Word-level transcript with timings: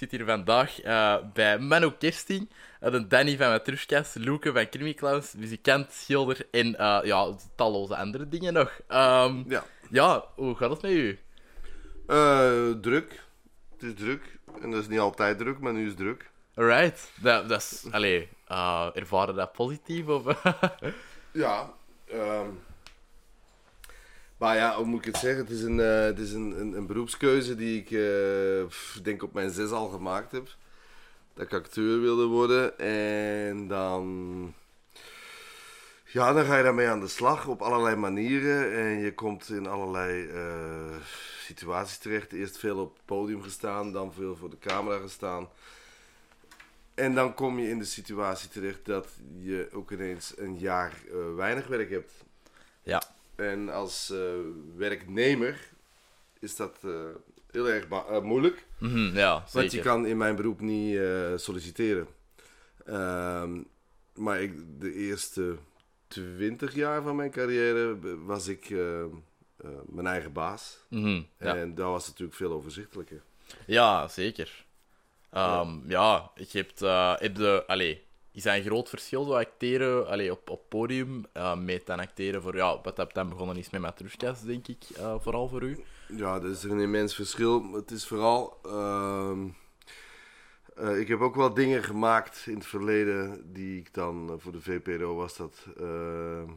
Ik 0.00 0.08
zit 0.08 0.18
hier 0.18 0.28
vandaag 0.28 0.84
uh, 0.84 1.16
bij 1.32 1.58
Manu 1.58 1.92
Kersting, 1.98 2.50
de 2.80 3.06
Danny 3.06 3.36
van 3.36 3.48
Matrushkas, 3.48 4.14
Loeke 4.14 4.52
van 4.52 4.68
Krimi 4.68 4.94
Clowns, 4.94 5.34
muzikant, 5.34 5.92
schilder 5.92 6.46
en 6.50 6.66
uh, 6.66 6.98
ja, 7.02 7.34
talloze 7.54 7.96
andere 7.96 8.28
dingen 8.28 8.52
nog. 8.52 8.80
Um, 8.88 9.44
ja. 9.48 9.64
ja, 9.90 10.24
hoe 10.34 10.54
gaat 10.54 10.70
het 10.70 10.82
met 10.82 10.90
u? 10.90 11.18
druk. 12.80 13.22
Het 13.72 13.82
is 13.82 13.94
druk. 13.94 14.38
En 14.60 14.70
dat 14.70 14.80
is 14.80 14.88
niet 14.88 14.98
altijd 14.98 15.38
druk, 15.38 15.58
maar 15.58 15.72
nu 15.72 15.82
is 15.82 15.88
het 15.88 15.96
druk. 15.96 16.30
Alright. 16.54 17.10
Dat, 17.22 17.48
dat 17.48 17.60
is, 17.60 17.86
allee, 17.90 18.28
ervaren 18.94 19.34
dat 19.34 19.52
positief? 19.52 20.06
Of? 20.06 20.42
ja. 21.32 21.72
Um... 22.12 22.58
Maar 24.40 24.56
ja, 24.56 24.76
hoe 24.76 24.86
moet 24.86 24.98
ik 24.98 25.12
het 25.12 25.16
zeggen? 25.16 25.42
Het 25.42 25.50
is 25.50 25.62
een, 25.62 25.78
uh, 25.78 26.02
het 26.02 26.18
is 26.18 26.32
een, 26.32 26.74
een, 26.76 26.86
beroepskeuze 26.86 27.56
die 27.56 27.80
ik 27.80 27.90
uh, 27.90 29.02
denk 29.02 29.22
op 29.22 29.32
mijn 29.32 29.50
zes 29.50 29.70
al 29.70 29.88
gemaakt 29.88 30.32
heb. 30.32 30.48
Dat 31.34 31.44
ik 31.44 31.52
acteur 31.52 32.00
wilde 32.00 32.24
worden. 32.24 32.78
En 32.78 33.68
dan... 33.68 34.54
Ja, 36.04 36.32
dan 36.32 36.44
ga 36.44 36.56
je 36.56 36.62
daarmee 36.62 36.88
aan 36.88 37.00
de 37.00 37.08
slag 37.08 37.46
op 37.46 37.62
allerlei 37.62 37.96
manieren. 37.96 38.72
En 38.72 38.98
je 38.98 39.14
komt 39.14 39.48
in 39.48 39.66
allerlei 39.66 40.22
uh, 40.22 40.96
situaties 41.40 41.98
terecht. 41.98 42.32
Eerst 42.32 42.58
veel 42.58 42.78
op 42.78 42.94
het 42.94 43.04
podium 43.04 43.42
gestaan, 43.42 43.92
dan 43.92 44.12
veel 44.12 44.36
voor 44.36 44.50
de 44.50 44.58
camera 44.58 44.98
gestaan. 44.98 45.48
En 46.94 47.14
dan 47.14 47.34
kom 47.34 47.58
je 47.58 47.68
in 47.68 47.78
de 47.78 47.84
situatie 47.84 48.48
terecht 48.48 48.84
dat 48.84 49.08
je 49.38 49.68
ook 49.72 49.90
ineens 49.90 50.32
een 50.36 50.58
jaar 50.58 50.92
weinig 51.36 51.66
werk 51.66 51.90
hebt. 51.90 52.12
Ja. 52.82 53.02
En 53.40 53.68
als 53.68 54.10
uh, 54.12 54.18
werknemer 54.76 55.68
is 56.38 56.56
dat 56.56 56.78
uh, 56.84 56.92
heel 57.50 57.68
erg 57.68 57.86
uh, 57.90 58.20
moeilijk. 58.20 58.66
Mm 58.78 58.90
-hmm, 58.90 59.16
ja, 59.16 59.44
Want 59.52 59.72
je 59.72 59.80
kan 59.80 60.06
in 60.06 60.16
mijn 60.16 60.36
beroep 60.36 60.60
niet 60.60 61.00
solliciteren. 61.36 62.06
Um, 62.88 63.66
maar 64.14 64.42
ik, 64.42 64.52
de 64.78 64.94
eerste 64.94 65.56
20 66.08 66.74
jaar 66.74 67.02
van 67.02 67.16
mijn 67.16 67.30
carrière 67.30 67.98
was 68.24 68.48
ik 68.48 68.70
mijn 69.86 70.06
eigen 70.06 70.32
baas. 70.32 70.78
Mm 70.88 71.02
-hmm, 71.02 71.26
ja. 71.38 71.56
En 71.56 71.74
dat 71.74 71.86
was 71.86 72.06
natuurlijk 72.06 72.36
veel 72.36 72.52
overzichtelijker. 72.52 73.22
Ja, 73.66 74.08
zeker. 74.08 74.64
Um, 75.32 75.40
ja. 75.40 75.82
ja, 75.86 76.30
je 76.34 76.58
hebt, 76.58 76.80
heb 77.20 77.34
de... 77.34 77.64
Allez, 77.66 77.96
is 78.32 78.42
dat 78.42 78.54
een 78.54 78.62
groot 78.62 78.88
verschil, 78.88 79.24
zo 79.24 79.32
acteren 79.32 80.06
allee, 80.06 80.32
op, 80.32 80.50
op 80.50 80.68
podium, 80.68 81.24
uh, 81.36 81.56
met 81.56 81.86
dan 81.86 81.98
acteren 81.98 82.42
voor, 82.42 82.56
ja, 82.56 82.80
wat 82.82 82.96
heb 82.96 83.14
dan 83.14 83.28
begonnen 83.28 83.56
is 83.56 83.70
met 83.70 83.80
Matrushkas, 83.80 84.42
denk 84.42 84.68
ik, 84.68 84.82
uh, 84.98 85.14
vooral 85.20 85.48
voor 85.48 85.62
u? 85.62 85.84
Ja, 86.08 86.40
dat 86.40 86.50
is 86.50 86.62
een 86.62 86.80
immens 86.80 87.14
verschil. 87.14 87.72
Het 87.72 87.90
is 87.90 88.06
vooral, 88.06 88.60
uh, 88.66 89.32
ik 90.98 91.08
heb 91.08 91.20
ook 91.20 91.34
wel 91.34 91.54
dingen 91.54 91.82
gemaakt 91.82 92.42
in 92.46 92.54
het 92.54 92.66
verleden 92.66 93.52
die 93.52 93.78
ik 93.78 93.94
dan, 93.94 94.36
voor 94.38 94.52
de 94.52 94.60
VPRO 94.60 95.14
was 95.14 95.36
dat, 95.36 95.66
ehm, 95.76 96.50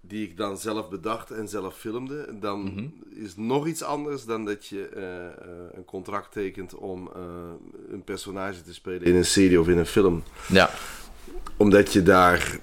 die 0.00 0.28
ik 0.28 0.36
dan 0.36 0.58
zelf 0.58 0.88
bedacht 0.88 1.30
en 1.30 1.48
zelf 1.48 1.76
filmde. 1.76 2.28
Dan 2.40 2.60
mm 2.60 2.74
-hmm. 2.74 2.92
is 3.14 3.36
nog 3.36 3.66
iets 3.66 3.82
anders 3.82 4.24
dan 4.24 4.44
dat 4.44 4.66
je 4.66 4.90
uh, 4.96 5.02
een 5.76 5.84
contract 5.84 6.32
tekent 6.32 6.74
om 6.74 7.10
uh, 7.16 7.22
een 7.92 8.04
personage 8.04 8.62
te 8.62 8.74
spelen 8.74 9.02
in 9.02 9.14
een 9.14 9.24
serie 9.24 9.60
of 9.60 9.68
in 9.68 9.78
een 9.78 9.86
film. 9.86 10.22
Ja. 10.48 10.70
Omdat 11.56 11.92
je 11.92 12.02
daar. 12.02 12.58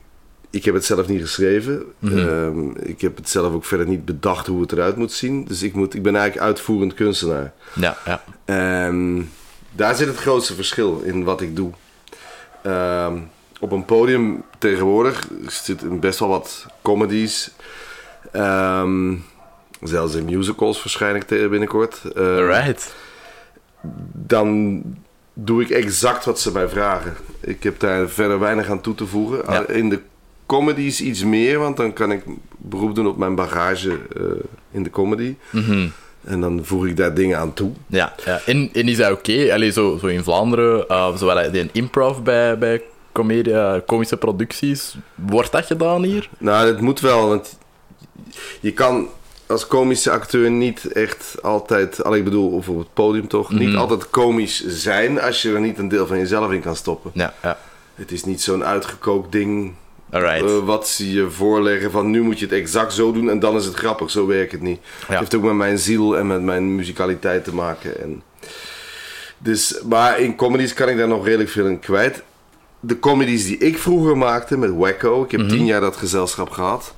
Ik 0.49 0.65
heb 0.65 0.73
het 0.73 0.85
zelf 0.85 1.07
niet 1.07 1.21
geschreven. 1.21 1.85
Mm 1.99 2.09
-hmm. 2.09 2.27
um, 2.27 2.75
ik 2.77 3.01
heb 3.01 3.15
het 3.15 3.29
zelf 3.29 3.53
ook 3.53 3.65
verder 3.65 3.87
niet 3.87 4.05
bedacht 4.05 4.47
hoe 4.47 4.61
het 4.61 4.71
eruit 4.71 4.95
moet 4.95 5.11
zien. 5.11 5.45
Dus 5.45 5.63
ik, 5.63 5.73
moet, 5.73 5.93
ik 5.93 6.03
ben 6.03 6.15
eigenlijk 6.15 6.45
uitvoerend 6.45 6.93
kunstenaar. 6.93 7.53
Ja, 7.75 7.97
ja. 8.05 8.87
Um, 8.87 9.29
daar 9.71 9.95
zit 9.95 10.07
het 10.07 10.17
grootste 10.17 10.53
verschil 10.53 10.99
in 10.99 11.23
wat 11.23 11.41
ik 11.41 11.55
doe. 11.55 11.71
Um, 12.65 13.29
op 13.59 13.71
een 13.71 13.85
podium 13.85 14.43
tegenwoordig 14.57 15.27
zitten 15.47 15.99
best 15.99 16.19
wel 16.19 16.29
wat 16.29 16.65
comedies. 16.81 17.51
Um, 18.33 19.23
zelfs 19.81 20.15
in 20.15 20.25
musicals 20.25 20.83
waarschijnlijk 20.83 21.27
binnenkort. 21.27 22.01
Uh, 22.17 22.23
Alright. 22.23 22.95
Dan 24.13 24.81
doe 25.33 25.61
ik 25.61 25.69
exact 25.69 26.25
wat 26.25 26.39
ze 26.39 26.51
mij 26.51 26.67
vragen. 26.69 27.15
Ik 27.39 27.63
heb 27.63 27.79
daar 27.79 28.09
verder 28.09 28.39
weinig 28.39 28.69
aan 28.69 28.81
toe 28.81 28.95
te 28.95 29.05
voegen. 29.05 29.41
Ja. 29.47 29.67
In 29.67 29.89
de 29.89 29.99
comedies 30.45 31.01
iets 31.01 31.23
meer, 31.23 31.59
want 31.59 31.77
dan 31.77 31.93
kan 31.93 32.11
ik 32.11 32.23
beroep 32.57 32.95
doen 32.95 33.07
op 33.07 33.17
mijn 33.17 33.35
bagage 33.35 33.89
uh, 34.17 34.23
in 34.71 34.83
de 34.83 34.89
comedy. 34.89 35.35
Mm 35.49 35.63
-hmm. 35.63 35.91
En 36.23 36.41
dan 36.41 36.59
voeg 36.63 36.85
ik 36.85 36.97
daar 36.97 37.13
dingen 37.13 37.37
aan 37.37 37.53
toe. 37.53 37.71
Ja, 37.87 38.15
ja. 38.25 38.41
En, 38.45 38.69
en 38.73 38.87
is 38.87 38.97
dat 38.97 39.11
oké? 39.11 39.31
Okay? 39.31 39.51
Allee, 39.51 39.71
zo, 39.71 39.97
zo 39.97 40.07
in 40.07 40.23
Vlaanderen, 40.23 40.85
uh, 40.89 41.17
zo 41.17 41.29
een 41.29 41.69
improv 41.71 42.19
bij, 42.19 42.57
bij 42.57 42.81
comedie, 43.17 43.81
komische 43.85 44.17
producties. 44.17 44.97
Wordt 45.15 45.51
dat 45.51 45.65
gedaan 45.65 46.03
hier? 46.03 46.29
Nou, 46.37 46.71
dat 46.71 46.81
moet 46.81 46.99
wel, 46.99 47.27
want 47.27 47.57
je 48.59 48.73
kan 48.73 49.07
als 49.47 49.67
komische 49.67 50.11
acteur 50.11 50.51
niet 50.51 50.91
echt 50.91 51.35
altijd, 51.41 52.03
al 52.03 52.15
ik 52.15 52.23
bedoel, 52.23 52.51
of 52.51 52.69
op 52.69 52.77
het 52.77 52.93
podium 52.93 53.27
toch, 53.27 53.49
mm 53.49 53.57
-hmm. 53.57 53.65
niet 53.65 53.75
altijd 53.75 54.09
komisch 54.09 54.65
zijn 54.67 55.21
als 55.21 55.41
je 55.41 55.53
er 55.53 55.59
niet 55.59 55.77
een 55.77 55.87
deel 55.87 56.07
van 56.07 56.17
jezelf 56.17 56.51
in 56.51 56.61
kan 56.61 56.75
stoppen. 56.75 57.11
Ja, 57.13 57.33
ja. 57.43 57.57
Het 57.95 58.11
is 58.11 58.23
niet 58.23 58.41
zo'n 58.41 58.63
uitgekookt 58.63 59.31
ding 59.31 59.73
Alright. 60.09 60.43
Uh, 60.43 60.59
wat 60.59 60.87
ze 60.87 61.11
je 61.11 61.29
voorleggen 61.29 61.91
van 61.91 62.09
nu 62.09 62.21
moet 62.21 62.39
je 62.39 62.45
het 62.45 62.53
exact 62.53 62.93
zo 62.93 63.11
doen 63.11 63.29
en 63.29 63.39
dan 63.39 63.55
is 63.55 63.65
het 63.65 63.75
grappig. 63.75 64.09
Zo 64.09 64.27
werkt 64.27 64.51
het 64.51 64.61
niet. 64.61 64.79
Ja. 64.81 65.05
Het 65.07 65.19
heeft 65.19 65.35
ook 65.35 65.43
met 65.43 65.53
mijn 65.53 65.77
ziel 65.77 66.17
en 66.17 66.27
met 66.27 66.41
mijn 66.41 66.75
muzikaliteit 66.75 67.43
te 67.43 67.53
maken. 67.53 68.01
En 68.01 68.23
dus, 69.37 69.81
maar 69.89 70.19
in 70.19 70.35
comedies 70.35 70.73
kan 70.73 70.89
ik 70.89 70.97
daar 70.97 71.07
nog 71.07 71.25
redelijk 71.25 71.49
veel 71.49 71.65
in 71.65 71.79
kwijt 71.79 72.23
de 72.87 72.99
comedies 72.99 73.45
die 73.45 73.57
ik 73.57 73.77
vroeger 73.77 74.17
maakte 74.17 74.57
met 74.57 74.71
Wacko, 74.75 75.23
ik 75.23 75.31
heb 75.31 75.39
Mhm. 75.41 75.49
tien 75.49 75.65
jaar 75.65 75.81
dat 75.81 75.95
gezelschap 75.95 76.49
gehad, 76.49 76.95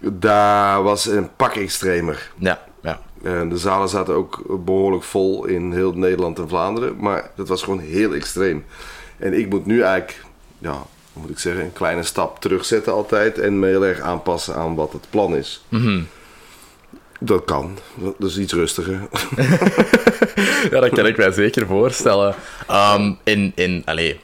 daar 0.00 0.82
was 0.82 1.06
een 1.06 1.28
pak 1.36 1.54
extremer. 1.54 2.30
Ja, 2.38 2.60
ja. 2.82 3.00
En 3.22 3.48
de 3.48 3.58
zalen 3.58 3.88
zaten 3.88 4.14
ook 4.14 4.60
behoorlijk 4.64 5.02
vol 5.02 5.44
in 5.44 5.72
heel 5.72 5.92
Nederland 5.92 6.38
en 6.38 6.48
Vlaanderen, 6.48 6.96
maar 6.98 7.30
dat 7.36 7.48
was 7.48 7.62
gewoon 7.62 7.78
heel 7.78 8.14
extreem. 8.14 8.64
En 9.18 9.38
ik 9.38 9.48
moet 9.48 9.66
nu 9.66 9.80
eigenlijk, 9.82 10.24
ja, 10.58 10.72
hoe 11.12 11.22
moet 11.22 11.30
ik 11.30 11.38
zeggen, 11.38 11.64
een 11.64 11.72
kleine 11.72 12.02
stap 12.02 12.40
terugzetten 12.40 12.92
altijd 12.92 13.38
en 13.38 13.58
me 13.58 13.66
heel 13.66 13.84
erg 13.86 14.00
aanpassen 14.00 14.54
aan 14.54 14.74
wat 14.74 14.92
het 14.92 15.06
plan 15.10 15.36
is. 15.36 15.64
Mhm. 15.68 16.00
Dat 17.20 17.44
kan, 17.44 17.78
dat 18.18 18.28
is 18.30 18.38
iets 18.38 18.52
rustiger. 18.52 19.00
ja, 20.70 20.80
dat 20.80 20.90
kan 20.90 21.06
ik 21.06 21.16
mij 21.16 21.32
zeker 21.32 21.66
voorstellen. 21.66 22.34
Um, 22.70 23.18
in, 23.24 23.52
in, 23.54 23.82
allee, 23.84 24.20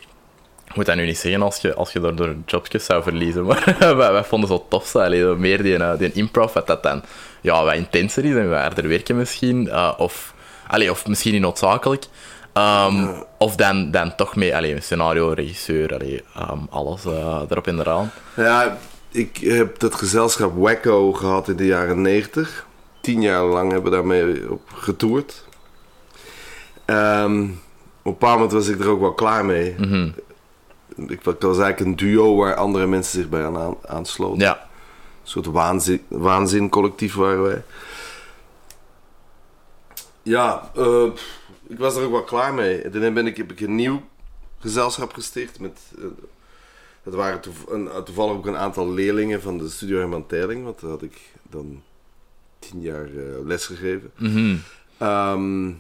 ik 0.73 0.79
moet 0.79 0.87
dat 0.87 0.97
nu 0.97 1.05
niet 1.05 1.19
zeggen 1.19 1.43
als 1.43 1.57
je, 1.57 1.75
als 1.75 1.93
je 1.93 2.01
door, 2.01 2.15
door 2.15 2.35
jobjes 2.47 2.85
zou 2.85 3.03
verliezen, 3.03 3.45
maar 3.47 3.75
wij, 3.79 4.13
wij 4.13 4.25
vonden 4.25 4.49
zo 4.49 4.67
tof, 4.69 4.97
allee, 4.97 5.25
meer 5.25 5.63
die, 5.63 5.79
uh, 5.79 5.99
die 5.99 6.13
improv, 6.13 6.53
wat 6.53 6.67
dat 6.67 6.83
dan 6.83 7.03
ja, 7.41 7.65
wat 7.65 7.75
intenser 7.75 8.25
is 8.25 8.35
en 8.35 8.51
wat 8.51 8.59
harder 8.59 8.89
werken 8.89 9.17
misschien, 9.17 9.67
uh, 9.67 9.93
of, 9.97 10.35
allee, 10.67 10.91
of 10.91 11.07
misschien 11.07 11.33
niet 11.33 11.41
noodzakelijk. 11.41 12.05
Um, 12.55 12.97
Ja. 12.97 13.27
Of 13.39 13.57
dan, 13.57 13.91
dan 13.91 14.17
toch 14.17 14.37
mee, 14.37 14.57
allee, 14.57 14.81
scenario, 14.81 15.33
regisseur, 15.33 15.95
allee, 15.95 16.23
um, 16.39 16.67
alles 16.71 17.05
uh, 17.05 17.43
erop 17.49 17.67
en 17.67 17.79
eraan. 17.79 18.11
Ja, 18.37 18.79
ik 19.11 19.37
heb 19.37 19.79
dat 19.79 19.95
gezelschap 19.95 20.53
Wacko 20.57 21.13
gehad 21.13 21.49
in 21.49 21.57
de 21.57 21.67
jaren 21.67 22.01
90. 22.01 22.67
Tien 23.01 23.23
jaar 23.23 23.45
lang 23.45 23.73
hebben 23.73 23.91
we 23.91 23.97
daarmee 23.97 24.51
op 24.51 24.61
getoerd. 24.75 25.45
Ehm, 26.85 27.43
op 28.03 28.13
een 28.13 28.19
paar 28.19 28.33
moment 28.33 28.53
was 28.53 28.69
ik 28.69 28.81
er 28.81 28.89
ook 28.89 29.01
wel 29.01 29.15
klaar 29.15 29.45
mee. 29.45 29.75
Mhm. 29.79 30.09
Ik 30.97 31.21
was 31.23 31.59
eigenlijk 31.59 31.81
een 31.81 31.97
duo 31.97 32.37
waar 32.37 32.55
andere 32.55 32.87
mensen 32.87 33.21
zich 33.21 33.29
bij 33.29 33.45
aan, 33.47 33.77
aansloten. 33.87 34.39
Ja, 34.41 34.57
Een 35.23 35.29
soort 35.29 35.47
waanzin, 35.47 36.03
waanzincollectief 36.09 37.15
waren 37.15 37.43
wij. 37.43 37.63
Ja, 40.23 40.71
eh, 40.77 41.05
ik 41.69 41.79
was 41.79 41.97
er 41.97 42.05
ook 42.05 42.11
wel 42.11 42.23
klaar 42.25 42.55
mee. 42.55 42.81
En 42.83 42.91
toen 42.91 43.15
ben 43.15 43.27
ik, 43.27 43.37
heb 43.37 43.51
ik 43.53 43.61
een 43.61 43.75
nieuw 43.75 44.03
gezelschap 44.59 45.13
gesticht. 45.13 45.61
Met, 45.61 45.79
eh, 45.99 46.05
dat 47.03 47.15
waren 47.15 47.41
toev- 47.41 47.67
een, 47.69 47.89
toevallig 48.05 48.33
ook 48.35 48.47
een 48.47 48.57
aantal 48.57 48.93
leerlingen 48.93 49.43
van 49.43 49.59
de 49.59 49.69
Studio 49.69 49.99
Herman 49.99 50.27
Teiling. 50.27 50.65
Want 50.65 50.81
daar 50.81 50.91
had 50.91 51.03
ik 51.03 51.21
dan 51.51 51.83
tien 52.59 52.81
jaar 52.81 53.05
eh, 53.05 53.45
les 53.45 53.67
gegeven. 53.67 54.11
Mhm. 54.17 54.57
Ehm, 54.99 55.71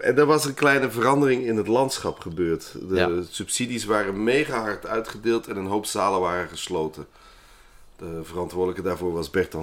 en 0.00 0.18
er 0.18 0.26
was 0.26 0.44
een 0.44 0.54
kleine 0.54 0.90
verandering 0.90 1.44
in 1.44 1.56
het 1.56 1.66
landschap 1.66 2.18
gebeurd. 2.20 2.72
De 2.88 2.94
Ja. 2.94 3.10
subsidies 3.30 3.84
waren 3.84 4.24
mega 4.24 4.60
hard 4.60 4.86
uitgedeeld 4.86 5.46
en 5.46 5.56
een 5.56 5.66
hoop 5.66 5.86
zalen 5.86 6.20
waren 6.20 6.48
gesloten. 6.48 7.06
De 7.98 8.20
verantwoordelijke 8.22 8.82
daarvoor 8.82 9.12
was 9.12 9.30
Bert 9.30 9.54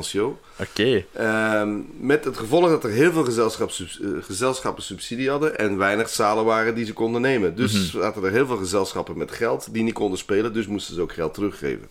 oké. 0.59 1.05
Ehm, 1.13 1.79
met 1.99 2.23
het 2.25 2.37
gevolg 2.37 2.69
dat 2.69 2.83
er 2.83 2.89
heel 2.89 3.11
veel 3.11 3.23
eh, 3.25 4.09
gezelschappen 4.21 4.83
subsidie 4.83 5.29
hadden 5.29 5.57
en 5.57 5.77
weinig 5.77 6.09
zalen 6.09 6.45
waren 6.45 6.75
die 6.75 6.85
ze 6.85 6.93
konden 6.93 7.21
nemen. 7.21 7.55
Dus 7.55 7.73
Mhm. 7.73 8.01
zaten 8.01 8.23
er 8.23 8.31
heel 8.31 8.45
veel 8.47 8.57
gezelschappen 8.57 9.17
met 9.17 9.31
geld 9.31 9.73
die 9.73 9.83
niet 9.83 9.93
konden 9.93 10.17
spelen, 10.19 10.53
dus 10.53 10.67
moesten 10.67 10.95
ze 10.95 11.01
ook 11.01 11.13
geld 11.13 11.33
teruggeven. 11.33 11.87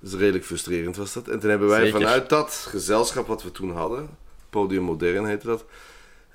Dus 0.00 0.12
redelijk 0.14 0.44
frustrerend 0.44 0.96
was 0.96 1.12
dat. 1.12 1.28
En 1.28 1.38
toen 1.40 1.50
hebben 1.50 1.68
wij 1.68 1.84
Zeker. 1.84 2.00
vanuit 2.00 2.28
dat 2.28 2.66
gezelschap 2.68 3.26
wat 3.26 3.42
we 3.42 3.52
toen 3.52 3.70
hadden, 3.72 4.08
Podium 4.50 4.82
Modern 4.82 5.26
heette 5.26 5.46
dat, 5.46 5.64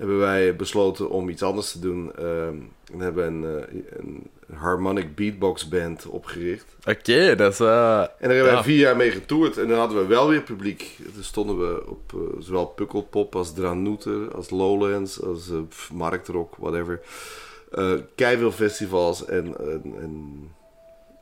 hebben 0.02 0.20
wij 0.20 0.56
besloten 0.56 1.10
om 1.10 1.30
iets 1.30 1.44
anders 1.44 1.72
te 1.72 1.80
doen. 1.80 2.12
Ehm, 2.16 2.56
we 2.98 3.04
hebben 3.04 3.26
een, 3.34 3.44
eh, 3.70 4.00
een 4.00 4.30
harmonic 4.56 5.16
beatbox 5.16 5.68
band 5.68 6.06
opgericht. 6.06 6.66
Oké, 6.88 7.36
dat 7.36 7.54
is... 7.54 7.60
eh, 7.60 7.68
En 8.00 8.08
daar 8.08 8.10
hebben 8.20 8.46
Ja. 8.46 8.54
wij 8.54 8.64
vier 8.64 8.78
jaar 8.78 8.96
mee 8.96 9.12
getoerd. 9.12 9.58
En 9.58 9.68
dan 9.68 9.78
hadden 9.80 9.98
we 9.98 10.06
wel 10.06 10.28
weer 10.28 10.42
publiek. 10.42 10.98
Toen 11.14 11.24
stonden 11.24 11.60
we 11.60 11.84
op 11.90 12.14
eh, 12.14 12.20
zowel 12.42 12.66
Pukkelpop 12.66 13.36
als 13.36 13.54
Dranouter, 13.54 14.36
als 14.36 14.50
Lowlands, 14.50 15.22
als 15.24 15.50
pff, 15.70 15.92
Marktrock, 15.92 16.56
whatever. 16.56 17.00
Eh 17.72 17.94
veel 18.38 18.52
festivals 18.52 19.26
en, 19.26 19.56
en, 19.60 19.84
en 20.02 20.38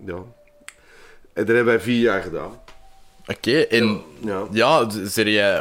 ja. 0.06 0.16
En 1.34 1.46
dat 1.46 1.56
hebben 1.56 1.66
wij 1.66 1.80
vier 1.80 2.02
jaar 2.02 2.22
gedaan. 2.22 2.52
Oké, 3.28 3.60
en... 3.60 4.02
Ja. 4.20 4.48
Ja, 4.52 4.86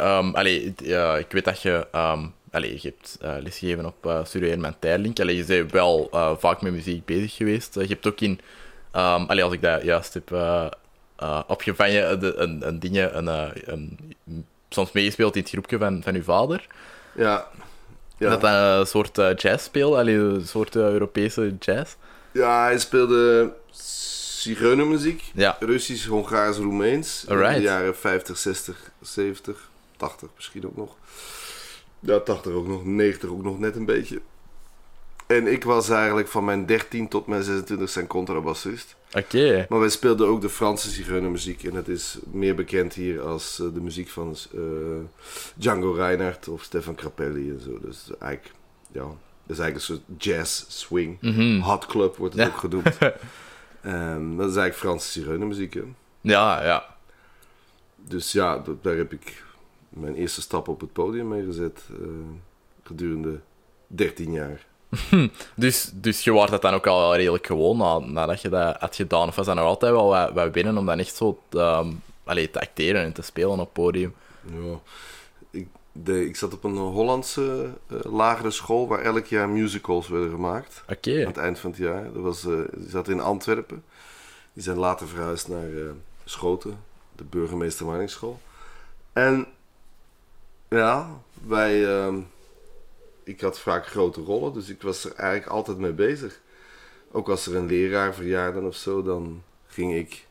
ehm 0.00 0.34
allee, 0.34 0.74
ja, 0.76 1.16
ik 1.16 1.26
weet 1.32 1.44
dat 1.44 1.62
je... 1.62 1.86
ehm 1.92 2.26
allee, 2.50 2.78
je 2.80 2.88
hebt 2.88 3.16
eh, 3.20 3.34
lesgegeven 3.40 3.86
op 3.86 4.06
uh, 4.06 4.24
Studio 4.24 4.72
Terlink. 4.78 5.20
Allee, 5.20 5.36
je 5.36 5.44
bent 5.44 5.72
wel 5.72 6.08
eh, 6.12 6.36
vaak 6.38 6.62
met 6.62 6.72
muziek 6.72 7.04
bezig 7.04 7.34
geweest. 7.34 7.74
Je 7.74 7.86
hebt 7.86 8.06
ook 8.06 8.20
in... 8.20 8.40
allee, 8.90 9.44
als 9.44 9.52
ik 9.52 9.62
dat 9.62 9.82
juist 9.82 10.14
heb 10.14 10.30
uh, 10.30 10.66
uh, 11.22 11.40
opgevangen, 11.46 12.20
de, 12.20 12.36
een, 12.36 12.68
een 12.68 12.78
ding, 12.78 12.96
een, 12.96 13.26
een, 13.64 13.98
soms 14.68 14.92
meegespeeld 14.92 15.36
in 15.36 15.42
het 15.42 15.50
groepje 15.50 15.78
van, 15.78 16.02
van 16.02 16.14
uw 16.14 16.22
vader. 16.22 16.66
Ja. 17.14 17.48
Ja. 18.18 18.36
Dat 18.36 18.42
een 18.42 18.86
soort 18.86 19.18
uh, 19.18 19.34
jazz 19.36 19.64
speelt, 19.64 19.94
allee, 19.94 20.14
een 20.14 20.46
soort 20.46 20.76
uh, 20.76 20.82
Europese 20.82 21.56
jazz. 21.58 21.94
ja, 22.32 22.64
hij 22.64 22.78
speelde 22.78 23.52
zigeunermuziek. 24.38 25.22
Ja. 25.34 25.56
Russisch, 25.60 26.06
Hongaars, 26.06 26.56
Roemeens. 26.56 27.24
In 27.28 27.36
de 27.36 27.60
jaren 27.60 27.96
50, 27.96 28.38
60, 28.38 28.90
70, 29.00 29.70
80 29.96 30.28
misschien 30.36 30.66
ook 30.66 30.76
nog. 30.76 30.96
Ja, 32.00 32.18
80 32.18 32.52
ook 32.52 32.66
nog, 32.66 32.84
90 32.84 33.30
ook 33.30 33.42
nog 33.42 33.58
net 33.58 33.76
een 33.76 33.84
beetje. 33.84 34.20
En 35.28 35.46
ik 35.46 35.64
was 35.64 35.88
eigenlijk 35.88 36.28
van 36.28 36.44
mijn 36.44 36.66
13 36.66 37.08
tot 37.08 37.26
mijn 37.26 37.42
26 37.42 37.90
zijn 37.90 38.06
contrabassist. 38.06 38.96
Oké. 39.08 39.18
Okay. 39.18 39.66
Maar 39.68 39.80
wij 39.80 39.88
speelden 39.88 40.26
ook 40.26 40.40
de 40.40 40.48
Franse 40.48 40.90
zigeunermuziek. 40.90 41.64
En 41.64 41.74
het 41.74 41.88
is 41.88 42.18
meer 42.30 42.54
bekend 42.54 42.94
hier 42.94 43.20
als 43.20 43.58
uh, 43.60 43.74
de 43.74 43.80
muziek 43.80 44.08
van 44.08 44.36
uh, 44.54 44.62
Django 45.54 45.92
Reinhardt 45.92 46.48
of 46.48 46.62
Stefan 46.62 46.98
Grappelli 46.98 47.50
en 47.50 47.60
zo. 47.60 47.78
Dus 47.80 48.10
eigenlijk, 48.18 48.54
ja, 48.92 49.00
dat 49.02 49.56
is 49.56 49.58
eigenlijk 49.58 49.74
een 49.74 49.80
soort 49.80 50.22
jazz 50.22 50.64
swing. 50.68 51.16
Mhm. 51.20 51.32
Mm 51.32 51.38
-hmm. 51.38 51.60
Hot 51.60 51.86
club 51.86 52.16
wordt 52.16 52.34
het 52.34 52.42
ja. 52.42 52.48
ook 52.48 52.58
genoemd. 52.58 52.98
um, 53.84 54.36
dat 54.38 54.50
is 54.50 54.56
eigenlijk 54.56 54.74
Franse 54.74 55.10
zigeunermuziek, 55.10 55.74
hè? 55.74 55.82
Ja, 56.20 56.64
ja. 56.64 56.96
Dus 57.96 58.32
ja, 58.32 58.58
dat, 58.58 58.82
daar 58.82 58.96
heb 58.96 59.12
ik 59.12 59.42
mijn 60.00 60.14
eerste 60.14 60.40
stap 60.40 60.68
op 60.68 60.80
het 60.80 60.92
podium 60.92 61.28
mee 61.28 61.44
gezet. 61.44 61.82
Uh, 62.00 62.06
gedurende 62.82 63.40
13 63.86 64.32
jaar. 64.32 64.66
dus, 65.54 65.90
dus 65.94 66.24
je 66.24 66.30
wordt 66.30 66.50
dat 66.50 66.62
dan 66.62 66.74
ook 66.74 66.86
al 66.86 67.16
redelijk 67.16 67.46
gewoon 67.46 67.76
na, 67.76 67.98
nadat 67.98 68.42
je 68.42 68.48
dat 68.48 68.76
had 68.76 68.96
gedaan? 68.96 69.28
Of 69.28 69.36
was 69.36 69.46
dat 69.46 69.54
nog 69.54 69.64
altijd 69.64 69.92
wel 69.92 70.08
wat, 70.08 70.32
wat 70.32 70.52
binnen 70.52 70.78
om 70.78 70.86
dan 70.86 70.98
echt 70.98 71.16
zo 71.16 71.40
te, 71.48 71.58
um, 71.58 72.02
te 72.24 72.60
acteren 72.60 73.02
en 73.02 73.12
te 73.12 73.22
spelen 73.22 73.50
op 73.50 73.58
het 73.58 73.72
podium? 73.72 74.14
Ja, 74.42 74.80
ik, 75.50 75.66
de, 75.92 76.26
ik 76.26 76.36
zat 76.36 76.52
op 76.52 76.64
een 76.64 76.76
Hollandse 76.76 77.70
uh, 77.88 77.98
lagere 78.02 78.50
school 78.50 78.88
waar 78.88 79.02
elk 79.02 79.26
jaar 79.26 79.48
musicals 79.48 80.08
werden 80.08 80.30
gemaakt. 80.30 80.82
Oké. 80.88 81.08
Okay. 81.08 81.20
Aan 81.20 81.28
het 81.28 81.36
eind 81.36 81.58
van 81.58 81.70
het 81.70 81.78
jaar. 81.78 82.12
Dat 82.12 82.22
was, 82.22 82.44
uh, 82.44 82.58
die 82.76 82.90
zat 82.90 83.08
in 83.08 83.20
Antwerpen. 83.20 83.84
Die 84.52 84.62
zijn 84.62 84.78
later 84.78 85.08
verhuisd 85.08 85.48
naar 85.48 85.68
uh, 85.68 85.90
Schoten, 86.24 86.78
de 87.16 87.24
burgemeester. 87.24 88.08
En 89.12 89.46
ja, 90.68 91.20
wij 91.46 91.84
ik 93.28 93.40
had 93.40 93.58
vaak 93.58 93.86
grote 93.86 94.20
rollen, 94.20 94.52
dus 94.52 94.68
ik 94.68 94.82
was 94.82 95.04
er 95.04 95.14
eigenlijk 95.14 95.50
altijd 95.50 95.78
mee 95.78 95.92
bezig. 95.92 96.40
Ook 97.12 97.28
als 97.28 97.46
er 97.46 97.56
een 97.56 97.66
leraar 97.66 98.14
verjaarde 98.14 98.60
of 98.60 98.76
zo, 98.76 99.02
dan 99.02 99.42
ging 99.66 99.94
ik 99.94 100.26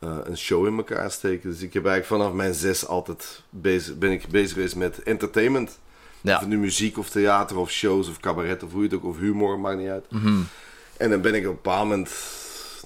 uh, 0.00 0.16
een 0.22 0.38
show 0.38 0.66
in 0.66 0.76
elkaar 0.76 1.10
steken. 1.10 1.50
Dus 1.50 1.60
ik 1.60 1.72
heb 1.72 1.86
eigenlijk 1.86 2.22
vanaf 2.22 2.36
mijn 2.36 2.54
zes 2.54 2.86
altijd 2.86 3.42
bezig, 3.50 3.98
ben 3.98 4.10
ik 4.10 4.28
bezig 4.28 4.52
geweest 4.52 4.76
met 4.76 5.02
entertainment. 5.02 5.78
Ja. 6.20 6.38
Of 6.38 6.46
nu 6.46 6.58
muziek 6.58 6.98
of 6.98 7.10
theater 7.10 7.56
of 7.56 7.70
shows 7.70 8.08
of 8.08 8.20
cabaret 8.20 8.62
of 8.62 8.72
hoe 8.72 8.82
je 8.82 8.88
het 8.88 8.96
ook, 8.96 9.04
of 9.04 9.18
humor, 9.18 9.58
maakt 9.58 9.78
niet 9.78 9.88
uit. 9.88 10.10
Mm 10.10 10.20
-hmm. 10.20 10.46
En 10.96 11.10
dan 11.10 11.20
ben 11.20 11.34
ik 11.34 11.42
op 11.42 11.48
een 11.48 11.54
bepaald 11.54 11.88
moment, 11.88 12.10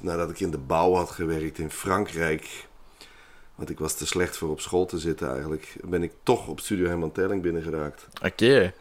nadat 0.00 0.31
ik 0.31 0.41
in 0.41 0.50
de 0.50 0.59
bouw 0.59 0.94
had 0.94 1.11
gewerkt 1.11 1.59
in 1.59 1.71
Frankrijk, 1.71 2.68
want 3.58 3.70
ik 3.70 3.78
was 3.78 3.94
te 3.94 4.06
slecht 4.06 4.37
voor 4.37 4.50
op 4.50 4.60
school 4.60 4.87
te 4.87 4.99
zitten 4.99 5.31
eigenlijk, 5.31 5.76
ben 5.84 6.02
ik 6.02 6.12
toch 6.22 6.49
op 6.49 6.60
Studio 6.60 6.87
Herman 6.87 7.12
Terling 7.12 7.43
binnengeraakt. 7.43 8.06
Oké. 8.22 8.26
Okay. 8.26 8.72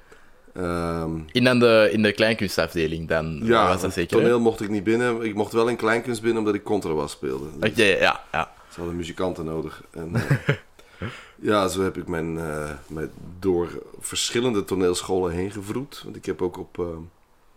Um, 1.02 1.26
in, 1.32 1.44
dan 1.44 1.60
de, 1.60 1.90
in 1.92 2.02
de 2.02 2.12
kleinkunstafdeling 2.12 3.08
dan? 3.08 3.40
Ja, 3.44 3.68
was 3.68 3.82
dat 3.82 3.94
zeker, 3.94 4.18
toneel 4.18 4.40
mocht 4.40 4.62
ik 4.62 4.70
niet 4.70 4.84
binnen. 4.84 5.22
Ik 5.22 5.34
mocht 5.34 5.54
wel 5.54 5.68
in 5.68 5.76
kleinkunst 5.76 6.22
binnen 6.22 6.40
omdat 6.40 6.56
ik 6.56 6.64
contrabas 6.64 7.12
speelde. 7.12 7.46
Dus 7.46 7.56
Oké, 7.56 7.82
okay, 7.82 8.00
ja, 8.00 8.22
ja. 8.32 8.52
Ze 8.70 8.80
hadden 8.80 8.96
muzikanten 8.96 9.46
nodig. 9.46 9.84
En, 9.92 10.12
uh, 10.14 10.56
ja, 11.50 11.68
zo 11.68 11.84
heb 11.84 11.98
ik 11.98 12.08
mijn, 12.08 12.36
uh, 12.36 12.70
mijn 12.88 13.10
door 13.40 13.84
verschillende 14.00 14.64
toneelscholen 14.64 15.32
heen 15.32 15.52
gevroed. 15.52 16.02
Want 16.04 16.16
ik 16.16 16.26
heb 16.26 16.42
ook 16.42 16.58
op 16.58 16.78
uh, 16.78 16.86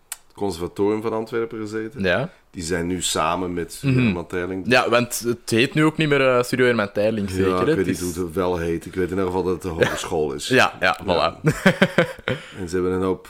het 0.08 0.34
conservatorium 0.34 1.02
van 1.02 1.12
Antwerpen 1.12 1.58
gezeten. 1.58 2.02
Ja. 2.02 2.30
Die 2.50 2.62
zijn 2.62 2.86
nu 2.86 3.02
samen 3.02 3.54
met. 3.54 3.78
Herman 3.82 4.26
Terling. 4.26 4.64
Ja, 4.68 4.88
want 4.90 5.18
het 5.20 5.50
heet 5.50 5.74
nu 5.74 5.84
ook 5.84 5.96
niet 5.96 6.08
meer 6.08 6.20
uh, 6.36 6.42
Studio 6.42 6.66
Herman 6.66 6.92
Terling, 6.92 7.30
zeker? 7.30 7.48
Ja, 7.48 7.60
ik 7.60 7.66
weet 7.66 7.76
niet 7.76 8.00
is- 8.00 8.14
hoe 8.14 8.24
het 8.24 8.34
wel 8.34 8.56
heet. 8.58 8.86
Ik 8.86 8.94
weet 8.94 9.04
in 9.04 9.10
ieder 9.10 9.24
geval 9.26 9.42
dat 9.42 9.54
het 9.54 9.64
een 9.64 9.70
hogeschool 9.70 10.32
is. 10.32 10.48
Ja, 10.48 10.76
ja, 10.80 10.98
voilà. 11.02 11.40
En 12.58 12.68
ze 12.68 12.74
hebben 12.74 12.92
een 12.92 13.02
hoop 13.02 13.28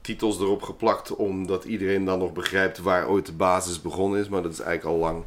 titels 0.00 0.38
erop 0.40 0.62
geplakt, 0.62 1.16
omdat 1.16 1.64
iedereen 1.64 2.04
dan 2.04 2.18
nog 2.18 2.32
begrijpt 2.32 2.78
waar 2.78 3.08
ooit 3.08 3.26
de 3.26 3.32
basis 3.32 3.82
begonnen 3.82 4.20
is. 4.20 4.28
Maar 4.28 4.42
dat 4.42 4.52
is 4.52 4.60
eigenlijk 4.60 4.96
al 4.96 5.02
lang. 5.02 5.24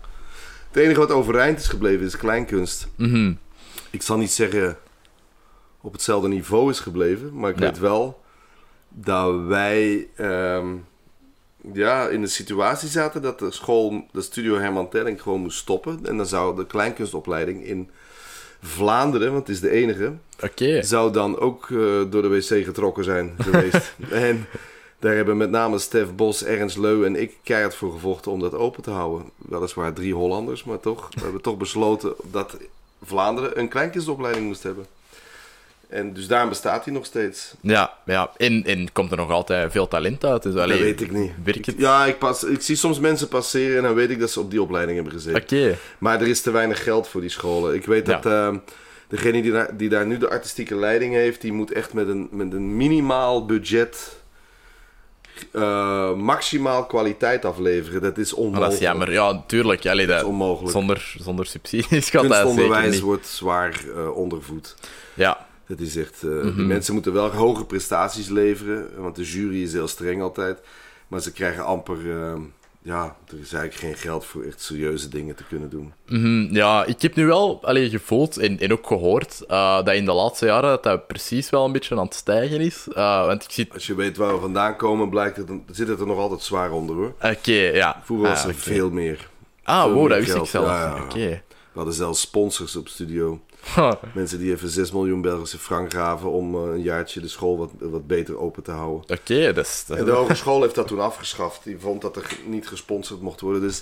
Het 0.67 0.77
enige 0.83 0.99
wat 0.99 1.11
overeind 1.11 1.59
is 1.59 1.67
gebleven 1.67 2.05
is 2.05 2.17
kleinkunst. 2.17 2.87
Mhm. 2.95 3.33
Ik 3.89 4.01
zal 4.01 4.17
niet 4.17 4.31
zeggen 4.31 4.77
op 5.81 5.91
hetzelfde 5.93 6.27
niveau 6.27 6.69
is 6.69 6.79
gebleven, 6.79 7.39
maar 7.39 7.49
ik 7.49 7.59
Ja. 7.59 7.65
weet 7.65 7.79
wel 7.79 8.21
dat 8.89 9.41
wij 9.45 10.07
ehm, 10.15 10.67
ja, 11.73 12.07
in 12.07 12.21
de 12.21 12.27
situatie 12.27 12.89
zaten 12.89 13.21
dat 13.21 13.39
de 13.39 13.51
school, 13.51 14.05
de 14.11 14.21
studio 14.21 14.57
Herman 14.57 14.89
Telling, 14.89 15.21
gewoon 15.21 15.41
moest 15.41 15.57
stoppen. 15.57 15.99
En 16.03 16.17
dan 16.17 16.25
zou 16.25 16.55
de 16.55 16.65
kleinkunstopleiding 16.65 17.65
in 17.65 17.89
Vlaanderen, 18.61 19.31
want 19.33 19.47
het 19.47 19.55
is 19.55 19.61
de 19.61 19.69
enige, 19.69 20.13
zou 20.81 21.11
dan 21.11 21.39
ook 21.39 21.63
eh, 21.63 21.77
door 22.09 22.21
de 22.21 22.27
wc 22.27 22.65
getrokken 22.65 23.03
zijn 23.03 23.35
geweest. 23.37 23.95
en 24.09 24.45
daar 24.99 25.15
hebben 25.15 25.37
met 25.37 25.49
name 25.49 25.79
Stef 25.79 26.15
Bos, 26.15 26.43
Ernst 26.43 26.77
Leu 26.77 27.05
en 27.05 27.15
ik 27.15 27.37
keihard 27.43 27.75
voor 27.75 27.91
gevochten 27.91 28.31
om 28.31 28.39
dat 28.39 28.53
open 28.53 28.83
te 28.83 28.89
houden. 28.89 29.29
Weliswaar 29.37 29.93
drie 29.93 30.13
Hollanders, 30.13 30.63
maar 30.63 30.79
toch. 30.79 31.09
We 31.13 31.21
hebben 31.21 31.41
toch 31.41 31.57
besloten 31.57 32.13
dat 32.31 32.57
Vlaanderen 33.03 33.59
een 33.59 33.67
kleinkunstopleiding 33.67 34.45
moest 34.47 34.63
hebben. 34.63 34.85
En 35.89 36.13
dus 36.13 36.27
daarom 36.27 36.49
bestaat 36.49 36.83
hij 36.85 36.93
nog 36.93 37.05
steeds. 37.05 37.53
Ja, 37.61 37.93
ja. 38.05 38.31
En, 38.37 38.63
en 38.65 38.91
komt 38.91 39.11
er 39.11 39.17
nog 39.17 39.29
altijd 39.29 39.71
veel 39.71 39.87
talent 39.87 40.25
uit? 40.25 40.43
Dus, 40.43 40.55
allee, 40.55 40.67
dat 40.77 40.79
weet 40.85 41.01
ik 41.01 41.11
niet. 41.11 41.31
Werkt 41.43 41.59
Ik- 41.59 41.65
het? 41.65 41.75
ja, 41.77 42.05
ik, 42.05 42.17
pas, 42.17 42.43
ik 42.43 42.61
zie 42.61 42.75
soms 42.75 42.99
mensen 42.99 43.27
passeren 43.27 43.77
en 43.77 43.83
dan 43.83 43.93
weet 43.93 44.09
ik 44.09 44.19
dat 44.19 44.31
ze 44.31 44.39
op 44.39 44.51
die 44.51 44.61
opleiding 44.61 44.95
hebben 44.97 45.13
gezeten. 45.15 45.41
Oké. 45.41 45.77
Maar 45.97 46.21
er 46.21 46.27
is 46.27 46.41
te 46.41 46.51
weinig 46.51 46.83
geld 46.83 47.07
voor 47.07 47.21
die 47.21 47.29
scholen. 47.29 47.75
Ik 47.75 47.85
weet 47.85 48.07
Ja. 48.07 48.13
dat 48.19 48.25
ehm, 48.31 48.57
degene 49.07 49.41
die 49.41 49.51
daar, 49.51 49.77
die 49.77 49.89
daar 49.89 50.05
nu 50.05 50.17
de 50.17 50.29
artistieke 50.29 50.75
leiding 50.75 51.13
heeft, 51.13 51.41
die 51.41 51.53
moet 51.53 51.71
echt 51.71 51.93
met 51.93 52.07
een, 52.07 52.27
met 52.31 52.53
een 52.53 52.77
minimaal 52.77 53.45
budget 53.45 54.15
eh, 55.51 56.13
maximaal 56.13 56.85
kwaliteit 56.85 57.45
afleveren. 57.45 58.01
Dat 58.01 58.17
is 58.17 58.31
Maar 58.31 58.39
onmogelijk. 58.39 58.71
dat 58.71 58.81
is 58.81 58.87
jammer. 58.87 59.11
Ja, 59.11 59.43
tuurlijk. 59.47 59.85
Allee, 59.85 60.05
Dat 60.05 60.15
dat, 60.15 60.23
is 60.25 60.31
onmogelijk. 60.31 60.71
zonder, 60.71 61.13
zonder 61.19 61.45
subsidies 61.45 62.09
gaat 62.09 62.21
dat 62.27 62.31
zeker 62.33 62.43
Kunstonderwijs 62.45 62.99
wordt 62.99 63.27
zwaar 63.27 63.79
eh, 63.95 64.15
ondervoed. 64.17 64.75
Ja, 65.13 65.45
Dat 65.67 65.79
is 65.79 65.95
echt, 65.95 66.23
eh, 66.23 66.29
Mhm. 66.29 66.55
Die 66.55 66.65
mensen 66.65 66.93
moeten 66.93 67.13
wel 67.13 67.29
hoge 67.29 67.65
prestaties 67.65 68.27
leveren, 68.29 68.87
want 68.97 69.15
de 69.15 69.23
jury 69.23 69.63
is 69.63 69.73
heel 69.73 69.87
streng 69.87 70.21
altijd. 70.21 70.59
Maar 71.07 71.21
ze 71.21 71.31
krijgen 71.31 71.65
amper, 71.65 71.97
eh, 72.21 72.33
ja, 72.81 73.15
er 73.27 73.39
is 73.41 73.53
eigenlijk 73.53 73.73
geen 73.73 73.95
geld 73.95 74.25
voor 74.25 74.43
echt 74.43 74.61
serieuze 74.61 75.09
dingen 75.09 75.35
te 75.35 75.43
kunnen 75.49 75.69
doen. 75.69 75.93
Mhm, 76.07 76.55
ja, 76.55 76.85
ik 76.85 77.01
heb 77.01 77.15
nu 77.15 77.25
wel 77.25 77.59
allee, 77.63 77.89
gevoeld 77.89 78.37
en, 78.37 78.59
en 78.59 78.71
ook 78.71 78.87
gehoord 78.87 79.43
eh, 79.47 79.75
dat 79.83 79.93
in 79.95 80.05
de 80.05 80.11
laatste 80.11 80.45
jaren 80.45 80.69
dat, 80.69 80.83
dat 80.83 81.07
precies 81.07 81.49
wel 81.49 81.65
een 81.65 81.71
beetje 81.71 81.95
aan 81.95 82.05
het 82.05 82.13
stijgen 82.13 82.59
is. 82.61 82.87
Eh, 82.93 83.25
want 83.25 83.43
ik 83.43 83.51
zie... 83.51 83.67
Als 83.73 83.87
je 83.87 83.95
weet 83.95 84.17
waar 84.17 84.33
we 84.33 84.39
vandaan 84.39 84.75
komen, 84.75 85.09
blijkt 85.09 85.37
het, 85.37 85.49
zit 85.71 85.87
het 85.87 85.99
er 85.99 86.07
nog 86.07 86.17
altijd 86.17 86.41
zwaar 86.41 86.71
onder 86.71 86.95
hoor. 86.95 87.13
Oké, 87.21 87.51
ja. 87.73 88.01
Vroeger 88.05 88.29
was 88.29 88.41
Ah, 88.43 88.47
er 88.47 88.55
veel 88.55 88.89
meer. 88.89 89.29
Ah, 89.63 89.93
wow, 89.93 90.09
dat 90.09 90.17
wist 90.19 90.35
ik 90.35 90.45
zelf. 90.45 90.65
Ja, 90.67 90.81
ja, 90.81 90.95
ja. 90.95 91.03
Oké. 91.03 91.41
We 91.71 91.83
hadden 91.83 91.93
zelfs 91.93 92.21
sponsors 92.21 92.75
op 92.75 92.87
studio. 92.87 93.39
Mensen 94.13 94.39
die 94.39 94.51
even 94.51 94.69
6 94.69 94.91
miljoen 94.91 95.21
Belgische 95.21 95.57
frank 95.57 95.93
gaven 95.93 96.31
om 96.31 96.55
eh, 96.55 96.61
een 96.73 96.81
jaartje 96.81 97.21
de 97.21 97.27
school 97.27 97.57
wat, 97.57 97.71
wat 97.79 98.07
beter 98.07 98.37
open 98.39 98.63
te 98.63 98.71
houden. 98.71 99.17
Oké, 99.17 99.59
is... 99.59 99.83
dat 99.87 99.97
En 99.97 100.05
de 100.05 100.11
hogeschool 100.11 100.61
heeft 100.61 100.75
dat 100.75 100.87
toen 100.87 100.99
afgeschaft. 100.99 101.63
Die 101.63 101.77
vond 101.79 102.01
dat 102.01 102.15
er 102.15 102.37
niet 102.45 102.67
gesponsord 102.67 103.21
mocht 103.21 103.41
worden. 103.41 103.61
Dus 103.61 103.79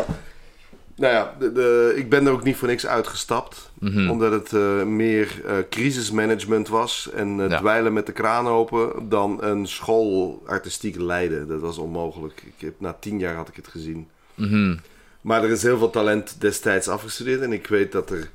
nou 0.95 1.13
ja, 1.13 1.35
de, 1.39 1.51
de- 1.51 1.93
ik 1.95 2.09
ben 2.09 2.25
er 2.25 2.31
ook 2.31 2.43
niet 2.43 2.55
voor 2.55 2.67
niks 2.67 2.85
uitgestapt. 2.87 3.71
Omdat 3.81 4.31
het 4.31 4.53
eh, 4.53 4.83
meer 4.83 5.41
eh, 5.45 5.55
crisismanagement 5.69 6.67
was 6.67 7.09
en 7.13 7.39
eh, 7.41 7.49
Ja. 7.49 7.57
dweilen 7.59 7.93
met 7.93 8.05
de 8.05 8.11
kraan 8.11 8.47
open 8.47 9.09
dan 9.09 9.43
een 9.43 9.67
school 9.67 10.43
artistiek 10.45 10.95
leiden. 10.95 11.47
Dat 11.47 11.59
was 11.61 11.77
onmogelijk. 11.77 12.43
Ik 12.45 12.53
heb, 12.65 12.73
na 12.77 12.95
tien 12.99 13.19
jaar 13.19 13.35
had 13.35 13.47
ik 13.47 13.55
het 13.55 13.67
gezien. 13.67 14.07
Mhm. 14.35 14.75
Maar 15.21 15.43
er 15.43 15.49
is 15.51 15.63
heel 15.63 15.77
veel 15.77 15.89
talent 15.89 16.35
destijds 16.41 16.87
afgestudeerd. 16.87 17.41
En 17.41 17.53
ik 17.53 17.67
weet 17.67 17.91
dat 17.91 18.09
er 18.09 18.29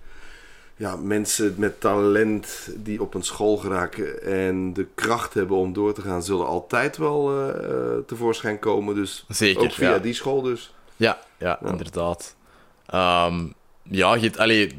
ja, 0.81 0.97
mensen 0.97 1.55
met 1.59 1.81
talent 1.81 2.69
die 2.77 3.03
op 3.03 3.15
een 3.15 3.23
school 3.23 3.57
geraken 3.57 4.23
en 4.23 4.73
de 4.73 4.87
kracht 4.95 5.35
hebben 5.35 5.57
om 5.57 5.73
door 5.73 5.93
te 5.93 6.01
gaan, 6.01 6.23
zullen 6.23 6.47
altijd 6.47 6.97
wel 6.97 7.49
eh, 7.51 7.99
tevoorschijn 8.07 8.59
komen. 8.59 8.95
Dus 8.95 9.25
Zeker, 9.29 9.63
ook 9.63 9.73
via 9.73 9.91
ja. 9.91 9.99
die 9.99 10.15
school 10.15 10.43
dus. 10.43 10.75
Ja, 10.97 11.19
ja, 11.39 11.59
Ja. 11.63 11.71
inderdaad. 11.71 12.35
Ehm, 12.87 13.47
ja, 13.83 14.15
je, 14.15 14.31
allee, 14.37 14.75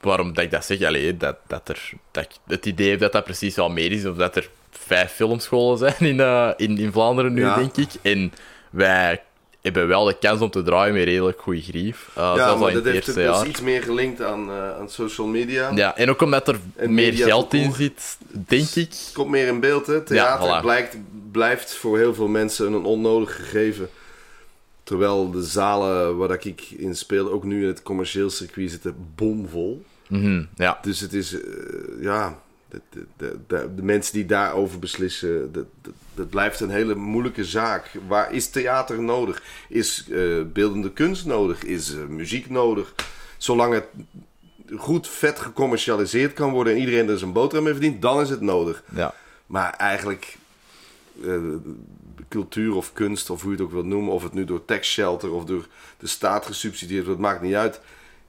waarom 0.00 0.32
dat 0.34 0.44
ik 0.44 0.50
dat 0.50 0.64
zeg, 0.64 0.82
allee, 0.82 1.16
dat, 1.16 1.36
dat 1.46 1.68
er, 1.68 1.90
dat 2.10 2.24
ik 2.24 2.30
het 2.46 2.66
idee 2.66 2.90
heb 2.90 3.00
dat 3.00 3.12
dat 3.12 3.24
precies 3.24 3.54
wel 3.56 3.68
meer 3.70 3.92
is, 3.92 4.06
of 4.06 4.16
dat 4.16 4.36
er 4.36 4.50
vijf 4.70 5.12
filmscholen 5.12 5.78
zijn 5.78 5.96
in, 5.98 6.20
eh, 6.20 6.50
in, 6.56 6.78
in 6.78 6.92
Vlaanderen 6.92 7.32
nu, 7.32 7.40
Ja. 7.40 7.54
denk 7.54 7.76
ik. 7.76 7.90
En 8.02 8.32
wij 8.70 9.22
hebben 9.62 9.88
wel 9.88 10.04
de 10.04 10.16
kans 10.18 10.40
om 10.40 10.50
te 10.50 10.62
draaien 10.62 10.94
met 10.94 11.04
redelijk 11.04 11.40
goede 11.40 11.62
grief. 11.62 12.10
Uh, 12.18 12.32
ja, 12.36 12.54
maar 12.54 12.68
in 12.68 12.74
dat 12.74 12.84
het 12.84 12.92
heeft 12.92 13.08
is 13.08 13.14
jaar. 13.14 13.46
iets 13.46 13.60
meer 13.60 13.82
gelinkt 13.82 14.22
aan, 14.22 14.50
eh, 14.50 14.78
aan 14.78 14.90
social 14.90 15.26
media. 15.26 15.70
Ja, 15.74 15.96
en 15.96 16.10
ook 16.10 16.22
omdat 16.22 16.48
er 16.48 16.58
En 16.76 16.94
meer 16.94 17.12
geld 17.12 17.54
in 17.54 17.72
zit, 17.72 18.18
denk 18.28 18.68
ik. 18.68 18.94
Komt 19.12 19.30
meer 19.30 19.46
in 19.46 19.60
beeld, 19.60 19.86
hè? 19.86 20.02
Theater 20.02 20.46
Ja, 20.46 20.58
voilà. 20.58 20.62
blijkt, 20.62 20.96
blijft 21.32 21.74
voor 21.74 21.98
heel 21.98 22.14
veel 22.14 22.28
mensen 22.28 22.72
een 22.72 22.84
onnodig 22.84 23.36
gegeven. 23.36 23.88
Terwijl 24.82 25.30
de 25.30 25.42
zalen 25.42 26.16
waar 26.16 26.38
ik 26.44 26.60
in 26.70 26.96
speel, 26.96 27.30
ook 27.30 27.44
nu 27.44 27.62
in 27.62 27.68
het 27.68 27.82
commercieel 27.82 28.30
circuit, 28.30 28.70
zitten 28.70 28.94
bomvol. 29.14 29.84
Mhm, 30.08 30.44
ja. 30.54 30.78
Dus 30.82 31.00
het 31.00 31.12
is, 31.12 31.32
eh, 31.34 31.40
ja, 32.00 32.38
de, 32.72 32.80
de, 32.90 33.06
de, 33.16 33.38
de, 33.46 33.74
de 33.74 33.82
mensen 33.82 34.14
die 34.14 34.26
daarover 34.26 34.78
beslissen, 34.78 35.52
dat, 35.52 35.66
dat, 35.80 35.92
dat 36.14 36.28
blijft 36.28 36.60
een 36.60 36.70
hele 36.70 36.94
moeilijke 36.94 37.44
zaak. 37.44 37.90
Waar 38.08 38.32
is 38.32 38.50
theater 38.50 39.02
nodig? 39.02 39.42
Is 39.68 40.08
eh, 40.10 40.42
beeldende 40.52 40.92
kunst 40.92 41.26
nodig? 41.26 41.64
Is 41.64 41.94
eh, 41.94 42.06
muziek 42.06 42.50
nodig? 42.50 42.94
Zolang 43.36 43.74
het 43.74 43.86
goed 44.76 45.08
vet 45.08 45.38
gecommercialiseerd 45.38 46.32
kan 46.32 46.50
worden 46.50 46.72
en 46.72 46.78
iedereen 46.78 47.08
er 47.08 47.18
zijn 47.18 47.32
boterham 47.32 47.64
mee 47.64 47.72
verdient, 47.72 48.02
dan 48.02 48.20
is 48.20 48.30
het 48.30 48.40
nodig. 48.40 48.82
ja. 48.94 49.14
Maar 49.46 49.72
eigenlijk, 49.72 50.36
eh, 51.24 51.40
cultuur 52.28 52.74
of 52.74 52.92
kunst, 52.92 53.30
of 53.30 53.42
hoe 53.42 53.50
je 53.50 53.56
het 53.56 53.66
ook 53.66 53.72
wilt 53.72 53.86
noemen, 53.86 54.12
of 54.12 54.22
het 54.22 54.32
nu 54.32 54.44
door 54.44 54.64
tax 54.64 54.92
shelter 54.92 55.32
of 55.32 55.44
door 55.44 55.66
de 55.98 56.06
staat 56.06 56.46
gesubsidieerd 56.46 57.06
wordt, 57.06 57.20
maakt 57.20 57.42
niet 57.42 57.54
uit. 57.54 57.80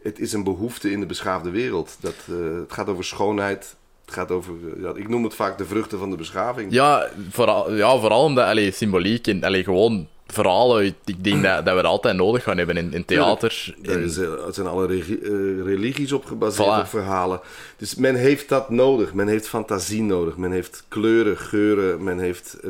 Het 0.02 0.20
is 0.20 0.34
een 0.34 0.44
behoefte 0.44 0.92
in 0.92 1.00
de 1.00 1.06
beschaafde 1.06 1.50
wereld. 1.50 1.98
Dat, 2.00 2.16
het 2.60 2.74
gaat 2.74 2.88
over 2.88 3.04
schoonheid. 3.04 3.76
Het 4.06 4.14
gaat 4.14 4.32
over, 4.32 4.54
eh, 4.76 4.82
ja, 4.82 4.92
ik 4.96 5.10
noem 5.10 5.24
het 5.24 5.36
vaak 5.36 5.58
de 5.58 5.66
vruchten 5.66 6.00
van 6.00 6.10
de 6.10 6.16
beschaving. 6.16 6.72
Ja, 6.72 7.10
vooral, 7.30 7.74
ja, 7.74 7.98
vooral 8.00 8.24
omdat 8.24 8.46
allee, 8.48 8.72
symboliek 8.72 9.28
en 9.28 9.44
allee, 9.44 9.64
gewoon 9.64 10.08
verhalen. 10.28 10.86
Ik 11.06 11.24
denk 11.24 11.44
dat, 11.44 11.66
dat 11.66 11.76
we 11.76 11.82
dat 11.82 11.92
altijd 11.92 12.16
nodig 12.16 12.44
gaan 12.44 12.58
hebben 12.58 12.78
in, 12.78 12.94
in 12.94 13.06
theater. 13.06 13.76
Er 13.84 13.92
In- 13.92 14.04
is, 14.04 14.18
eh, 14.18 14.46
het 14.46 14.56
zijn 14.56 14.68
alle 14.68 14.88
eh, 14.88 15.64
religies 15.66 16.12
op 16.12 16.26
gebaseerd 16.26 16.68
Voilà. 16.78 16.80
op 16.82 16.88
verhalen. 16.88 17.40
Dus 17.78 17.96
men 17.96 18.16
heeft 18.16 18.50
dat 18.50 18.70
nodig. 18.70 19.14
Men 19.14 19.28
heeft 19.28 19.48
fantasie 19.48 20.02
nodig. 20.04 20.38
Men 20.38 20.52
heeft 20.52 20.84
kleuren, 20.88 21.38
geuren. 21.38 22.04
Men 22.04 22.20
heeft 22.20 22.58
eh, 22.64 22.70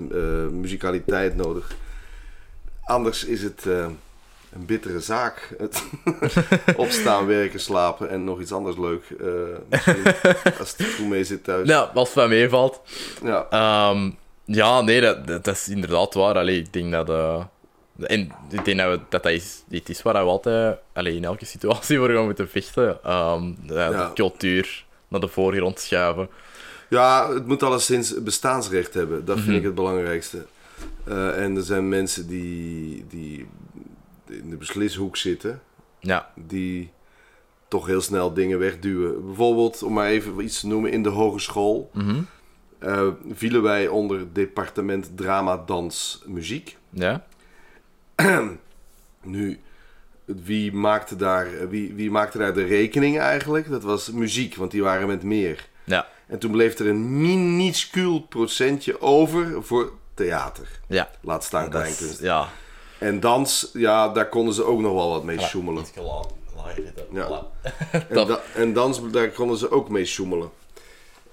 muzikaliteit 0.51 1.35
nodig. 1.35 1.71
Anders 2.83 3.25
is 3.25 3.43
het 3.43 3.65
een 4.55 4.65
bittere 4.65 4.99
zaak. 4.99 5.55
Het 5.57 5.83
opstaan, 6.75 7.25
werken, 7.25 7.59
slapen 7.59 8.09
en 8.09 8.23
nog 8.23 8.39
iets 8.41 8.51
anders 8.51 8.77
leuk. 8.77 9.03
eh, 9.19 9.99
als 10.59 10.73
het 10.77 10.87
goed 10.95 11.07
mee 11.09 11.23
zit 11.23 11.43
thuis. 11.43 11.67
Ja, 11.67 11.79
als 11.93 12.09
het 12.09 12.19
van 12.19 12.29
meevalt. 12.29 12.81
Ja. 13.23 13.47
Ehm, 13.49 14.09
ja, 14.45 14.81
nee, 14.81 15.01
dat, 15.01 15.27
dat, 15.27 15.43
dat 15.43 15.55
is 15.55 15.67
inderdaad 15.69 16.13
waar. 16.13 16.35
Allee, 16.37 16.57
ik 16.59 16.73
denk 16.73 16.91
dat... 16.91 17.09
eh, 17.09 17.43
en 18.01 18.31
ik 18.51 18.65
denk 18.65 18.77
dat 18.77 18.89
we, 18.91 18.99
dat, 19.09 19.23
dat 19.23 19.31
is 19.31 19.63
iets 19.69 19.89
is 19.89 20.01
waar 20.01 20.13
we 20.13 20.19
altijd 20.19 20.77
allee, 20.93 21.15
in 21.15 21.23
elke 21.23 21.45
situatie 21.45 21.97
voor 21.99 22.09
gaan 22.09 22.25
moeten 22.25 22.49
vechten. 22.49 23.03
Ehm, 23.03 23.51
de, 23.67 23.73
Ja. 23.73 23.89
de 24.07 24.13
cultuur 24.13 24.85
naar 25.07 25.19
de 25.19 25.27
voorgrond 25.27 25.79
schuiven. 25.79 26.29
Ja, 26.89 27.33
het 27.33 27.45
moet 27.47 27.63
alleszins 27.63 28.23
bestaansrecht 28.23 28.93
hebben. 28.93 29.25
Dat 29.25 29.35
vind 29.35 29.47
Mhm. 29.47 29.57
ik 29.57 29.63
het 29.63 29.75
belangrijkste. 29.75 30.45
Eh, 31.03 31.43
en 31.43 31.55
er 31.55 31.61
zijn 31.63 31.89
mensen 31.89 32.27
die, 32.27 33.05
die 33.09 33.47
in 34.37 34.49
de 34.49 34.55
beslishoek 34.57 35.17
zitten, 35.17 35.61
Ja, 35.99 36.31
die 36.35 36.91
toch 37.67 37.85
heel 37.85 38.01
snel 38.01 38.33
dingen 38.33 38.59
wegduwen. 38.59 39.25
Bijvoorbeeld, 39.25 39.83
om 39.83 39.93
maar 39.93 40.07
even 40.07 40.39
iets 40.39 40.59
te 40.59 40.67
noemen, 40.67 40.91
in 40.91 41.03
de 41.03 41.09
hogeschool 41.09 41.89
mhm. 41.93 42.21
eh, 42.79 43.07
vielen 43.31 43.61
wij 43.61 43.87
onder 43.87 44.33
departement 44.33 45.09
drama, 45.17 45.63
dans, 45.65 46.23
muziek. 46.25 46.77
ja. 46.89 47.25
Nu, 49.25 49.59
wie 50.25 50.73
maakte, 50.73 51.15
daar, 51.15 51.69
wie, 51.69 51.93
wie 51.93 52.11
maakte 52.11 52.37
daar 52.37 52.53
de 52.53 52.63
rekening 52.63 53.19
eigenlijk? 53.19 53.69
Dat 53.69 53.83
was 53.83 54.11
muziek, 54.11 54.55
want 54.55 54.71
die 54.71 54.83
waren 54.83 55.07
met 55.07 55.23
meer. 55.23 55.67
Ja, 55.83 56.07
En 56.27 56.39
toen 56.39 56.51
bleef 56.51 56.79
er 56.79 56.87
een 56.87 57.21
minuscuul 57.21 58.19
procentje 58.19 59.01
over 59.01 59.63
voor 59.63 59.91
theater. 60.13 60.67
ja. 60.87 61.09
Laat 61.21 61.43
staan 61.43 61.69
kleinkunst. 61.69 62.21
ja. 62.21 62.49
En 63.03 63.19
dans, 63.19 63.69
ja, 63.73 64.09
daar 64.09 64.29
konden 64.29 64.53
ze 64.53 64.63
ook 64.63 64.79
nog 64.79 64.93
wel 64.93 65.09
wat 65.09 65.23
mee 65.23 65.39
sjoemelen. 65.39 65.85
Ja. 67.13 67.47
En, 68.09 68.27
da- 68.27 68.41
en 68.55 68.73
dans, 68.73 68.99
daar 69.11 69.29
konden 69.29 69.57
ze 69.57 69.71
ook 69.71 69.89
mee 69.89 70.05
sjoemelen. 70.05 70.49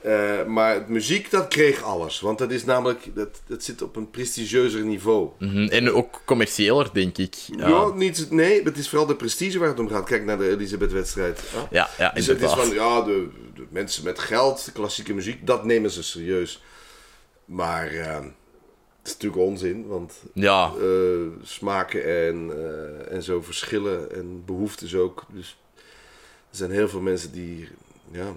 Eh, 0.00 0.44
maar 0.44 0.74
het 0.74 0.88
muziek, 0.88 1.30
dat 1.30 1.48
kreeg 1.48 1.82
alles. 1.82 2.20
Want 2.20 2.38
dat 2.38 2.50
is 2.50 2.64
namelijk, 2.64 3.14
dat, 3.14 3.40
dat 3.46 3.62
zit 3.64 3.82
op 3.82 3.96
een 3.96 4.10
prestigieuzer 4.10 4.84
niveau. 4.84 5.28
Mhm. 5.38 5.66
En 5.68 5.92
ook 5.92 6.20
commerciëler, 6.24 6.88
denk 6.92 7.18
ik. 7.18 7.34
Ja, 7.56 7.68
Ja, 7.68 7.88
niet, 7.94 8.30
nee, 8.30 8.62
het 8.62 8.78
is 8.78 8.88
vooral 8.88 9.06
de 9.06 9.16
prestige 9.16 9.58
waar 9.58 9.68
het 9.68 9.78
om 9.78 9.88
gaat. 9.88 10.04
Kijk 10.04 10.24
naar 10.24 10.38
de 10.38 10.48
Elisabeth-wedstrijd. 10.50 11.40
Ja? 11.54 11.66
ja, 11.70 11.88
ja 11.98 12.10
Dus 12.14 12.26
het 12.26 12.42
is 12.42 12.50
van, 12.52 12.70
ja, 12.70 13.02
de, 13.02 13.28
de 13.54 13.66
mensen 13.70 14.04
met 14.04 14.18
geld, 14.18 14.64
de 14.64 14.72
klassieke 14.72 15.14
muziek, 15.14 15.46
dat 15.46 15.64
nemen 15.64 15.90
ze 15.90 16.02
serieus. 16.02 16.62
Maar 17.44 17.86
eh, 17.86 18.14
het 18.14 18.24
is 19.10 19.16
natuurlijk 19.16 19.50
onzin, 19.50 19.86
want 19.86 20.22
Ja, 20.32 20.72
eh, 20.80 21.26
smaken 21.42 22.04
en, 22.04 22.50
eh, 22.50 23.12
en 23.12 23.22
zo 23.22 23.42
verschillen 23.42 24.14
en 24.14 24.42
behoeftes 24.46 24.94
ook. 24.94 25.24
Dus 25.32 25.58
er 26.50 26.56
zijn 26.56 26.70
heel 26.70 26.88
veel 26.88 27.00
mensen 27.00 27.32
die, 27.32 27.68
ja, 28.10 28.32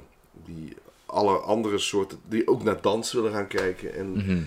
die 0.46 0.76
alle 1.06 1.38
andere 1.38 1.78
soorten, 1.78 2.20
die 2.28 2.48
ook 2.48 2.64
naar 2.64 2.82
dans 2.82 3.14
willen 3.14 3.32
gaan 3.32 3.48
kijken. 3.48 3.94
En 3.94 4.12
mhm. 4.12 4.38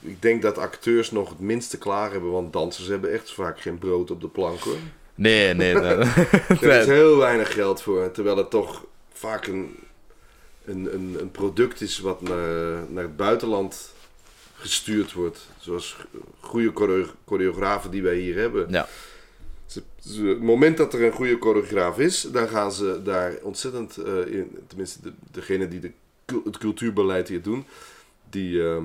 ik 0.00 0.22
denk 0.22 0.42
dat 0.42 0.58
acteurs 0.58 1.10
nog 1.10 1.28
het 1.28 1.40
minste 1.40 1.78
klaar 1.78 2.12
hebben, 2.12 2.30
want 2.30 2.52
dansers 2.52 2.88
hebben 2.88 3.12
echt 3.12 3.32
vaak 3.32 3.60
geen 3.60 3.78
brood 3.78 4.10
op 4.10 4.20
de 4.20 4.28
plank 4.28 4.60
hoor. 4.60 4.76
nee, 5.14 5.54
nee. 5.54 5.74
nee. 5.74 5.82
Er 6.60 6.62
is 6.80 6.86
heel 6.86 7.16
weinig 7.16 7.52
geld 7.52 7.82
voor, 7.82 8.10
terwijl 8.10 8.36
het 8.36 8.50
toch 8.50 8.84
vaak 9.12 9.46
een, 9.46 9.76
een, 10.64 10.94
een, 10.94 11.16
een 11.20 11.30
product 11.30 11.80
is 11.80 11.98
wat 11.98 12.22
naar, 12.22 12.84
naar 12.88 13.02
het 13.02 13.16
buitenland 13.16 13.91
gestuurd 14.62 15.12
wordt. 15.12 15.48
Zoals 15.58 15.96
goede 16.40 16.70
choreo- 16.74 17.10
choreografen 17.26 17.90
die 17.90 18.02
wij 18.02 18.16
hier 18.16 18.36
hebben. 18.36 18.66
ja. 18.70 18.88
Ze, 19.66 19.82
ze- 20.00 20.24
het 20.24 20.40
moment 20.42 20.76
dat 20.76 20.94
er 20.94 21.02
een 21.02 21.12
goede 21.12 21.36
choreograaf 21.40 21.98
is, 21.98 22.20
dan 22.20 22.48
gaan 22.48 22.72
ze 22.72 23.00
daar 23.02 23.34
ontzettend 23.42 23.96
eh, 23.96 24.26
in. 24.26 24.58
Tenminste, 24.66 25.00
de, 25.02 25.12
degene 25.30 25.68
die 25.68 25.80
de, 25.80 25.90
het 26.44 26.58
cultuurbeleid 26.58 27.28
hier 27.28 27.42
doen, 27.42 27.66
die, 28.30 28.62
ehm, 28.68 28.84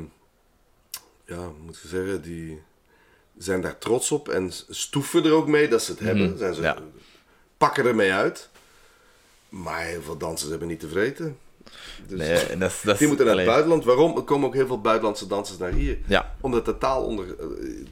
ja, 1.25 1.51
moet 1.65 1.75
ik 1.75 1.89
zeggen, 1.89 2.21
die 2.21 2.61
zijn 3.37 3.61
daar 3.61 3.77
trots 3.77 4.11
op 4.11 4.29
en 4.29 4.51
stoeven 4.69 5.25
er 5.25 5.31
ook 5.31 5.47
mee 5.47 5.67
dat 5.67 5.83
ze 5.83 5.91
het 5.91 5.99
hebben. 5.99 6.37
Zijn 6.37 6.53
ze, 6.53 6.61
ja. 6.61 6.77
Pakken 7.57 7.85
ermee 7.85 8.11
uit. 8.13 8.49
Maar 9.49 9.81
heel 9.83 10.01
veel 10.01 10.17
dansers 10.17 10.49
hebben 10.49 10.67
niet 10.67 10.79
te 10.79 10.87
vreten. 10.89 11.37
Dus 12.07 12.19
Nee, 12.19 12.37
en 12.39 12.59
dat. 12.59 12.79
Dat 12.83 12.97
die 12.97 13.07
moeten 13.07 13.25
naar 13.25 13.35
het 13.37 13.45
buitenland. 13.45 13.83
Waarom? 13.83 14.15
Er 14.17 14.23
komen 14.23 14.47
ook 14.47 14.53
heel 14.53 14.67
veel 14.67 14.81
buitenlandse 14.81 15.27
dansers 15.27 15.57
naar 15.57 15.71
hier 15.71 15.97
Ja, 16.05 16.35
omdat 16.41 16.65
de 16.65 16.77
taal 16.77 17.03
onder. 17.03 17.25
eh, 17.39 17.45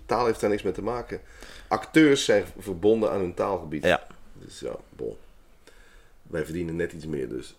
taal 0.05 0.25
heeft 0.25 0.39
daar 0.39 0.49
niks 0.49 0.63
mee 0.63 0.73
te 0.73 0.81
maken. 0.81 1.21
Acteurs 1.67 2.25
zijn 2.25 2.43
verbonden 2.59 3.11
aan 3.11 3.19
hun 3.19 3.33
taalgebied. 3.33 3.83
ja. 3.83 4.07
Dus 4.33 4.59
ja, 4.59 4.75
bon. 4.89 5.15
Wij 6.23 6.43
verdienen 6.45 6.75
net 6.75 6.91
iets 6.93 7.05
meer, 7.05 7.29
dus. 7.29 7.55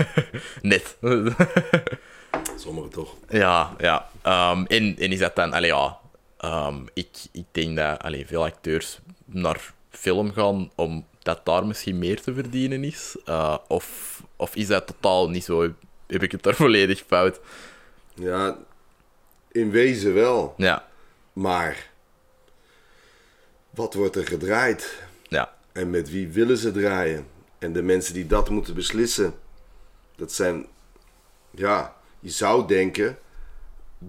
Net. 0.62 0.96
Sommigen 2.56 2.90
toch. 2.90 3.14
Ja, 3.28 3.74
ja. 3.78 4.08
Ehm, 4.22 4.64
en, 4.64 4.96
en 4.98 5.12
is 5.12 5.18
dat 5.18 5.36
dan... 5.36 5.52
Allee, 5.52 5.70
ja. 5.70 5.98
ehm, 6.38 6.76
ik, 6.94 7.08
ik 7.32 7.44
denk 7.52 7.76
dat 7.76 8.02
allee, 8.02 8.26
veel 8.26 8.44
acteurs 8.44 8.98
naar 9.24 9.72
film 9.90 10.32
gaan 10.32 10.70
omdat 11.26 11.44
daar 11.44 11.66
misschien 11.66 11.98
meer 11.98 12.20
te 12.20 12.34
verdienen 12.34 12.84
is. 12.84 13.16
Eh, 13.24 13.58
of, 13.68 14.22
of 14.36 14.54
is 14.54 14.66
dat 14.66 14.86
totaal 14.86 15.30
niet 15.30 15.44
zo? 15.44 15.72
Heb 16.06 16.22
ik 16.22 16.32
het 16.32 16.42
daar 16.42 16.54
volledig 16.64 17.04
fout? 17.06 17.40
Ja, 18.14 18.58
in 19.52 19.70
wezen 19.70 20.14
wel. 20.14 20.54
Ja, 20.56 20.88
Maar. 21.32 21.90
Wat 23.70 23.94
wordt 23.94 24.16
er 24.16 24.26
gedraaid? 24.26 25.02
ja. 25.28 25.54
En 25.72 25.90
met 25.90 26.10
wie 26.10 26.28
willen 26.28 26.56
ze 26.56 26.72
draaien? 26.72 27.26
En 27.58 27.72
de 27.72 27.82
mensen 27.82 28.14
die 28.14 28.26
dat 28.26 28.50
moeten 28.50 28.74
beslissen, 28.74 29.34
dat 30.16 30.32
zijn, 30.32 30.66
ja, 31.50 31.96
je 32.20 32.30
zou 32.30 32.66
denken, 32.66 33.18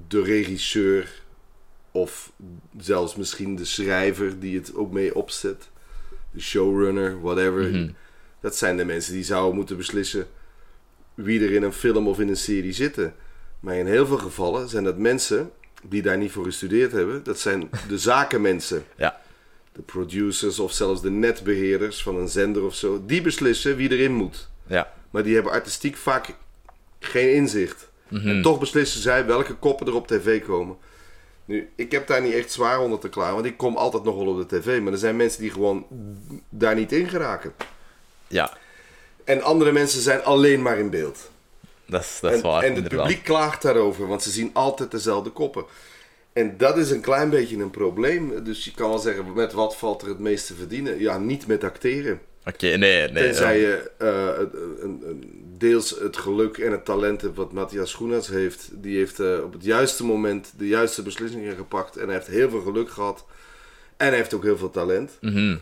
de 0.07 0.24
regisseur 0.24 1.21
of 1.91 2.31
zelfs 2.77 3.15
misschien 3.15 3.55
de 3.55 3.65
schrijver 3.65 4.39
die 4.39 4.57
het 4.57 4.75
ook 4.75 4.91
mee 4.91 5.15
opzet, 5.15 5.69
de 6.38 6.44
showrunner, 6.44 7.22
whatever. 7.22 7.63
Mhm. 7.70 7.89
Dat 8.41 8.56
zijn 8.56 8.77
de 8.77 8.86
mensen 8.86 9.13
die 9.13 9.24
zouden 9.24 9.56
moeten 9.56 9.77
beslissen 9.77 10.27
wie 11.13 11.44
er 11.44 11.51
in 11.51 11.63
een 11.63 11.74
film 11.74 12.08
of 12.08 12.20
in 12.20 12.27
een 12.29 12.38
serie 12.38 12.74
zitten. 12.74 13.13
Maar 13.60 13.75
in 13.75 13.86
heel 13.86 14.06
veel 14.06 14.17
gevallen 14.17 14.70
zijn 14.70 14.84
dat 14.84 14.98
mensen 14.98 15.51
die 15.84 16.01
daar 16.01 16.17
niet 16.17 16.32
voor 16.32 16.44
gestudeerd 16.44 16.91
hebben. 16.91 17.24
Dat 17.24 17.39
zijn 17.39 17.70
de 17.88 17.98
zakenmensen 18.12 18.84
Ja. 18.96 19.22
de 19.72 19.82
producers 19.82 20.60
of 20.60 20.72
zelfs 20.72 21.01
de 21.01 21.10
netbeheerders 21.10 22.03
van 22.03 22.15
een 22.15 22.27
zender 22.29 22.63
of 22.63 22.75
zo, 22.75 23.03
die 23.06 23.22
beslissen 23.22 23.75
wie 23.75 23.91
erin 23.91 24.13
moet. 24.13 24.50
Ja. 24.67 24.94
Maar 25.12 25.24
die 25.24 25.34
hebben 25.34 25.51
artistiek 25.51 25.96
vaak 25.98 26.36
geen 27.00 27.34
inzicht. 27.34 27.89
En 28.10 28.41
toch 28.41 28.60
beslissen 28.60 29.01
zij 29.01 29.25
welke 29.25 29.53
koppen 29.53 29.88
er 29.88 29.96
op 29.96 30.08
tv 30.08 30.44
komen. 30.44 30.77
Nu, 31.48 31.70
ik 31.75 31.92
heb 31.92 32.08
daar 32.08 32.22
niet 32.22 32.34
echt 32.34 32.51
zwaar 32.51 32.80
onder 32.80 33.00
te 33.00 33.10
klagen, 33.10 33.34
want 33.34 33.46
ik 33.46 33.58
kom 33.58 33.75
altijd 33.77 34.04
nog 34.04 34.16
wel 34.16 34.27
op 34.27 34.50
de 34.50 34.60
tv. 34.60 34.82
Maar 34.82 34.92
er 34.92 34.98
zijn 35.00 35.16
mensen 35.16 35.42
die 35.42 35.51
gewoon 35.51 35.86
daar 36.50 36.75
niet 36.75 36.92
in 36.92 37.10
geraken. 37.10 37.54
Ja. 38.27 38.58
En 39.24 39.42
andere 39.42 39.72
mensen 39.72 40.01
zijn 40.01 40.24
alleen 40.24 40.62
maar 40.62 40.77
in 40.77 40.89
beeld. 40.89 41.30
Dat 41.86 42.01
is, 42.01 42.18
dat 42.22 42.32
is 42.32 42.38
En, 42.38 42.44
waar, 42.44 42.63
en 42.63 42.75
het 42.75 42.88
publiek 42.88 43.24
klaagt 43.24 43.62
daarover, 43.62 44.08
want 44.08 44.24
ze 44.24 44.30
zien 44.30 44.50
altijd 44.54 44.92
dezelfde 44.92 45.30
koppen. 45.30 45.66
En 46.34 46.58
dat 46.58 46.77
is 46.77 46.92
een 46.92 47.01
klein 47.01 47.30
beetje 47.30 47.58
een 47.58 47.70
probleem. 47.70 48.44
Dus 48.44 48.66
je 48.66 48.72
kan 48.72 48.89
wel 48.89 49.00
zeggen, 49.00 49.34
met 49.34 49.54
wat 49.54 49.77
valt 49.77 50.01
er 50.01 50.08
het 50.08 50.20
meest 50.20 50.48
te 50.48 50.54
verdienen? 50.54 51.00
Ja, 51.00 51.18
niet 51.18 51.48
met 51.48 51.63
acteren. 51.63 52.22
Oké, 52.46 52.68
nee, 52.68 53.10
nee. 53.12 53.24
Tenzij 53.24 53.60
je 53.60 53.92
eh, 53.98 54.48
een, 54.84 55.01
een- 55.06 55.47
deels 55.58 55.90
het 56.00 56.18
geluk 56.18 56.58
en 56.58 56.72
het 56.72 56.86
talent 56.86 57.22
hebt 57.22 57.36
wat 57.36 57.52
Matthias 57.52 57.90
Schoenaerts 57.90 58.28
heeft. 58.28 58.70
Die 58.74 58.98
heeft 58.98 59.20
eh, 59.20 59.44
op 59.44 59.54
het 59.54 59.64
juiste 59.64 60.06
moment 60.06 60.54
de 60.58 60.68
juiste 60.68 61.02
beslissingen 61.02 61.56
gepakt. 61.56 61.98
En 61.98 62.06
hij 62.06 62.14
heeft 62.16 62.28
heel 62.28 62.50
veel 62.50 62.62
geluk 62.62 62.90
gehad. 62.90 63.26
En 63.98 64.08
hij 64.08 64.16
heeft 64.16 64.34
ook 64.34 64.44
heel 64.44 64.58
veel 64.58 64.70
talent. 64.70 65.18
Mhm. 65.22 65.58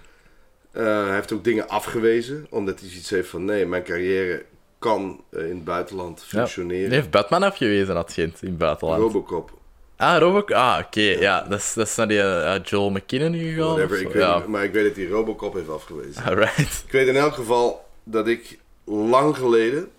Eh, 0.71 0.83
hij 1.05 1.13
heeft 1.13 1.31
ook 1.31 1.43
dingen 1.43 1.67
afgewezen. 1.69 2.47
Omdat 2.49 2.79
hij 2.79 2.89
zoiets 2.89 3.09
heeft 3.09 3.29
van 3.29 3.45
nee, 3.45 3.65
mijn 3.65 3.83
carrière 3.83 4.45
kan 4.79 5.23
eh, 5.29 5.41
in 5.49 5.55
het 5.55 5.63
buitenland 5.63 6.19
Ja. 6.29 6.37
functioneren. 6.37 6.89
Die 6.89 6.97
heeft 6.97 7.09
Batman 7.11 7.43
afgewezen, 7.43 7.95
had 7.95 8.13
Gent, 8.13 8.41
in 8.41 8.47
het 8.49 8.57
buitenland. 8.57 9.01
Robocop. 9.01 9.51
ah, 9.95 10.17
Robocop. 10.19 10.55
Ah, 10.55 10.79
oké. 10.85 11.01
Ja, 11.01 11.41
dat 11.49 11.59
is, 11.59 11.73
dat 11.73 11.87
is 11.87 11.95
naar 11.95 12.07
die 12.07 12.61
Joel 12.63 12.89
McKinnon 12.89 13.33
gegaan. 13.33 13.65
Whatever, 13.65 13.95
of 13.95 14.01
ik 14.01 14.07
zo. 14.07 14.13
weet 14.13 14.21
ja. 14.21 14.37
niet, 14.37 14.47
maar 14.47 14.63
ik 14.63 14.71
weet 14.73 14.83
dat 14.87 14.95
hij 14.95 15.05
Robocop 15.07 15.53
heeft 15.53 15.69
afgewezen. 15.69 16.23
Alright. 16.23 16.83
Ik 16.85 16.91
weet 16.91 17.07
in 17.07 17.15
elk 17.15 17.33
geval 17.33 17.85
dat 18.03 18.27
ik 18.27 18.59
lang 18.85 19.37
geleden, 19.37 19.91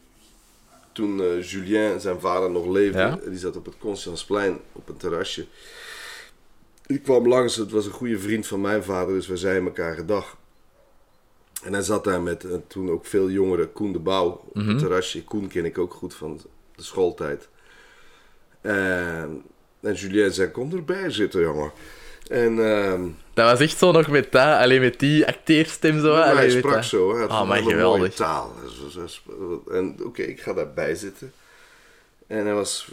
toen 0.92 1.20
eh, 1.22 1.42
Julien, 1.42 2.00
zijn 2.00 2.20
vader, 2.20 2.50
nog 2.50 2.66
leefde, 2.66 2.98
Ja? 2.98 3.18
die 3.28 3.38
zat 3.38 3.56
op 3.56 3.64
het 3.64 3.78
Constansplein 3.78 4.58
op 4.72 4.88
een 4.88 4.96
terrasje. 4.96 5.46
Ik 6.86 7.02
kwam 7.02 7.28
langs, 7.28 7.56
het 7.56 7.70
was 7.70 7.86
een 7.86 7.92
goede 7.92 8.18
vriend 8.18 8.46
van 8.46 8.60
mijn 8.60 8.82
vader, 8.84 9.14
dus 9.14 9.26
we 9.26 9.36
zeiden 9.36 9.64
elkaar 9.64 9.94
gedag. 9.94 10.36
En 11.64 11.72
hij 11.72 11.82
zat 11.82 12.04
daar 12.04 12.20
met 12.22 12.44
eh, 12.44 12.56
toen 12.66 12.90
ook 12.90 13.06
veel 13.06 13.30
jongeren, 13.30 13.72
Koen 13.72 13.92
de 13.92 13.98
Bouw, 13.98 14.28
op 14.28 14.54
het 14.54 14.78
terrasje. 14.78 15.24
Koen 15.24 15.48
ken 15.48 15.64
ik 15.64 15.78
ook 15.78 15.94
goed 15.94 16.14
van 16.14 16.40
de 16.76 16.82
schooltijd. 16.82 17.48
En 18.60 19.44
Julien 19.94 20.32
zei, 20.32 20.50
kom 20.50 20.72
erbij 20.72 21.10
zitten, 21.10 21.40
jongen. 21.40 21.70
En 22.28 22.66
ehm, 22.74 23.02
Dat 23.34 23.50
was 23.50 23.60
echt 23.60 23.78
zo 23.78 23.92
nog 23.92 24.08
met 24.08 24.32
dat, 24.32 24.58
alleen 24.58 24.80
met 24.80 24.98
die 24.98 25.26
acteerstem 25.26 26.00
zo. 26.00 26.12
ja, 26.16 26.34
hij 26.34 26.50
sprak 26.50 26.74
dat. 26.74 26.84
zo, 26.84 27.10
hij 27.12 27.20
had 27.20 27.30
Ah, 27.30 27.56
een 27.56 27.62
geweldig. 27.64 27.98
mooie 27.98 28.12
taal. 28.12 28.52
En 29.70 29.96
oké, 30.04 30.22
ik 30.22 30.40
ga 30.40 30.52
daarbij 30.52 30.94
zitten. 30.94 31.32
En 32.26 32.44
hij 32.44 32.54
was 32.54 32.88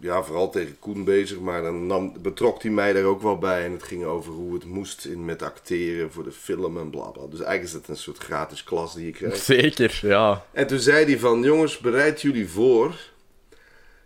ja, 0.00 0.22
vooral 0.22 0.50
tegen 0.50 0.78
Koen 0.78 1.04
bezig, 1.04 1.38
maar 1.38 1.62
dan 1.62 1.86
nam, 1.86 2.12
betrok 2.22 2.62
hij 2.62 2.70
mij 2.70 2.92
daar 2.92 3.04
ook 3.04 3.22
wel 3.22 3.38
bij. 3.38 3.64
En 3.64 3.72
het 3.72 3.82
ging 3.82 4.04
over 4.04 4.32
hoe 4.32 4.54
het 4.54 4.64
moest 4.64 5.04
in, 5.04 5.24
met 5.24 5.42
acteren 5.42 6.12
voor 6.12 6.24
de 6.24 6.32
film 6.32 6.78
en 6.78 6.90
bla 6.90 7.04
bla. 7.10 7.22
Dus 7.22 7.40
eigenlijk 7.40 7.62
is 7.62 7.72
het 7.72 7.88
een 7.88 7.96
soort 7.96 8.18
gratis 8.18 8.64
klas 8.64 8.94
die 8.94 9.06
je 9.06 9.12
krijgt. 9.12 9.38
Zeker, 9.58 9.98
ja. 10.02 10.44
En 10.52 10.66
toen 10.66 10.78
zei 10.78 11.04
hij 11.04 11.18
van, 11.18 11.42
jongens, 11.42 11.78
bereid 11.78 12.20
jullie 12.22 12.48
voor, 12.48 12.94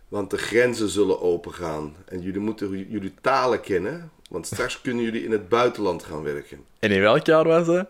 want 0.07 0.29
de 0.29 0.37
grenzen 0.37 0.89
zullen 0.89 1.21
opengaan. 1.21 1.95
En 2.05 2.21
jullie 2.21 2.39
moeten 2.39 2.87
jullie 2.89 3.13
talen 3.21 3.61
kennen, 3.61 4.11
want 4.27 4.45
straks 4.45 4.81
kunnen 4.81 5.03
jullie 5.03 5.23
in 5.23 5.31
het 5.31 5.49
buitenland 5.49 6.03
gaan 6.03 6.23
werken. 6.23 6.65
En 6.79 6.91
in 6.91 7.01
welk 7.01 7.25
jaar 7.25 7.43
was 7.47 7.65
dat? 7.65 7.87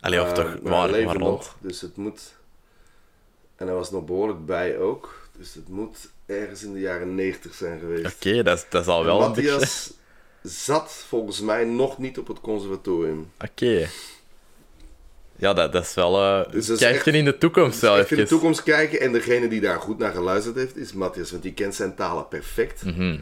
Allee, 0.00 0.20
of 0.20 0.26
Eh, 0.28 0.32
toch, 0.34 0.56
waar, 0.62 1.04
waar 1.04 1.18
nog, 1.18 1.56
dus 1.60 1.80
het 1.80 1.96
moet... 1.96 2.34
En 3.56 3.66
hij 3.66 3.74
was 3.74 3.90
nog 3.90 4.04
behoorlijk 4.04 4.46
bij 4.46 4.78
ook. 4.78 5.28
Dus 5.38 5.54
het 5.54 5.68
moet 5.68 6.10
ergens 6.26 6.62
in 6.62 6.72
de 6.72 6.80
jaren 6.80 7.14
90 7.14 7.54
zijn 7.54 7.78
geweest. 7.80 8.14
Oké, 8.14 8.42
dat, 8.42 8.58
is- 8.58 8.66
dat 8.68 8.80
is 8.82 8.88
al 8.88 9.04
wel 9.04 9.22
een 9.22 9.32
beetje... 9.32 9.50
Matthias 9.50 9.92
zat 10.42 10.92
volgens 11.08 11.40
mij 11.40 11.64
nog 11.64 11.98
niet 11.98 12.18
op 12.18 12.26
het 12.28 12.40
conservatorium. 12.40 13.30
Oké. 13.44 13.88
Ja, 15.36 15.52
dat, 15.52 15.72
dat 15.72 15.82
is 15.84 15.94
wel... 15.94 16.22
eh 16.22 16.52
Dus 16.52 16.66
kijken 16.66 16.88
echt- 16.88 17.06
in 17.06 17.24
de 17.24 17.38
toekomst 17.38 17.80
wel 17.80 17.98
Echt 17.98 18.10
in 18.10 18.16
de 18.16 18.26
toekomst 18.26 18.62
kijken. 18.62 19.00
En 19.00 19.12
degene 19.12 19.48
die 19.48 19.60
daar 19.60 19.80
goed 19.80 19.98
naar 19.98 20.12
geluisterd 20.12 20.56
heeft, 20.56 20.76
is 20.76 20.92
Matthias. 20.92 21.30
Want 21.30 21.42
die 21.42 21.54
kent 21.54 21.74
zijn 21.74 21.94
talen 21.94 22.28
perfect. 22.28 22.84
Mhm. 22.84 23.18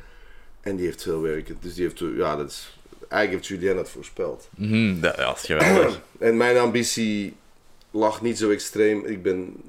En 0.68 0.76
die 0.76 0.86
heeft 0.86 1.02
veel 1.02 1.22
werk. 1.22 1.62
Dus 1.62 1.74
die 1.74 1.84
heeft... 1.84 1.98
Ja, 1.98 2.36
dat 2.36 2.50
is... 2.50 2.78
Eigenlijk 3.08 3.32
heeft 3.32 3.60
Julien 3.60 3.76
dat 3.76 3.90
voorspeld. 3.90 4.48
Mhm, 4.56 5.00
dat, 5.00 5.16
dat 5.16 5.36
is 5.36 5.42
geweldig. 5.42 6.00
En 6.18 6.36
mijn 6.36 6.56
ambitie 6.56 7.34
lag 7.90 8.22
niet 8.22 8.38
zo 8.38 8.50
extreem. 8.50 9.06
Ik 9.06 9.22
ben 9.22 9.62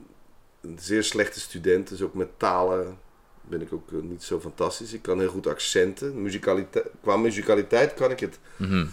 een 0.62 0.78
zeer 0.82 1.04
slechte 1.04 1.40
student, 1.40 1.90
dus 1.90 2.02
ook 2.02 2.14
met 2.14 2.28
talen 2.38 2.98
ben 3.42 3.62
ik 3.62 3.74
ook 3.74 3.92
eh, 3.92 4.00
niet 4.00 4.24
zo 4.24 4.40
fantastisch. 4.40 4.94
Ik 4.94 5.02
kan 5.02 5.20
heel 5.20 5.30
goed 5.30 5.48
accenten. 5.48 6.22
Muzikaliteit, 6.22 6.86
qua 7.02 7.18
muzikaliteit 7.18 7.94
kan 7.94 8.12
ik 8.12 8.20
het. 8.20 8.40
Mhm. 8.56 8.86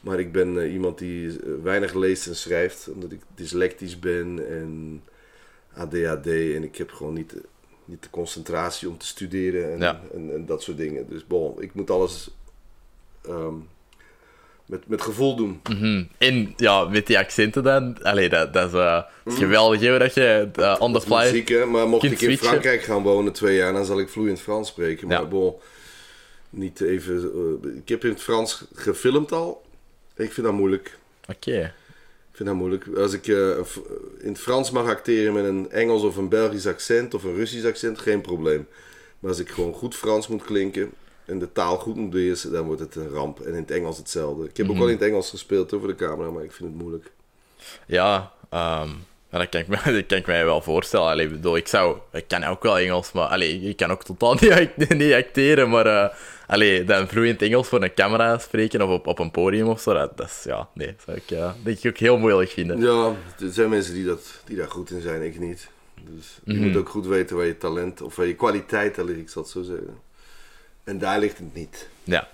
Maar 0.00 0.18
ik 0.18 0.32
ben 0.32 0.58
eh, 0.58 0.72
iemand 0.72 0.98
die 0.98 1.28
eh, 1.28 1.52
weinig 1.62 1.94
leest 1.94 2.26
en 2.26 2.36
schrijft, 2.36 2.88
omdat 2.88 3.12
ik 3.12 3.20
dyslectisch 3.34 3.98
ben 3.98 4.48
en 4.48 5.02
ADHD. 5.74 6.26
En 6.26 6.62
ik 6.62 6.76
heb 6.76 6.90
gewoon 6.90 7.14
niet, 7.14 7.34
niet 7.84 8.02
de 8.02 8.10
concentratie 8.10 8.88
om 8.88 8.98
te 8.98 9.06
studeren 9.06 9.72
en, 9.72 9.78
Ja. 9.78 10.00
en, 10.14 10.34
en 10.34 10.46
dat 10.46 10.62
soort 10.62 10.76
dingen. 10.76 11.06
Dus 11.08 11.26
bon, 11.26 11.62
ik 11.62 11.74
moet 11.74 11.90
alles 11.90 12.30
ehm, 13.28 13.54
met, 14.66 14.88
met 14.88 15.02
gevoel 15.02 15.36
doen. 15.36 15.60
Mhm. 15.68 16.04
En 16.18 16.52
ja, 16.56 16.84
met 16.84 17.06
die 17.06 17.18
accenten 17.18 17.62
dan, 17.62 18.02
allee, 18.02 18.28
dat, 18.28 18.52
dat 18.52 18.66
is, 18.68 18.74
eh, 18.78 19.02
dat 19.24 19.32
is 19.32 19.38
geweldig, 19.38 19.80
hè, 19.80 19.98
dat 19.98 20.14
je 20.14 20.48
eh, 20.54 20.76
on 20.78 20.92
the 20.92 21.00
fly... 21.00 21.16
muziek, 21.24 21.48
hè? 21.48 21.64
Maar 21.66 21.88
mocht 21.88 22.04
ik 22.04 22.10
in 22.10 22.16
switchen. 22.16 22.46
Frankrijk 22.48 22.82
gaan 22.82 23.02
wonen 23.02 23.32
twee 23.32 23.56
jaar, 23.56 23.72
dan 23.72 23.84
zal 23.84 24.00
ik 24.00 24.08
vloeiend 24.08 24.40
Frans 24.40 24.68
spreken. 24.68 25.08
Maar 25.08 25.20
Ja. 25.20 25.26
bon, 25.26 25.54
niet 26.50 26.80
even... 26.80 27.30
eh, 27.62 27.76
ik 27.76 27.88
heb 27.88 28.04
in 28.04 28.10
het 28.10 28.22
Frans 28.22 28.64
gefilmd 28.74 29.32
al. 29.32 29.62
Ik 30.16 30.32
vind 30.32 30.46
dat 30.46 30.54
moeilijk. 30.56 30.98
Oké. 31.28 31.72
Ik 32.32 32.38
vind 32.38 32.48
dat 32.48 32.58
moeilijk. 32.58 32.86
Als 32.96 33.12
ik 33.12 33.26
eh, 33.28 33.62
F- 33.64 33.80
in 34.20 34.28
het 34.28 34.38
Frans 34.40 34.70
mag 34.70 34.86
acteren 34.86 35.32
met 35.32 35.44
een 35.44 35.70
Engels 35.70 36.02
of 36.02 36.16
een 36.16 36.28
Belgisch 36.28 36.66
accent 36.66 37.14
of 37.14 37.24
een 37.24 37.34
Russisch 37.34 37.66
accent, 37.66 37.98
geen 37.98 38.20
probleem. 38.20 38.66
Maar 39.18 39.30
als 39.30 39.40
ik 39.40 39.48
gewoon 39.48 39.72
goed 39.74 39.94
Frans 39.96 40.28
moet 40.28 40.44
klinken 40.44 40.90
en 41.24 41.38
de 41.38 41.52
taal 41.52 41.76
goed 41.78 41.96
moet 41.96 42.10
beheersen, 42.10 42.52
dan 42.52 42.64
wordt 42.66 42.80
het 42.80 42.94
een 42.96 43.08
ramp. 43.08 43.40
En 43.40 43.48
in 43.54 43.54
het 43.60 43.70
Engels 43.70 43.96
hetzelfde. 43.96 44.44
Ik 44.48 44.56
heb 44.56 44.66
Mhm. 44.66 44.74
ook 44.74 44.80
wel 44.80 44.88
in 44.90 44.98
het 44.98 45.04
Engels 45.08 45.30
gespeeld 45.30 45.70
hoor, 45.70 45.80
voor 45.80 45.88
de 45.88 45.94
camera, 45.94 46.30
maar 46.30 46.44
ik 46.44 46.52
vind 46.52 46.68
het 46.70 46.78
moeilijk. 46.78 47.10
Ja, 47.86 48.32
ehm, 48.50 48.88
dat, 49.30 49.48
kan 49.48 49.60
ik 49.60 49.66
dat 49.96 50.06
kan 50.06 50.18
ik 50.18 50.26
mij 50.26 50.44
wel 50.44 50.62
voorstellen. 50.62 51.06
Allee, 51.08 51.26
ik 51.26 51.32
bedoel, 51.32 51.56
ik 51.56 51.68
zou... 51.68 51.96
Ik 52.12 52.24
kan 52.28 52.44
ook 52.44 52.62
wel 52.62 52.78
Engels, 52.78 53.12
maar... 53.12 53.26
Allee, 53.26 53.60
ik 53.60 53.76
kan 53.76 53.90
ook 53.90 54.04
totaal 54.04 54.34
niet, 54.40 54.50
act- 54.52 54.94
niet 54.94 55.12
acteren, 55.12 55.70
maar... 55.70 55.86
eh 55.86 56.14
allee, 56.46 56.84
dan 56.84 57.08
vloeiend 57.08 57.42
Engels 57.42 57.68
voor 57.68 57.82
een 57.82 57.94
camera 57.94 58.38
spreken 58.38 58.82
of 58.82 58.90
op, 58.90 59.06
op 59.06 59.18
een 59.18 59.30
podium 59.30 59.68
of 59.68 59.80
zo, 59.80 59.92
dat, 59.94 60.16
dat 60.16 60.26
is... 60.26 60.40
Ja, 60.44 60.68
nee, 60.74 60.94
zou 61.04 61.16
ik 61.16 61.28
denk 61.64 61.78
ik 61.78 61.90
ook 61.90 61.98
heel 61.98 62.18
moeilijk 62.18 62.50
vinden. 62.50 62.80
Ja, 62.80 63.12
er 63.40 63.52
zijn 63.52 63.68
mensen 63.68 63.94
die, 63.94 64.04
dat, 64.04 64.42
die 64.44 64.56
daar 64.56 64.70
goed 64.70 64.90
in 64.90 65.00
zijn, 65.00 65.22
ik 65.22 65.38
niet. 65.38 65.68
Dus 66.10 66.38
je 66.44 66.52
Mhm. 66.54 66.62
moet 66.62 66.76
ook 66.76 66.88
goed 66.88 67.06
weten 67.06 67.36
waar 67.36 67.46
je 67.46 67.58
talent 67.58 68.00
of 68.02 68.16
waar 68.16 68.26
je 68.26 68.34
kwaliteiten 68.34 69.04
ligt, 69.04 69.18
ik 69.18 69.28
zal 69.28 69.42
het 69.42 69.50
zo 69.50 69.62
zeggen. 69.62 69.98
En 70.84 70.98
daar 70.98 71.18
ligt 71.18 71.38
het 71.38 71.54
niet. 71.54 71.88
Ja. 72.04 72.28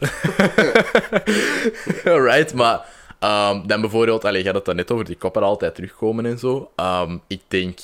Alright, 2.05 2.55
maar 2.55 2.85
ehm, 3.19 3.67
dan 3.67 3.81
bijvoorbeeld, 3.81 4.25
allee, 4.25 4.41
je 4.41 4.47
had 4.47 4.55
het 4.57 4.65
daar 4.65 4.75
net 4.75 4.91
over 4.91 5.05
die 5.05 5.17
koppen 5.17 5.43
altijd 5.43 5.75
terugkomen 5.75 6.27
en 6.27 6.39
zo. 6.39 6.71
Ehm, 6.77 7.17
ik 7.27 7.41
denk, 7.49 7.79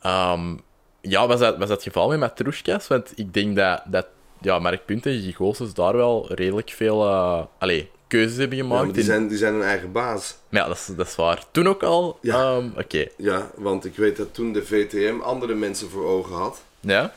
ehm, 0.00 0.54
ja, 1.00 1.26
was 1.26 1.40
dat, 1.40 1.58
was 1.58 1.68
dat 1.68 1.76
het 1.76 1.82
geval 1.82 2.08
met 2.08 2.18
Matrushkas? 2.18 2.88
Want 2.88 3.12
ik 3.16 3.34
denk 3.34 3.56
dat, 3.56 3.82
dat 3.86 4.06
ja, 4.40 4.58
Mark 4.58 4.84
Punt 4.84 5.06
en 5.06 5.20
Gigoses 5.20 5.74
daar 5.74 5.96
wel 5.96 6.32
redelijk 6.34 6.70
veel 6.70 7.06
uh, 7.06 7.42
allee, 7.58 7.90
keuzes 8.06 8.36
hebben 8.36 8.56
Ja, 8.56 8.62
gemaakt. 8.62 8.84
maar 8.84 8.92
die 8.92 9.00
in- 9.02 9.08
zijn, 9.08 9.28
die 9.28 9.38
zijn 9.38 9.52
hun 9.54 9.62
eigen 9.62 9.92
baas. 9.92 10.36
Ja, 10.48 10.66
dat 10.66 10.76
is, 10.76 10.86
dat 10.96 11.06
is 11.06 11.14
waar. 11.16 11.44
Toen 11.50 11.68
ook 11.68 11.82
al? 11.82 12.18
Ja. 12.22 12.56
Ehm, 12.56 12.68
Oké. 12.78 13.06
Ja, 13.16 13.50
want 13.56 13.84
ik 13.84 13.96
weet 13.96 14.16
dat 14.16 14.34
toen 14.34 14.52
de 14.52 14.64
VTM 14.66 15.20
andere 15.22 15.54
mensen 15.54 15.90
voor 15.90 16.04
ogen 16.04 16.34
had. 16.36 16.62
Ja? 16.80 17.14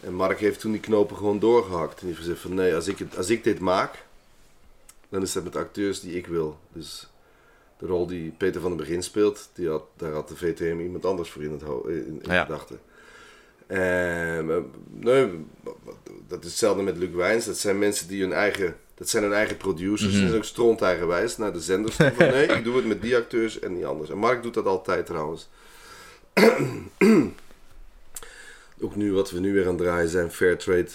En 0.00 0.14
Mark 0.14 0.40
heeft 0.40 0.60
toen 0.60 0.72
die 0.72 0.80
knopen 0.80 1.16
gewoon 1.16 1.38
doorgehakt. 1.38 1.92
En 2.00 2.06
die 2.06 2.08
heeft 2.08 2.18
gezegd 2.20 2.40
van 2.40 2.54
nee, 2.54 2.74
als 2.74 2.86
ik, 2.88 2.98
het, 2.98 3.16
als 3.16 3.30
ik 3.30 3.44
dit 3.44 3.58
maak, 3.58 4.04
dan 5.08 5.22
is 5.22 5.32
dat 5.32 5.44
met 5.44 5.56
acteurs 5.56 6.00
die 6.00 6.16
ik 6.16 6.26
wil. 6.26 6.58
Dus 6.72 7.06
de 7.78 7.86
rol 7.86 8.06
die 8.06 8.30
Peter 8.38 8.60
van 8.60 8.70
den 8.70 8.78
Begin 8.78 9.02
speelt, 9.02 9.48
die 9.54 9.68
had, 9.68 9.82
daar 9.96 10.12
had 10.12 10.28
de 10.28 10.36
VTM 10.36 10.80
iemand 10.80 11.04
anders 11.06 11.30
voor 11.30 11.42
in, 11.42 11.52
het 11.52 11.62
in 11.86 12.20
Ja. 12.22 12.42
gedachten. 12.44 12.80
En, 13.74 14.50
eh, 14.50 14.56
nee, 14.90 15.28
dat 16.28 16.40
is 16.44 16.50
hetzelfde 16.50 16.82
met 16.82 16.96
Luc 16.96 17.10
Wijns. 17.10 17.44
Dat 17.44 17.58
zijn 17.58 17.78
mensen 17.78 18.08
die 18.08 18.20
hun 18.20 18.32
eigen, 18.32 18.76
dat 18.94 19.08
zijn 19.08 19.22
hun 19.22 19.32
eigen 19.32 19.56
producers. 19.56 20.12
Ze 20.12 20.18
zijn 20.18 20.34
ook 20.34 20.44
stront 20.44 20.80
eigenwijs 20.80 21.36
naar 21.36 21.52
de 21.52 21.60
zenders. 21.60 21.96
van, 21.96 22.12
nee, 22.18 22.46
ik 22.46 22.64
doe 22.64 22.76
het 22.76 22.86
met 22.86 23.02
die 23.02 23.16
acteurs 23.16 23.58
en 23.58 23.74
die 23.74 23.86
anders. 23.86 24.10
En 24.10 24.18
Mark 24.18 24.42
doet 24.42 24.54
dat 24.54 24.66
altijd 24.66 25.06
trouwens. 25.06 25.48
ook 28.80 28.96
nu, 28.96 29.12
wat 29.12 29.30
we 29.30 29.40
nu 29.40 29.52
weer 29.52 29.66
aan 29.66 29.74
het 29.74 29.78
draaien 29.78 30.08
zijn, 30.08 30.30
Fairtrade. 30.30 30.90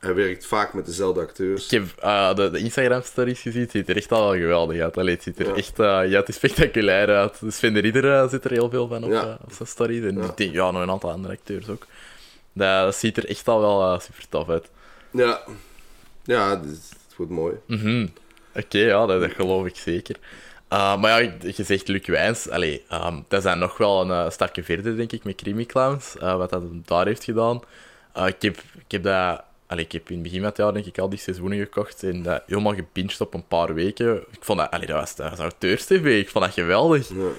Hij 0.00 0.14
werkt 0.14 0.46
vaak 0.46 0.74
met 0.74 0.86
dezelfde 0.86 1.20
acteurs. 1.20 1.64
Ik 1.64 1.70
heb 1.70 1.84
eh, 1.98 2.34
de, 2.34 2.50
de 2.50 2.58
Instagram-stories 2.58 3.40
gezien, 3.40 3.60
het 3.62 3.70
ziet 3.70 3.88
er 3.88 3.96
echt 3.96 4.12
al 4.12 4.22
wel 4.30 4.40
geweldig 4.40 4.80
uit. 4.80 4.96
Allee, 4.98 5.14
het 5.14 5.22
ziet 5.22 5.38
er 5.38 5.46
Ja. 5.46 5.54
echt 5.54 5.78
eh, 5.78 5.86
ja, 5.86 6.18
het 6.18 6.28
is 6.28 6.34
spectaculair 6.34 7.08
uit. 7.08 7.40
Dus 7.40 7.56
Sven 7.56 7.72
de 7.74 7.80
Ridder 7.80 8.12
eh, 8.14 8.28
zit 8.28 8.44
er 8.44 8.50
heel 8.50 8.70
veel 8.70 8.88
van 8.88 9.04
op, 9.04 9.10
Ja. 9.10 9.38
op 9.44 9.52
zijn 9.52 9.68
stories. 9.68 10.02
En 10.04 10.16
Ja. 10.16 10.24
ik 10.24 10.36
denk, 10.36 10.52
ja, 10.54 10.70
nog 10.70 10.82
een 10.82 10.90
aantal 10.90 11.10
andere 11.10 11.34
acteurs 11.34 11.68
ook. 11.68 11.86
Dat, 12.52 12.84
dat 12.84 12.94
ziet 12.96 13.16
er 13.16 13.28
echt 13.28 13.48
al 13.48 13.60
wel 13.60 14.00
super 14.00 14.28
tof 14.28 14.48
uit. 14.48 14.70
Ja, 15.10 15.40
ja 16.24 16.60
het, 16.60 16.92
wordt 17.16 17.32
mooi. 17.32 17.54
Mhm. 17.66 18.06
Oké, 18.54 18.78
ja, 18.78 19.06
dat, 19.06 19.20
dat 19.20 19.30
geloof 19.32 19.66
ik 19.66 19.76
zeker. 19.76 20.16
Uh, 20.72 21.00
maar 21.00 21.22
ja, 21.22 21.32
je 21.56 21.64
zegt 21.64 21.88
Luc 21.88 22.06
Wijns. 22.06 22.48
Allee, 22.48 22.84
ehm, 22.88 23.20
dat 23.28 23.42
zijn 23.42 23.58
nog 23.58 23.76
wel 23.76 24.10
een 24.10 24.32
stapje 24.32 24.62
verder, 24.62 24.96
denk 24.96 25.12
ik, 25.12 25.24
met 25.24 25.34
Creamy 25.34 25.64
Clowns. 25.64 26.14
wat 26.18 26.50
dat 26.50 26.62
daar 26.84 27.06
heeft 27.06 27.24
gedaan. 27.24 27.60
Uh, 28.16 28.26
ik, 28.26 28.42
heb, 28.42 28.56
ik 28.56 28.90
heb 28.90 29.02
dat... 29.02 29.42
Allee, 29.70 29.84
ik 29.84 29.92
heb 29.92 30.08
in 30.08 30.14
het 30.14 30.22
begin 30.22 30.38
van 30.38 30.48
het 30.48 30.56
jaar 30.56 30.72
denk 30.72 30.86
ik 30.86 30.98
al 30.98 31.08
die 31.08 31.18
seizoenen 31.18 31.58
gekocht 31.58 32.02
en 32.02 32.22
dat 32.22 32.42
helemaal 32.46 32.74
gebinged 32.74 33.20
op 33.20 33.34
een 33.34 33.46
paar 33.46 33.74
weken. 33.74 34.16
Ik 34.16 34.44
vond 34.44 34.58
dat... 34.58 34.70
Allee, 34.70 34.86
dat 34.86 34.96
was, 34.96 35.16
dat 35.16 35.30
was 35.30 35.38
auteurs-tv. 35.38 36.20
Ik 36.20 36.28
vond 36.28 36.44
dat 36.44 36.54
geweldig. 36.54 37.08
Ja, 37.08 37.30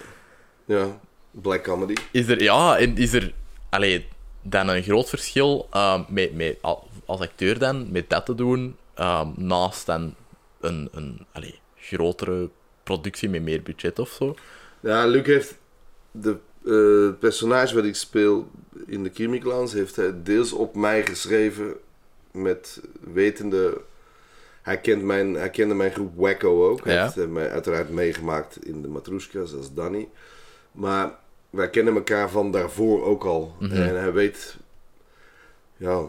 ja 0.65 0.99
black 1.31 1.63
comedy. 1.63 1.93
Is 2.11 2.27
er... 2.27 2.43
Ja, 2.43 2.77
en 2.77 2.97
is 2.97 3.13
er... 3.13 3.33
Allee, 3.69 4.07
dan 4.41 4.67
een 4.67 4.83
groot 4.83 5.09
verschil 5.09 5.67
ehm, 5.71 6.03
met, 6.07 6.35
met, 6.35 6.57
al- 6.61 6.87
als 7.05 7.19
acteur 7.19 7.59
dan, 7.59 7.91
met 7.91 8.09
dat 8.09 8.25
te 8.25 8.35
doen, 8.35 8.75
ehm, 8.93 9.27
naast 9.35 9.85
dan 9.85 10.15
een, 10.59 10.89
een 10.91 11.25
allee, 11.31 11.59
grotere 11.75 12.49
productie 12.83 13.29
met 13.29 13.41
meer 13.41 13.61
budget 13.61 13.99
of 13.99 14.09
zo. 14.09 14.35
Ja, 14.79 15.05
Luc 15.05 15.25
heeft 15.25 15.57
de 16.11 16.37
eh, 16.65 17.19
personage 17.19 17.75
wat 17.75 17.85
ik 17.85 17.95
speel 17.95 18.49
in 18.85 19.03
de 19.03 19.39
Clowns 19.39 19.73
heeft 19.73 19.95
hij 19.95 20.23
deels 20.23 20.51
op 20.51 20.75
mij 20.75 21.05
geschreven 21.05 21.75
met 22.31 22.81
wetende. 23.13 23.81
Hij, 24.61 24.77
kent 24.79 25.03
mijn, 25.03 25.33
hij 25.33 25.49
kende 25.49 25.73
mijn 25.73 25.91
groep 25.91 26.11
Wacko 26.15 26.69
ook. 26.69 26.85
Hij 26.85 26.93
Ja. 26.93 27.03
heeft 27.03 27.17
eh, 27.17 27.25
mij 27.27 27.49
uiteraard 27.51 27.89
meegemaakt 27.89 28.65
in 28.65 28.81
de 28.81 28.87
Matroeskas 28.87 29.55
als 29.55 29.73
Danny. 29.73 30.09
Maar 30.71 31.15
wij 31.49 31.69
kennen 31.69 31.95
elkaar 31.95 32.29
van 32.29 32.51
daarvoor 32.51 33.03
ook 33.05 33.23
al. 33.23 33.55
Mhm. 33.59 33.71
En 33.81 33.99
hij 33.99 34.11
weet 34.13 34.57
ja, 35.77 36.01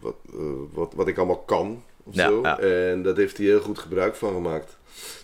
wat, 0.00 0.14
eh, 0.32 0.40
wat, 0.72 0.92
wat 0.94 1.08
ik 1.08 1.16
allemaal 1.16 1.42
kan. 1.42 1.82
Of 2.04 2.14
Ja, 2.14 2.28
zo. 2.28 2.40
ja. 2.42 2.58
En 2.58 3.02
dat 3.02 3.16
heeft 3.16 3.36
hij 3.36 3.46
heel 3.46 3.60
goed 3.60 3.78
gebruik 3.78 4.14
van 4.14 4.32
gemaakt. 4.34 4.76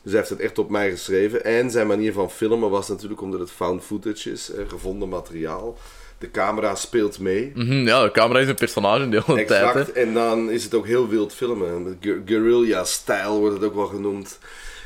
Dus 0.02 0.12
hij 0.12 0.16
heeft 0.20 0.28
het 0.30 0.40
echt 0.40 0.58
op 0.58 0.70
mij 0.70 0.90
geschreven. 0.90 1.44
En 1.44 1.70
zijn 1.70 1.86
manier 1.86 2.12
van 2.12 2.30
filmen 2.30 2.70
was 2.70 2.88
natuurlijk 2.88 3.20
omdat 3.20 3.40
het 3.40 3.50
found 3.50 3.82
footage 3.84 4.30
is, 4.30 4.50
eh, 4.52 4.68
gevonden 4.68 5.08
materiaal. 5.08 5.76
De 6.22 6.30
camera 6.30 6.74
speelt 6.74 7.18
mee. 7.18 7.52
Mhm, 7.54 7.72
ja, 7.86 8.02
de 8.02 8.10
camera 8.10 8.40
is 8.40 8.48
een 8.48 8.54
personage 8.54 9.08
de 9.08 9.22
hele 9.26 9.44
tijd. 9.44 9.64
Hè. 9.64 9.68
Exact. 9.80 9.92
En 9.92 10.14
dan 10.14 10.50
is 10.50 10.64
het 10.64 10.74
ook 10.74 10.86
heel 10.86 11.08
wild 11.08 11.34
filmen. 11.34 11.82
Met 11.82 11.96
gu- 12.00 12.22
Guerrilla-style 12.24 13.38
wordt 13.38 13.54
het 13.54 13.64
ook 13.64 13.74
wel 13.74 13.86
genoemd. 13.86 14.38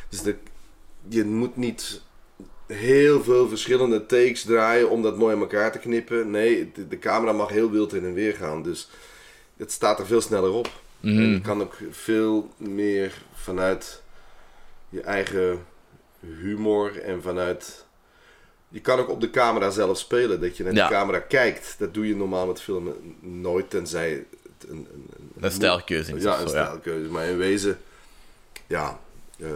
Dus 0.09 0.23
de, 0.23 0.35
je 1.09 1.25
moet 1.25 1.57
niet 1.57 2.01
heel 2.67 3.23
veel 3.23 3.49
verschillende 3.49 4.07
takes 4.07 4.43
draaien 4.43 4.91
om 4.91 5.03
dat 5.03 5.17
mooi 5.19 5.35
aan 5.35 5.41
elkaar 5.41 5.73
te 5.73 5.79
knippen. 5.79 6.31
Nee, 6.31 6.71
de, 6.75 6.89
de 6.89 6.99
camera 6.99 7.33
mag 7.33 7.49
heel 7.49 7.71
wild 7.71 7.95
in 7.95 8.05
en 8.05 8.15
weer 8.15 8.35
gaan. 8.35 8.63
Dus 8.63 8.89
het 9.57 9.73
staat 9.73 9.99
er 9.99 10.07
veel 10.07 10.21
sneller 10.21 10.51
op. 10.53 10.69
Mhm. 11.01 11.19
En 11.19 11.31
je 11.31 11.41
kan 11.41 11.61
ook 11.61 11.75
veel 11.91 12.51
meer 12.57 13.13
vanuit 13.35 14.03
je 14.89 15.01
eigen 15.01 15.65
humor 16.41 17.01
en 17.03 17.23
vanuit... 17.23 17.85
Je 18.69 18.81
kan 18.81 18.99
ook 18.99 19.09
op 19.09 19.21
de 19.21 19.31
camera 19.31 19.71
zelf 19.71 19.99
spelen. 19.99 20.41
Dat 20.41 20.57
je 20.57 20.63
naar 20.65 20.75
Ja. 20.75 20.89
de 20.89 20.95
camera 20.95 21.19
kijkt. 21.19 21.75
Dat 21.79 21.95
doe 21.95 22.09
je 22.09 22.17
normaal 22.17 22.47
met 22.47 22.61
filmen 22.61 22.95
nooit, 23.21 23.71
tenzij 23.71 24.11
het 24.11 24.71
een... 24.71 24.77
Een, 24.95 25.07
een, 25.17 25.45
Een 25.45 25.51
stijlkeuze 25.51 26.17
is 26.17 26.23
Ja, 26.23 26.35
een 26.35 26.41
ja. 26.43 26.49
stijlkeuze. 26.49 27.11
Maar 27.11 27.27
in 27.27 27.37
wezen, 27.37 27.79
ja, 28.67 28.99
eh, 29.39 29.49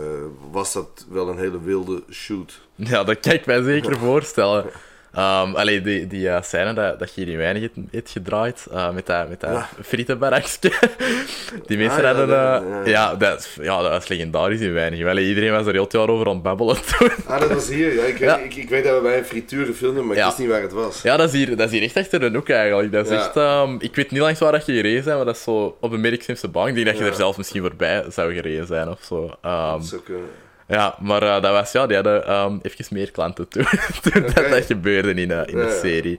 was 0.51 0.73
dat 0.73 1.07
wel 1.09 1.29
een 1.29 1.39
hele 1.39 1.61
wilde 1.63 2.03
shoot. 2.11 2.61
Ja, 2.75 3.05
dat 3.05 3.21
kan 3.21 3.33
ik 3.33 3.47
mij 3.47 3.63
zeker 3.63 3.99
voorstellen. 4.09 4.71
Allee, 5.13 5.81
die, 5.81 6.07
die 6.07 6.29
eh, 6.29 6.43
scène 6.43 6.73
dat, 6.73 6.99
dat 6.99 7.15
je 7.15 7.21
hier 7.25 7.33
in 7.33 7.39
weinig 7.39 7.61
heeft, 7.63 7.75
heeft 7.91 8.11
gedraaid, 8.11 8.67
eh, 8.73 8.91
met 8.91 9.07
dat, 9.07 9.29
met 9.29 9.41
dat 9.41 9.51
Ja. 9.51 9.69
frietenbarakje. 9.83 10.59
die 11.67 11.77
mensen 11.79 11.97
Ah, 11.99 12.03
ja, 12.03 12.09
hadden... 12.15 12.29
dat- 12.29 12.63
eh, 12.87 12.93
ja, 12.93 13.15
dat, 13.15 13.39
is- 13.39 13.57
ja, 13.65 13.83
dat 13.83 13.91
was 13.91 14.09
legendarisch 14.09 14.61
in 14.61 14.73
weinig. 14.73 15.07
Allee, 15.07 15.29
iedereen 15.29 15.51
was 15.53 15.67
er 15.67 15.73
heel 15.73 15.83
het 15.83 15.93
jaar 15.93 16.09
over 16.09 16.27
aan 16.27 16.33
het 16.35 16.43
babbelen 16.43 16.77
toen. 16.99 17.11
Ah, 17.27 17.41
dat 17.41 17.53
was 17.53 17.69
hier. 17.69 17.95
Ja, 17.95 18.03
ik, 18.03 18.17
weet. 18.17 18.37
Ik, 18.45 18.55
ik 18.55 18.69
weet 18.69 18.85
dat 18.85 18.97
we 18.97 19.03
bij 19.03 19.19
een 19.19 19.25
frituur 19.25 19.67
gefilmd 19.67 20.05
maar 20.05 20.17
ik 20.17 20.25
wist 20.25 20.39
niet 20.39 20.49
waar 20.49 20.63
het 20.63 20.73
was. 20.73 21.03
Ja, 21.03 21.17
dat 21.17 21.29
is, 21.29 21.35
hier, 21.35 21.57
dat 21.57 21.67
is 21.67 21.73
hier 21.73 21.83
echt 21.83 21.97
achter 21.97 22.21
de 22.21 22.31
hoek 22.39 22.49
eigenlijk. 22.49 22.93
Dat 22.93 23.07
is 23.11 23.13
echt, 23.17 23.37
ehm, 23.37 23.77
ik 23.79 23.95
weet 23.97 24.11
niet 24.11 24.21
langs 24.21 24.41
waar 24.41 24.53
dat 24.53 24.67
je 24.67 24.73
gereden 24.73 25.05
bent, 25.05 25.17
maar 25.17 25.25
dat 25.25 25.37
is 25.37 25.43
zo 25.43 25.77
op 25.81 25.93
een 25.93 26.01
Merksimse 26.01 26.49
bank. 26.49 26.69
Ik 26.69 26.75
denk 26.75 26.87
dat 26.87 26.99
je 26.99 27.05
er 27.05 27.15
zelfs 27.15 27.37
misschien 27.37 27.61
voorbij 27.63 28.05
zou 28.09 28.35
gereden 28.35 28.67
zijn 28.67 28.89
of 28.89 28.99
zo. 29.03 29.35
Ehm, 29.43 29.73
Dat 29.79 29.85
zou 29.87 30.01
kunnen. 30.03 30.29
Ja, 30.71 30.95
maar 31.01 31.23
eh, 31.23 31.43
dat 31.43 31.53
was, 31.53 31.73
ja, 31.73 31.87
die 31.87 31.95
hadden 31.97 32.27
ehm 32.27 32.59
even 32.63 32.85
meer 32.91 33.11
klanten 33.11 33.49
toen, 33.49 33.65
toen 34.03 34.23
dat, 34.35 34.49
dat 34.51 34.65
gebeurde 34.65 35.15
in, 35.15 35.31
eh, 35.31 35.43
in 35.47 35.57
de 35.57 35.63
Ja, 35.63 35.79
serie. 35.81 36.19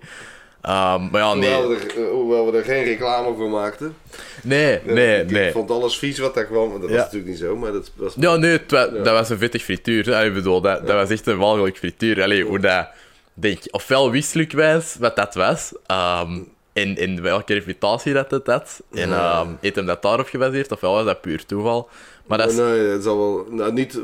Ehm, 0.62 1.08
maar 1.12 1.22
ja, 1.22 1.34
nee. 1.34 1.54
Hoewel, 1.54 1.70
we 1.70 1.76
er, 1.76 2.04
eh, 2.04 2.10
hoewel 2.10 2.52
we 2.52 2.58
er 2.58 2.64
geen 2.64 2.84
reclame 2.84 3.36
voor 3.36 3.50
maakten. 3.50 3.96
Nee, 4.44 4.80
nee, 4.84 5.22
ik, 5.22 5.32
nee. 5.32 5.48
ik 5.48 5.52
vond 5.54 5.72
alles 5.72 5.98
vies 5.98 6.20
wat 6.20 6.34
daar 6.34 6.46
kwam. 6.46 6.70
maar 6.70 6.80
Dat 6.80 6.90
was 6.90 6.98
Ja. 6.98 7.04
natuurlijk 7.04 7.30
niet 7.30 7.40
zo, 7.40 7.56
maar 7.56 7.72
dat 7.72 7.92
was... 7.96 8.14
Ja, 8.18 8.36
nee, 8.36 8.52
het 8.52 8.72
wa- 8.72 8.80
Ja. 8.94 9.04
dat 9.04 9.14
was 9.14 9.30
een 9.30 9.38
vettig 9.38 9.64
frituur. 9.64 10.24
Ik 10.26 10.34
bedoel, 10.34 10.62
dat, 10.62 10.88
dat 10.88 10.96
was 10.96 11.10
echt 11.10 11.28
een 11.28 11.38
walgelijk 11.38 11.78
frituur. 11.78 12.24
Allee, 12.24 12.44
hoe 12.46 12.60
dat... 12.60 12.88
Denk, 13.34 13.60
ofwel 13.72 14.12
wist 14.12 14.52
Wijns 14.54 14.96
wat 15.00 15.16
dat 15.16 15.36
was, 15.36 15.72
ehm, 15.86 16.40
en, 16.74 16.98
en 16.98 17.22
welke 17.22 17.54
reputatie 17.54 18.14
dat 18.14 18.32
het 18.32 18.48
had, 18.48 18.82
en 18.94 19.12
ehm, 19.14 19.48
heeft 19.62 19.76
hem 19.76 19.86
dat 19.86 20.02
daarop 20.02 20.28
gebaseerd, 20.28 20.72
ofwel 20.72 20.94
was 20.94 21.06
dat 21.06 21.22
puur 21.22 21.46
toeval. 21.46 21.90
Maar 22.32 22.40
dat 22.40 22.52
is... 22.52 22.58
Nee, 22.58 22.88
het 22.88 23.04
zal 23.04 23.18
wel... 23.18 23.48
Nou, 23.50 23.74
niet, 23.74 24.02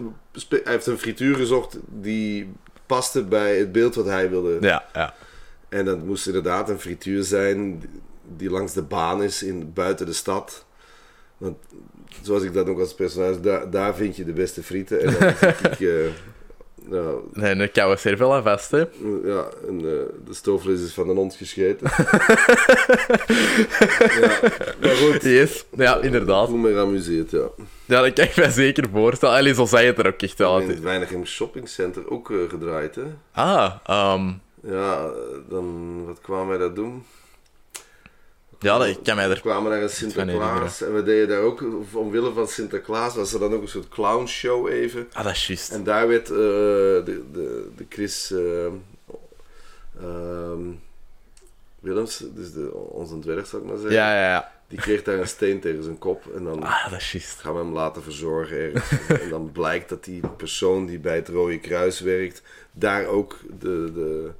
hij 0.49 0.61
heeft 0.63 0.85
een 0.85 0.97
frituur 0.97 1.35
gezocht 1.35 1.77
die 1.85 2.53
paste 2.85 3.23
bij 3.23 3.57
het 3.57 3.71
beeld 3.71 3.95
wat 3.95 4.05
hij 4.05 4.29
wilde. 4.29 4.57
Ja, 4.61 4.85
ja. 4.93 5.13
En 5.69 5.85
dat 5.85 6.05
moest 6.05 6.27
inderdaad 6.27 6.69
een 6.69 6.79
frituur 6.79 7.23
zijn 7.23 7.83
die 8.37 8.49
langs 8.49 8.73
de 8.73 8.81
baan 8.81 9.23
is 9.23 9.43
in, 9.43 9.73
buiten 9.73 10.05
de 10.05 10.13
stad. 10.13 10.65
Want 11.37 11.57
zoals 12.21 12.43
ik 12.43 12.53
dat 12.53 12.67
ook 12.67 12.79
als 12.79 12.95
personage, 12.95 13.39
daar, 13.39 13.69
daar 13.69 13.95
vind 13.95 14.15
je 14.15 14.25
de 14.25 14.33
beste 14.33 14.63
frieten. 14.63 15.01
En 15.01 15.13
dan 15.19 15.27
ik, 15.71 15.79
eh, 15.79 16.05
nou, 16.89 17.19
Nee, 17.33 17.55
een 17.55 17.71
koude 17.71 17.97
cervella 17.97 18.41
vast, 18.41 18.71
hè. 18.71 18.77
ja, 19.23 19.45
en, 19.67 19.77
eh, 19.77 19.83
de 20.25 20.33
stoofvlees 20.33 20.81
is 20.81 20.93
van 20.93 21.09
een 21.09 21.15
hond 21.15 21.35
gescheten. 21.35 21.89
ja, 24.21 24.39
maar 24.81 24.95
goed. 24.95 25.21
Yes, 25.23 25.65
ja, 25.77 25.95
Ik 25.97 26.03
inderdaad. 26.03 26.47
voel 26.49 26.57
me 26.57 26.71
geamuseerd, 26.73 27.31
ja. 27.31 27.47
Ja, 27.85 28.01
dat 28.01 28.13
kan 28.13 28.25
ik 28.25 28.35
me 28.35 28.51
zeker 28.51 28.89
voorstellen. 28.93 29.35
Allee, 29.35 29.53
zo 29.53 29.65
zei 29.65 29.85
het 29.85 29.97
er 29.99 30.07
ook 30.07 30.21
echt 30.21 30.37
wel. 30.37 30.59
In 30.59 30.69
het 30.69 30.81
Weinigem 30.81 31.25
Shoppingcenter 31.25 32.09
ook 32.11 32.31
eh, 32.31 32.37
gedraaid, 32.49 32.95
hè. 32.95 33.03
Ah, 33.31 33.71
ehm, 33.85 34.31
Ja, 34.63 35.09
dan, 35.49 36.03
wat 36.05 36.21
kwamen 36.21 36.47
wij 36.47 36.57
dat 36.57 36.75
doen? 36.75 37.03
Ja, 38.59 38.77
dat, 38.77 38.87
ik 38.87 38.97
kan 39.03 39.15
mij 39.15 39.27
We 39.27 39.33
er... 39.33 39.41
kwamen 39.41 39.71
naar 39.71 39.81
een 39.81 39.89
Sinterklaas 39.89 40.81
en 40.81 40.95
we 40.95 41.03
deden 41.03 41.27
daar 41.27 41.41
ook, 41.41 41.63
omwille 41.93 42.33
van 42.33 42.47
Sinterklaas, 42.47 43.15
was 43.15 43.33
er 43.33 43.39
dan 43.39 43.53
ook 43.53 43.61
een 43.61 43.67
soort 43.67 43.89
clownshow 43.89 44.67
even. 44.67 45.07
Ah, 45.13 45.23
dat 45.23 45.33
is 45.33 45.47
juist. 45.47 45.71
En 45.71 45.83
daar 45.83 46.07
werd 46.07 46.29
eh, 46.29 46.35
de, 46.35 47.23
de, 47.31 47.69
de 47.75 47.85
Chris 47.89 48.31
ehm, 48.31 48.73
Willems, 51.79 52.23
dus 52.35 52.53
de, 52.53 52.73
onze 52.73 53.19
dwerg 53.19 53.47
zou 53.47 53.61
ik 53.61 53.67
maar 53.67 53.77
zeggen, 53.77 53.95
Ja, 53.95 54.13
ja, 54.13 54.29
ja. 54.29 54.51
die 54.67 54.79
kreeg 54.79 55.03
daar 55.03 55.19
een 55.19 55.27
steen 55.27 55.59
tegen 55.59 55.83
zijn 55.83 55.97
kop 55.97 56.35
en 56.35 56.43
dan 56.43 56.63
Ah, 56.63 56.91
dat 56.91 56.99
is 56.99 57.35
gaan 57.39 57.53
we 57.53 57.59
hem 57.59 57.73
laten 57.73 58.03
verzorgen 58.03 58.57
ergens. 58.57 59.07
en 59.21 59.29
dan 59.29 59.51
blijkt 59.51 59.89
dat 59.89 60.03
die 60.03 60.27
persoon 60.37 60.85
die 60.85 60.99
bij 60.99 61.15
het 61.15 61.27
Rode 61.27 61.59
Kruis 61.59 61.99
werkt, 61.99 62.41
daar 62.71 63.05
ook 63.05 63.39
de, 63.59 63.91
de, 63.93 64.31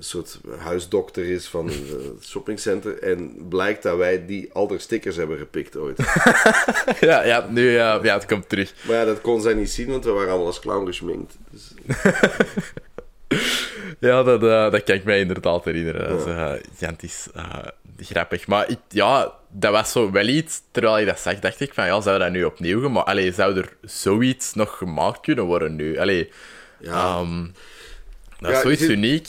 een 0.00 0.06
soort 0.06 0.38
huisdokter 0.58 1.24
is 1.24 1.48
van 1.48 1.68
eh, 1.68 1.74
het 2.16 2.26
shoppingcenter. 2.26 3.02
En 3.02 3.48
blijkt 3.48 3.82
dat 3.82 3.96
wij 3.96 4.26
die 4.26 4.52
al 4.52 4.74
stickers 4.76 5.16
hebben 5.16 5.38
gepikt 5.38 5.76
ooit. 5.76 5.98
Ja, 7.00 7.24
ja, 7.24 7.46
nu, 7.50 7.70
ja, 7.70 7.98
ja, 8.02 8.14
het 8.14 8.26
komt 8.26 8.48
terug. 8.48 8.74
Maar 8.86 8.96
ja, 8.96 9.04
dat 9.04 9.20
kon 9.20 9.40
zij 9.40 9.54
niet 9.54 9.70
zien, 9.70 9.86
want 9.90 10.04
we 10.04 10.10
waren 10.10 10.28
allemaal 10.28 10.46
als 10.46 10.60
clown 10.60 10.86
geschminkt. 10.86 11.36
Dus, 11.50 11.72
Ja, 14.00 14.22
dat, 14.22 14.42
eh, 14.42 14.70
dat 14.70 14.84
kan 14.84 14.94
ik 14.94 15.04
mij 15.04 15.20
inderdaad 15.20 15.64
herinneren. 15.64 16.08
Dat 16.08 16.18
is 16.18 16.24
eh, 16.32 16.52
gigantisch 16.78 17.28
eh, 17.34 17.54
grappig. 17.98 18.46
Maar 18.46 18.68
ik, 18.68 18.78
ja, 18.88 19.32
dat 19.48 19.72
was 19.72 19.92
zo 19.92 20.10
wel 20.10 20.26
iets... 20.26 20.62
Terwijl 20.70 20.98
je 20.98 21.06
dat 21.06 21.20
zegt, 21.20 21.42
dacht 21.42 21.60
ik 21.60 21.74
van... 21.74 21.86
Ja, 21.86 22.00
zou 22.00 22.18
dat 22.18 22.30
nu 22.30 22.44
opnieuw 22.44 22.80
gemaakt... 22.80 23.08
Allee, 23.08 23.32
zou 23.32 23.56
er 23.56 23.76
zoiets 23.82 24.54
nog 24.54 24.76
gemaakt 24.76 25.20
kunnen 25.20 25.44
worden 25.44 25.76
nu? 25.76 25.98
Allee, 25.98 26.30
Ja. 26.78 26.92
ehm, 26.92 27.46
dat 28.40 28.50
is 28.52 28.60
zoiets 28.60 28.82
uniek. 28.82 29.28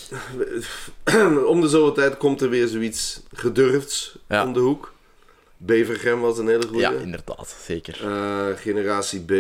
om 1.52 1.62
de 1.62 1.67
zoveel 1.69 1.93
tijd 1.93 2.17
komt 2.17 2.41
er 2.41 2.50
weer 2.50 2.67
zoiets 2.67 3.21
gedurfds 3.34 4.17
om 4.30 4.54
de 4.54 4.60
hoek. 4.60 4.93
Bevergem 5.58 6.19
was 6.19 6.38
een 6.38 6.47
hele 6.47 6.67
goede. 6.67 6.80
Ja, 6.82 6.91
inderdaad. 6.91 7.56
Zeker. 7.65 8.06
Eh, 8.06 8.58
generatie 8.58 9.19
B. 9.21 9.32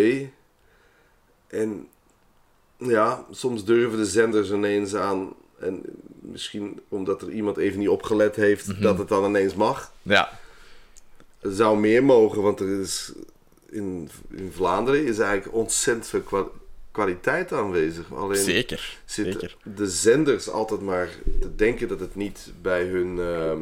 En 1.47 1.87
ja, 2.77 3.25
soms 3.31 3.65
durven 3.65 3.97
de 3.97 4.05
zenders 4.05 4.51
ineens 4.51 4.95
aan. 4.95 5.33
En 5.59 5.81
misschien 6.19 6.79
omdat 6.89 7.21
er 7.21 7.29
iemand 7.31 7.57
even 7.57 7.79
niet 7.79 7.89
opgelet 7.89 8.35
heeft 8.35 8.67
Mhm. 8.67 8.81
dat 8.81 8.97
het 8.97 9.07
dan 9.07 9.25
ineens 9.25 9.55
mag. 9.55 9.91
Ja, 10.01 10.39
Er 11.39 11.51
zou 11.53 11.79
meer 11.79 12.03
mogen, 12.03 12.41
want 12.41 12.59
er 12.59 12.79
is 12.79 13.11
in, 13.69 14.09
in 14.29 14.51
Vlaanderen 14.55 15.05
is 15.05 15.19
eigenlijk 15.19 15.55
ontzettend 15.55 16.07
veel 16.07 16.23
kwaliteit 16.91 17.51
aanwezig. 17.53 18.13
Alleen 18.13 18.43
zeker. 18.43 18.97
zitten 19.05 19.33
zeker. 19.33 19.57
de 19.75 19.89
zenders 19.89 20.49
altijd 20.49 20.81
maar 20.81 21.09
te 21.39 21.55
denken 21.55 21.87
dat 21.87 21.99
het 21.99 22.15
niet 22.15 22.51
bij 22.61 22.83
hun 22.83 23.19
ehm, 23.19 23.59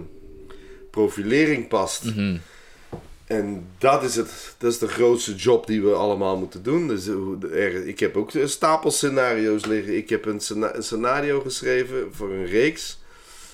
profilering 0.92 1.68
past. 1.68 2.04
Mhm. 2.04 2.38
En 3.26 3.68
dat 3.78 4.04
is, 4.04 4.16
het, 4.16 4.56
dat 4.58 4.72
is 4.72 4.78
de 4.78 4.88
grootste 4.88 5.36
job 5.36 5.68
die 5.68 5.82
we 5.82 5.94
allemaal 5.94 6.38
moeten 6.38 6.64
doen. 6.64 6.88
Dus, 6.88 7.08
eh, 7.08 7.64
er, 7.64 7.88
ik 7.88 8.00
heb 8.00 8.18
ook 8.18 8.32
stapels 8.44 8.96
scenario's 8.96 9.66
liggen. 9.66 9.98
Ik 9.98 10.10
heb 10.10 10.26
een, 10.26 10.40
scena- 10.40 10.76
een 10.76 10.84
scenario 10.84 11.42
geschreven 11.42 12.14
voor 12.14 12.30
een 12.32 12.46
reeks. 12.46 13.00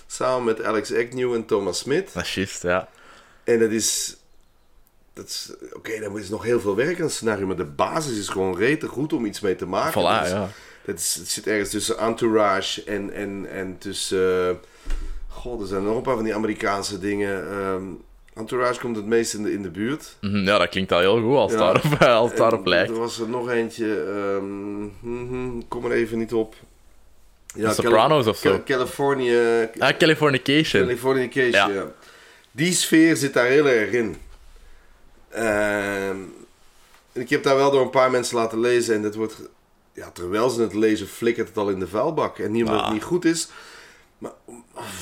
Samen 0.07 0.43
met 0.43 0.63
Alex 0.63 0.93
Agnew 0.93 1.33
en 1.33 1.45
Thomas 1.45 1.79
Smit. 1.79 2.13
Dat 2.13 2.23
is 2.23 2.35
juist, 2.35 2.61
ja. 2.61 2.89
En 3.43 3.59
dat 3.59 3.71
is... 3.71 4.17
Dat 5.15 5.25
is 5.25 5.51
Oké, 5.73 5.99
dan 5.99 6.17
is 6.19 6.29
nog 6.29 6.43
heel 6.43 6.59
veel 6.59 6.75
werk 6.75 6.97
aan 6.97 7.05
het 7.05 7.13
scenario. 7.13 7.45
Maar 7.47 7.55
de 7.55 7.63
basis 7.65 8.17
is 8.17 8.27
gewoon 8.29 8.57
rete 8.57 8.87
goed 8.87 9.13
om 9.13 9.25
iets 9.25 9.39
mee 9.39 9.55
te 9.55 9.65
maken. 9.65 10.01
Voilà, 10.01 10.17
Dat 10.17 10.25
is- 10.25 10.31
ja. 10.31 10.49
is- 10.85 11.15
het 11.19 11.27
zit 11.29 11.47
ergens 11.47 11.69
tussen 11.69 11.97
Entourage 11.97 12.83
en, 12.83 13.13
en, 13.13 13.45
en 13.51 13.77
tussen... 13.77 14.49
eh, 14.49 14.55
God, 15.27 15.61
er 15.61 15.67
zijn 15.67 15.83
nog 15.83 15.95
een 15.95 16.01
paar 16.01 16.15
van 16.15 16.23
die 16.23 16.35
Amerikaanse 16.35 16.99
dingen. 16.99 17.49
Ehm, 17.49 17.83
Entourage 18.33 18.79
komt 18.79 18.95
het 18.95 19.05
meest 19.05 19.33
in 19.33 19.43
de, 19.43 19.51
in 19.53 19.61
de 19.61 19.69
buurt. 19.69 20.15
Mhm, 20.21 20.37
Ja, 20.37 20.57
dat 20.57 20.69
klinkt 20.69 20.91
al 20.91 20.99
heel 20.99 21.21
goed 21.21 21.35
als, 21.35 21.51
Ja. 21.51 21.57
daarop, 21.57 22.01
als 22.01 22.35
daarop 22.35 22.65
lijkt. 22.65 22.89
Er 22.89 22.97
was 22.97 23.19
er 23.19 23.29
nog 23.29 23.49
eentje, 23.49 24.03
ehm, 24.03 24.81
mhm, 24.99 25.61
kom 25.67 25.85
er 25.85 25.91
even 25.91 26.17
niet 26.17 26.33
op. 26.33 26.55
Ja, 27.55 27.67
De 27.67 27.73
Sopranos 27.73 28.27
of 28.27 28.37
zo. 28.37 28.49
Cali- 28.49 28.63
California, 28.63 29.69
Ah, 29.79 29.97
Californication. 29.97 30.81
Californication, 30.81 31.51
Ja. 31.51 31.69
ja. 31.69 31.91
Die 32.51 32.73
sfeer 32.73 33.15
zit 33.15 33.33
daar 33.33 33.45
heel 33.45 33.67
erg 33.69 33.91
in. 33.91 34.15
Ehm, 35.35 36.17
ik 37.13 37.29
heb 37.29 37.43
daar 37.43 37.55
wel 37.55 37.71
door 37.71 37.81
een 37.81 37.89
paar 37.89 38.11
mensen 38.11 38.35
laten 38.37 38.59
lezen 38.59 38.95
en 38.95 39.01
dat 39.01 39.15
wordt, 39.15 39.35
ja, 39.93 40.09
terwijl 40.11 40.49
ze 40.49 40.61
het 40.61 40.73
lezen, 40.73 41.07
flikkert 41.07 41.47
het 41.47 41.57
al 41.57 41.69
in 41.69 41.79
de 41.79 41.87
vuilbak. 41.87 42.39
En 42.39 42.51
niet 42.51 42.63
omdat 42.63 42.79
Ah. 42.79 42.85
het 42.85 42.93
niet 42.93 43.03
goed 43.03 43.25
is, 43.25 43.47
maar 44.17 44.31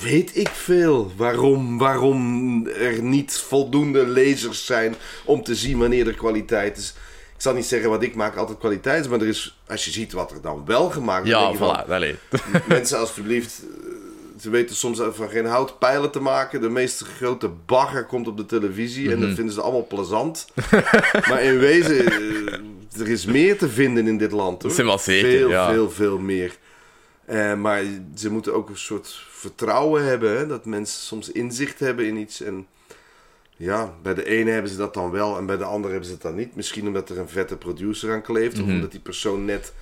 weet 0.02 0.36
ik 0.38 0.48
veel 0.50 1.12
waarom, 1.18 1.78
waarom 1.78 2.68
er 2.68 3.02
niet 3.02 3.34
voldoende 3.38 4.08
lezers 4.08 4.66
zijn 4.66 4.96
om 5.26 5.44
te 5.44 5.56
zien 5.56 5.78
wanneer 5.80 6.08
er 6.08 6.14
kwaliteit 6.14 6.78
is. 6.78 6.94
Ik 7.36 7.42
zal 7.50 7.54
niet 7.54 7.66
zeggen 7.66 7.90
wat 7.90 8.04
ik 8.04 8.16
maak 8.16 8.36
altijd 8.36 8.58
kwaliteit 8.58 9.04
is, 9.04 9.10
maar 9.10 9.22
er 9.22 9.28
is, 9.28 9.60
als 9.68 9.86
je 9.86 9.92
ziet 9.92 10.12
wat 10.12 10.32
er 10.32 10.42
dan 10.42 10.64
wel 10.66 10.90
gemaakt 10.90 11.30
wordt, 11.32 11.40
Ja, 11.52 11.54
van, 11.54 11.84
voilà. 11.86 11.90
Allee. 11.90 12.16
Mensen, 12.68 13.00
alstublieft. 13.00 13.62
Ze 14.40 14.50
weten 14.50 14.76
soms 14.76 15.02
van 15.12 15.30
geen 15.30 15.46
hout 15.46 15.80
pijlen 15.80 16.12
te 16.12 16.20
maken. 16.20 16.62
De 16.62 16.70
meest 16.70 17.02
grote 17.02 17.50
bagger 17.66 18.06
komt 18.06 18.28
op 18.28 18.38
de 18.38 18.46
televisie. 18.46 19.12
En 19.12 19.18
Mhm. 19.18 19.28
dat 19.28 19.36
vinden 19.36 19.54
ze 19.54 19.62
allemaal 19.62 19.88
plezant. 19.88 20.46
maar 21.30 21.44
in 21.44 21.58
wezen, 21.58 22.06
eh, 22.06 23.02
er 23.02 23.08
is 23.08 23.26
meer 23.26 23.58
te 23.58 23.70
vinden 23.70 24.08
in 24.08 24.18
dit 24.18 24.32
land. 24.32 24.62
Hoor. 24.62 24.72
Dat 24.72 24.80
is 24.80 24.86
wel 24.86 24.98
zeker, 24.98 25.30
Veel, 25.30 25.50
ja. 25.50 25.72
veel, 25.72 25.90
veel 25.92 26.18
meer. 26.20 26.58
Eh, 27.26 27.54
maar 27.56 27.84
ze 28.16 28.32
moeten 28.32 28.54
ook 28.54 28.70
een 28.70 28.78
soort 28.78 29.26
vertrouwen 29.30 30.06
hebben. 30.06 30.38
Hè? 30.38 30.48
Dat 30.48 30.66
mensen 30.66 31.02
soms 31.02 31.32
inzicht 31.32 31.80
hebben 31.80 32.06
in 32.06 32.18
iets. 32.18 32.42
En 32.42 32.68
ja, 33.58 33.94
bij 34.02 34.14
de 34.14 34.26
ene 34.26 34.52
hebben 34.52 34.72
ze 34.72 34.78
dat 34.78 34.94
dan 34.94 35.12
wel. 35.12 35.38
En 35.38 35.46
bij 35.46 35.58
de 35.58 35.64
andere 35.64 35.90
hebben 35.92 36.08
ze 36.10 36.14
het 36.14 36.24
dan 36.24 36.36
niet. 36.36 36.56
Misschien 36.56 36.88
omdat 36.88 37.10
er 37.10 37.18
een 37.20 37.30
vette 37.30 37.58
producer 37.58 38.12
aan 38.14 38.22
kleeft. 38.22 38.56
Mhm. 38.58 38.64
Of 38.66 38.70
omdat 38.74 38.92
die 38.92 39.00
persoon 39.00 39.46
net 39.46 39.74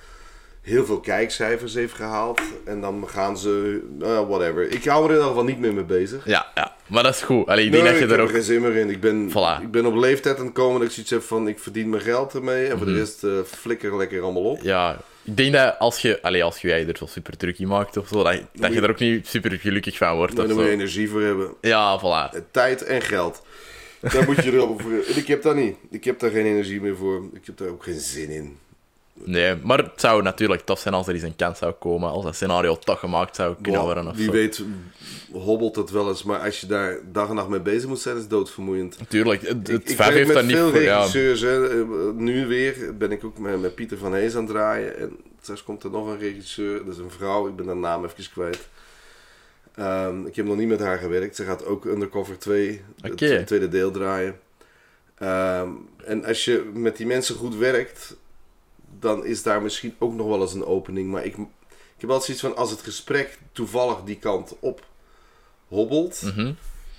heel 0.62 0.84
veel 0.84 1.00
kijkcijfers 1.00 1.74
heeft 1.74 1.94
gehaald. 1.94 2.40
En 2.64 2.80
dan 2.80 3.04
gaan 3.08 3.38
ze, 3.38 3.80
eh, 4.00 4.28
whatever. 4.28 4.70
Ik 4.72 4.84
hou 4.84 5.02
er 5.04 5.08
in 5.08 5.14
ieder 5.14 5.28
geval 5.28 5.44
niet 5.44 5.58
meer 5.58 5.74
mee 5.74 5.84
bezig. 5.84 6.26
Ja, 6.26 6.46
ja. 6.54 6.74
Maar 6.86 7.02
dat 7.02 7.14
is 7.14 7.22
goed. 7.22 7.46
Allee, 7.46 7.64
ik 7.64 7.70
denk 7.72 7.82
Nee, 7.84 7.92
dat 7.92 8.00
je 8.02 8.06
ik 8.08 8.12
er 8.18 8.20
ook... 8.20 8.30
geen 8.30 8.42
zin 8.42 8.60
meer 8.60 8.76
in. 8.76 8.90
Ik 8.90 9.00
ben, 9.00 9.30
Voilà. 9.30 9.62
ik 9.62 9.70
ben 9.70 9.86
op 9.86 9.94
leeftijd 9.94 10.38
aan 10.38 10.44
het 10.44 10.54
komen 10.54 10.78
dat 10.78 10.88
ik 10.88 10.94
zoiets 10.94 11.10
heb 11.12 11.22
van... 11.22 11.48
ik 11.48 11.58
verdien 11.58 11.90
mijn 11.90 12.02
geld 12.02 12.34
ermee. 12.34 12.64
En 12.66 12.78
voor 12.78 12.86
Mhm. 12.86 12.94
de 12.94 13.00
rest 13.00 13.24
eh, 13.24 13.30
flikker 13.46 13.96
lekker 13.96 14.22
allemaal 14.22 14.42
op. 14.44 14.58
Ja, 14.62 14.98
ik 15.24 15.36
denk 15.36 15.52
dat 15.52 15.78
als 15.78 15.98
je, 16.02 16.22
allee, 16.22 16.44
als 16.44 16.58
je 16.60 16.68
jij 16.68 16.86
er 16.88 16.96
zo 16.96 17.06
super 17.06 17.36
druk 17.36 17.58
in 17.58 17.68
maakt 17.68 17.96
of 17.96 18.08
zo, 18.08 18.22
dat, 18.22 18.40
dat 18.52 18.68
je 18.68 18.74
je- 18.74 18.80
er 18.80 18.90
ook 18.90 18.98
niet 18.98 19.26
super 19.26 19.50
gelukkig 19.58 19.96
van 19.96 20.16
wordt. 20.16 20.36
Daar 20.36 20.48
moet 20.48 20.64
je 20.64 20.70
energie 20.70 21.08
voor 21.10 21.22
hebben. 21.22 21.54
Ja, 21.60 22.00
voilà. 22.00 22.34
Eh, 22.34 22.40
Tijd 22.50 22.82
en 22.82 23.02
geld. 23.02 23.42
Daar 24.00 24.24
moet 24.24 24.44
je 24.44 24.52
erop 24.52 24.80
voor. 24.80 24.90
En 25.08 25.16
ik 25.16 25.26
heb 25.26 25.42
dat 25.42 25.54
niet. 25.54 25.76
Ik 25.90 26.04
heb 26.04 26.18
daar 26.18 26.30
geen 26.30 26.46
energie 26.46 26.80
meer 26.80 26.96
voor. 26.96 27.22
Ik 27.34 27.46
heb 27.46 27.56
daar 27.56 27.68
ook 27.68 27.82
geen 27.82 28.00
zin 28.00 28.30
in. 28.30 28.58
Nee, 29.14 29.56
maar 29.62 29.78
het 29.78 29.90
zou 30.00 30.22
natuurlijk 30.22 30.60
tof 30.60 30.80
zijn 30.80 30.94
als 30.94 31.06
er 31.08 31.14
eens 31.14 31.22
een 31.22 31.36
kans 31.36 31.58
zou 31.58 31.72
komen, 31.72 32.10
als 32.10 32.24
dat 32.24 32.34
scenario 32.34 32.76
toch 32.76 32.98
gemaakt 32.98 33.36
zou 33.36 33.54
kunnen 33.62 33.80
worden. 33.80 34.06
Of 34.08 34.16
wie 34.16 34.24
zo. 34.24 34.32
weet 34.32 34.64
hobbelt 35.32 35.76
het 35.76 35.90
wel 35.90 36.08
eens. 36.08 36.22
Maar 36.22 36.40
als 36.40 36.60
je 36.60 36.66
daar 36.66 36.98
dag 37.12 37.28
en 37.28 37.34
nacht 37.34 37.48
mee 37.48 37.60
bezig 37.60 37.88
moet 37.88 38.00
zijn, 38.00 38.14
is 38.14 38.20
het 38.20 38.30
doodvermoeiend. 38.30 38.98
Tuurlijk, 39.08 39.42
het, 39.42 39.68
het 39.68 39.90
ik 39.90 39.96
dat 40.26 40.44
niet 40.44 40.56
veel 40.56 40.70
voor... 40.70 40.82
Ja, 40.82 40.96
regisseurs. 40.96 41.40
Hè. 41.40 41.80
Eh, 41.80 41.86
Nu 42.14 42.46
weer 42.46 42.96
ben 42.98 43.12
ik 43.12 43.24
ook 43.24 43.38
met, 43.38 43.60
met 43.60 43.74
Pieter 43.74 43.98
van 43.98 44.14
Hees 44.14 44.34
aan 44.34 44.42
het 44.42 44.50
draaien. 44.50 44.98
En 44.98 45.16
straks 45.40 45.62
komt 45.64 45.82
er 45.82 45.90
nog 45.90 46.06
een 46.06 46.18
regisseur. 46.18 46.84
Dat 46.84 46.94
is 46.94 46.98
een 46.98 47.10
vrouw. 47.10 47.48
Ik 47.48 47.56
ben 47.56 47.66
haar 47.66 47.76
naam 47.76 48.04
even 48.04 48.32
kwijt. 48.32 48.68
Ehm, 49.74 50.26
ik 50.26 50.36
heb 50.36 50.46
nog 50.46 50.56
niet 50.56 50.68
met 50.68 50.80
haar 50.80 50.98
gewerkt. 50.98 51.36
Ze 51.36 51.44
gaat 51.44 51.64
ook 51.64 51.84
Undercover 51.84 52.38
2, 52.38 52.82
het 53.00 53.12
Oké. 53.12 53.44
tweede 53.44 53.68
deel 53.68 53.90
draaien. 53.90 54.38
Ehm, 55.18 55.68
en 56.04 56.24
als 56.24 56.44
je 56.44 56.70
met 56.74 56.96
die 56.96 57.06
mensen 57.06 57.34
goed 57.34 57.56
werkt, 57.56 58.16
dan 59.02 59.24
is 59.24 59.42
daar 59.42 59.62
misschien 59.62 59.94
ook 59.98 60.14
nog 60.14 60.26
wel 60.26 60.40
eens 60.40 60.54
een 60.54 60.64
opening. 60.64 61.10
Maar 61.10 61.24
ik, 61.24 61.36
ik 61.36 62.00
heb 62.00 62.10
altijd 62.10 62.24
zoiets 62.24 62.44
van, 62.44 62.56
als 62.56 62.70
het 62.70 62.80
gesprek 62.80 63.38
toevallig 63.52 64.02
die 64.04 64.18
kant 64.18 64.54
op 64.60 64.86
hobbelt... 65.68 66.22
Mhm. 66.22 66.52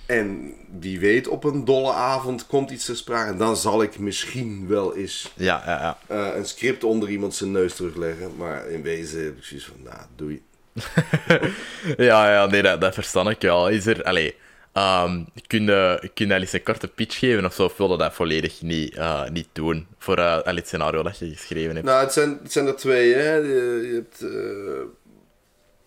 En 0.06 0.54
wie 0.78 1.00
weet, 1.00 1.28
op 1.28 1.44
een 1.44 1.64
dolle 1.64 1.92
avond 1.92 2.46
komt 2.46 2.70
iets 2.70 2.84
te 2.84 2.96
sprake. 2.96 3.30
En 3.30 3.38
dan 3.38 3.56
zal 3.56 3.82
ik 3.82 3.98
misschien 3.98 4.66
wel 4.68 4.96
eens 4.96 5.32
ja, 5.36 5.62
ja, 5.66 5.80
ja. 5.80 5.98
eh, 6.06 6.36
een 6.36 6.46
script 6.46 6.84
onder 6.84 7.08
iemand 7.08 7.34
zijn 7.34 7.52
neus 7.52 7.74
terugleggen. 7.74 8.36
Maar 8.36 8.68
in 8.68 8.82
wezen 8.82 9.24
heb 9.24 9.36
ik 9.36 9.44
zoiets 9.44 9.66
van, 9.66 9.76
nou, 9.84 10.00
doei. 10.16 10.42
Ja, 11.96 12.32
ja, 12.32 12.46
nee, 12.46 12.62
dat, 12.62 12.80
dat 12.80 12.94
versta 12.94 13.30
ik 13.30 13.40
wel. 13.40 13.68
Is 13.68 13.86
er, 13.86 14.02
allee, 14.02 14.34
ehm 14.74 15.22
kun, 15.46 15.64
je, 15.64 16.10
kun 16.14 16.26
je 16.26 16.34
al 16.34 16.40
eens 16.40 16.52
een 16.52 16.62
korte 16.62 16.88
pitch 16.88 17.18
geven 17.18 17.44
of 17.44 17.54
zo, 17.54 17.64
of 17.64 17.76
wil 17.76 17.90
je 17.90 17.96
dat 17.96 18.14
volledig 18.14 18.62
niet, 18.62 18.94
eh, 18.94 19.28
niet 19.28 19.48
doen 19.52 19.86
voor 19.98 20.20
al 20.20 20.54
het 20.56 20.66
scenario 20.66 21.02
dat 21.02 21.18
je 21.18 21.26
geschreven 21.30 21.74
hebt? 21.74 21.86
Nou, 21.86 22.00
het 22.04 22.12
zijn, 22.12 22.38
het 22.42 22.52
zijn 22.52 22.66
er 22.66 22.76
twee, 22.76 23.14
hè. 23.14 23.34
Je, 23.34 23.80
je 23.86 23.94
hebt... 23.94 24.22
eh, 24.22 24.86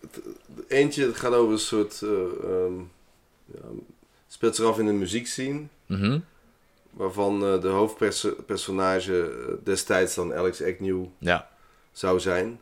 het, 0.00 0.20
eentje 0.68 1.14
gaat 1.14 1.32
over 1.32 1.52
een 1.52 1.58
soort... 1.58 2.02
ehm, 2.02 2.78
ja, 3.44 3.68
speelt 4.28 4.56
zich 4.56 4.64
af 4.64 4.78
in 4.78 4.86
een 4.86 4.98
muziekscene. 4.98 5.62
Mhm. 5.86 6.18
Waarvan 6.90 7.40
de 7.40 7.68
hoofdpersonage 7.68 9.30
destijds 9.64 10.14
dan 10.14 10.34
Alex 10.34 10.62
Agnew 10.62 11.04
Ja, 11.18 11.48
zou 11.92 12.20
zijn. 12.20 12.60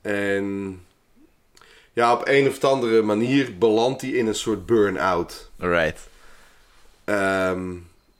En 0.00 0.80
ja, 1.92 2.12
op 2.12 2.22
een 2.24 2.48
of 2.48 2.64
andere 2.64 3.02
manier 3.02 3.58
belandt 3.58 4.00
hij 4.00 4.10
in 4.10 4.26
een 4.26 4.34
soort 4.34 4.66
burn-out. 4.66 5.50
alright. 5.58 6.08
Ehm, 7.04 7.70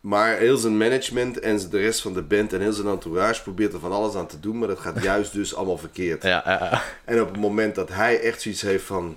maar 0.01 0.37
heel 0.37 0.57
zijn 0.57 0.77
management 0.77 1.39
en 1.41 1.69
de 1.71 1.79
rest 1.79 2.01
van 2.01 2.13
de 2.13 2.23
band 2.23 2.53
en 2.53 2.61
heel 2.61 2.73
zijn 2.73 2.87
entourage 2.87 3.43
probeert 3.43 3.73
er 3.73 3.81
van 3.81 3.93
alles 3.93 4.15
aan 4.15 4.27
te 4.27 4.41
doen, 4.41 4.59
maar 4.59 4.69
dat 4.69 4.79
gaat 4.79 5.03
juist 5.13 5.33
dus 5.33 5.55
allemaal 5.55 5.79
verkeerd. 5.79 6.23
Ja, 6.23 6.43
ja, 6.45 6.65
ja. 6.71 6.83
En 7.05 7.21
op 7.21 7.29
het 7.29 7.41
moment 7.41 7.75
dat 7.75 7.89
hij 7.89 8.21
echt 8.21 8.43
zoiets 8.43 8.63
heeft 8.63 8.85
van: 8.85 9.17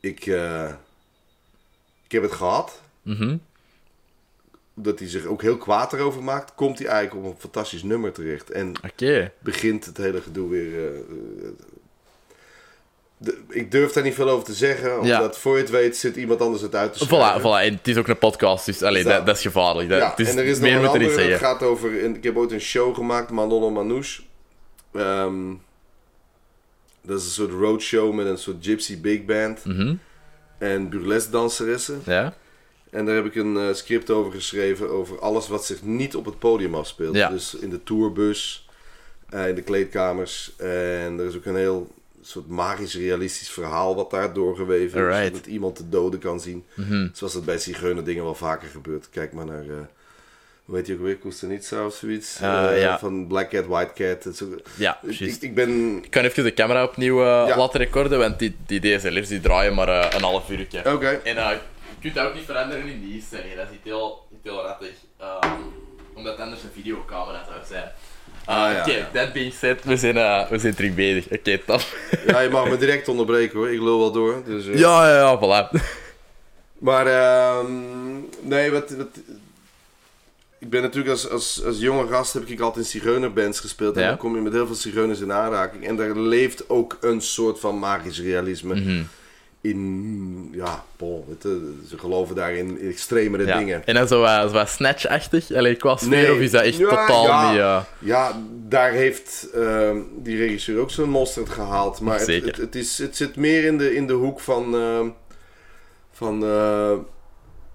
ik, 0.00 0.26
eh, 0.26 0.70
ik 2.04 2.12
heb 2.12 2.22
het 2.22 2.32
gehad, 2.32 2.80
Mhm. 3.02 3.36
dat 4.74 4.98
hij 4.98 5.08
zich 5.08 5.24
ook 5.24 5.42
heel 5.42 5.56
kwaad 5.56 5.92
erover 5.92 6.22
maakt, 6.22 6.54
komt 6.54 6.78
hij 6.78 6.88
eigenlijk 6.88 7.26
op 7.26 7.32
een 7.34 7.40
fantastisch 7.40 7.82
nummer 7.82 8.12
terecht. 8.12 8.50
En 8.50 8.72
begint 9.38 9.84
het 9.84 9.96
hele 9.96 10.20
gedoe 10.20 10.48
weer. 10.50 10.84
eh, 10.94 11.00
ik 13.48 13.70
durf 13.70 13.92
daar 13.92 14.02
niet 14.04 14.14
veel 14.14 14.28
over 14.28 14.44
te 14.44 14.54
zeggen, 14.54 15.00
omdat 15.00 15.38
voor 15.38 15.54
je 15.56 15.60
het 15.62 15.70
weet 15.70 15.96
zit 15.96 16.16
iemand 16.16 16.40
anders 16.40 16.62
het 16.62 16.74
uit 16.74 16.92
te 16.98 17.04
Voilà, 17.06 17.08
schrijven. 17.08 17.40
voilà. 17.40 17.64
En 17.66 17.74
het 17.74 17.88
is 17.88 17.96
ook 17.96 18.08
een 18.08 18.18
podcast, 18.18 18.66
dus 18.66 18.82
allee, 18.82 19.02
Zo. 19.02 19.08
dat, 19.08 19.26
dat 19.26 19.36
is 19.36 19.42
gevaarlijk. 19.42 19.88
Dat, 19.88 19.98
Ja, 19.98 20.10
het 20.10 20.18
is, 20.20 20.28
en 20.28 20.38
er 20.38 20.44
is 20.44 20.58
nog 20.58 20.60
meer 20.68 20.70
een 20.76 20.76
er 20.84 20.98
niet 20.98 21.08
andere, 21.08 21.12
zeggen. 21.28 21.38
gaat 21.46 21.62
over... 21.62 21.92
Ik 22.02 22.24
heb 22.24 22.36
ooit 22.36 22.52
een 22.52 22.60
show 22.60 22.94
gemaakt, 22.94 23.30
Manon 23.30 23.66
en 23.66 23.72
Manouche. 23.72 24.22
Ehm, 24.92 25.52
Dat 27.04 27.18
is 27.18 27.24
een 27.24 27.30
soort 27.30 27.50
roadshow 27.52 28.12
met 28.14 28.26
een 28.26 28.38
soort 28.38 28.56
gypsy 28.60 29.00
big 29.00 29.24
band 29.24 29.64
Mhm. 29.64 29.94
en 30.58 30.88
burlesque 30.88 31.30
danseressen. 31.32 32.02
Ja? 32.06 32.34
En 32.90 33.06
daar 33.06 33.14
heb 33.14 33.24
ik 33.26 33.34
een 33.34 33.56
eh, 33.56 33.74
script 33.74 34.10
over 34.10 34.32
geschreven 34.32 34.90
over 34.90 35.18
alles 35.20 35.48
wat 35.48 35.64
zich 35.64 35.82
niet 35.82 36.16
op 36.16 36.24
het 36.24 36.38
podium 36.38 36.74
afspeelt. 36.74 37.16
Ja. 37.16 37.28
Dus 37.28 37.54
in 37.54 37.70
de 37.70 37.82
tourbus, 37.82 38.68
eh, 39.28 39.48
in 39.48 39.54
de 39.54 39.62
kleedkamers. 39.62 40.52
En 40.56 41.18
er 41.18 41.24
is 41.26 41.36
ook 41.36 41.44
een 41.44 41.56
heel 41.56 41.90
soort 42.22 42.46
magisch 42.48 42.94
realistisch 42.94 43.50
verhaal 43.50 43.94
wat 43.94 44.10
daar 44.10 44.32
doorgeweven 44.32 44.86
is. 45.00 45.04
Alright. 45.04 45.26
Zodat 45.34 45.46
iemand 45.46 45.76
de 45.76 45.88
doden 45.88 46.20
kan 46.20 46.40
zien. 46.40 46.64
Mhm. 46.74 47.08
Zoals 47.12 47.32
dat 47.32 47.44
bij 47.44 47.58
Zigeuner 47.58 48.04
dingen 48.04 48.24
wel 48.24 48.34
vaker 48.34 48.68
gebeurt. 48.68 49.08
Kijk 49.10 49.32
maar 49.32 49.44
naar, 49.46 49.62
eh, 49.62 49.76
hoe 50.64 50.76
heet 50.76 50.86
die 50.86 50.94
ook 50.94 51.00
weer, 51.02 51.16
Koestenitsa 51.16 51.86
of 51.86 51.94
zoiets. 51.94 52.40
Eh, 52.40 52.64
Eh, 52.74 52.80
ja. 52.80 52.98
Van 52.98 53.26
Black 53.26 53.50
Cat, 53.50 53.66
White 53.66 53.92
Cat. 53.94 54.22
Dat 54.38 54.44
Ja, 54.74 54.98
ik, 55.02 55.12
juist. 55.12 55.42
ik 55.42 55.54
ben... 55.54 55.96
Ik 56.04 56.10
kan 56.10 56.24
even 56.24 56.44
de 56.44 56.54
camera 56.54 56.84
opnieuw 56.84 57.22
Ja. 57.24 57.56
laten 57.56 57.80
recorden, 57.80 58.18
want 58.18 58.38
die, 58.38 58.56
die 58.66 58.80
DSLR's 58.80 59.28
die 59.28 59.40
draaien 59.40 59.74
maar 59.74 60.14
een 60.14 60.22
half 60.22 60.50
uurtje. 60.50 60.78
Oké. 60.92 61.08
En 61.24 61.34
je 61.34 61.58
kunt 62.00 62.14
dat 62.14 62.26
ook 62.26 62.34
niet 62.34 62.44
veranderen 62.44 62.86
in 62.86 63.00
die 63.00 63.14
instellingen, 63.14 63.56
dat 63.56 63.64
is 63.66 63.70
niet 63.72 63.80
heel, 63.84 64.26
heel 64.42 64.62
rattig. 64.62 64.90
eh, 65.18 65.52
omdat 66.14 66.32
het 66.32 66.42
anders 66.42 66.62
een 66.62 66.68
videocamera 66.74 67.44
zou 67.44 67.56
zijn. 67.68 67.92
Ah, 68.44 68.72
ja, 68.72 68.80
Oké, 68.80 68.92
ja. 68.92 69.08
that 69.12 69.32
being 69.32 69.52
said, 69.52 69.84
we 69.84 69.96
zijn, 69.96 70.16
eh, 70.16 70.48
we 70.50 70.58
zijn 70.58 70.74
terug 70.74 70.94
bezig. 70.94 71.24
Oké, 71.38 71.58
top. 71.58 71.80
Ja, 72.26 72.40
je 72.40 72.48
mag 72.48 72.68
me 72.68 72.76
direct 72.76 73.08
onderbreken 73.08 73.58
hoor. 73.58 73.70
Ik 73.72 73.80
lul 73.80 73.98
wel 73.98 74.12
door. 74.12 74.42
Dus, 74.46 74.66
eh. 74.66 74.78
ja, 74.78 75.08
ja, 75.08 75.16
ja, 75.16 75.38
voilà. 75.38 75.70
Maar 76.78 77.06
ehm, 77.06 77.72
nee, 78.40 78.70
wat, 78.70 78.90
wat, 78.90 79.08
ik 80.58 80.70
ben 80.70 80.82
natuurlijk 80.82 81.10
als, 81.10 81.30
als, 81.30 81.64
als 81.64 81.78
jonge 81.78 82.08
gast 82.08 82.32
heb 82.32 82.46
ik 82.46 82.60
altijd 82.60 82.84
in 82.84 82.90
zigeunerbands 82.90 83.60
gespeeld. 83.60 83.96
En 83.96 84.02
Ja. 84.02 84.08
dan 84.08 84.16
kom 84.16 84.34
je 84.34 84.40
met 84.40 84.52
heel 84.52 84.66
veel 84.66 84.74
zigeuners 84.74 85.20
in 85.20 85.32
aanraking. 85.32 85.86
En 85.86 85.96
daar 85.96 86.16
leeft 86.16 86.68
ook 86.68 86.98
een 87.00 87.20
soort 87.20 87.60
van 87.60 87.78
magisch 87.78 88.20
realisme 88.20 88.74
Mhm. 88.74 89.02
In. 89.62 90.48
Ja, 90.52 90.84
bon, 90.96 91.24
ze 91.88 91.98
geloven 91.98 92.34
daarin 92.36 92.78
in 92.78 92.88
extremere 92.90 93.46
Ja. 93.46 93.58
dingen. 93.58 93.86
En 93.86 93.94
dan 93.94 94.08
zo, 94.08 94.24
eh, 94.24 94.50
zo 94.50 94.64
snatch-achtig, 94.66 95.52
Allee, 95.52 95.74
qua 95.76 95.96
sfeer, 95.96 96.08
Nee. 96.08 96.32
of 96.32 96.38
is 96.38 96.50
dat 96.50 96.62
echt 96.62 96.76
Ja, 96.76 96.88
totaal 96.88 97.54
ja. 97.54 97.78
niet... 97.78 98.08
Ja, 98.10 98.42
daar 98.68 98.92
heeft 98.92 99.48
ehm, 99.54 99.96
die 100.16 100.36
regisseur 100.36 100.80
ook 100.80 100.90
zo'n 100.90 101.08
mosterd 101.08 101.48
gehaald. 101.48 102.00
Maar 102.00 102.18
het, 102.18 102.26
het, 102.44 102.56
het, 102.56 102.74
is, 102.74 102.98
het 102.98 103.16
zit 103.16 103.36
meer 103.36 103.64
in 103.64 103.78
de, 103.78 103.94
in 103.94 104.06
de 104.06 104.12
hoek 104.12 104.40
van, 104.40 104.74
ehm, 104.74 105.08
van 106.12 106.44
eh, 106.44 106.92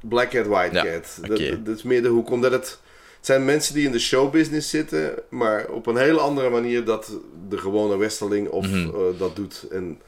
Black 0.01 0.29
Cat, 0.29 0.45
White 0.47 0.75
Cat. 0.91 1.27
Dat, 1.63 1.75
is 1.77 1.83
meer 1.83 2.01
de 2.01 2.07
hoek, 2.07 2.29
omdat 2.29 2.51
het, 2.51 2.79
het 3.17 3.25
zijn 3.25 3.45
mensen 3.45 3.73
die 3.73 3.85
in 3.85 3.91
de 3.91 3.99
showbusiness 3.99 4.69
zitten, 4.69 5.13
maar 5.29 5.65
op 5.67 5.87
een 5.87 5.97
hele 5.97 6.19
andere 6.19 6.49
manier 6.49 6.83
dat 6.85 7.11
de 7.49 7.57
gewone 7.57 7.97
westerling 7.97 8.47
of 8.49 8.67
Mhm. 8.67 8.87
eh, 8.87 9.19
dat 9.19 9.35
doet. 9.35 9.65
En 9.71 9.99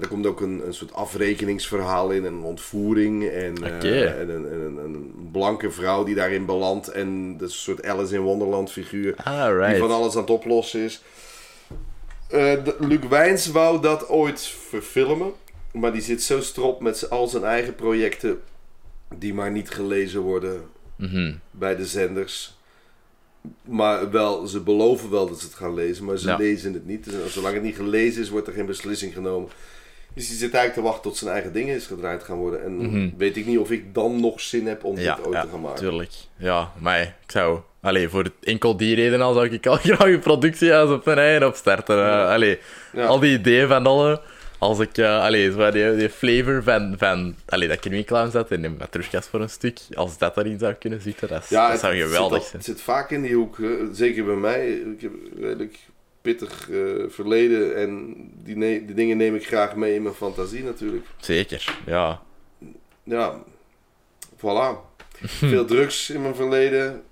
er 0.00 0.08
komt 0.08 0.26
ook 0.26 0.40
een, 0.40 0.62
een 0.66 0.74
soort 0.74 0.92
afrekeningsverhaal 0.92 2.10
in, 2.10 2.24
en 2.26 2.32
een 2.32 2.42
ontvoering 2.42 3.28
en, 3.28 3.54
eh, 3.82 4.20
en, 4.20 4.28
een, 4.28 4.50
en 4.50 4.60
een, 4.60 4.76
een 4.76 5.28
blanke 5.32 5.70
vrouw 5.70 6.04
die 6.04 6.14
daarin 6.14 6.44
belandt. 6.46 6.88
En 6.88 7.36
dat 7.36 7.48
is 7.48 7.54
een 7.54 7.60
soort 7.60 7.84
Alice 7.86 8.14
in 8.14 8.20
Wonderland 8.20 8.72
figuur 8.72 9.14
Ah, 9.16 9.46
die 9.46 9.54
right. 9.56 9.78
van 9.78 9.90
alles 9.90 10.14
aan 10.14 10.20
het 10.20 10.30
oplossen 10.30 10.80
is. 10.80 11.02
De- 12.28 12.76
Luc 12.78 13.00
Wijns 13.08 13.46
wou 13.46 13.80
dat 13.82 14.08
ooit 14.08 14.40
verfilmen, 14.68 15.32
maar 15.72 15.92
die 15.92 16.02
zit 16.02 16.22
zo 16.22 16.40
strop 16.40 16.80
met 16.80 17.10
al 17.10 17.26
zijn 17.28 17.44
eigen 17.44 17.74
projecten 17.74 18.40
die 19.14 19.34
maar 19.34 19.50
niet 19.50 19.70
gelezen 19.70 20.20
worden 20.20 20.62
Mhm. 20.96 21.32
bij 21.50 21.76
de 21.76 21.86
zenders. 21.86 22.58
Maar 23.64 24.10
wel, 24.10 24.46
ze 24.46 24.60
beloven 24.60 25.10
wel 25.10 25.28
dat 25.28 25.38
ze 25.40 25.46
het 25.46 25.54
gaan 25.54 25.74
lezen, 25.74 26.04
maar 26.04 26.18
ze 26.18 26.28
Ja. 26.28 26.36
lezen 26.36 26.72
het 26.72 26.86
niet. 26.86 27.04
Dus 27.04 27.32
zolang 27.32 27.54
het 27.54 27.62
niet 27.62 27.76
gelezen 27.76 28.22
is, 28.22 28.28
wordt 28.28 28.46
er 28.46 28.52
geen 28.52 28.66
beslissing 28.66 29.12
genomen. 29.12 29.48
Dus 30.14 30.28
die 30.28 30.36
zit 30.36 30.54
eigenlijk 30.54 30.74
te 30.74 30.82
wachten 30.82 31.02
tot 31.02 31.16
zijn 31.16 31.30
eigen 31.30 31.52
dingen 31.52 31.74
is 31.76 31.86
gedraaid 31.86 32.22
gaan 32.22 32.36
worden. 32.36 32.64
En 32.64 32.76
Mhm. 32.76 33.08
weet 33.16 33.36
ik 33.36 33.46
niet 33.46 33.58
of 33.58 33.70
ik 33.70 33.94
dan 33.94 34.20
nog 34.20 34.40
zin 34.40 34.66
heb 34.66 34.84
om 34.84 34.98
Ja, 34.98 35.14
dit 35.14 35.24
ooit 35.26 35.34
ja 35.34 35.42
te 35.42 35.48
gaan 35.48 35.60
maken. 35.60 35.78
tuurlijk. 35.80 36.12
Ja, 36.36 36.72
maar 36.78 37.00
ik 37.00 37.12
zou... 37.26 37.60
Allee, 37.82 38.08
voor 38.08 38.30
enkel 38.42 38.76
die 38.76 38.94
reden 38.94 39.20
al 39.20 39.32
zou 39.32 39.48
ik 39.48 39.66
al 39.66 39.76
graag 39.82 39.98
een 40.08 40.18
productiehuis 40.18 40.90
op 40.90 41.04
mijn 41.04 41.18
eigen 41.18 41.46
opstarten. 41.46 41.96
eh. 42.06 42.28
Allee, 42.28 42.58
al 42.96 43.18
die 43.18 43.38
ideeën 43.38 43.68
van 43.68 43.86
alle... 43.86 44.20
Als 44.60 44.78
ik, 44.78 44.98
eh 44.98 45.20
allee, 45.22 45.50
zo 45.52 45.70
die, 45.70 45.96
die 45.96 46.10
flavor 46.10 46.62
van, 46.62 46.94
van 46.98 47.34
allee, 47.46 47.68
dat 47.68 47.80
Kermie 47.80 48.04
Clown 48.04 48.30
zat 48.30 48.50
en 48.50 48.62
de 48.62 48.68
Matrushkas 48.68 49.26
voor 49.26 49.40
een 49.40 49.50
stuk, 49.50 49.78
als 49.94 50.18
dat 50.18 50.36
erin 50.36 50.58
zou 50.58 50.72
kunnen 50.74 51.00
zitten, 51.00 51.28
dat, 51.28 51.42
is- 51.42 51.48
Ja, 51.48 51.62
dat 51.62 51.70
het- 51.70 51.80
zou 51.80 51.94
het 51.94 52.02
geweldig 52.02 52.38
zit, 52.42 52.46
zijn. 52.50 52.56
Het 52.62 52.70
zit 52.70 52.80
vaak 52.80 53.10
in 53.10 53.22
die 53.22 53.34
hoek, 53.34 53.56
zeker 53.92 54.24
bij 54.24 54.34
mij. 54.34 54.68
Ik 54.70 55.00
heb 55.00 55.12
een 55.12 55.40
redelijk 55.40 55.78
pittig 56.22 56.70
eh, 56.70 56.78
verleden 57.08 57.76
en 57.76 58.14
die, 58.44 58.54
die 58.84 58.94
dingen 58.94 59.16
neem 59.16 59.34
ik 59.34 59.46
graag 59.46 59.76
mee 59.76 59.94
in 59.94 60.02
mijn 60.02 60.14
fantasie 60.14 60.64
natuurlijk. 60.64 61.06
Zeker, 61.20 61.76
ja. 61.86 62.22
Ja, 63.02 63.42
voilà. 64.36 64.76
Veel 65.20 65.64
drugs 65.74 66.10
in 66.10 66.22
mijn 66.22 66.34
verleden. 66.34 67.02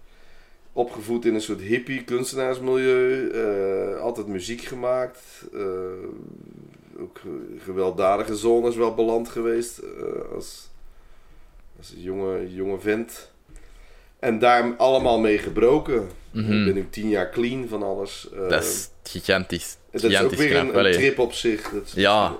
Opgevoed 0.72 1.24
in 1.24 1.34
een 1.34 1.40
soort 1.40 1.60
hippie 1.60 2.04
kunstenaarsmilieu. 2.04 3.30
eh, 3.30 4.00
altijd 4.00 4.26
muziek 4.26 4.60
gemaakt. 4.60 5.20
Ook 7.00 7.18
ge- 7.18 7.56
gewelddadige 7.64 8.36
zones 8.36 8.76
wel 8.76 8.94
beland 8.94 9.28
geweest 9.28 9.78
eh, 9.78 10.34
als, 10.34 10.68
als 11.78 11.90
een 11.92 12.02
jonge, 12.02 12.54
jonge 12.54 12.80
vent. 12.80 13.32
En 14.18 14.38
daar 14.38 14.76
allemaal 14.76 15.18
mee 15.20 15.38
gebroken. 15.38 16.08
Mhm. 16.30 16.52
Ik 16.52 16.64
ben 16.64 16.74
nu 16.74 16.86
tien 16.90 17.08
jaar 17.08 17.30
clean 17.30 17.68
van 17.68 17.82
alles. 17.82 18.28
eh, 18.32 18.48
Dat 18.48 18.64
is 18.64 18.88
gigantisch. 19.02 19.76
Dat 19.90 20.02
is 20.02 20.20
ook 20.20 20.34
weer 20.34 20.56
een, 20.56 20.92
trip 20.92 21.18
op 21.18 21.32
zich. 21.32 21.62
Dat 21.62 21.82
is- 21.86 21.92
Ja. 21.94 22.36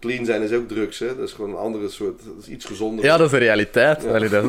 Clean 0.00 0.24
zijn 0.24 0.42
is 0.42 0.52
ook 0.52 0.68
drugs, 0.68 0.98
hè? 0.98 1.16
Dat 1.16 1.28
is 1.28 1.32
gewoon 1.34 1.50
een 1.50 1.56
andere 1.56 1.88
soort. 1.88 2.20
Dat 2.24 2.34
is 2.42 2.48
iets 2.48 2.64
gezonder. 2.64 3.04
Ja, 3.04 3.16
dat 3.16 3.26
is 3.26 3.32
de 3.32 3.38
realiteit. 3.38 4.02
Ja. 4.02 4.08
Allee, 4.14 4.28
dat 4.28 4.44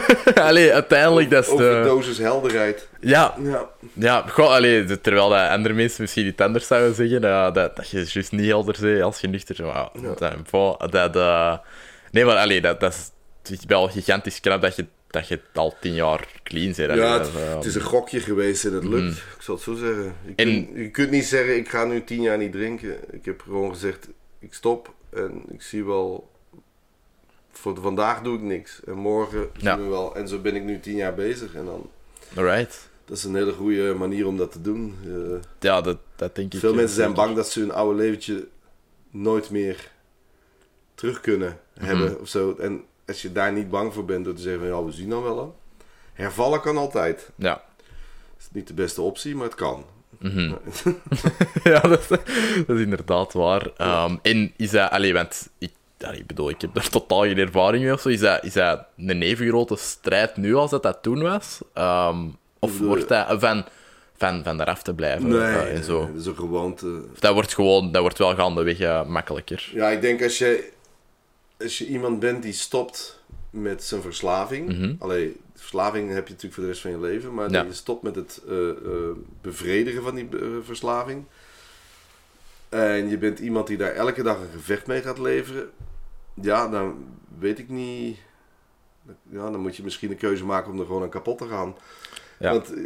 allee, 0.34 0.72
uiteindelijk, 0.72 1.30
dat 1.30 1.42
is 1.44 1.48
de... 1.48 1.54
Overdosis 1.54 2.18
helderheid. 2.18 2.88
Ja, 3.00 3.34
Ja. 3.42 3.68
Ja, 3.92 4.24
goh, 4.28 4.50
allee, 4.50 5.00
terwijl 5.00 5.28
dat 5.28 5.48
andere 5.48 5.74
mensen 5.74 6.02
misschien 6.02 6.26
iets 6.26 6.40
anders 6.42 6.66
zouden 6.66 6.94
zeggen, 6.94 7.20
dat, 7.20 7.54
dat, 7.54 7.76
dat 7.76 7.90
je 7.90 7.96
juist 8.12 8.32
niet 8.32 8.46
helder 8.46 8.76
bent 8.80 9.02
als 9.02 9.20
je 9.20 9.28
nuchter 9.28 9.56
bent. 9.56 9.68
Ja. 10.50 10.76
dat, 10.90 11.12
dat, 11.12 11.60
nee, 12.10 12.24
maar 12.24 12.36
allee, 12.36 12.60
dat, 12.60 12.80
dat 12.80 13.12
is 13.50 13.58
wel 13.66 13.88
gigantisch 13.88 14.40
knap 14.40 14.62
dat 14.62 14.76
je, 14.76 14.86
dat 15.10 15.28
je 15.28 15.40
al 15.54 15.74
tien 15.80 15.94
jaar 15.94 16.28
clean. 16.42 16.74
Allee, 16.74 16.96
Ja, 16.96 17.18
het, 17.18 17.28
eh, 17.34 17.54
het 17.54 17.64
is 17.64 17.74
een 17.74 17.80
gokje 17.80 18.20
geweest 18.20 18.64
en 18.64 18.72
het 18.72 18.84
lukt. 18.84 19.02
Mhm. 19.02 19.34
Ik 19.36 19.42
zal 19.42 19.54
het 19.54 19.64
zo 19.64 19.74
zeggen. 19.74 20.14
Je, 20.26 20.32
En- 20.36 20.66
kunt, 20.66 20.78
je 20.78 20.90
kunt 20.90 21.10
niet 21.10 21.24
zeggen, 21.24 21.56
ik 21.56 21.68
ga 21.68 21.84
nu 21.84 22.04
tien 22.04 22.22
jaar 22.22 22.38
niet 22.38 22.52
drinken. 22.52 22.96
Ik 23.14 23.24
heb 23.24 23.40
gewoon 23.40 23.72
gezegd, 23.72 24.08
ik 24.38 24.54
stop 24.54 24.94
en 25.10 25.42
ik 25.52 25.62
zie 25.62 25.84
wel... 25.84 26.30
Voor 27.52 27.76
vandaag 27.80 28.22
doe 28.22 28.34
ik 28.36 28.42
niks. 28.42 28.80
En 28.84 28.94
morgen 28.94 29.50
Ja. 29.56 29.74
zien 29.76 29.84
we 29.84 29.90
wel. 29.90 30.16
En 30.16 30.28
zo 30.28 30.38
ben 30.38 30.56
ik 30.56 30.62
nu 30.62 30.80
tien 30.80 30.96
jaar 30.96 31.14
bezig. 31.14 31.54
En 31.54 31.64
dan, 31.64 31.90
Alright. 32.36 32.88
dat 33.04 33.16
is 33.16 33.24
een 33.24 33.34
hele 33.34 33.52
goede 33.52 33.94
manier 33.94 34.26
om 34.26 34.36
dat 34.36 34.52
te 34.52 34.60
doen. 34.60 34.94
Eh, 35.06 35.38
Ja, 35.60 35.80
dat, 35.80 35.98
dat 36.16 36.34
denk 36.34 36.54
ik. 36.54 36.60
veel 36.60 36.70
eh, 36.70 36.76
mensen 36.76 36.96
zijn 36.96 37.14
bang 37.14 37.36
dat 37.36 37.48
ze 37.48 37.60
hun 37.60 37.72
oude 37.72 37.98
leventje 38.02 38.46
nooit 39.10 39.50
meer 39.50 39.90
terug 40.94 41.20
kunnen 41.20 41.58
hebben 41.78 42.10
Mhm. 42.12 42.20
of 42.20 42.28
zo. 42.28 42.54
En 42.58 42.84
als 43.10 43.22
je 43.22 43.32
daar 43.32 43.52
niet 43.52 43.70
bang 43.70 43.94
voor 43.94 44.04
bent 44.04 44.24
door 44.24 44.34
te 44.34 44.42
zeggen, 44.42 44.60
van, 44.60 44.70
ja, 44.70 44.84
we 44.84 44.92
zien 44.92 45.08
dan 45.08 45.22
wel. 45.22 45.56
Hervallen 46.12 46.60
kan 46.60 46.76
altijd. 46.76 47.30
Ja. 47.34 47.62
Is 48.38 48.48
niet 48.52 48.66
de 48.66 48.74
beste 48.74 49.02
optie, 49.02 49.34
maar 49.34 49.44
het 49.44 49.54
kan. 49.54 49.84
Mhm. 50.18 50.52
ja, 51.70 51.80
dat 51.80 52.00
is, 52.00 52.08
dat 52.66 52.76
is 52.76 52.82
inderdaad 52.82 53.32
waar. 53.32 53.70
Ehm, 53.76 54.16
en 54.22 54.52
is 54.56 54.70
dat, 54.70 54.90
allee, 54.90 55.12
want 55.12 55.48
ik, 55.58 55.72
allee, 56.00 56.24
bedoel, 56.24 56.50
ik 56.50 56.60
heb 56.60 56.76
er 56.76 56.88
totaal 56.88 57.22
geen 57.22 57.38
ervaring 57.38 57.84
mee 57.84 57.92
of 57.92 58.00
zo. 58.00 58.08
Is 58.08 58.20
dat, 58.20 58.44
is 58.44 58.52
dat 58.52 58.84
een 58.96 59.22
even 59.22 59.48
grote 59.48 59.76
strijd 59.76 60.36
nu 60.36 60.54
als 60.54 60.70
dat 60.70 60.82
dat 60.82 61.02
toen 61.02 61.22
was? 61.22 61.60
Ehm, 61.74 62.18
of 62.58 62.78
wordt 62.78 63.08
dat 63.08 63.26
van, 63.40 63.64
van, 64.16 64.44
van 64.44 64.60
eraf 64.60 64.82
te 64.82 64.94
blijven 64.94 65.42
eh, 65.42 65.74
en 65.76 65.84
zo? 65.84 66.06
dat 66.06 66.20
is 66.20 66.26
een 66.26 66.36
gewoonte. 66.36 67.02
Of 67.12 67.18
dat 67.18 67.32
wordt 67.32 67.54
gewoon, 67.54 67.92
dat 67.92 68.02
wordt 68.02 68.18
wel 68.18 68.34
gaandeweg 68.34 68.78
eh, 68.78 69.06
makkelijker. 69.06 69.70
Ja, 69.74 69.88
ik 69.88 70.00
denk 70.00 70.22
als 70.22 70.38
je, 70.38 70.70
als 71.60 71.78
je 71.78 71.86
iemand 71.86 72.20
bent 72.20 72.42
die 72.42 72.52
stopt 72.52 73.20
met 73.50 73.84
zijn 73.84 74.02
verslaving. 74.02 74.96
Allee, 74.98 75.36
verslaving 75.54 76.08
heb 76.12 76.26
je 76.26 76.32
natuurlijk 76.32 76.54
voor 76.54 76.62
de 76.62 76.68
rest 76.68 76.80
van 76.82 76.90
je 76.90 77.00
leven. 77.00 77.34
Maar 77.34 77.50
Ja. 77.50 77.62
je 77.62 77.72
stopt 77.72 78.02
met 78.02 78.14
het 78.14 78.42
eh, 78.48 78.68
eh, 78.70 78.76
bevredigen 79.40 80.02
van 80.02 80.14
die 80.14 80.28
eh, 80.40 80.46
verslaving. 80.62 81.24
En 82.68 83.08
je 83.08 83.18
bent 83.18 83.38
iemand 83.38 83.66
die 83.66 83.76
daar 83.76 83.92
elke 83.94 84.22
dag 84.22 84.38
een 84.40 84.50
gevecht 84.52 84.86
mee 84.86 85.02
gaat 85.02 85.18
leveren. 85.18 85.70
Ja, 86.34 86.68
dan 86.68 87.04
weet 87.38 87.58
ik 87.58 87.68
niet. 87.68 88.18
Ja, 89.30 89.50
dan 89.50 89.60
moet 89.60 89.76
je 89.76 89.82
misschien 89.82 90.10
een 90.10 90.16
keuze 90.16 90.44
maken 90.44 90.72
om 90.72 90.80
er 90.80 90.86
gewoon 90.86 91.02
aan 91.02 91.08
kapot 91.08 91.38
te 91.38 91.48
gaan. 91.48 91.74
Ja. 92.40 92.50
Want 92.50 92.74
eh, 92.74 92.80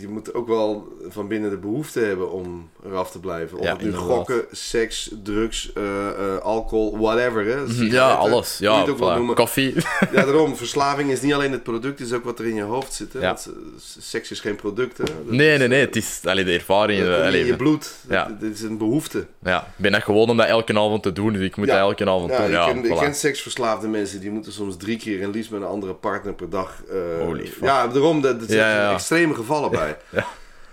je 0.00 0.08
moet 0.08 0.34
ook 0.34 0.48
wel 0.48 0.92
van 1.08 1.28
binnen 1.28 1.50
de 1.50 1.56
behoefte 1.56 2.00
hebben 2.00 2.30
om 2.32 2.68
eraf 2.86 3.10
te 3.10 3.20
blijven. 3.20 3.58
Of 3.58 3.64
Ja, 3.64 3.72
het 3.72 3.82
nu 3.82 3.92
gokken, 3.92 4.44
seks, 4.50 5.10
drugs, 5.22 5.72
eh, 5.74 6.08
eh, 6.08 6.38
alcohol, 6.38 6.98
whatever. 6.98 7.44
Hè. 7.46 7.62
Mhm, 7.66 7.84
Ja, 7.84 8.12
alles. 8.12 8.58
Ja, 8.58 8.80
het 8.80 8.88
ook 8.88 8.96
voilà. 8.96 9.16
noemen. 9.16 9.34
koffie. 9.34 9.74
Ja, 10.12 10.24
daarom. 10.24 10.56
Verslaving 10.56 11.10
is 11.10 11.20
niet 11.20 11.32
alleen 11.32 11.52
het 11.52 11.62
product, 11.62 11.98
het 11.98 12.08
is 12.08 12.14
ook 12.14 12.24
wat 12.24 12.38
er 12.38 12.46
in 12.46 12.54
je 12.54 12.62
hoofd 12.62 12.92
zit. 12.94 13.12
Hè. 13.12 13.18
Ja. 13.20 13.26
Want, 13.26 13.50
seks 13.98 14.30
is 14.30 14.40
geen 14.40 14.56
product. 14.56 14.98
Hè. 14.98 15.04
Dat 15.04 15.14
Nee, 15.24 15.58
nee, 15.58 15.68
nee. 15.68 15.80
Het 15.80 15.96
is 15.96 16.20
allee, 16.24 16.44
de 16.44 16.52
ervaring. 16.52 17.00
komt 17.22 17.34
in 17.34 17.46
je 17.46 17.56
bloed. 17.56 17.94
Ja. 18.08 18.36
Dit 18.40 18.54
is 18.54 18.62
een 18.62 18.78
behoefte. 18.78 19.26
ja. 19.42 19.60
Ik 19.60 19.66
ben 19.82 19.92
dat 19.92 20.02
gewoon 20.02 20.28
om 20.28 20.36
dat 20.36 20.46
elke 20.46 20.72
avond 20.72 21.02
te 21.02 21.12
doen, 21.12 21.32
dus 21.32 21.42
ik 21.42 21.56
moet 21.56 21.66
dat 21.66 21.76
elke 21.76 22.06
avond 22.06 22.28
doen. 22.28 22.44
ik, 22.44 22.50
Ja, 22.50 22.66
ken, 22.66 22.84
ik 22.84 22.94
voilà. 22.96 22.98
ken 23.00 23.14
seksverslaafde 23.14 23.88
mensen 23.88 24.20
die 24.20 24.30
moeten 24.30 24.52
soms 24.52 24.76
drie 24.76 24.96
keer 24.98 25.22
en 25.22 25.30
liefst 25.30 25.50
met 25.50 25.60
een 25.60 25.66
andere 25.66 25.94
partner 25.94 26.32
per 26.34 26.50
dag. 26.50 26.82
Holy 27.24 27.46
fuck. 27.46 27.62
Ja, 27.62 27.86
daarom, 27.86 28.20
dat, 28.20 28.40
dat 28.40 28.48
Ja, 28.52 28.91
ja, 28.92 28.98
extreme 28.98 29.34
gevallen 29.34 29.70
bij. 29.80 29.98
Ja. 30.10 30.26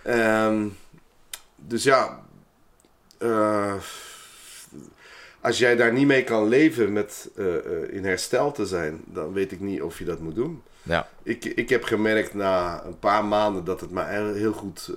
Ehm, 0.04 0.68
dus 1.56 1.84
ja, 1.84 2.20
eh, 3.18 3.74
als 5.42 5.58
jij 5.58 5.76
daar 5.76 5.94
niet 5.94 6.08
mee 6.08 6.24
kan 6.24 6.48
leven 6.48 6.94
met 6.94 7.30
eh, 7.36 7.56
eh, 7.56 7.94
in 7.94 8.06
herstel 8.06 8.52
te 8.52 8.66
zijn, 8.66 9.02
dan 9.06 9.34
weet 9.34 9.52
ik 9.52 9.60
niet 9.60 9.82
of 9.82 9.98
je 10.00 10.06
dat 10.06 10.20
moet 10.20 10.36
doen. 10.36 10.62
Ja. 10.84 11.10
Ik, 11.24 11.46
ik 11.46 11.70
heb 11.70 11.84
gemerkt 11.84 12.34
na 12.34 12.84
een 12.86 13.00
paar 13.00 13.26
maanden 13.26 13.64
dat, 13.64 13.82
het 13.82 13.92
me 13.92 14.02
eigenlijk 14.02 14.38
heel 14.38 14.54
goed, 14.54 14.92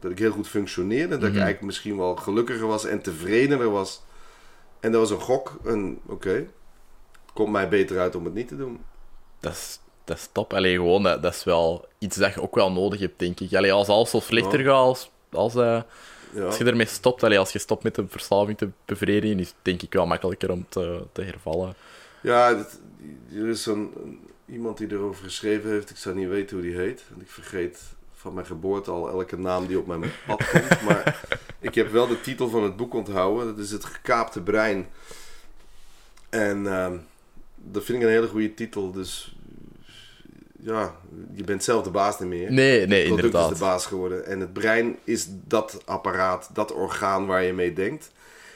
dat 0.00 0.10
ik 0.10 0.18
heel 0.18 0.30
goed 0.32 0.48
functioneerde. 0.48 1.08
Dat 1.08 1.16
ik 1.28 1.28
Mhm. 1.28 1.34
eigenlijk 1.42 1.62
misschien 1.62 1.96
wel 1.96 2.16
gelukkiger 2.16 2.66
was 2.66 2.84
en 2.84 3.02
tevredener 3.02 3.70
was. 3.70 4.02
En 4.80 4.92
dat 4.92 5.00
was 5.00 5.10
een 5.10 5.20
gok. 5.24 5.52
En 5.64 6.00
oké, 6.06 6.30
het 6.32 7.32
komt 7.32 7.52
mij 7.52 7.68
beter 7.68 7.98
uit 7.98 8.14
om 8.14 8.24
het 8.24 8.34
niet 8.34 8.48
te 8.48 8.56
doen. 8.56 8.80
Dat 9.40 9.52
is, 9.52 9.80
dat 10.04 10.16
is 10.16 10.28
top. 10.32 10.52
Allee, 10.54 10.74
gewoon, 10.74 11.02
dat, 11.02 11.22
dat 11.22 11.34
is 11.34 11.44
wel 11.44 11.88
iets 11.98 12.16
dat 12.16 12.34
je 12.34 12.42
ook 12.42 12.54
wel 12.54 12.72
nodig 12.72 13.00
hebt, 13.00 13.18
denk 13.18 13.40
ik. 13.40 13.54
Allee, 13.54 13.72
als 13.72 13.88
alles 13.88 14.10
zo 14.10 14.20
slechter 14.20 14.58
Ja. 14.60 14.64
gaat, 14.64 14.74
als, 14.84 15.10
als, 15.30 15.54
eh, 15.54 15.80
Ja. 16.34 16.44
als 16.44 16.56
je 16.58 16.64
ermee 16.64 16.86
stopt, 16.86 17.22
allee, 17.22 17.38
als 17.38 17.52
je 17.52 17.58
stopt 17.58 17.82
met 17.82 17.94
de 17.94 18.04
verslaving 18.08 18.58
te 18.58 18.68
bevredigen, 18.84 19.38
is 19.38 19.46
het 19.46 19.56
denk 19.62 19.82
ik 19.82 19.92
wel 19.92 20.06
makkelijker 20.06 20.50
om 20.50 20.66
te, 20.68 21.02
te 21.12 21.22
hervallen. 21.22 21.74
Ja, 22.20 22.54
dat- 22.54 22.78
er 23.34 23.48
is 23.48 23.62
zo'n 23.62 23.92
iemand 24.46 24.78
die 24.78 24.90
erover 24.92 25.24
geschreven 25.24 25.70
heeft. 25.70 25.90
Ik 25.90 25.96
zou 25.96 26.14
niet 26.16 26.28
weten 26.28 26.56
hoe 26.56 26.66
die 26.66 26.76
heet. 26.76 27.02
Want 27.10 27.22
ik 27.22 27.30
vergeet 27.30 27.78
van 28.14 28.34
mijn 28.34 28.46
geboorte 28.46 28.90
al 28.90 29.08
elke 29.08 29.38
naam 29.38 29.66
die 29.66 29.78
op 29.78 29.86
mijn 29.86 30.00
pad 30.26 30.50
komt. 30.50 30.82
Maar 30.88 31.20
ik 31.60 31.74
heb 31.74 31.90
wel 31.90 32.06
de 32.06 32.20
titel 32.20 32.48
van 32.48 32.62
het 32.62 32.76
boek 32.76 32.94
onthouden. 32.94 33.46
Dat 33.46 33.58
is 33.64 33.70
Het 33.70 33.84
gekaapte 33.84 34.40
brein. 34.40 34.86
En 36.30 36.66
ehm, 36.66 36.96
dat 37.56 37.84
vind 37.84 37.98
ik 37.98 38.04
een 38.04 38.10
hele 38.10 38.28
goede 38.28 38.54
titel. 38.54 38.92
Dus 38.92 39.34
ja, 40.64 40.94
je 41.34 41.44
bent 41.44 41.64
zelf 41.64 41.84
de 41.84 41.90
baas 41.90 42.18
niet 42.20 42.28
meer. 42.28 42.52
Nee, 42.52 42.86
nee, 42.86 42.98
Het 42.98 43.06
product 43.06 43.10
inderdaad. 43.26 43.50
is 43.52 43.58
de 43.58 43.64
baas 43.64 43.86
geworden. 43.86 44.26
En 44.26 44.40
het 44.40 44.52
brein 44.52 44.96
is 45.04 45.26
dat 45.30 45.82
apparaat, 45.84 46.50
dat 46.52 46.72
orgaan 46.72 47.26
waar 47.26 47.42
je 47.42 47.52
mee 47.52 47.72
denkt. 47.72 48.10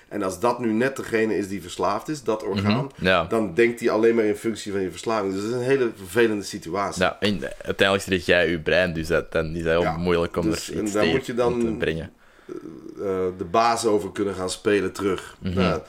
En 0.08 0.22
als 0.22 0.40
dat 0.40 0.58
nu 0.58 0.72
net 0.72 0.96
degene 0.96 1.36
is 1.36 1.48
die 1.48 1.62
verslaafd 1.62 2.08
is, 2.08 2.22
dat 2.22 2.42
orgaan, 2.44 2.84
Mhm, 2.96 3.04
Ja. 3.04 3.24
dan 3.24 3.54
denkt 3.54 3.80
hij 3.80 3.90
alleen 3.90 4.14
maar 4.14 4.24
in 4.24 4.36
functie 4.36 4.72
van 4.72 4.80
je 4.80 4.90
verslaving. 4.90 5.32
Dus 5.32 5.42
dat 5.42 5.50
is 5.50 5.56
een 5.56 5.62
hele 5.62 5.90
vervelende 5.96 6.42
situatie. 6.44 7.02
Ja, 7.02 7.16
en 7.20 7.40
uiteindelijk 7.64 8.08
zeg 8.08 8.26
jij 8.26 8.50
je 8.50 8.60
brein, 8.60 8.92
dus 8.92 9.06
dat, 9.06 9.32
dan 9.32 9.54
is 9.54 9.62
heel 9.62 9.80
Ja, 9.82 9.96
moeilijk 9.96 10.36
om 10.36 10.50
dus- 10.50 10.68
er 10.70 10.76
en 10.78 10.82
iets 10.84 10.92
daar 10.92 11.06
moet 11.06 11.26
je 11.26 11.34
dan- 11.34 11.60
te 11.60 11.72
brengen. 11.78 12.12
Eh, 12.46 13.26
de 13.38 13.44
baas 13.50 13.84
over 13.86 14.12
kunnen 14.12 14.34
gaan 14.34 14.50
spelen 14.50 14.92
terug. 14.92 15.36
Mhm. 15.40 15.54
Nou, 15.54 15.80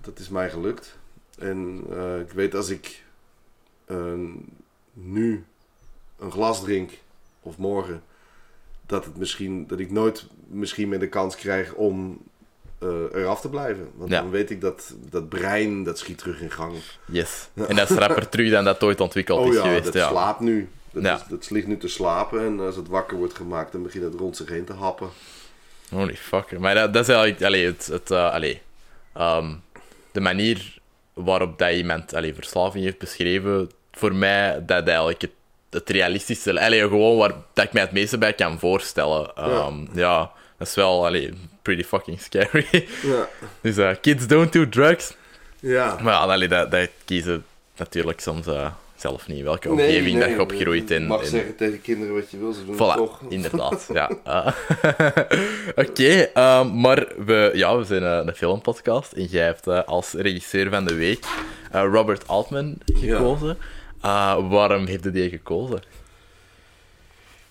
dat 0.00 0.18
is 0.18 0.28
mij 0.28 0.50
gelukt. 0.50 0.96
En 1.38 1.80
eh, 1.92 2.18
ik 2.20 2.30
weet 2.30 2.54
als 2.54 2.68
ik 2.68 3.02
eh, 3.86 3.96
nu 4.94 5.44
een 6.18 6.30
glas 6.30 6.62
drink, 6.62 6.90
of 7.42 7.56
morgen, 7.56 8.02
dat, 8.86 9.04
het 9.04 9.16
misschien, 9.16 9.66
dat 9.66 9.78
ik 9.78 9.90
nooit 9.90 10.26
misschien 10.46 10.88
meer 10.88 10.98
de 10.98 11.08
kans 11.08 11.36
krijg 11.36 11.72
om 11.72 12.22
eh, 12.78 12.88
eraf 13.12 13.40
te 13.40 13.48
blijven. 13.48 13.90
Want 13.94 14.10
Ja. 14.10 14.20
dan 14.20 14.30
weet 14.30 14.50
ik 14.50 14.60
dat 14.60 14.94
dat 15.10 15.28
brein, 15.28 15.82
dat 15.82 15.98
schiet 15.98 16.18
terug 16.18 16.40
in 16.40 16.50
gang. 16.50 16.74
Yes. 17.06 17.48
En 17.54 17.76
dat 17.76 17.90
is 17.90 17.96
rapper 17.96 18.28
terug 18.28 18.50
dan 18.50 18.64
dat 18.64 18.82
ooit 18.82 19.00
ontwikkeld 19.00 19.38
Oh 19.40 19.48
is 19.48 19.54
ja, 19.54 19.62
geweest. 19.62 19.84
dat 19.84 19.94
ja. 19.94 20.08
slaapt 20.08 20.40
nu. 20.40 20.68
Dat, 20.90 21.04
is, 21.20 21.24
dat 21.28 21.50
ligt 21.50 21.66
nu 21.66 21.76
te 21.76 21.88
slapen 21.88 22.40
en 22.44 22.60
als 22.60 22.76
het 22.76 22.88
wakker 22.88 23.16
wordt 23.16 23.34
gemaakt, 23.34 23.72
dan 23.72 23.82
begint 23.82 24.04
het 24.04 24.14
rond 24.14 24.36
zich 24.36 24.48
heen 24.48 24.64
te 24.64 24.72
happen. 24.72 25.08
Holy 25.90 26.16
fuck. 26.16 26.58
Maar 26.58 26.74
dat, 26.74 26.92
dat 26.92 27.02
is 27.02 27.14
eigenlijk 27.14 27.42
allee, 27.44 27.66
het, 27.66 27.86
het, 27.86 28.10
allee, 28.10 28.60
ehm, 29.12 29.54
de 30.12 30.20
manier 30.20 30.78
waarop 31.12 31.58
dat 31.58 31.72
iemand 31.72 32.14
allee, 32.14 32.34
verslaving 32.34 32.84
heeft 32.84 32.98
beschreven, 32.98 33.70
voor 33.96 34.14
mij 34.14 34.62
dat 34.66 34.86
eigenlijk 34.86 35.20
het, 35.22 35.30
het 35.70 35.90
realistische, 35.90 36.60
allee, 36.60 36.80
gewoon 36.80 37.16
waar 37.16 37.32
dat 37.52 37.64
ik 37.64 37.72
mij 37.72 37.82
het 37.82 37.92
meeste 37.92 38.18
bij 38.18 38.32
kan 38.32 38.58
voorstellen. 38.58 39.30
Ehm, 39.36 39.74
ja. 39.92 40.30
dat 40.58 40.68
is 40.68 40.74
wel 40.74 41.06
allee, 41.06 41.32
pretty 41.62 41.82
fucking 41.84 42.20
scary. 42.20 42.66
Ja. 43.02 43.28
dus 43.60 43.76
eh, 43.76 43.90
kids 44.00 44.26
don't 44.26 44.52
do 44.52 44.68
drugs. 44.68 45.14
Ja. 45.60 45.96
Maar 46.02 46.12
ja, 46.12 46.18
allee, 46.18 46.48
dat, 46.48 46.70
dat 46.70 46.88
kiezen 47.04 47.44
natuurlijk 47.76 48.20
soms 48.20 48.46
eh, 48.46 48.70
zelf 48.96 49.28
niet. 49.28 49.42
Welke 49.42 49.70
omgeving 49.70 50.20
dat 50.20 50.28
je 50.28 50.40
opgroeit 50.40 50.90
in. 50.90 51.00
Je 51.00 51.06
mag 51.06 51.22
in- 51.22 51.26
zeggen 51.28 51.56
tegen 51.56 51.80
kinderen 51.80 52.14
wat 52.14 52.30
je 52.30 52.38
wil, 52.38 52.52
ze 52.52 52.64
doen 52.64 52.74
Voilà, 52.74 52.78
het 52.78 52.96
toch. 52.96 53.20
inderdaad. 53.28 53.88
Ja. 53.92 54.10
Ah. 54.24 54.46
Oké, 55.84 56.10
ehm, 56.34 56.80
maar 56.80 57.06
we, 57.24 57.50
ja, 57.54 57.76
we 57.78 57.84
zijn 57.84 58.02
eh, 58.02 58.20
een 58.26 58.34
filmpodcast 58.34 59.12
en 59.12 59.24
jij 59.24 59.44
hebt 59.44 59.86
als 59.86 60.12
regisseur 60.12 60.70
van 60.70 60.84
de 60.84 60.94
week 60.94 61.24
Robert 61.72 62.28
Altman 62.28 62.76
gekozen. 62.84 63.58
Eh, 64.04 64.48
waarom 64.50 64.86
heeft 64.86 65.04
je 65.04 65.10
die 65.10 65.28
gekozen? 65.28 65.82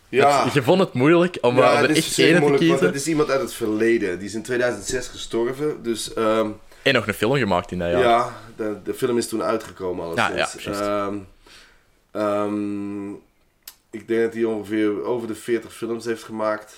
Ja, 0.09 0.49
Je 0.53 0.63
vond 0.63 0.79
het 0.79 0.93
moeilijk 0.93 1.37
om 1.41 1.55
ja 1.57 1.81
er 1.83 1.89
echt 1.89 2.19
één 2.19 2.45
te 2.45 2.53
kiezen? 2.57 2.85
het 2.85 2.95
is 2.95 3.07
iemand 3.07 3.29
uit 3.29 3.41
het 3.41 3.53
verleden. 3.53 4.17
Die 4.19 4.27
is 4.27 4.33
in 4.33 4.43
2006 4.43 5.07
gestorven, 5.07 5.83
dus 5.83 6.13
ehm, 6.13 6.49
En 6.81 6.93
nog 6.93 7.07
een 7.07 7.13
film 7.13 7.35
gemaakt 7.37 7.71
in 7.71 7.79
dat 7.79 7.89
ja, 7.91 7.99
jaar. 7.99 8.33
de, 8.55 8.77
de 8.83 8.93
film 8.93 9.17
is 9.17 9.27
toen 9.27 9.43
uitgekomen 9.43 10.15
Ja, 10.15 10.27
alleszins. 10.29 10.77
ja. 10.77 11.07
Ehm, 11.07 11.17
ehm, 12.11 13.09
ik 13.89 14.07
denk 14.07 14.21
dat 14.21 14.33
hij 14.33 14.43
ongeveer 14.43 15.03
over 15.03 15.27
de 15.27 15.35
40 15.35 15.73
films 15.73 16.05
heeft 16.05 16.23
gemaakt. 16.23 16.75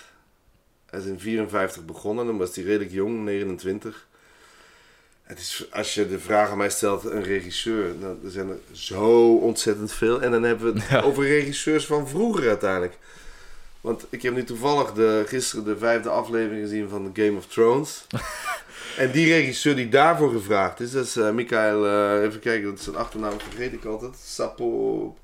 Hij 0.90 1.00
is 1.00 1.06
in 1.06 1.20
54 1.20 1.86
begonnen, 1.86 2.26
dan 2.26 2.38
was 2.38 2.56
hij 2.56 2.64
redelijk 2.64 2.92
jong, 2.92 3.24
29. 3.24 4.08
Het 5.26 5.40
is, 5.40 5.66
als 5.72 5.94
je 5.94 6.08
de 6.08 6.20
vraag 6.20 6.50
aan 6.50 6.58
mij 6.58 6.70
stelt, 6.70 7.04
een 7.04 7.24
regisseur, 7.24 8.00
dan 8.00 8.20
er 8.24 8.32
zijn 8.32 8.50
er 8.50 8.58
zo 8.72 9.36
ontzettend 9.36 9.92
veel. 9.92 10.22
En 10.22 10.32
dan 10.32 10.44
hebben 10.44 10.74
we 10.74 10.80
het 10.80 10.90
Ja. 10.90 11.02
over 11.02 11.24
regisseurs 11.28 11.86
van 11.86 12.08
vroeger 12.08 12.48
uiteindelijk. 12.48 12.98
Want 13.82 14.06
ik 14.10 14.22
heb 14.22 14.34
nu 14.34 14.44
toevallig 14.44 14.92
de, 14.94 15.24
gisteren 15.28 15.66
de 15.66 15.78
vijfde 15.78 16.10
aflevering 16.10 16.62
gezien 16.64 16.90
van 16.90 17.12
Game 17.14 17.38
of 17.38 17.46
Thrones. 17.46 18.06
en 18.98 19.12
die 19.12 19.34
regisseur 19.34 19.76
die 19.76 19.90
daarvoor 19.90 20.32
gevraagd 20.32 20.80
is, 20.80 20.92
dat 20.92 21.06
is 21.06 21.16
eh 21.16 21.32
Michael, 21.32 21.86
eh, 21.86 22.24
even 22.24 22.40
kijken, 22.40 22.70
dat 22.70 22.78
is 22.78 22.84
zijn 22.84 22.96
achternaam 22.96 23.40
vergeet 23.40 23.74
ik 23.74 23.86
altijd. 23.86 24.14
Sapo, 24.26 25.18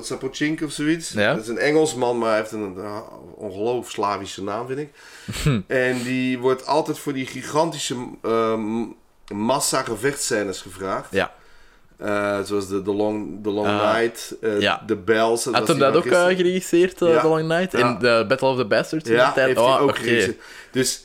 Sapochink 0.00 0.62
of 0.62 0.72
zoiets. 0.72 1.12
Ja. 1.12 1.34
Dat 1.34 1.42
is 1.42 1.48
een 1.48 1.58
Engelsman, 1.58 2.18
maar 2.18 2.28
hij 2.28 2.38
heeft 2.38 2.52
een 2.52 2.74
uh, 2.76 3.00
ongelooflijk 3.34 3.88
Slavische 3.88 4.42
naam, 4.42 4.66
vind 4.66 4.78
ik. 4.78 4.90
en 5.66 6.02
die 6.02 6.38
wordt 6.38 6.66
altijd 6.66 6.98
voor 6.98 7.12
die 7.12 7.26
gigantische 7.26 7.96
ehm, 8.22 8.84
massa 9.34 9.82
gevechtscènes 9.82 10.60
gevraagd. 10.60 11.08
Ja. 11.10 11.34
Eh, 11.96 12.42
zoals 12.42 12.68
de, 12.68 12.82
the 12.82 12.92
Long, 12.92 13.42
the 13.42 13.50
long 13.50 13.66
Ah, 13.66 13.94
Night, 13.94 14.36
eh, 14.40 14.60
ja. 14.60 14.82
The 14.86 14.96
Bells. 14.96 15.44
Had 15.44 15.58
was 15.58 15.68
hem 15.68 15.78
dat 15.78 15.96
ook 15.96 16.06
eh, 16.06 16.24
geregisseerd, 16.24 16.98
Ja. 16.98 17.20
The 17.20 17.28
Long 17.28 17.48
Night? 17.48 17.72
Ja. 17.72 17.78
In 17.78 17.98
de 17.98 18.24
Battle 18.28 18.48
of 18.48 18.56
the 18.56 18.64
Bastards? 18.64 19.08
Ja, 19.08 19.32
tijd? 19.32 19.46
heeft 19.46 19.58
hij 19.58 19.66
Oh, 19.66 19.82
ook 19.82 19.96
geregisseerd. 19.96 20.40
Dus 20.70 21.04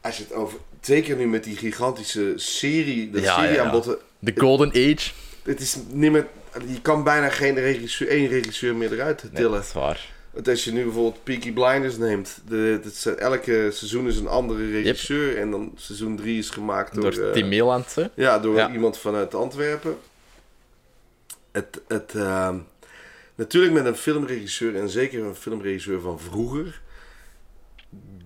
als 0.00 0.16
je 0.16 0.22
het 0.22 0.32
over... 0.32 0.58
Zeker 0.80 1.16
nu 1.16 1.28
met 1.28 1.44
die 1.44 1.56
gigantische 1.56 2.32
serie, 2.36 3.10
de 3.10 3.22
serie. 3.22 3.98
The 4.24 4.32
Golden 4.36 4.68
Age. 4.68 5.10
Het 5.42 5.60
is 5.60 5.76
niet 5.88 6.10
meer... 6.10 6.26
Je 6.66 6.80
kan 6.82 7.04
bijna 7.04 7.28
geen 7.28 7.54
regisseur, 7.54 8.08
één 8.08 8.26
regisseur 8.28 8.76
meer 8.76 8.92
eruit 8.92 9.22
Nee, 9.22 9.32
tillen. 9.32 9.50
dat 9.52 9.64
is 9.64 9.72
waar. 9.72 10.08
Want 10.30 10.48
als 10.48 10.64
je 10.64 10.72
nu 10.72 10.82
bijvoorbeeld 10.84 11.24
Peaky 11.24 11.52
Blinders 11.52 11.96
neemt, 11.96 12.40
de, 12.48 12.80
zijn- 12.92 13.18
elke 13.18 13.68
seizoen 13.72 14.06
is 14.06 14.16
een 14.16 14.26
andere 14.28 14.70
regisseur. 14.70 15.38
En 15.38 15.50
dan 15.50 15.72
seizoen 15.76 16.16
3 16.16 16.38
is 16.38 16.50
gemaakt 16.50 16.94
door, 16.94 17.14
Door 17.14 17.26
eh, 17.26 17.32
Tim 17.32 17.48
Meeland, 17.48 17.94
ja, 18.14 18.38
door 18.38 18.56
Ja. 18.56 18.72
iemand 18.72 18.98
vanuit 18.98 19.34
Antwerpen. 19.34 19.96
Het, 21.52 21.80
het, 21.88 22.14
ehm, 22.14 22.56
natuurlijk 23.34 23.72
met 23.72 23.84
een 23.86 23.96
filmregisseur, 23.96 24.76
en 24.76 24.88
zeker 24.88 25.24
een 25.24 25.34
filmregisseur 25.34 26.00
van 26.00 26.20
vroeger, 26.20 26.80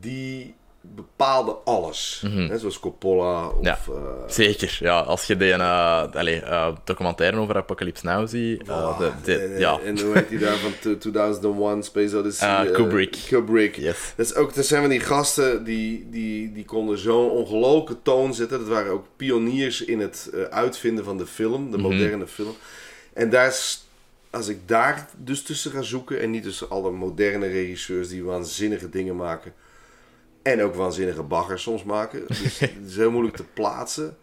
die 0.00 0.54
bepaalde 0.94 1.52
alles. 1.64 2.22
Mhm. 2.24 2.48
Hè, 2.48 2.58
zoals 2.58 2.80
Coppola 2.80 3.48
of... 3.48 3.64
Ja. 3.64 3.78
eh, 3.88 3.94
Zeker, 4.26 4.76
ja. 4.80 5.00
Als 5.00 5.26
je 5.26 5.36
de 5.36 5.46
uh, 5.48 6.04
allee, 6.14 6.40
eh, 6.40 6.68
documentaire 6.84 7.36
over 7.36 7.56
Apocalypse 7.56 8.06
Now 8.06 8.28
ziet, 8.28 8.68
eh, 8.68 8.94
voilà. 8.94 8.98
de, 8.98 9.10
de- 9.24 9.36
en, 9.38 9.58
ja, 9.58 9.78
en 9.84 10.00
hoe 10.00 10.14
heet 10.14 10.28
die 10.28 10.38
daar 10.38 10.56
van 10.56 10.72
t- 10.80 11.00
2001 11.00 11.82
Space 11.82 12.16
Odyssey? 12.18 12.66
Eh, 12.66 12.72
Kubrick. 12.72 13.16
Kubrick. 13.28 13.76
yes. 13.76 14.12
Dat, 14.16 14.26
is 14.26 14.34
ook, 14.34 14.54
dat 14.54 14.66
zijn 14.66 14.80
van 14.80 14.90
die 14.90 15.00
gasten 15.00 15.64
die, 15.64 16.06
die, 16.10 16.52
die 16.52 16.64
konden 16.64 16.98
zo'n 16.98 17.30
ongelooflijke 17.30 17.96
toon 18.02 18.34
zetten. 18.34 18.58
Dat 18.58 18.68
waren 18.68 18.92
ook 18.92 19.06
pioniers 19.16 19.84
in 19.84 20.00
het 20.00 20.30
eh, 20.34 20.40
uitvinden 20.42 21.04
van 21.04 21.16
de 21.18 21.26
film, 21.26 21.70
de 21.70 21.78
Mhm. 21.78 21.86
moderne 21.86 22.26
film. 22.26 22.54
En 23.12 23.30
daar 23.30 23.52
s- 23.52 23.86
als 24.30 24.48
ik 24.48 24.58
daar 24.66 25.08
dus 25.16 25.42
tussen 25.42 25.70
ga 25.70 25.82
zoeken 25.82 26.20
en 26.20 26.30
niet 26.30 26.42
tussen 26.42 26.70
alle 26.70 26.90
moderne 26.90 27.46
regisseurs 27.46 28.08
die 28.08 28.24
waanzinnige 28.24 28.88
dingen 28.88 29.16
maken 29.16 29.52
en 30.44 30.62
ook 30.62 30.74
waanzinnige 30.74 31.22
baggers 31.22 31.62
soms 31.62 31.84
maken. 31.84 32.24
Dus 32.28 32.58
het 32.60 32.72
is 32.86 32.96
heel 32.96 33.10
moeilijk 33.10 33.36
te 33.36 33.44
plaatsen. 33.54 34.16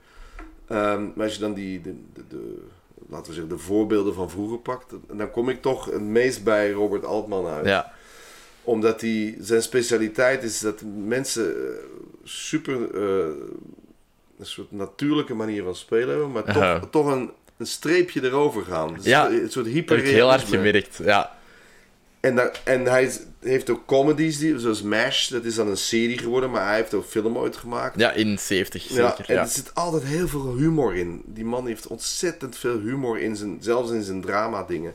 Ehm, 0.67 1.03
maar 1.15 1.25
als 1.25 1.33
je 1.33 1.39
dan 1.39 1.53
die, 1.53 1.81
de, 1.81 1.93
de, 2.13 2.21
de- 2.29 2.63
laten 3.09 3.27
we 3.27 3.33
zeggen, 3.33 3.55
de 3.55 3.61
voorbeelden 3.63 4.13
van 4.13 4.29
vroeger 4.29 4.57
pakt, 4.59 4.93
dan 5.11 5.31
kom 5.31 5.49
ik 5.49 5.61
toch 5.61 5.85
het 5.85 6.01
meest 6.01 6.43
bij 6.43 6.71
Robert 6.71 7.05
Altman 7.05 7.45
uit 7.47 7.65
Ja, 7.65 7.91
omdat 8.63 9.01
hij, 9.01 9.37
zijn 9.39 9.61
specialiteit 9.61 10.43
is 10.43 10.59
dat 10.59 10.81
mensen 11.05 11.55
eh, 11.55 11.73
super 12.23 12.95
eh, 12.95 13.25
een 14.39 14.45
soort 14.45 14.71
natuurlijke 14.71 15.33
manier 15.33 15.63
van 15.63 15.75
spelen 15.75 16.09
hebben, 16.09 16.31
maar 16.31 16.53
toch, 16.79 16.89
toch 16.89 17.05
een, 17.11 17.31
een 17.57 17.65
streepje 17.67 18.23
erover 18.23 18.63
gaan. 18.63 18.93
Dus 18.93 19.05
Ja, 19.05 19.29
een 19.29 19.51
soort 19.51 19.65
ik 19.67 19.73
heel 19.73 19.85
hard 19.87 20.01
hyperrealisme. 20.01 20.57
gemerkt. 20.57 20.99
Ja, 21.03 21.37
En, 22.21 22.51
en 22.63 22.85
hij 22.85 23.11
heeft 23.39 23.69
ook 23.69 23.85
comedies, 23.85 24.37
die, 24.37 24.59
zoals 24.59 24.81
MASH, 24.81 25.27
dat 25.29 25.43
is 25.45 25.55
dan 25.55 25.67
een 25.67 25.77
serie 25.77 26.17
geworden, 26.17 26.51
maar 26.51 26.65
hij 26.67 26.75
heeft 26.75 26.93
ook 26.93 27.05
film 27.05 27.37
ooit 27.37 27.57
gemaakt. 27.57 27.99
ja 27.99 28.11
in 28.11 28.39
70 28.39 28.87
Ja, 28.87 28.93
zeker. 29.09 29.25
en 29.29 29.35
Ja, 29.35 29.41
er 29.41 29.47
zit 29.47 29.71
altijd 29.75 30.03
heel 30.03 30.27
veel 30.27 30.55
humor 30.55 30.95
in. 30.95 31.21
Die 31.25 31.45
man 31.45 31.67
heeft 31.67 31.87
ontzettend 31.87 32.57
veel 32.57 32.79
humor 32.79 33.19
in 33.19 33.35
zijn, 33.35 33.57
zelfs 33.59 33.91
in 33.91 34.03
zijn 34.03 34.21
drama 34.21 34.63
dingen. 34.63 34.93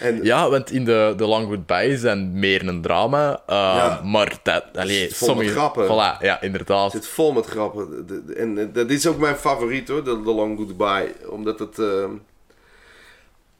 En 0.00 0.24
Ja, 0.24 0.50
want 0.50 0.70
in 0.70 0.84
de, 0.84 1.14
de 1.16 1.26
Long 1.26 1.46
Goodbye 1.48 1.98
zijn 1.98 2.38
meer 2.38 2.68
een 2.68 2.82
drama. 2.82 3.30
uh, 3.32 3.40
Ja. 3.56 4.00
Maar 4.04 4.38
dat, 4.42 4.64
allee, 4.74 5.02
Het 5.02 5.16
vol 5.16 5.34
met 5.34 5.50
grappen. 5.50 5.84
Voilà, 5.86 6.20
ja, 6.22 6.40
inderdaad. 6.40 6.92
Het 6.92 7.04
zit 7.04 7.12
vol 7.12 7.32
met 7.32 7.46
grappen. 7.46 8.06
De- 8.06 8.24
de- 8.24 8.32
En 8.34 8.58
eh, 8.58 8.66
dat 8.72 8.90
is 8.90 9.06
ook 9.06 9.18
mijn 9.18 9.36
favoriet 9.36 9.88
hoor, 9.88 10.02
The, 10.02 10.20
The 10.24 10.30
Long 10.34 10.56
Goodbye. 10.58 11.14
Omdat 11.30 11.58
het 11.58 11.78
ehm, 11.78 12.10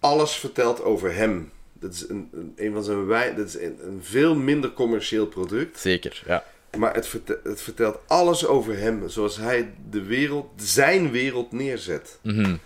alles 0.01 0.33
vertelt 0.33 0.83
over 0.85 1.15
hem. 1.15 1.51
Dat 1.81 1.95
is 1.95 2.09
een, 2.09 2.29
een, 2.33 2.53
een 2.57 2.73
van 2.73 2.85
zijn 2.85 3.07
wij, 3.07 3.35
dat 3.35 3.47
is 3.47 3.59
een, 3.59 3.79
een 3.87 3.99
veel 4.03 4.35
minder 4.35 4.73
commercieel 4.73 5.27
product. 5.27 5.79
Zeker, 5.79 6.23
ja. 6.27 6.45
Maar 6.79 6.95
het, 6.95 7.07
verte- 7.07 7.41
het 7.43 7.61
vertelt 7.61 7.99
alles 8.07 8.47
over 8.47 8.79
hem. 8.79 9.09
Zoals 9.09 9.37
hij 9.37 9.75
de 9.91 10.03
wereld, 10.03 10.47
zijn 10.57 11.11
wereld 11.11 11.53
neerzet. 11.53 12.19
Mhm. 12.23 12.41
Eh, 12.45 12.57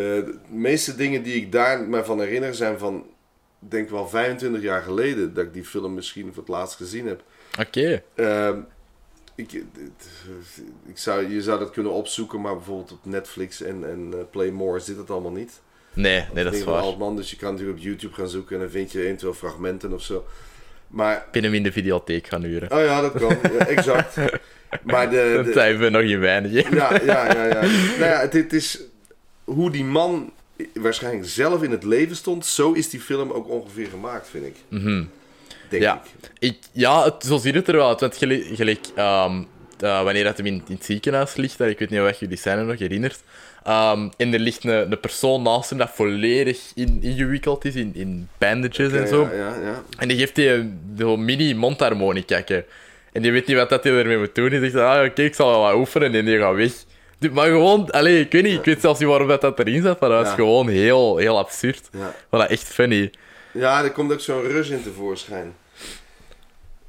de 0.00 0.38
meeste 0.48 0.94
dingen 0.94 1.22
die 1.22 1.34
ik 1.34 1.52
daar 1.52 1.80
me 1.80 2.04
van 2.04 2.20
herinner 2.20 2.54
zijn 2.54 2.78
van, 2.78 3.06
denk 3.58 3.88
wel 3.90 4.08
25 4.08 4.62
jaar 4.62 4.82
geleden 4.82 5.34
dat 5.34 5.44
ik 5.44 5.52
die 5.52 5.64
film 5.64 5.94
misschien 5.94 6.26
voor 6.26 6.42
het 6.42 6.48
laatst 6.48 6.76
gezien 6.76 7.06
heb. 7.06 7.22
Oké. 7.60 8.02
Ehm, 8.14 8.58
ik, 9.34 9.52
ik 10.86 10.98
zou, 10.98 11.30
je 11.30 11.42
zou 11.42 11.58
dat 11.58 11.70
kunnen 11.70 11.92
opzoeken, 11.92 12.40
maar 12.40 12.54
bijvoorbeeld 12.54 12.92
op 12.92 13.04
Netflix 13.04 13.62
en, 13.62 13.90
en 13.90 14.08
eh, 14.12 14.18
Play 14.30 14.50
More 14.50 14.78
zit 14.78 14.96
het 14.96 15.10
allemaal 15.10 15.32
niet. 15.32 15.60
Nee, 15.94 16.24
nee, 16.34 16.44
dat 16.44 16.54
is 16.54 16.64
waar. 16.64 16.80
Altman, 16.80 17.16
dus 17.16 17.30
je 17.30 17.36
kan 17.36 17.50
natuurlijk 17.52 17.78
op 17.78 17.84
YouTube 17.84 18.14
gaan 18.14 18.28
zoeken 18.28 18.54
en 18.56 18.62
dan 18.62 18.70
vind 18.70 18.92
je 18.92 19.02
eventueel 19.04 19.34
fragmenten 19.34 19.92
of 19.92 20.02
zo. 20.02 20.26
Maar, 20.88 21.26
hem 21.30 21.54
in 21.54 21.62
de 21.62 21.72
videotheek 21.72 22.26
gaan 22.26 22.42
huren. 22.42 22.72
oh 22.72 22.80
ja, 22.84 23.00
dat 23.00 23.12
kan, 23.12 23.36
ja, 23.42 23.66
exact. 23.66 24.16
Maar 24.82 25.10
de, 25.10 25.42
Dat 25.44 25.54
de, 25.54 25.76
we 25.76 25.88
nog 25.88 26.02
in 26.02 26.20
weinig. 26.20 26.70
ja, 26.70 27.00
ja, 27.04 27.32
ja, 27.32 27.44
ja. 27.44 27.60
Nou 27.60 27.98
ja, 28.04 28.20
het, 28.20 28.32
het 28.32 28.52
is 28.52 28.80
hoe 29.44 29.70
die 29.70 29.84
man 29.84 30.32
waarschijnlijk 30.74 31.28
zelf 31.28 31.62
in 31.62 31.70
het 31.70 31.84
leven 31.84 32.16
stond, 32.16 32.46
zo 32.46 32.72
is 32.72 32.90
die 32.90 33.00
film 33.00 33.30
ook 33.30 33.48
ongeveer 33.48 33.86
gemaakt, 33.86 34.28
vind 34.28 34.44
ik. 34.46 34.56
Mhm. 34.68 35.04
Denk 35.68 35.82
Ja. 35.82 36.02
ik. 36.04 36.30
Ik, 36.38 36.58
ja, 36.72 37.04
het, 37.04 37.24
zo 37.24 37.36
ziet 37.38 37.54
het 37.54 37.68
er 37.68 37.76
wel 37.76 37.88
uit. 37.88 38.00
Want 38.00 38.16
gelijk, 38.16 38.44
gelijk, 38.52 38.86
ehm, 38.94 39.42
eh, 39.80 40.02
wanneer 40.02 40.24
dat 40.24 40.36
hem 40.36 40.46
in, 40.46 40.62
in 40.68 40.74
het 40.74 40.84
ziekenhuis 40.84 41.34
ligt, 41.34 41.60
ik 41.60 41.78
weet 41.78 41.90
niet 41.90 42.00
of 42.00 42.20
je 42.20 42.28
die 42.28 42.38
scène 42.38 42.64
nog 42.64 42.78
herinnert, 42.78 43.20
ehm, 43.64 44.08
en 44.16 44.32
er 44.32 44.38
ligt 44.38 44.64
een, 44.64 44.92
een 44.92 45.00
persoon 45.00 45.42
naast 45.42 45.68
hem 45.70 45.78
dat 45.78 45.90
volledig 45.94 46.72
in, 46.74 46.98
ingewikkeld 47.02 47.64
is, 47.64 47.74
in, 47.74 47.90
in 47.94 48.28
bandages 48.38 48.92
en 48.92 49.08
zo. 49.08 49.22
Ja, 49.22 49.36
ja, 49.36 49.54
ja. 49.62 49.82
En 49.98 50.08
die 50.08 50.18
geeft 50.18 50.34
die 50.34 50.48
een 50.96 51.24
mini 51.24 51.54
mondharmonica. 51.54 52.42
En 53.12 53.22
die 53.22 53.32
weet 53.32 53.46
niet 53.46 53.56
wat 53.56 53.68
dat 53.68 53.84
hij 53.84 53.92
ermee 53.92 54.18
moet 54.18 54.34
doen. 54.34 54.48
Die 54.48 54.60
zegt, 54.60 54.74
ah, 54.74 55.04
oké, 55.04 55.22
ik 55.22 55.34
zal 55.34 55.48
wel 55.50 55.60
wat 55.60 55.74
oefenen 55.74 56.14
en 56.14 56.24
die 56.24 56.38
gaat 56.38 56.54
weg. 56.54 56.72
Maar 57.32 57.46
gewoon, 57.46 57.90
allez, 57.90 58.20
ik 58.20 58.32
weet 58.32 58.42
niet, 58.42 58.58
ik 58.58 58.64
weet 58.64 58.80
zelfs 58.80 59.00
niet 59.00 59.08
waarom 59.08 59.28
dat, 59.28 59.40
dat 59.40 59.58
erin 59.58 59.82
zat, 59.82 60.00
maar 60.00 60.10
dat 60.10 60.26
is 60.26 60.32
gewoon 60.32 60.68
heel, 60.68 61.16
heel 61.16 61.38
absurd. 61.38 61.88
ja. 61.92 62.14
Voilà, 62.26 62.50
echt 62.50 62.64
funny. 62.64 63.12
Ja, 63.52 63.84
er 63.84 63.90
komt 63.90 64.12
ook 64.12 64.20
zo'n 64.20 64.42
Rus 64.42 64.68
in 64.68 64.82
tevoorschijn. 64.82 65.54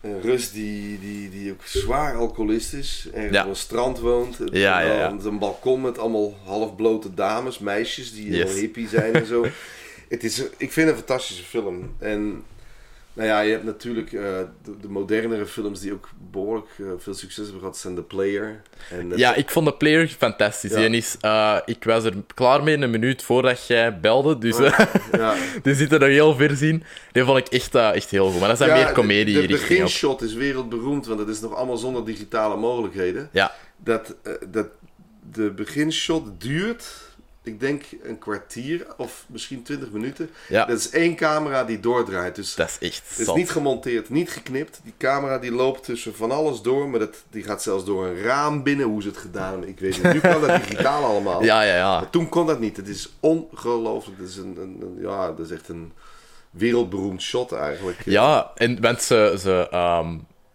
Een 0.06 0.22
Rus 0.22 0.52
die, 0.52 1.00
die, 1.00 1.30
die 1.30 1.52
ook 1.52 1.62
zwaar 1.64 2.16
alcoholist 2.16 2.74
is. 2.74 3.08
En 3.14 3.32
Ja. 3.32 3.44
op 3.44 3.50
een 3.50 3.56
strand 3.56 4.00
woont. 4.00 4.38
Ja, 4.52 5.10
Een 5.24 5.40
balkon 5.40 5.82
met 5.82 5.98
allemaal 5.98 6.38
halfblote 6.44 7.14
dames, 7.14 7.60
meisjes 7.60 8.14
die 8.14 8.32
Yes. 8.32 8.50
heel 8.52 8.60
hippie 8.62 8.88
zijn 8.88 9.14
en 9.14 9.26
zo. 9.26 9.46
Het 10.10 10.24
is, 10.24 10.40
ik 10.58 10.72
vind 10.72 10.88
het 10.88 10.98
een 10.98 11.04
fantastische 11.06 11.44
film. 11.44 11.96
En 12.00 12.44
nou 13.16 13.28
ja, 13.28 13.40
je 13.40 13.52
hebt 13.52 13.64
natuurlijk 13.64 14.14
eh, 14.14 14.22
de, 14.64 14.78
de 14.82 14.90
modernere 14.90 15.46
films 15.46 15.80
die 15.80 15.94
ook 15.94 16.10
behoorlijk 16.32 16.68
eh, 16.80 16.86
veel 16.98 17.14
succes 17.14 17.44
hebben 17.44 17.60
gehad, 17.60 17.78
zijn 17.78 17.96
The 17.96 18.04
Player. 18.04 18.62
En, 18.90 19.12
eh, 19.12 19.18
Ja, 19.18 19.36
ik 19.36 19.50
vond 19.50 19.66
de 19.66 19.74
player 19.74 20.08
fantastisch. 20.08 20.72
Ja. 21.22 21.64
Ik 21.66 21.84
was 21.84 22.04
er 22.04 22.14
klaar 22.34 22.64
mee 22.64 22.78
een 22.78 22.90
minuut 22.90 23.24
voordat 23.24 23.68
jij 23.68 24.00
belde, 24.00 24.38
dus 24.38 24.60
Oh, 24.60 24.80
ja. 25.12 25.36
die 25.64 25.76
zit 25.76 25.92
er 25.92 26.00
nog 26.00 26.10
heel 26.10 26.36
ver 26.36 26.56
zien. 26.56 26.84
Die 27.12 27.24
vond 27.24 27.38
ik 27.38 27.48
echt, 27.48 27.76
echt 27.76 28.10
heel 28.10 28.32
goed. 28.32 28.40
Maar 28.40 28.50
dat 28.50 28.58
zijn 28.58 28.70
Ja, 28.70 28.76
meer 28.76 28.94
comedie 28.94 29.36
De, 29.36 29.42
de 29.42 29.48
beginshot 29.48 30.22
is 30.22 30.34
wereldberoemd, 30.34 31.06
want 31.06 31.20
het 31.20 31.30
is 31.30 31.40
nog 31.40 31.56
allemaal 31.56 31.78
zonder 31.78 32.06
digitale 32.06 32.58
mogelijkheden. 32.58 33.30
Ja, 33.32 33.52
dat, 33.78 34.16
dat 34.50 34.68
de 35.32 35.52
beginshot 35.52 36.42
duurt, 36.42 36.86
ik 37.46 37.60
denk 37.60 37.84
een 38.04 38.18
kwartier 38.20 38.86
of 38.98 39.26
misschien 39.28 39.64
20 39.64 39.92
minuten. 39.92 40.30
ja. 40.50 40.66
Dat 40.66 40.78
is 40.80 40.90
één 40.90 41.16
camera 41.16 41.64
die 41.64 41.80
doordraait. 41.80 42.36
Dus 42.36 42.56
dat 42.56 42.68
is 42.80 42.88
echt 42.90 43.04
het 43.10 43.28
is 43.28 43.34
niet 43.34 43.50
gemonteerd, 43.50 44.10
niet 44.10 44.30
geknipt. 44.30 44.80
Die 44.84 44.94
camera 44.98 45.38
die 45.38 45.52
loopt 45.52 45.84
tussen 45.84 46.16
van 46.16 46.32
alles 46.32 46.62
door, 46.62 46.90
maar 46.90 47.00
dat, 47.00 47.24
die 47.30 47.44
gaat 47.44 47.62
zelfs 47.64 47.86
door 47.86 48.06
een 48.06 48.22
raam 48.22 48.64
binnen. 48.64 48.86
Hoe 48.86 49.02
ze 49.02 49.08
het 49.08 49.18
gedaan 49.18 49.64
ik 49.68 49.80
weet 49.80 50.04
niet. 50.04 50.14
Nu 50.14 50.20
kan 50.20 50.42
dat 50.42 50.56
digitaal 50.62 51.04
allemaal. 51.12 51.44
Ja, 51.44 51.62
ja, 51.62 51.76
ja. 51.76 52.00
Maar 52.00 52.10
toen 52.10 52.30
kon 52.30 52.46
dat 52.48 52.60
niet. 52.60 52.78
Het 52.78 52.88
is 52.88 53.10
ongelooflijk. 53.20 54.20
Het 54.20 54.30
is 54.30 54.38
een, 54.38 54.58
een, 54.62 54.78
een- 54.82 54.98
ja, 55.02 55.28
dat 55.32 55.40
is 55.46 55.52
echt 55.52 55.70
een 55.70 55.92
wereldberoemd 56.50 57.22
shot 57.22 57.52
eigenlijk. 57.52 58.02
Ja, 58.06 58.52
en 58.56 58.82
want 58.82 59.02
ze, 59.02 59.36
ze 59.40 59.70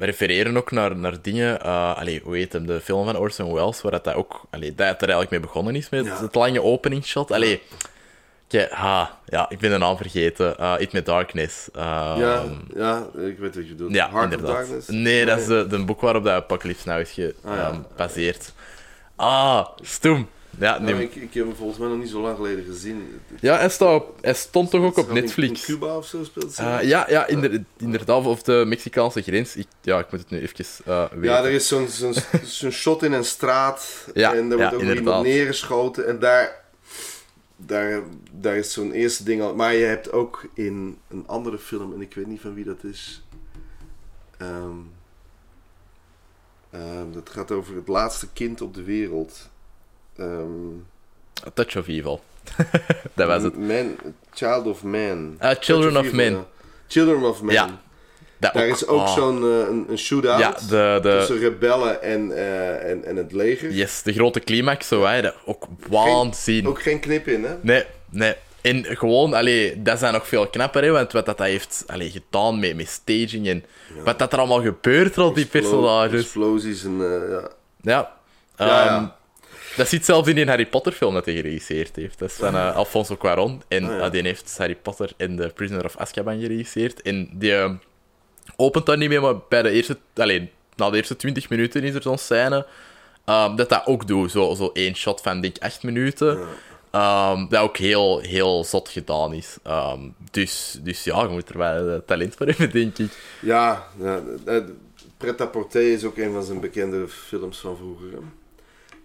ehm, 0.01 0.11
refereren 0.11 0.57
ook 0.57 0.71
naar, 0.71 0.97
naar 0.97 1.23
dingen. 1.23 1.61
eh 1.63 1.97
allee, 1.97 2.21
hoe 2.25 2.37
heet 2.37 2.53
hem? 2.53 2.67
De 2.67 2.81
film 2.81 3.05
van 3.05 3.17
Orson 3.17 3.53
Welles, 3.53 3.83
waar 3.83 3.93
dat, 3.93 4.05
dat 4.05 4.15
ook. 4.15 4.45
Allee, 4.51 4.75
dat 4.75 4.87
er 4.87 4.99
eigenlijk 5.01 5.31
mee 5.31 5.41
begonnen 5.41 5.75
is 5.77 5.89
met 5.89 6.05
Ja. 6.05 6.21
het 6.23 6.35
lange 6.35 6.63
openingsshot. 6.63 7.33
Allee, 7.33 7.63
kijk, 8.49 8.71
ha, 8.71 9.19
ja, 9.27 9.51
ik 9.51 9.59
ben 9.59 9.71
de 9.71 9.79
naam 9.79 9.97
vergeten. 9.97 10.55
Uh, 10.61 10.75
It 10.79 10.93
Me 10.93 11.03
Darkness. 11.03 11.69
Ehm, 11.75 12.19
ja, 12.21 12.43
ja, 12.75 13.07
ik 13.15 13.39
weet 13.39 13.55
wat 13.55 13.65
je 13.67 13.71
bedoelt. 13.71 13.93
ja, 13.95 14.11
Heart 14.11 14.33
inderdaad. 14.33 14.49
of 14.51 14.57
Darkness? 14.57 14.89
Nee, 14.89 15.25
dat 15.27 15.39
is 15.39 15.47
de, 15.47 15.67
de 15.67 15.85
boek 15.85 16.01
waarop 16.01 16.25
dat 16.25 16.33
Apocalypse 16.33 16.89
nou 16.89 17.01
is 17.01 17.19
Ah, 17.45 17.55
ja. 17.57 17.83
gebaseerd. 17.91 18.53
ah, 19.17 19.67
stoem. 19.83 20.29
Ja, 20.59 20.79
nee. 20.79 21.03
ik, 21.03 21.15
ik 21.15 21.35
heb 21.35 21.47
hem 21.47 21.55
volgens 21.55 21.79
mij 21.79 21.89
nog 21.89 21.99
niet 21.99 22.09
zo 22.09 22.21
lang 22.21 22.37
geleden 22.37 22.65
gezien. 22.65 23.21
ja 23.41 23.57
hij, 23.59 23.69
staat 23.69 24.05
hij 24.21 24.35
stond 24.35 24.71
toch 24.71 24.83
ook 24.83 24.97
op 24.97 25.13
Netflix. 25.13 25.69
In 25.69 25.75
Cuba 25.75 25.97
of 25.97 26.07
zo 26.07 26.25
speelt 26.25 26.53
ze? 26.53 26.63
Eh, 26.63 26.83
ja, 26.83 27.07
ja 27.09 27.27
inder- 27.27 27.65
inderdaad, 27.77 28.27
of 28.27 28.43
de 28.43 28.65
Mexicaanse 28.67 29.23
grens. 29.23 29.57
Ik, 29.57 29.67
ja, 29.81 29.99
ik 29.99 30.11
moet 30.11 30.21
het 30.21 30.31
nu 30.31 30.41
even 30.41 30.65
eh 30.85 31.05
weten. 31.11 31.23
Ja, 31.23 31.45
er 31.45 31.51
is 31.51 31.69
zo'n 31.69 31.89
zo'n 32.45 32.71
shot 32.71 33.03
in 33.03 33.13
een 33.13 33.25
straat. 33.25 34.09
Ja, 34.15 34.35
en 34.35 34.51
er 34.51 34.57
wordt 34.57 34.81
ja, 34.81 34.89
ook 34.89 34.95
iemand 34.95 35.25
neergeschoten. 35.25 36.07
En 36.07 36.19
daar, 36.19 36.65
daar, 37.57 38.03
daar 38.33 38.57
is 38.57 38.73
zo'n 38.73 38.93
eerste 38.93 39.25
ding 39.25 39.43
al. 39.43 39.55
Maar 39.55 39.75
je 39.75 39.85
hebt 39.85 40.13
ook 40.13 40.45
in 40.55 40.99
een 41.09 41.25
andere 41.27 41.59
film, 41.59 41.95
en 41.95 42.01
ik 42.01 42.15
weet 42.15 42.27
niet 42.27 42.41
van 42.41 42.55
wie 42.55 42.65
dat 42.65 42.85
is. 42.85 43.23
Ehm, 44.39 44.79
dat 47.13 47.31
gaat 47.31 47.51
over 47.51 47.75
het 47.77 47.89
laatste 47.89 48.29
kind 48.33 48.61
op 48.61 48.75
de 48.75 48.83
wereld. 48.83 49.50
Ehm, 50.21 51.47
A 51.47 51.51
Touch 51.55 51.77
of 51.77 51.89
Evil. 51.89 52.23
dat 53.15 53.27
was 53.27 53.43
het. 53.43 53.59
Man, 53.59 53.97
Child 54.33 54.67
of 54.67 54.83
Man. 54.83 55.37
Ah, 55.39 55.57
Children 55.61 55.97
of 55.97 56.05
Evil, 56.05 56.17
Men. 56.17 56.33
ja. 56.33 56.47
Children 56.89 57.23
of 57.23 57.43
Man. 57.43 57.53
Ja, 57.55 57.81
Dat 58.39 58.53
Daar 58.53 58.67
is 58.69 58.87
ook 58.87 59.01
oh. 59.01 59.15
zo'n 59.15 59.43
eh, 59.43 59.59
een, 59.69 59.87
een 59.89 59.99
shootout 59.99 60.39
Ja, 60.41 60.51
de, 60.69 60.99
de, 61.03 61.17
tussen 61.19 61.39
rebellen 61.39 62.03
en, 62.03 62.33
eh, 62.37 62.91
en, 62.91 63.05
en 63.05 63.17
het 63.17 63.33
leger. 63.33 63.71
yes, 63.71 64.03
de 64.03 64.13
grote 64.13 64.41
climax, 64.41 64.89
zo, 64.89 65.05
hè. 65.05 65.23
Dat, 65.23 65.35
ook 65.45 65.67
waanzin. 65.89 66.67
Ook 66.67 66.83
geen 66.83 67.01
knip 67.01 67.27
in, 67.29 67.45
hè? 67.45 67.55
Nee, 67.61 67.85
nee. 68.11 68.35
En 68.61 68.85
gewoon, 68.85 69.35
allee, 69.35 69.83
dat 69.83 69.99
zijn 69.99 70.13
nog 70.13 70.27
veel 70.29 70.47
knapper, 70.49 70.83
hè, 70.83 70.91
want 70.91 71.13
wat 71.13 71.27
dat, 71.27 71.39
dat 71.39 71.47
heeft 71.47 71.85
allee, 71.87 72.11
gedaan 72.11 72.59
met, 72.59 72.77
met 72.77 72.89
staging 72.89 73.49
en 73.49 73.65
wat 74.05 74.19
dat 74.19 74.33
er 74.33 74.39
allemaal 74.39 74.63
gebeurt 74.63 75.17
rond 75.17 75.35
die 75.35 75.47
personages. 75.47 76.21
Explosies 76.21 76.85
en 76.85 77.01
eh, 77.01 77.31
ja. 77.31 77.49
Ja. 77.81 78.13
Ja, 78.57 78.85
Ehm, 78.85 79.03
ja. 79.03 79.17
Dat 79.81 79.89
zit 79.89 80.05
zelfs 80.05 80.29
in 80.29 80.35
die 80.35 80.47
Harry 80.47 80.67
Potter 80.67 80.93
film 80.93 81.15
dat 81.15 81.25
hij 81.25 81.35
geregisseerd 81.35 81.97
heeft. 81.97 82.19
Dat 82.19 82.29
is 82.31 82.35
van 82.37 82.55
eh, 82.55 82.77
Alfonso 82.77 83.17
Cuarón. 83.17 83.63
En 83.69 83.85
Ah, 83.85 83.91
ja. 83.91 84.01
eh, 84.05 84.11
die 84.11 84.23
heeft 84.23 84.55
Harry 84.59 84.75
Potter 84.77 85.13
en 85.17 85.37
The 85.37 85.51
Prisoner 85.55 85.85
of 85.85 85.97
Azkaban 85.97 86.41
geregisseerd. 86.41 87.03
En 87.03 87.29
die 87.33 87.55
eh, 87.55 87.71
opent 88.57 88.87
daar 88.87 88.97
niet 88.97 89.09
mee, 89.09 89.21
maar 89.21 89.35
bij 89.49 89.63
de 89.63 89.71
eerste... 89.71 89.99
Alleen, 90.15 90.51
na 90.77 90.91
de 90.91 90.97
eerste 90.97 91.17
20 91.17 91.49
minuten 91.49 91.83
is 91.83 91.95
er 91.95 92.03
zo'n 92.03 92.19
scène... 92.19 92.67
ehm, 93.25 93.57
dat 93.57 93.69
dat 93.69 93.87
ook 93.87 94.07
doet. 94.07 94.31
Zo, 94.31 94.55
zo 94.55 94.71
één 94.73 94.95
shot 94.97 95.21
van, 95.21 95.41
denk 95.41 95.57
ik, 95.57 95.63
8 95.63 95.83
minuten. 95.83 96.41
Ehm, 96.91 97.49
dat 97.49 97.61
ook 97.63 97.77
heel, 97.77 98.19
heel 98.21 98.65
zot 98.65 98.89
gedaan 98.89 99.33
is. 99.33 99.57
Ehm, 99.63 100.01
dus, 100.31 100.79
dus 100.83 101.05
ja, 101.05 101.23
je 101.23 101.29
moet 101.29 101.49
er 101.49 101.59
wel 101.59 101.89
eh, 101.89 101.99
talent 102.07 102.35
voor 102.35 102.47
hebben, 102.47 102.71
denk 102.71 102.99
ik. 102.99 103.11
Ja, 103.41 103.87
ja 103.99 104.23
eh, 104.47 104.57
Pret-à-Porter 105.17 105.93
is 105.93 106.05
ook 106.05 106.17
een 106.17 106.33
van 106.33 106.43
zijn 106.45 106.61
bekende 106.61 107.09
films 107.09 107.59
van 107.59 107.77
vroeger. 107.77 108.19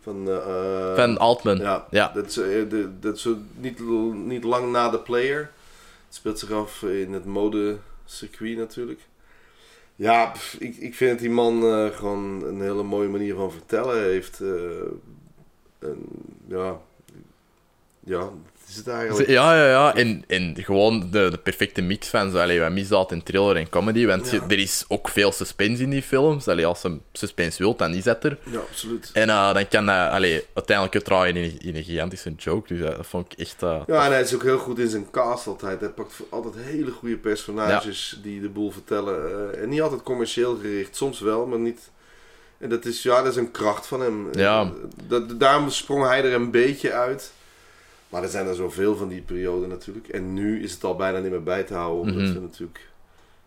Van, 0.06 0.30
eh, 0.30 0.96
Van 0.96 1.18
Altman. 1.18 1.58
Ja, 1.58 1.88
Ja. 1.90 2.12
Dat, 2.14 2.26
is, 2.26 2.38
eh, 2.38 2.70
de, 2.70 2.90
dat 3.00 3.16
is 3.16 3.22
zo 3.22 3.38
niet, 3.56 3.80
niet 4.14 4.44
lang 4.44 4.72
na 4.72 4.90
de 4.90 5.00
player. 5.00 5.40
Het 6.06 6.16
speelt 6.16 6.40
zich 6.40 6.52
af 6.52 6.84
in 6.84 7.14
het 7.14 7.26
modecircuit 7.26 8.58
natuurlijk. 8.58 9.00
Ja, 9.96 10.26
pff, 10.26 10.54
ik, 10.60 10.76
ik 10.76 10.96
vind 10.96 11.12
dat 11.12 11.20
die 11.20 11.30
man 11.30 11.64
eh, 11.64 11.86
gewoon 11.88 12.44
een 12.44 12.62
hele 12.62 12.84
mooie 12.84 13.10
manier 13.10 13.36
van 13.36 13.52
vertellen 13.52 14.04
heeft. 14.04 14.40
en, 15.80 16.00
ja, 16.48 16.80
ja, 18.00 18.30
is 18.76 18.86
het 18.86 18.96
eigenlijk. 18.96 19.30
Ja, 19.30 19.56
ja, 19.56 19.68
ja. 19.70 19.96
En, 19.96 20.24
en 20.28 20.56
gewoon 20.60 21.00
de, 21.12 21.28
de 21.32 21.38
perfecte 21.38 21.82
mix 21.82 22.08
van 22.08 22.32
zo, 22.32 22.38
allee, 22.38 22.60
wat 22.60 22.72
misdaad 22.72 23.12
en 23.12 23.24
thriller 23.24 23.56
en 23.56 23.70
comedy. 23.70 24.06
Want 24.06 24.30
je- 24.32 24.42
er 24.48 24.60
is 24.60 24.86
ook 24.88 25.10
veel 25.10 25.32
suspense 25.32 25.84
in 25.84 25.90
die 25.90 26.02
films. 26.02 26.48
Allee, 26.48 26.66
als 26.66 26.82
je 26.82 26.98
suspense 27.14 27.58
wilt, 27.64 27.80
dan 27.80 27.94
is 27.94 28.04
dat 28.04 28.24
er. 28.24 28.38
Ja, 28.44 28.60
absoluut. 28.60 29.10
En 29.14 29.30
eh, 29.30 29.54
dan 29.54 29.68
kan 29.68 29.86
dat 29.86 30.10
allee, 30.10 30.44
uiteindelijk 30.54 30.96
uitdraaien 30.96 31.36
in, 31.36 31.58
in 31.62 31.76
een 31.76 31.84
gigantische 31.84 32.34
joke. 32.38 32.74
Dus 32.74 32.90
eh, 32.90 32.96
dat 32.98 33.08
vond 33.08 33.32
ik 33.32 33.40
echt... 33.40 33.64
eh, 33.64 33.82
Ja, 33.88 34.06
en 34.06 34.12
hij 34.12 34.22
is 34.22 34.34
ook 34.36 34.44
heel 34.44 34.58
goed 34.58 34.80
in 34.80 34.90
zijn 34.90 35.08
cast 35.12 35.48
altijd. 35.48 35.80
Hij 35.80 35.90
pakt 35.90 36.14
altijd 36.30 36.54
hele 36.58 36.92
goede 36.92 37.18
personages 37.18 38.20
die 38.24 38.42
de 38.42 38.50
boel 38.50 38.72
vertellen. 38.72 39.60
en 39.62 39.70
niet 39.70 39.82
altijd 39.82 40.04
commercieel 40.04 40.58
gericht, 40.62 40.96
soms 40.96 41.20
wel, 41.20 41.46
maar 41.46 41.60
niet. 41.60 41.90
En 42.58 42.70
dat 42.70 42.86
is, 42.86 43.04
ja, 43.04 43.22
dat 43.22 43.32
is 43.32 43.38
een 43.38 43.52
kracht 43.52 43.88
van 43.88 44.02
hem. 44.02 44.28
Ja. 44.32 44.72
Dat, 45.08 45.40
daarom 45.40 45.70
sprong 45.70 46.08
hij 46.08 46.24
er 46.24 46.34
een 46.34 46.52
beetje 46.52 46.92
uit. 46.94 47.32
Maar 48.16 48.24
er 48.24 48.30
zijn 48.30 48.48
er 48.48 48.56
zoveel 48.56 48.96
van 48.96 49.08
die 49.08 49.22
periode 49.22 49.68
natuurlijk. 49.68 50.08
En 50.08 50.34
nu 50.34 50.64
is 50.64 50.72
het 50.72 50.84
al 50.84 50.96
bijna 50.96 51.20
niet 51.20 51.32
meer 51.32 51.44
bij 51.44 51.64
te 51.64 51.74
houden. 51.74 52.02
Omdat 52.02 52.24
Mhm. 52.26 52.34
we 52.34 52.40
natuurlijk 52.40 52.90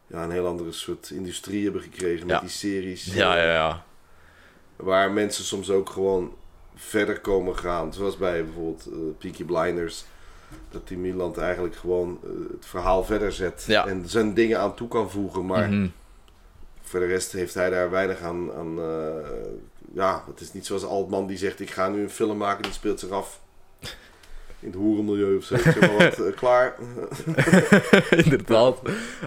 ja, 0.07 0.25
een 0.25 0.31
heel 0.31 0.47
andere 0.47 0.73
soort 0.73 1.11
industrie 1.11 1.65
hebben 1.65 1.83
gekregen 1.83 2.27
met 2.27 2.35
Ja. 2.35 2.41
die 2.41 2.49
series. 2.49 3.05
ja, 3.15 3.37
ja, 3.37 3.53
ja. 3.53 3.85
Waar 4.77 5.11
mensen 5.11 5.45
soms 5.45 5.71
ook 5.71 5.91
gewoon 5.91 6.33
verder 6.75 7.21
komen 7.21 7.57
gaan. 7.57 7.93
Zoals 7.95 8.17
bij 8.17 8.45
bijvoorbeeld 8.45 8.87
eh, 8.87 8.99
Peaky 9.19 9.45
Blinders. 9.45 10.05
Dat 10.71 10.89
die 10.89 10.99
Milan 10.99 11.37
eigenlijk 11.37 11.77
gewoon 11.77 12.19
eh, 12.25 12.31
het 12.53 12.67
verhaal 12.67 13.05
verder 13.05 13.33
zet. 13.33 13.65
Ja. 13.67 13.87
En 13.87 14.09
zijn 14.09 14.35
dingen 14.35 14.61
aan 14.61 14.75
toe 14.75 14.89
kan 14.89 15.11
voegen. 15.11 15.47
Maar 15.47 15.69
Mhm. 15.71 15.89
voor 16.83 17.01
de 17.01 17.07
rest 17.07 17.33
heeft 17.33 17.55
hij 17.55 17.71
daar 17.71 17.91
weinig 17.91 18.21
aan. 18.21 18.53
aan 18.53 18.79
eh, 18.79 19.31
ja, 19.95 20.25
het 20.27 20.41
is 20.41 20.53
niet 20.53 20.67
zoals 20.67 20.85
Altman 20.85 21.27
die 21.27 21.39
zegt: 21.39 21.61
Ik 21.61 21.71
ga 21.71 21.89
nu 21.89 22.03
een 22.03 22.11
film 22.11 22.37
maken 22.39 22.63
die 22.63 22.73
speelt 22.73 23.01
zich 23.01 23.11
af. 23.11 23.41
In 24.61 24.69
het 24.69 24.77
hoerenmilieu 24.77 25.37
of 25.37 25.45
zo. 25.45 25.55
Ik 25.55 25.61
zeg 25.61 25.81
maar 25.81 25.93
wat, 25.97 26.19
eh, 26.19 26.37
klaar. 26.43 26.75
Inderdaad. 28.25 28.81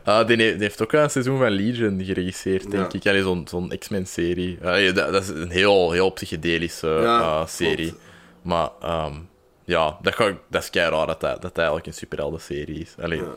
Ah, 0.03 0.27
die, 0.27 0.37
he- 0.37 0.51
die 0.51 0.61
heeft 0.61 0.81
ook 0.81 0.91
een 0.93 1.09
seizoen 1.09 1.37
van 1.37 1.49
Legion 1.51 2.03
geregisseerd, 2.03 2.71
denk 2.71 2.91
Ja. 2.91 3.11
ik. 3.11 3.21
Zo'n 3.23 3.47
zo'n 3.49 3.73
X-Men-serie. 3.79 4.57
Dat, 4.93 5.11
dat 5.11 5.23
is 5.23 5.29
een 5.29 5.49
heel, 5.49 5.91
heel 5.91 6.09
psychedelische 6.09 6.87
Ja, 6.87 7.19
eh, 7.41 7.47
serie. 7.47 7.87
klopt. 7.89 8.03
Maar 8.41 8.69
ehm, 8.81 9.13
ja, 9.63 9.97
dat, 10.01 10.15
ga, 10.15 10.37
dat 10.49 10.63
is 10.63 10.69
kei 10.69 10.89
raar 10.89 11.07
dat 11.07 11.19
dat, 11.21 11.57
eigenlijk 11.57 11.87
een 11.87 11.93
superhelden-serie 11.93 12.79
is. 12.79 12.95
Allee, 13.01 13.19
Ja. 13.19 13.33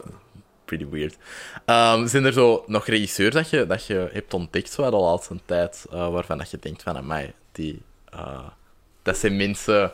pretty 0.64 0.86
weird. 0.90 1.16
Ehm, 1.64 2.06
zijn 2.06 2.24
er 2.24 2.32
zo 2.32 2.64
nog 2.66 2.86
regisseurs 2.86 3.34
dat 3.34 3.50
je, 3.50 3.66
dat 3.66 3.86
je 3.86 4.08
hebt 4.12 4.34
ontdekt 4.34 4.70
zo 4.72 4.90
de 4.90 4.96
laatste 4.96 5.36
tijd, 5.44 5.86
eh, 5.92 6.10
waarvan 6.10 6.38
dat 6.38 6.50
je 6.50 6.58
denkt 6.60 6.82
van, 6.82 7.06
mij 7.06 7.32
die... 7.52 7.82
eh, 8.10 8.38
dat 9.02 9.16
zijn 9.16 9.36
mensen 9.36 9.92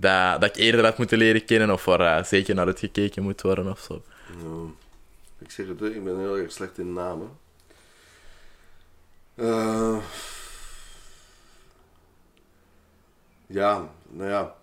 dat, 0.00 0.40
dat 0.40 0.56
ik 0.56 0.56
eerder 0.56 0.84
had 0.84 0.98
moeten 0.98 1.18
leren 1.18 1.44
kennen, 1.44 1.70
of 1.70 1.84
waar 1.84 2.18
eh, 2.18 2.24
zeker 2.24 2.54
naar 2.54 2.66
uitgekeken 2.66 3.22
moet 3.22 3.42
worden, 3.42 3.70
of 3.70 3.80
zo. 3.80 4.02
Ik 5.38 5.50
zeg 5.50 5.66
het, 5.68 5.82
ik 5.82 6.04
ben 6.04 6.18
heel 6.18 6.36
erg 6.38 6.52
slecht 6.52 6.78
in 6.78 6.92
namen. 6.92 7.28
Eh, 9.34 9.96
ja, 13.46 13.88
nou 14.10 14.30
ja. 14.30 14.54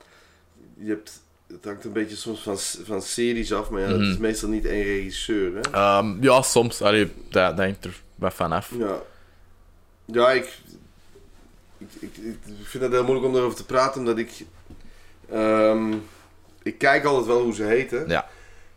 Je 0.78 0.90
hebt, 0.90 1.22
het 1.48 1.66
hangt 1.66 1.86
een 1.86 1.92
beetje 1.94 2.16
soms 2.16 2.40
van, 2.40 2.58
van 2.86 3.02
series 3.02 3.54
af, 3.54 3.70
maar 3.70 3.82
ja, 3.82 3.88
het 3.88 4.02
is 4.02 4.08
Mhm. 4.14 4.22
meestal 4.22 4.50
niet 4.50 4.66
één 4.66 4.84
regisseur. 4.84 5.56
Hè? 5.56 5.62
Ehm, 5.72 6.24
ja, 6.24 6.42
soms. 6.42 6.82
Allee, 6.82 7.06
dat, 7.30 7.58
dat 7.58 7.66
hangt 7.66 7.86
er 7.86 8.02
wat 8.16 8.34
van 8.34 8.52
af. 8.52 8.72
Ja, 8.78 8.98
ja 10.06 10.32
ik, 10.32 10.60
ik, 11.78 11.90
ik, 12.00 12.16
ik 12.46 12.66
vind 12.66 12.84
het 12.84 12.92
heel 12.92 13.04
moeilijk 13.04 13.28
om 13.28 13.36
erover 13.36 13.58
te 13.58 13.66
praten, 13.66 14.00
omdat 14.00 14.18
ik. 14.18 14.46
Ehm, 15.32 15.94
ik 16.64 16.78
kijk 16.78 17.06
altijd 17.06 17.26
wel 17.26 17.42
hoe 17.42 17.54
ze 17.54 17.64
heten. 17.64 18.08
Ja. 18.08 18.28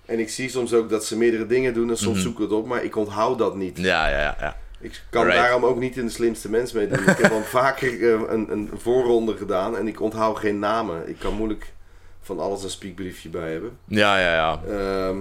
En 0.07 0.19
ik 0.19 0.29
zie 0.29 0.49
soms 0.49 0.75
ook 0.75 0.89
dat 0.91 1.05
ze 1.05 1.17
meerdere 1.17 1.47
dingen 1.47 1.75
doen 1.75 1.89
en 1.91 1.97
soms 1.97 2.15
Mhm. 2.17 2.25
zoek 2.27 2.35
ik 2.35 2.41
het 2.43 2.53
op, 2.53 2.67
maar 2.67 2.85
ik 2.85 2.97
onthoud 2.97 3.39
dat 3.39 3.57
niet. 3.57 3.79
Ja, 3.79 4.09
ja, 4.09 4.19
ja. 4.21 4.37
ja. 4.41 4.57
Ik 4.81 5.03
kan 5.11 5.25
Right. 5.25 5.39
daarom 5.39 5.65
ook 5.65 5.79
niet 5.79 5.97
in 5.97 6.05
de 6.05 6.13
slimste 6.13 6.51
mens 6.51 6.73
meedoen. 6.73 6.99
ik 7.09 7.17
heb 7.19 7.33
al 7.33 7.43
vaker 7.61 7.93
eh, 8.15 8.21
een, 8.33 8.53
een 8.53 8.71
voorronde 8.77 9.37
gedaan 9.37 9.77
en 9.77 9.89
ik 9.89 10.01
onthoud 10.01 10.39
geen 10.39 10.59
namen. 10.59 11.09
Ik 11.09 11.19
kan 11.19 11.35
moeilijk 11.35 11.73
van 12.21 12.41
alles 12.41 12.63
een 12.63 12.71
speakbriefje 12.71 13.29
bij 13.29 13.53
hebben. 13.53 13.79
Ja, 13.85 14.19
ja, 14.19 14.35
ja. 14.35 14.61
Ehm, 14.69 15.17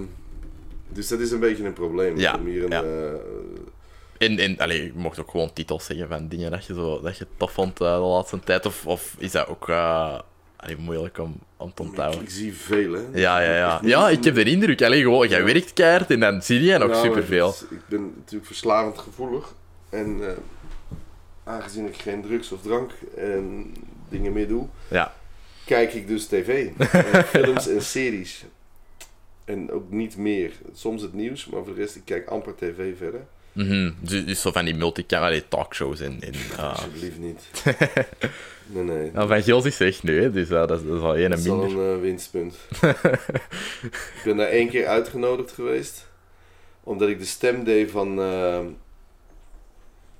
dus 0.88 1.08
dat 1.08 1.20
is 1.20 1.30
een 1.30 1.40
beetje 1.40 1.64
een 1.64 1.72
probleem. 1.72 2.18
Ja, 2.18 2.34
Om 2.34 2.46
hier 2.46 2.64
een, 2.64 2.70
ja. 2.70 2.82
eh, 2.82 4.26
En, 4.28 4.38
en 4.38 4.58
allee, 4.58 4.82
je 4.84 4.92
mocht 4.94 5.18
ook 5.20 5.30
gewoon 5.30 5.52
titels 5.52 5.84
zeggen 5.84 6.08
van 6.08 6.28
dingen 6.28 6.50
dat 6.50 6.66
je, 6.66 6.74
zo, 6.74 7.00
dat 7.00 7.18
je 7.18 7.26
tof 7.36 7.52
vond 7.52 7.80
eh, 7.80 7.92
de 7.94 7.98
laatste 8.00 8.40
tijd. 8.40 8.66
Of, 8.66 8.86
of 8.86 9.14
is 9.18 9.32
dat 9.32 9.46
ook 9.48 9.68
allee, 10.58 10.76
moeilijk 10.76 11.18
om, 11.18 11.38
om 11.56 11.74
te 11.74 11.82
ik, 11.82 11.88
onthouden? 11.88 12.22
ik 12.22 12.30
zie 12.30 12.54
veel, 12.54 12.92
hè. 12.92 13.00
Ja, 13.14 13.40
ja, 13.40 13.56
ja. 13.56 13.80
Ja, 13.82 14.08
ik 14.08 14.24
heb 14.24 14.34
de 14.34 14.44
indruk. 14.44 14.82
Allee, 14.82 15.02
gewoon, 15.02 15.28
jij 15.28 15.44
werkt 15.44 15.72
keihard 15.72 16.10
en 16.10 16.20
dan 16.20 16.42
zie 16.42 16.62
je 16.62 16.78
nog 16.78 16.88
Nou, 16.90 17.06
superveel. 17.06 17.46
het- 17.46 17.66
Ik 17.70 17.86
ben 17.88 18.12
natuurlijk 18.16 18.46
verslavend 18.46 18.98
gevoelig. 18.98 19.54
En 19.90 20.18
eh, 20.28 20.32
aangezien 21.44 21.86
ik 21.86 21.96
geen 21.96 22.22
drugs 22.22 22.52
of 22.52 22.62
drank 22.62 22.90
en 23.16 23.72
dingen 24.08 24.32
meer 24.32 24.48
doe, 24.48 24.66
Ja. 24.90 25.12
kijk 25.64 25.92
ik 25.94 26.06
dus 26.08 26.26
tv. 26.26 26.68
En 26.78 27.24
films 27.34 27.68
en 27.68 27.82
series. 27.82 28.44
En 29.44 29.70
ook 29.70 29.90
niet 29.90 30.16
meer. 30.16 30.52
Soms 30.74 31.02
het 31.02 31.12
nieuws, 31.12 31.46
maar 31.46 31.64
voor 31.64 31.74
de 31.74 31.80
rest, 31.80 31.96
ik 31.96 32.02
kijk 32.04 32.28
amper 32.28 32.54
tv 32.56 32.96
verder. 32.98 33.20
Mhm. 33.64 33.90
Dus, 34.00 34.24
dus 34.24 34.40
zo 34.40 34.52
van 34.52 34.64
die 34.64 34.74
multicam, 34.74 35.22
allee, 35.22 35.48
talkshows 35.48 36.00
en... 36.00 36.16
en 36.20 36.32
eh, 36.56 36.68
Alsjeblieft 36.68 37.18
niet. 37.18 37.40
Nee, 38.70 38.82
nee. 38.84 39.10
ja, 39.14 39.26
van 39.26 39.42
Gils 39.42 39.64
is 39.64 39.80
echt 39.80 40.02
nu, 40.02 40.22
hè, 40.22 40.30
dus 40.30 40.50
eh, 40.50 40.66
dat, 40.66 40.80
is, 40.80 40.86
dat 40.86 40.96
is 40.96 41.02
al 41.02 41.16
één 41.16 41.30
Dat 41.30 41.38
is 41.38 41.48
al 41.48 41.62
een 41.62 41.94
eh, 41.94 42.00
winstpunt. 42.00 42.54
ik 43.82 44.20
ben 44.24 44.36
daar 44.36 44.48
één 44.48 44.68
keer 44.68 44.86
uitgenodigd 44.86 45.52
geweest. 45.52 46.08
Omdat 46.82 47.08
ik 47.08 47.18
de 47.18 47.24
stem 47.24 47.64
deed 47.64 47.90
van... 47.90 48.20
eh, 48.20 48.58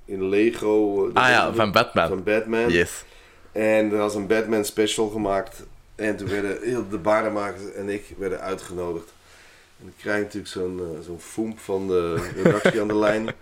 in 0.05 0.28
Lego... 0.28 1.09
eh, 1.09 1.14
Ah 1.22 1.28
ja, 1.28 1.53
van 1.55 1.72
Batman. 1.72 2.09
Van 2.09 2.22
Batman. 2.22 2.70
Yes. 2.70 3.05
En 3.53 3.91
er 3.93 3.99
was 3.99 4.14
een 4.14 4.26
Batman 4.26 4.64
special 4.64 5.09
gemaakt. 5.09 5.66
En 5.95 6.16
toen 6.16 6.28
werden 6.28 6.59
heel 6.62 6.89
de 6.89 6.99
baardenmakers 6.99 7.72
en 7.72 7.89
ik 7.89 8.14
werden 8.18 8.41
uitgenodigd. 8.41 9.12
En 9.81 9.87
ik 9.87 9.93
krijg 9.99 10.22
natuurlijk 10.22 10.53
zo'n 10.53 10.79
eh, 10.81 11.01
zo'n 11.05 11.20
foemp 11.20 11.59
van 11.59 11.87
de 11.89 12.31
redactie 12.43 12.81
aan 12.81 12.89
de 12.89 12.97
lijn. 12.99 13.26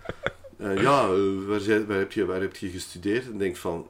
Eh, 0.57 0.81
ja, 0.81 1.07
waar, 1.47 1.85
waar, 1.87 1.97
heb 1.97 2.11
je, 2.11 2.25
waar 2.25 2.41
heb 2.41 2.55
je 2.55 2.69
gestudeerd? 2.69 3.25
En 3.31 3.37
denk 3.37 3.55
van... 3.57 3.87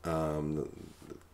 ehm, 0.00 0.54
dat 0.54 0.66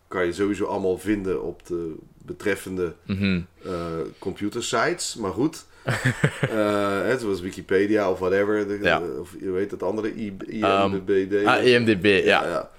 kan 0.07 0.25
je 0.25 0.33
sowieso 0.33 0.65
allemaal 0.65 0.97
vinden 0.97 1.43
op 1.43 1.67
de 1.67 1.95
betreffende 2.25 2.93
Mhm. 3.05 3.41
eh 3.63 3.71
computersites. 4.19 5.15
Maar 5.15 5.31
goed. 5.31 5.65
Eh, 6.41 7.01
hè, 7.01 7.19
zoals 7.19 7.41
Wikipedia 7.41 8.11
of 8.11 8.19
whatever. 8.19 8.67
De, 8.67 8.79
Ja. 8.81 9.01
Of 9.19 9.35
je 9.39 9.51
weet 9.51 9.71
het 9.71 9.83
andere, 9.83 10.15
I- 10.15 10.37
Ehm, 10.61 10.93
IMDb. 10.93 11.39
Ah, 11.45 12.23
ja. 12.25 12.47
Ja, 12.47 12.69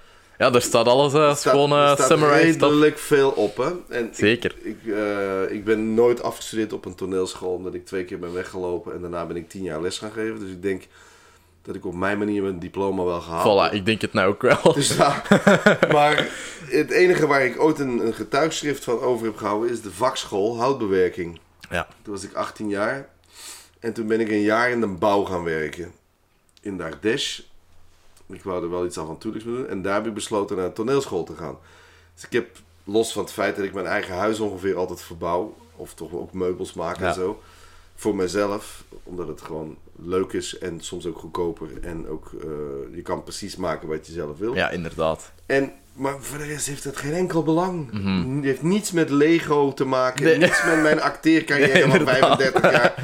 daar 0.49 0.61
staat 0.61 0.85
alles 0.87 1.13
Er 1.13 1.35
staat- 1.35 1.53
gewoon 1.53 1.71
er 1.71 1.97
eh 1.97 2.05
staat 2.05 2.19
redelijk 2.19 2.97
veel 2.97 3.29
op, 3.29 3.57
hè. 3.57 3.71
En 3.89 4.09
Zeker. 4.11 4.55
Ik, 4.61 4.75
ik, 4.83 4.93
eh, 4.93 5.51
ik 5.51 5.63
ben 5.65 5.93
nooit 5.93 6.23
afgestudeerd 6.23 6.73
op 6.73 6.85
een 6.85 6.95
toneelschool, 6.95 7.53
omdat 7.53 7.73
ik 7.73 7.85
twee 7.85 8.05
keer 8.05 8.19
ben 8.19 8.33
weggelopen. 8.33 8.93
En 8.93 9.01
daarna 9.01 9.25
ben 9.25 9.35
ik 9.35 9.49
tien 9.49 9.63
jaar 9.63 9.81
les 9.81 9.97
gaan 9.97 10.11
geven. 10.11 10.39
Dus 10.39 10.49
ik 10.49 10.61
denk 10.61 10.83
dat 11.61 11.75
ik 11.75 11.85
op 11.85 11.93
mijn 11.93 12.17
manier 12.17 12.41
mijn 12.41 12.59
diploma 12.59 13.03
wel 13.03 13.21
gehaald 13.21 13.71
Voilà, 13.71 13.73
ik 13.75 13.85
denk 13.85 14.01
het 14.01 14.13
nou 14.13 14.27
ook 14.29 14.41
wel. 14.41 14.73
Dus 14.73 14.95
ja, 14.95 15.23
maar 15.91 16.29
het 16.65 16.89
enige 16.91 17.27
waar 17.27 17.45
ik 17.45 17.61
ooit 17.61 17.79
een, 17.79 18.05
een 18.05 18.13
getuigschrift 18.13 18.83
van 18.83 18.99
over 18.99 19.25
heb 19.25 19.37
gehouden 19.37 19.69
is 19.71 19.81
de 19.81 19.91
vakschool 19.91 20.57
houtbewerking. 20.57 21.39
Ja. 21.69 21.87
Toen 22.01 22.13
was 22.13 22.23
ik 22.23 22.33
18 22.33 22.69
jaar. 22.69 23.09
En 23.79 23.93
toen 23.93 24.07
ben 24.07 24.19
ik 24.19 24.29
een 24.29 24.41
jaar 24.41 24.69
in 24.71 24.79
de 24.79 24.87
bouw 24.87 25.23
gaan 25.23 25.43
werken. 25.43 25.91
In 26.61 26.77
de 26.77 26.83
Ardèche. 26.83 27.43
Ik 28.33 28.43
wou 28.43 28.63
er 28.63 28.69
wel 28.69 28.85
iets 28.85 28.97
avontuurlijks 28.99 29.47
mee 29.47 29.55
doen. 29.55 29.67
En 29.67 29.81
daar 29.81 29.93
heb 29.93 30.07
ik 30.07 30.13
besloten 30.13 30.55
naar 30.57 30.65
een 30.65 30.73
toneelschool 30.73 31.23
te 31.23 31.35
gaan. 31.35 31.57
Dus 32.13 32.23
ik 32.23 32.31
heb, 32.31 32.57
los 32.83 33.13
van 33.13 33.23
het 33.23 33.31
feit 33.31 33.55
dat 33.55 33.65
ik 33.65 33.73
mijn 33.73 33.85
eigen 33.85 34.15
huis 34.15 34.39
ongeveer 34.39 34.75
altijd 34.75 35.01
verbouw. 35.01 35.55
Of 35.75 35.93
toch 35.93 36.13
ook 36.13 36.33
meubels 36.33 36.73
maak 36.73 36.99
Ja. 36.99 37.07
en 37.07 37.13
zo. 37.13 37.41
Voor 38.01 38.15
mezelf, 38.15 38.83
omdat 39.03 39.27
het 39.27 39.41
gewoon 39.41 39.77
leuk 39.95 40.33
is 40.33 40.57
en 40.57 40.77
soms 40.79 41.05
ook 41.05 41.17
goedkoper. 41.17 41.67
En 41.81 42.07
ook, 42.07 42.31
eh, 42.41 42.95
je 42.95 43.01
kan 43.01 43.23
precies 43.23 43.55
maken 43.55 43.87
wat 43.87 44.07
je 44.07 44.13
zelf 44.13 44.37
wil. 44.37 44.55
Ja, 44.55 44.69
inderdaad. 44.69 45.31
En, 45.45 45.71
maar 45.93 46.15
voor 46.19 46.37
de 46.37 46.43
rest 46.43 46.67
heeft 46.67 46.83
het 46.83 46.97
geen 46.97 47.13
enkel 47.13 47.43
belang. 47.43 47.91
Het 48.35 48.43
heeft 48.43 48.61
niets 48.61 48.91
met 48.91 49.09
Lego 49.09 49.73
te 49.73 49.85
maken. 49.85 50.23
Nee. 50.23 50.37
Niets 50.37 50.63
met 50.65 50.81
mijn 50.81 51.01
acteercarrière 51.01 51.73
Nee, 51.73 51.81
van 51.81 51.91
inderdaad. 51.91 52.41
35 52.41 52.71
jaar. 52.71 52.93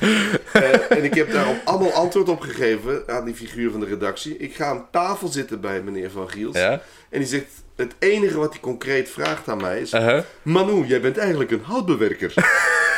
Eh, 0.58 0.98
en 0.98 1.04
ik 1.04 1.14
heb 1.14 1.32
daarop 1.32 1.62
allemaal 1.64 1.92
antwoord 1.92 2.30
op 2.30 2.40
gegeven 2.40 3.04
aan 3.08 3.26
die 3.26 3.36
figuur 3.36 3.72
van 3.72 3.80
de 3.80 3.86
redactie. 3.86 4.38
Ik 4.38 4.56
ga 4.56 4.66
aan 4.66 4.88
tafel 4.92 5.28
zitten 5.28 5.62
bij 5.62 5.82
meneer 5.82 6.12
Van 6.12 6.30
Giels. 6.30 6.58
Ja? 6.58 6.82
En 7.10 7.20
die 7.20 7.28
zegt, 7.28 7.46
het 7.76 7.96
enige 8.00 8.38
wat 8.38 8.52
hij 8.52 8.60
concreet 8.60 9.10
vraagt 9.10 9.48
aan 9.48 9.62
mij 9.62 9.82
is... 9.82 9.94
Uh-huh. 9.94 10.24
Manu, 10.42 10.86
jij 10.86 11.02
bent 11.02 11.18
eigenlijk 11.18 11.52
een 11.52 11.64
houtbewerker. 11.64 12.34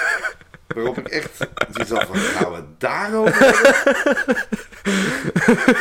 Waarop 0.76 0.98
ik 0.98 1.08
echt 1.08 1.30
zoiets 1.72 1.92
had 1.92 2.04
van, 2.08 2.16
gaan 2.16 2.52
we 2.52 2.62
daarover 2.78 3.40
hebben? 3.40 4.36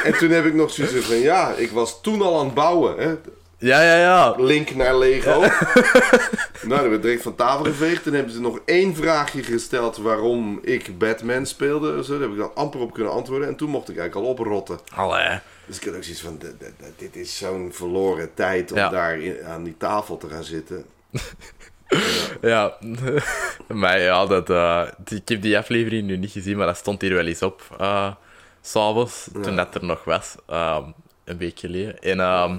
en 0.04 0.18
toen 0.18 0.30
heb 0.30 0.44
ik 0.44 0.54
nog 0.54 0.70
zoiets 0.72 1.06
van, 1.06 1.16
ja, 1.16 1.52
ik 1.54 1.70
was 1.70 2.00
toen 2.02 2.22
al 2.22 2.38
aan 2.38 2.44
het 2.44 2.54
bouwen. 2.54 2.98
Hè? 2.98 3.14
Ja, 3.60 3.82
ja, 3.82 3.96
ja. 3.98 4.34
Link 4.36 4.74
naar 4.74 4.96
Lego. 4.98 5.40
nou, 6.62 6.90
we 6.90 7.00
direct 7.00 7.22
van 7.22 7.34
tafel 7.34 7.64
geveegd. 7.64 8.02
Toen 8.02 8.12
hebben 8.12 8.32
ze 8.32 8.40
nog 8.40 8.58
één 8.64 8.94
vraagje 8.96 9.42
gesteld 9.42 9.96
waarom 9.96 10.58
ik 10.62 10.98
Batman 10.98 11.46
speelde. 11.46 12.04
Zo, 12.04 12.12
daar 12.12 12.20
heb 12.20 12.30
ik 12.30 12.36
dan 12.38 12.54
amper 12.54 12.80
op 12.80 12.92
kunnen 12.92 13.12
antwoorden. 13.12 13.48
En 13.48 13.56
toen 13.56 13.70
mocht 13.70 13.88
ik 13.88 13.96
eigenlijk 13.98 14.26
al 14.26 14.32
oprotten. 14.32 14.78
Allee. 14.94 15.38
Dus 15.66 15.76
ik 15.78 15.84
had 15.84 15.94
ook 15.96 16.02
zoiets 16.02 16.22
van, 16.22 16.38
"D- 16.38 16.40
d- 16.58 16.62
d- 16.78 16.98
dit 16.98 17.16
is 17.16 17.36
zo'n 17.36 17.70
verloren 17.72 18.34
tijd 18.34 18.72
om 18.72 18.78
Ja. 18.78 18.88
daar 18.88 19.18
in- 19.20 19.44
aan 19.46 19.64
die 19.64 19.76
tafel 19.78 20.16
te 20.16 20.28
gaan 20.28 20.44
zitten. 20.44 20.84
Ja, 22.42 22.76
maar 23.68 24.00
ja, 24.00 24.26
dat, 24.26 24.50
eh, 24.50 24.82
die- 25.04 25.18
ik 25.20 25.28
heb 25.28 25.42
die 25.42 25.58
aflevering 25.58 26.06
nu 26.06 26.16
niet 26.16 26.30
gezien, 26.30 26.56
maar 26.56 26.66
dat 26.66 26.76
stond 26.76 27.00
hier 27.00 27.14
wel 27.14 27.26
eens 27.26 27.42
op. 27.42 27.62
eh 27.78 28.12
S'avonds, 28.62 29.28
toen 29.42 29.56
dat 29.56 29.74
er 29.74 29.84
nog 29.84 30.04
was, 30.04 30.34
ehm, 30.46 30.82
een 31.24 31.38
week 31.38 31.58
geleden. 31.58 31.98
En, 32.02 32.20
ehm, 32.20 32.58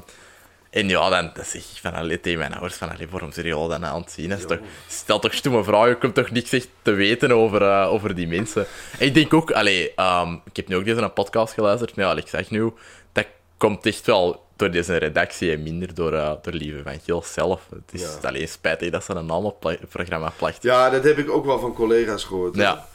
en 0.69 0.89
ja, 0.89 1.09
dan, 1.09 1.31
zeg 1.35 1.61
ik 1.61 1.79
van, 1.81 1.93
allee, 1.93 2.19
tegen 2.19 2.39
mijn 2.39 2.51
ouders 2.53 2.75
van, 2.75 2.89
allee, 2.91 3.07
waarom 3.09 3.31
zijn 3.31 3.45
jullie 3.45 3.69
dan 3.69 3.85
aan 3.85 4.01
het 4.01 4.11
zien? 4.11 4.29
Dat 4.29 4.37
is 4.39 4.45
toch, 4.45 4.59
stel 4.87 5.19
toch 5.19 5.33
stomme 5.33 5.63
vragen, 5.63 5.89
je 5.89 5.97
komt 5.97 6.15
toch 6.15 6.31
niks 6.31 6.51
echt 6.51 6.69
te 6.81 6.91
weten 6.91 7.31
over, 7.31 7.61
eh, 7.61 7.87
over 7.91 8.15
die 8.15 8.27
mensen. 8.27 8.65
En 8.99 9.05
ik 9.05 9.13
denk 9.13 9.33
ook, 9.33 9.51
allee, 9.51 9.93
ehm, 9.95 10.33
ik 10.45 10.55
heb 10.55 10.67
nu 10.67 10.75
ook 10.75 10.85
deze 10.85 11.01
een 11.01 11.13
podcast 11.13 11.53
geluisterd, 11.53 11.95
maar 11.95 12.05
ja, 12.05 12.15
ik 12.15 12.27
zeg 12.27 12.49
nu, 12.49 12.71
dat 13.11 13.25
komt 13.57 13.85
echt 13.85 14.05
wel 14.05 14.45
door 14.59 14.71
deze 14.71 14.97
redactie 14.97 15.51
en 15.51 15.63
minder 15.63 15.93
door, 15.93 16.13
eh, 16.13 16.31
door 16.41 16.53
Lieve 16.53 16.81
van 16.83 16.99
Giel 17.03 17.23
zelf. 17.25 17.61
Het 17.69 17.89
is 17.91 18.01
Ja. 18.01 18.27
alleen 18.27 18.47
spijtig 18.47 18.89
dat 18.89 19.03
ze 19.03 19.13
een 19.13 19.25
naam 19.25 19.45
op 19.45 19.63
het 19.63 19.89
programma 19.89 20.31
plakt. 20.37 20.63
Ja, 20.63 20.89
dat 20.89 21.03
heb 21.03 21.17
ik 21.17 21.29
ook 21.29 21.45
wel 21.45 21.59
van 21.59 21.73
collega's 21.73 22.23
gehoord. 22.23 22.55
hè. 22.55 22.61
Ja. 22.61 22.85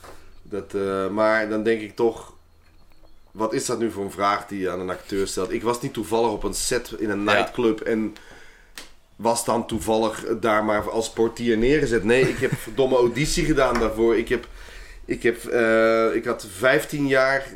Dat, 0.43 0.75
eh, 0.75 1.09
maar 1.09 1.49
dan 1.49 1.63
denk 1.63 1.81
ik 1.81 1.97
toch, 1.97 2.33
wat 3.31 3.53
is 3.53 3.67
dat 3.67 3.79
nu 3.79 3.91
voor 3.91 4.05
een 4.05 4.11
vraag 4.11 4.47
die 4.47 4.61
je 4.61 4.71
aan 4.71 4.81
een 4.81 4.91
acteur 4.91 5.27
stelt? 5.27 5.53
Ik 5.53 5.63
was 5.63 5.81
niet 5.81 5.93
toevallig 5.93 6.31
op 6.31 6.43
een 6.43 6.55
set 6.55 6.95
in 6.99 7.11
een 7.11 7.25
Ja. 7.25 7.33
nightclub 7.33 7.81
en 7.81 8.15
was 9.17 9.45
dan 9.45 9.67
toevallig 9.67 10.25
daar 10.41 10.65
maar 10.65 10.91
als 10.91 11.11
portier 11.11 11.57
neergezet. 11.59 12.05
Nee, 12.05 12.29
ik 12.29 12.39
heb 12.39 12.53
verdomme 12.69 12.97
auditie 12.97 13.45
gedaan 13.45 13.79
daarvoor. 13.81 14.17
Ik, 14.17 14.29
heb, 14.29 14.47
ik, 15.05 15.23
heb, 15.23 15.45
eh, 15.45 16.15
ik 16.15 16.25
had 16.25 16.47
15 16.57 17.07
jaar 17.07 17.47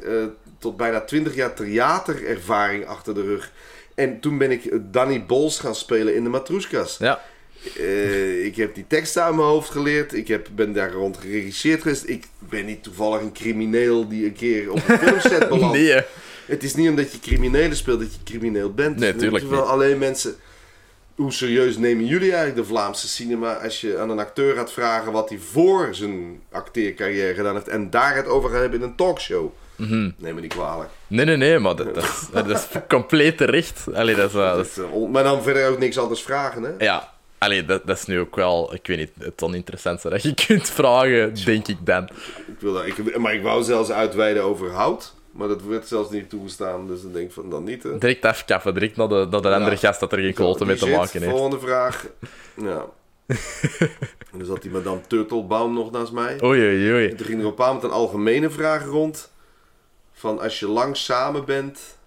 tot 0.58 0.76
bijna 0.76 1.00
20 1.00 1.34
jaar 1.34 1.54
theaterervaring 1.54 2.86
achter 2.86 3.14
de 3.14 3.22
rug. 3.22 3.52
En 3.98 4.20
toen 4.20 4.38
ben 4.38 4.50
ik 4.50 4.70
Danny 4.92 5.24
Bols 5.26 5.58
gaan 5.58 5.74
spelen 5.74 6.14
in 6.14 6.22
de 6.22 6.28
Matroeskas. 6.28 6.96
Ja. 6.98 7.20
Eh, 7.76 8.44
ik 8.44 8.56
heb 8.56 8.74
die 8.74 8.84
teksten 8.88 9.22
uit 9.22 9.34
mijn 9.34 9.46
hoofd 9.46 9.70
geleerd. 9.70 10.14
Ik 10.14 10.28
heb, 10.28 10.48
ben 10.54 10.72
daar 10.72 10.92
rond 10.92 11.16
geregisseerd 11.16 11.82
geweest. 11.82 12.08
Ik 12.08 12.26
ben 12.38 12.66
niet 12.66 12.82
toevallig 12.82 13.20
een 13.20 13.32
crimineel 13.32 14.08
die 14.08 14.24
een 14.24 14.32
keer 14.32 14.70
op 14.70 14.88
een 14.88 14.98
filmset 14.98 15.48
belandt. 15.48 15.76
Nee, 15.76 15.90
hè. 15.90 16.00
Het 16.46 16.62
is 16.62 16.74
niet 16.74 16.88
omdat 16.88 17.12
je 17.12 17.20
criminelen 17.20 17.76
speelt 17.76 18.00
dat 18.00 18.14
je 18.14 18.18
crimineel 18.24 18.74
bent. 18.74 18.96
Nee, 18.98 19.16
tuurlijk 19.16 19.44
Terwijl 19.44 19.62
niet. 19.62 19.72
alleen 19.72 19.98
mensen... 19.98 20.36
Hoe 21.14 21.32
serieus 21.32 21.76
nemen 21.76 22.06
jullie 22.06 22.32
eigenlijk 22.32 22.56
de 22.56 22.74
Vlaamse 22.74 23.08
cinema 23.08 23.54
als 23.54 23.80
je 23.80 23.98
aan 23.98 24.10
een 24.10 24.18
acteur 24.18 24.54
gaat 24.54 24.72
vragen 24.72 25.12
wat 25.12 25.28
hij 25.28 25.38
voor 25.38 25.88
zijn 25.94 26.40
acteercarrière 26.50 27.34
gedaan 27.34 27.54
heeft 27.54 27.68
en 27.68 27.90
daar 27.90 28.16
het 28.16 28.26
over 28.26 28.50
gaat 28.50 28.60
hebben 28.60 28.80
in 28.80 28.86
een 28.86 28.96
talkshow? 28.96 29.52
Mhm. 29.78 30.10
Neem 30.16 30.34
me 30.34 30.40
niet 30.40 30.52
kwalijk. 30.54 30.90
Nee, 31.06 31.24
nee, 31.24 31.36
nee, 31.36 31.58
maar 31.58 31.76
dat, 31.76 31.94
dat, 31.94 32.04
is, 32.04 32.26
dat 32.32 32.48
is 32.48 32.66
compleet 32.88 33.36
terecht. 33.36 33.84
Allee, 33.94 34.14
dat 34.14 34.26
is, 34.26 34.32
dat 34.32 34.66
is- 34.66 34.78
eh, 34.78 35.08
maar 35.10 35.22
dan 35.22 35.42
verder 35.42 35.68
ook 35.68 35.78
niks 35.78 35.98
anders 35.98 36.22
vragen, 36.22 36.62
hè? 36.62 36.70
ja, 36.84 37.12
allee, 37.38 37.64
dat, 37.64 37.86
dat 37.86 37.96
is 37.96 38.04
nu 38.04 38.18
ook 38.20 38.36
wel, 38.36 38.74
ik 38.74 38.86
weet 38.86 38.98
niet, 38.98 39.10
het 39.18 39.42
oninteressantste 39.42 40.08
dat 40.08 40.22
je 40.22 40.34
kunt 40.46 40.68
vragen, 40.68 41.34
denk 41.44 41.68
ik 41.68 41.76
dan. 41.86 42.04
Ik 42.46 42.60
wil 42.60 42.72
dat, 42.72 42.86
ik, 42.86 43.18
maar 43.18 43.34
ik 43.34 43.42
wou 43.42 43.62
zelfs 43.62 43.90
uitweiden 43.90 44.42
over 44.42 44.70
hout. 44.72 45.16
Maar 45.30 45.48
dat 45.48 45.62
werd 45.62 45.88
zelfs 45.88 46.10
niet 46.10 46.30
toegestaan. 46.30 46.86
Dus 46.86 47.02
dan 47.02 47.12
denk 47.12 47.26
ik 47.26 47.32
van 47.32 47.50
dan 47.50 47.64
niet. 47.64 47.82
Hè. 47.82 47.98
Direct 47.98 48.24
afkaffen, 48.24 48.74
direct 48.74 48.96
naar 48.96 49.08
de, 49.08 49.26
naar 49.30 49.42
de 49.42 49.54
andere 49.54 49.76
gast 49.76 50.00
dat 50.00 50.12
er 50.12 50.18
geen 50.18 50.34
kloten 50.34 50.66
mee 50.66 50.76
te 50.76 50.84
shit. 50.86 50.96
maken 50.96 51.20
heeft. 51.22 51.32
Volgende 51.32 51.58
vraag. 51.60 52.06
Ja. 52.62 52.84
en 53.26 54.38
dan 54.38 54.46
zat 54.46 54.62
die 54.62 54.70
madame 54.70 55.00
Turtelbaum 55.06 55.72
nog 55.74 55.90
naast 55.90 56.12
mij. 56.12 56.38
Oei, 56.42 56.60
oei, 56.60 56.92
oei. 56.92 57.08
En 57.08 57.16
toen 57.16 57.26
ging 57.26 57.40
er 57.40 57.46
op 57.46 57.58
een 57.58 57.64
moment 57.64 57.84
een 57.84 57.90
algemene 57.90 58.50
vraag 58.50 58.84
rond. 58.84 59.30
Van 60.18 60.38
als 60.38 60.58
je 60.58 60.68
lang 60.68 60.96
samen 60.96 61.44
bent, 61.44 61.98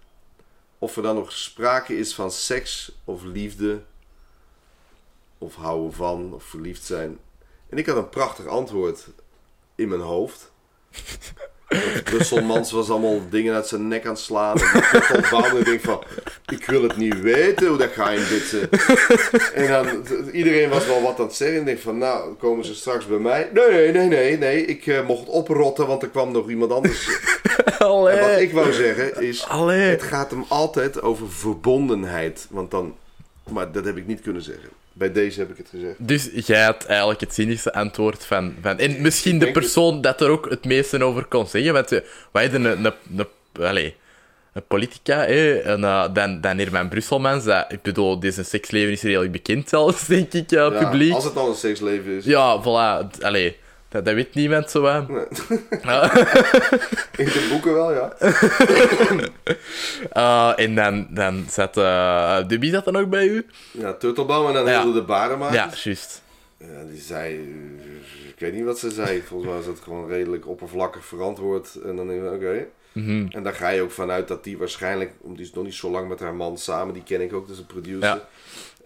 of 0.80 0.96
er 0.96 1.04
dan 1.04 1.16
nog 1.16 1.32
sprake 1.32 1.98
is 1.98 2.14
van 2.14 2.32
seks 2.32 2.92
of 3.04 3.24
liefde. 3.24 3.84
Of 5.38 5.56
houden 5.56 5.94
van, 5.94 6.34
of 6.34 6.44
verliefd 6.44 6.84
zijn. 6.84 7.20
En 7.70 7.78
ik 7.78 7.86
had 7.86 7.98
een 7.98 8.10
prachtig 8.10 8.46
antwoord 8.46 9.08
in 9.76 9.88
mijn 9.88 10.02
hoofd. 10.02 10.52
Brusselmans 12.04 12.72
was 12.72 12.90
allemaal 12.90 13.20
dingen 13.30 13.56
uit 13.56 13.68
zijn 13.68 13.88
nek 13.88 14.06
aan 14.06 14.12
het 14.12 14.20
slaan. 14.22 14.58
En 15.44 15.58
ik 15.58 15.66
denk 15.66 15.82
van, 15.82 16.04
ik 16.52 16.66
wil 16.66 16.84
het 16.84 16.98
niet 16.98 17.22
weten 17.22 17.68
hoe 17.68 17.78
dat 17.78 17.92
ga 17.92 18.10
je 18.10 18.28
dit. 18.30 18.70
En 19.54 19.68
dan, 19.68 20.04
iedereen 20.32 20.70
was 20.70 20.86
wel 20.86 21.02
wat 21.02 21.20
aan 21.20 21.26
het 21.26 21.36
zeggen. 21.36 21.56
En 21.56 21.62
ik 21.62 21.68
denk 21.68 21.80
van, 21.80 21.98
nou, 21.98 22.34
komen 22.34 22.66
ze 22.66 22.76
straks 22.76 23.08
bij 23.08 23.18
mij? 23.18 23.50
Nee, 23.54 23.70
nee, 23.70 23.92
nee, 23.92 24.08
nee, 24.08 24.38
nee. 24.38 24.66
Ik 24.66 24.88
eh, 24.88 25.08
mocht 25.08 25.28
oprotten, 25.28 25.88
want 25.88 26.02
er 26.02 26.10
kwam 26.10 26.32
nog 26.32 26.50
iemand 26.50 26.72
anders. 26.72 27.08
En 27.08 27.88
wat 27.88 27.88
Allee. 27.88 28.42
ik 28.42 28.52
wou 28.52 28.74
zeggen 28.74 29.22
is, 29.22 29.48
Allee. 29.48 29.80
het 29.90 30.04
gaat 30.04 30.32
hem 30.32 30.46
altijd 30.48 31.02
over 31.02 31.32
verbondenheid. 31.32 32.48
Want 32.50 32.72
dan, 32.72 32.96
maar 33.50 33.72
dat 33.72 33.86
heb 33.86 33.98
ik 33.98 34.08
niet 34.08 34.22
kunnen 34.22 34.42
zeggen. 34.42 34.70
Bij 35.02 35.12
deze 35.12 35.40
heb 35.40 35.50
ik 35.50 35.58
het 35.58 35.68
gezegd. 35.70 35.96
Dus 35.98 36.30
jij 36.46 36.64
had 36.64 36.86
eigenlijk 36.86 37.22
het 37.22 37.34
cynische 37.34 37.74
antwoord 37.74 38.26
van... 38.26 38.54
van 38.62 38.78
en 38.78 39.02
misschien 39.02 39.40
de 39.40 39.46
het- 39.46 39.54
persoon 39.54 40.02
dat 40.02 40.22
er 40.22 40.30
ook 40.30 40.50
het 40.50 40.66
meeste 40.66 41.04
over 41.04 41.26
kon 41.26 41.48
zeggen. 41.48 41.74
Want 41.74 41.92
eh, 41.92 42.00
wij 42.32 42.44
hadden 42.44 42.66
een, 42.66 42.86
een, 42.86 42.94
een, 43.18 43.66
allee, 43.66 43.96
een 44.54 44.64
politica, 44.68 45.18
hè, 45.26 45.58
en, 45.58 45.84
eh, 45.84 46.14
dan, 46.14 46.42
dan 46.42 46.58
Herman 46.58 46.90
Brusselmans. 46.90 47.44
Dat, 47.44 47.66
ik 47.72 47.82
bedoel, 47.82 48.20
deze 48.20 48.44
seksleven 48.44 48.92
is 48.92 49.02
redelijk 49.02 49.32
bekend 49.32 49.70
zelfs, 49.70 50.06
denk 50.16 50.34
ik, 50.34 50.52
eh, 50.52 50.58
Ja, 50.58 50.70
publiek. 50.70 51.14
Als 51.14 51.24
het 51.24 51.36
al 51.38 51.50
een 51.50 51.56
seksleven 51.56 52.12
is. 52.18 52.26
Ja, 52.26 52.62
voilà. 52.62 53.22
Allee, 53.22 53.58
dat, 53.92 54.06
dat 54.06 54.14
weet 54.14 54.34
niemand 54.34 54.70
zo. 54.70 54.82
Nee. 54.82 55.26
Ja. 55.84 56.14
In 57.24 57.26
de 57.26 57.48
boeken 57.50 57.74
wel, 57.74 57.94
ja. 57.94 58.14
Eh, 60.12 60.54
en 60.66 60.76
dan, 60.76 61.08
dan 61.10 61.46
zat... 61.50 61.74
de 61.74 62.58
wie 62.60 62.72
zat 62.72 62.86
er 62.86 62.92
nog 62.92 63.08
bij 63.08 63.28
u? 63.28 63.46
Ja, 63.72 63.94
Turtelbaum 63.94 64.48
en 64.48 64.54
dan 64.54 64.66
Ja. 64.66 64.86
De 64.86 65.04
Baardenmaker. 65.04 65.56
Ja, 65.56 65.70
juist. 65.84 66.22
Ja, 66.58 66.84
die 66.92 67.02
zei, 67.02 67.36
eh, 67.36 68.30
ik 68.30 68.40
weet 68.40 68.54
niet 68.54 68.64
wat 68.64 68.80
ze 68.80 68.90
zei. 68.90 69.22
Volgens 69.22 69.50
mij 69.50 69.60
was 69.60 69.68
het 69.68 69.80
gewoon 69.80 70.08
redelijk 70.08 70.48
oppervlakkig 70.48 71.06
verantwoord. 71.06 71.76
En 71.86 71.96
dan 71.96 72.08
denk 72.08 72.24
ik, 72.24 72.32
oké. 72.32 72.66
Mhm. 72.92 73.26
En 73.30 73.44
daar 73.44 73.54
ga 73.54 73.70
je 73.70 73.82
ook 73.82 73.92
vanuit 73.92 74.28
dat 74.28 74.44
die 74.44 74.58
waarschijnlijk, 74.58 75.12
die 75.24 75.42
is 75.42 75.54
nog 75.54 75.64
niet 75.64 75.74
zo 75.74 75.90
lang 75.90 76.08
met 76.08 76.20
haar 76.20 76.36
man 76.36 76.58
samen, 76.58 76.94
die 76.94 77.04
ken 77.04 77.22
ik 77.22 77.34
ook, 77.34 77.48
dus 77.48 77.58
een 77.58 77.66
producer. 77.66 78.02
Ja. 78.02 78.28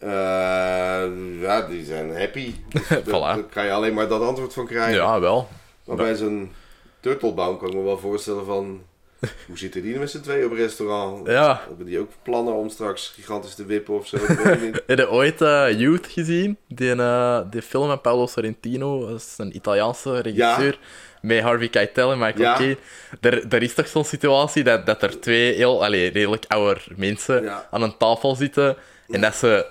Eh, 0.05 1.41
ja, 1.41 1.61
die 1.69 1.85
zijn 1.85 2.17
happy. 2.17 2.53
Dus 2.73 2.87
daar- 2.87 3.01
Voilà. 3.01 3.09
Daar 3.35 3.43
kan 3.49 3.65
je 3.65 3.71
alleen 3.71 3.93
maar 3.93 4.07
dat 4.07 4.21
antwoord 4.21 4.53
van 4.53 4.65
krijgen. 4.67 4.93
Ja, 4.95 5.19
wel. 5.19 5.47
Maar 5.85 5.95
bij 5.95 6.15
zo'n 6.15 6.51
turtelbaum 6.99 7.57
kan 7.57 7.67
ik 7.67 7.73
me 7.75 7.81
wel 7.83 7.97
voorstellen 7.97 8.45
van, 8.45 8.81
hoe 9.47 9.57
zitten 9.57 9.81
die 9.81 9.99
met 9.99 10.09
z'n 10.11 10.21
twee 10.21 10.45
op 10.45 10.51
restaurant? 10.51 11.27
Ja. 11.27 11.61
Hebben 11.67 11.85
die 11.85 11.99
ook 11.99 12.11
plannen 12.23 12.53
om 12.53 12.69
straks 12.69 13.11
gigantisch 13.15 13.55
te 13.55 13.65
wippen 13.65 13.93
of 13.93 14.07
zo? 14.07 14.17
Heb 14.87 14.97
je 14.97 15.09
ooit 15.11 15.41
eh, 15.41 15.79
Youth 15.79 16.07
gezien? 16.07 16.57
Die, 16.67 16.95
eh, 16.95 17.39
die 17.49 17.61
film 17.61 17.87
van 17.87 18.01
Paolo 18.01 18.27
Sorrentino. 18.27 19.07
Dat 19.07 19.15
is 19.19 19.33
een 19.37 19.55
Italiaanse 19.55 20.19
regisseur. 20.21 20.79
Met 21.21 21.41
Harvey 21.41 21.67
Keitel 21.69 22.11
en 22.11 22.17
Michael 22.19 22.75
Ja. 23.21 23.39
Daar 23.47 23.61
is 23.61 23.73
toch 23.73 23.87
zo'n 23.87 24.05
situatie 24.05 24.63
dat, 24.63 24.85
dat 24.85 25.03
er 25.03 25.19
twee 25.19 25.53
heel, 25.53 25.83
allee, 25.83 26.11
redelijk 26.11 26.45
oude 26.47 26.79
mensen 26.95 27.43
Ja. 27.43 27.67
aan 27.71 27.81
een 27.81 27.97
tafel 27.97 28.35
zitten. 28.35 28.75
En 29.09 29.21
dat 29.21 29.35
ze, 29.35 29.65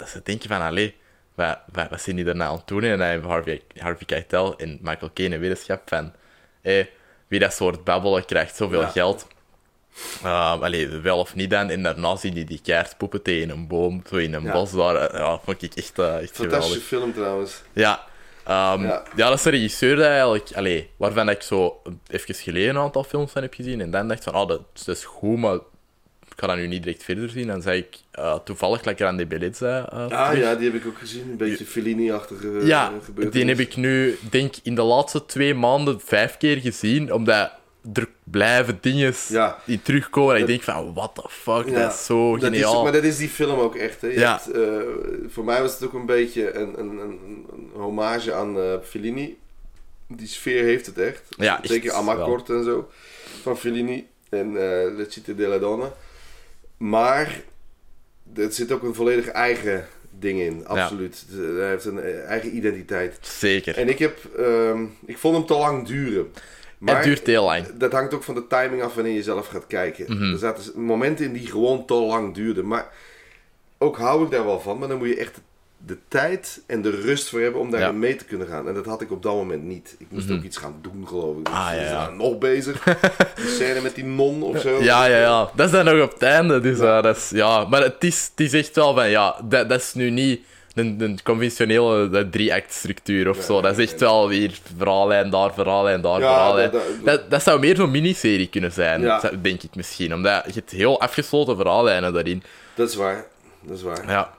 dat 0.00 0.08
ze 0.08 0.20
denken 0.24 0.48
van, 0.48 0.60
allee, 0.60 0.96
wat, 1.34 1.58
wat, 1.72 1.88
wat 1.90 2.00
zijn 2.00 2.16
die 2.16 2.24
daarna 2.24 2.46
aan 2.46 2.54
het 2.56 2.66
doen? 2.66 2.82
En 2.82 2.98
dan 2.98 3.06
hebben 3.08 3.30
Harvey, 3.30 3.62
Harvey 3.78 4.06
Keitel 4.06 4.56
en 4.58 4.78
Michael 4.82 5.10
Caine 5.14 5.38
wetenschap 5.38 5.82
van... 5.88 6.12
eh, 6.62 6.84
wie 7.28 7.38
dat 7.40 7.52
soort 7.52 7.84
babbelen 7.84 8.24
krijgt 8.24 8.56
zoveel 8.56 8.80
Ja. 8.80 8.88
geld. 8.88 9.26
Uh, 10.24 10.60
allee, 10.60 10.88
wel 10.88 11.18
of 11.18 11.34
niet 11.34 11.50
dan. 11.50 11.70
En 11.70 11.82
daarna 11.82 12.16
zien 12.16 12.34
die 12.34 12.44
die 12.44 12.60
kaartpoepen 12.62 13.22
tegen 13.22 13.50
een 13.50 13.66
boom, 13.68 14.02
zo 14.08 14.16
in 14.16 14.34
een 14.34 14.42
Ja. 14.44 14.52
bos 14.52 14.72
daar. 14.72 15.16
Ja, 15.16 15.38
vond 15.44 15.62
ik 15.62 15.74
echt, 15.74 15.98
eh, 15.98 16.20
echt 16.22 16.36
Fantastische 16.36 16.80
geweldig. 16.80 16.82
film 16.82 17.12
trouwens. 17.12 17.62
Ja, 17.72 18.08
Ehm, 18.44 18.82
Ja. 18.82 19.02
ja. 19.16 19.28
dat 19.28 19.38
is 19.38 19.44
een 19.44 19.50
regisseur 19.50 19.96
die 19.96 20.04
eigenlijk, 20.04 20.50
allee, 20.54 20.90
waarvan 20.96 21.28
ik 21.28 21.42
zo 21.42 21.82
even 22.06 22.34
geleden 22.34 22.68
een 22.76 22.82
aantal 22.82 23.04
films 23.04 23.32
van 23.32 23.42
heb 23.42 23.54
gezien. 23.54 23.80
En 23.80 23.90
dan 23.90 24.08
dacht 24.08 24.24
van, 24.24 24.32
ah, 24.32 24.48
dat, 24.48 24.60
dat 24.84 24.96
is 24.96 25.04
goed, 25.04 25.38
maar 25.38 25.58
ik 26.40 26.46
ga 26.46 26.52
dat 26.52 26.56
nu 26.64 26.66
niet 26.70 26.82
direct 26.82 27.02
verder 27.02 27.28
zien. 27.30 27.46
Dan 27.46 27.62
zei 27.62 27.78
ik 27.78 27.96
eh, 28.10 28.38
toevallig 28.44 28.84
lekker 28.84 29.06
aan 29.06 29.16
de 29.16 29.26
Bellezza. 29.26 29.88
eh, 29.92 30.28
Ah 30.28 30.36
ja, 30.38 30.54
die 30.54 30.70
heb 30.70 30.80
ik 30.80 30.86
ook 30.86 30.98
gezien. 30.98 31.30
Een 31.30 31.36
beetje 31.36 31.64
Fellini-achtige 31.64 32.58
eh, 32.58 32.66
Ja, 32.66 32.92
die 33.30 33.44
heb 33.44 33.58
ik 33.58 33.76
nu, 33.76 34.18
denk 34.30 34.54
in 34.62 34.74
de 34.74 34.82
laatste 34.82 35.26
twee 35.26 35.54
maanden 35.54 36.00
vijf 36.00 36.36
keer 36.36 36.56
gezien, 36.56 37.12
omdat 37.12 37.50
er 37.94 38.08
blijven 38.24 38.78
dingen 38.80 39.14
Ja. 39.28 39.58
die 39.66 39.82
terugkomen. 39.82 40.34
En 40.34 40.40
ik 40.40 40.46
denk 40.46 40.62
van, 40.62 40.94
what 40.94 41.14
the 41.14 41.22
fuck, 41.28 41.68
Ja, 41.68 41.82
dat 41.82 41.92
is 41.92 42.04
zo 42.04 42.36
Dat 42.36 42.52
is, 42.52 42.58
geniaal. 42.58 42.82
maar 42.82 42.92
dat 42.92 43.04
is 43.04 43.16
die 43.16 43.28
film 43.28 43.58
ook 43.58 43.76
echt. 43.76 44.00
Hè. 44.00 44.08
Je 44.08 44.18
Ja. 44.18 44.40
hebt, 44.42 44.58
voor 45.32 45.44
mij 45.44 45.60
was 45.62 45.72
het 45.72 45.84
ook 45.84 45.92
een 45.94 46.06
beetje 46.06 46.54
een, 46.54 46.78
een, 46.80 46.98
een, 46.98 47.18
een 47.52 47.70
hommage 47.72 48.32
aan 48.34 48.56
Fellini. 48.84 49.36
Die 50.08 50.26
sfeer 50.26 50.62
heeft 50.64 50.86
het 50.86 50.98
echt. 50.98 51.22
Ja, 51.38 51.60
Zeker. 51.62 51.92
Amarcord 51.92 52.50
en 52.50 52.64
zo. 52.64 52.90
Van 53.42 53.58
Fellini. 53.58 54.06
En 54.28 54.46
eh 54.46 54.96
Le 54.96 55.06
Città 55.10 55.34
della 55.36 55.58
Donna. 55.58 55.92
Maar 56.80 57.42
er 58.34 58.52
zit 58.52 58.72
ook 58.72 58.82
een 58.82 58.94
volledig 58.94 59.26
eigen 59.26 59.86
ding 60.18 60.40
in. 60.40 60.66
Absoluut. 60.66 61.24
Hij 61.30 61.68
heeft 61.68 61.84
een 61.84 62.00
eh, 62.00 62.24
eigen 62.24 62.56
identiteit. 62.56 63.18
Zeker. 63.20 63.76
En 63.76 63.88
ik 63.88 63.98
heb... 63.98 64.18
ehm, 64.38 64.84
ik 65.04 65.18
vond 65.18 65.36
hem 65.36 65.46
te 65.46 65.54
lang 65.54 65.86
duren. 65.86 66.32
Maar 66.78 66.94
het 66.94 67.04
duurt 67.04 67.26
heel 67.26 67.44
lang. 67.44 67.66
dat 67.76 67.92
hangt 67.92 68.14
ook 68.14 68.22
van 68.22 68.34
de 68.34 68.46
timing 68.46 68.82
af 68.82 68.94
wanneer 68.94 69.12
je 69.12 69.22
zelf 69.22 69.46
gaat 69.46 69.66
kijken. 69.66 70.16
Mhm. 70.16 70.32
Er 70.32 70.38
zaten 70.38 70.82
momenten 70.82 71.24
in 71.24 71.32
die 71.32 71.46
gewoon 71.46 71.86
te 71.86 71.94
lang 71.94 72.34
duurden. 72.34 72.66
Maar 72.66 72.92
ook 73.78 73.96
hou 73.96 74.24
ik 74.24 74.30
daar 74.30 74.44
wel 74.44 74.60
van. 74.60 74.78
Maar 74.78 74.88
dan 74.88 74.98
moet 74.98 75.08
je 75.08 75.16
echt 75.16 75.34
de 75.34 75.40
tijd 76.08 76.62
en 76.66 76.82
de 76.82 76.90
rust 76.90 77.28
voor 77.28 77.40
hebben 77.40 77.60
om 77.60 77.70
daarin 77.70 77.88
Ja. 77.88 77.94
Mhm. 77.94 78.02
mee 78.04 78.16
te 78.16 78.24
kunnen 78.24 78.46
gaan. 78.46 78.68
En 78.68 78.74
dat 78.74 78.86
had 78.86 79.00
ik 79.00 79.10
op 79.10 79.22
dat 79.22 79.34
moment 79.34 79.62
niet. 79.64 79.94
Ik 79.98 80.06
moest 80.10 80.30
ook 80.30 80.42
iets 80.42 80.56
gaan 80.56 80.74
doen, 80.82 81.04
geloof 81.08 81.36
ik. 81.38 81.44
Dus 81.44 81.54
Ah, 81.54 81.70
ja, 81.74 81.80
ja. 81.82 82.10
nog 82.10 82.38
bezig. 82.38 82.82
Die 83.36 83.48
scène 83.48 83.80
met 83.80 83.94
die 83.94 84.04
non 84.04 84.42
of 84.42 84.60
zo. 84.60 84.82
Ja, 84.82 85.04
ja, 85.04 85.18
ja. 85.18 85.50
Dat 85.54 85.66
is 85.66 85.72
dan 85.72 85.84
nog 85.84 86.02
op 86.02 86.12
het 86.12 86.22
einde. 86.22 86.60
Dus, 86.60 86.78
Ja. 86.78 87.00
dat 87.00 87.16
is, 87.16 87.30
ja. 87.30 87.64
Maar 87.64 87.82
het 87.82 88.04
is, 88.04 88.28
het 88.30 88.40
is 88.40 88.52
echt 88.52 88.76
wel 88.76 88.94
van, 88.94 89.10
ja, 89.10 89.36
dat, 89.44 89.68
dat 89.68 89.80
is 89.80 89.94
nu 89.94 90.10
niet 90.10 90.40
een, 90.74 90.96
een 91.00 91.18
conventionele 91.22 92.28
drie-act 92.30 92.72
structuur 92.72 93.28
of 93.28 93.40
zo. 93.42 93.60
Dat 93.60 93.78
is 93.78 93.90
echt 93.90 94.00
wel 94.00 94.28
weer 94.28 94.58
verhaallijn, 94.76 95.30
daar 95.30 95.54
verhaallijn, 95.54 96.00
daar 96.00 96.20
verhaallijn. 96.20 96.70
dat- 96.70 96.82
Dat, 96.82 97.04
dat- 97.04 97.30
dat, 97.30 97.42
zou 97.42 97.60
meer 97.60 97.76
zo'n 97.76 97.90
miniserie 97.90 98.48
kunnen 98.48 98.72
zijn, 98.72 99.20
denk 99.42 99.62
ik 99.62 99.74
misschien. 99.76 100.14
Omdat 100.14 100.44
je 100.46 100.52
hebt 100.54 100.70
heel 100.70 101.00
afgesloten 101.00 101.56
verhaallijnen 101.56 102.12
daarin. 102.12 102.42
Dat 102.74 102.88
is 102.88 102.94
waar. 102.94 103.24
Dat 103.62 103.76
is 103.76 103.82
waar. 103.82 104.04
Ja. 104.08 104.32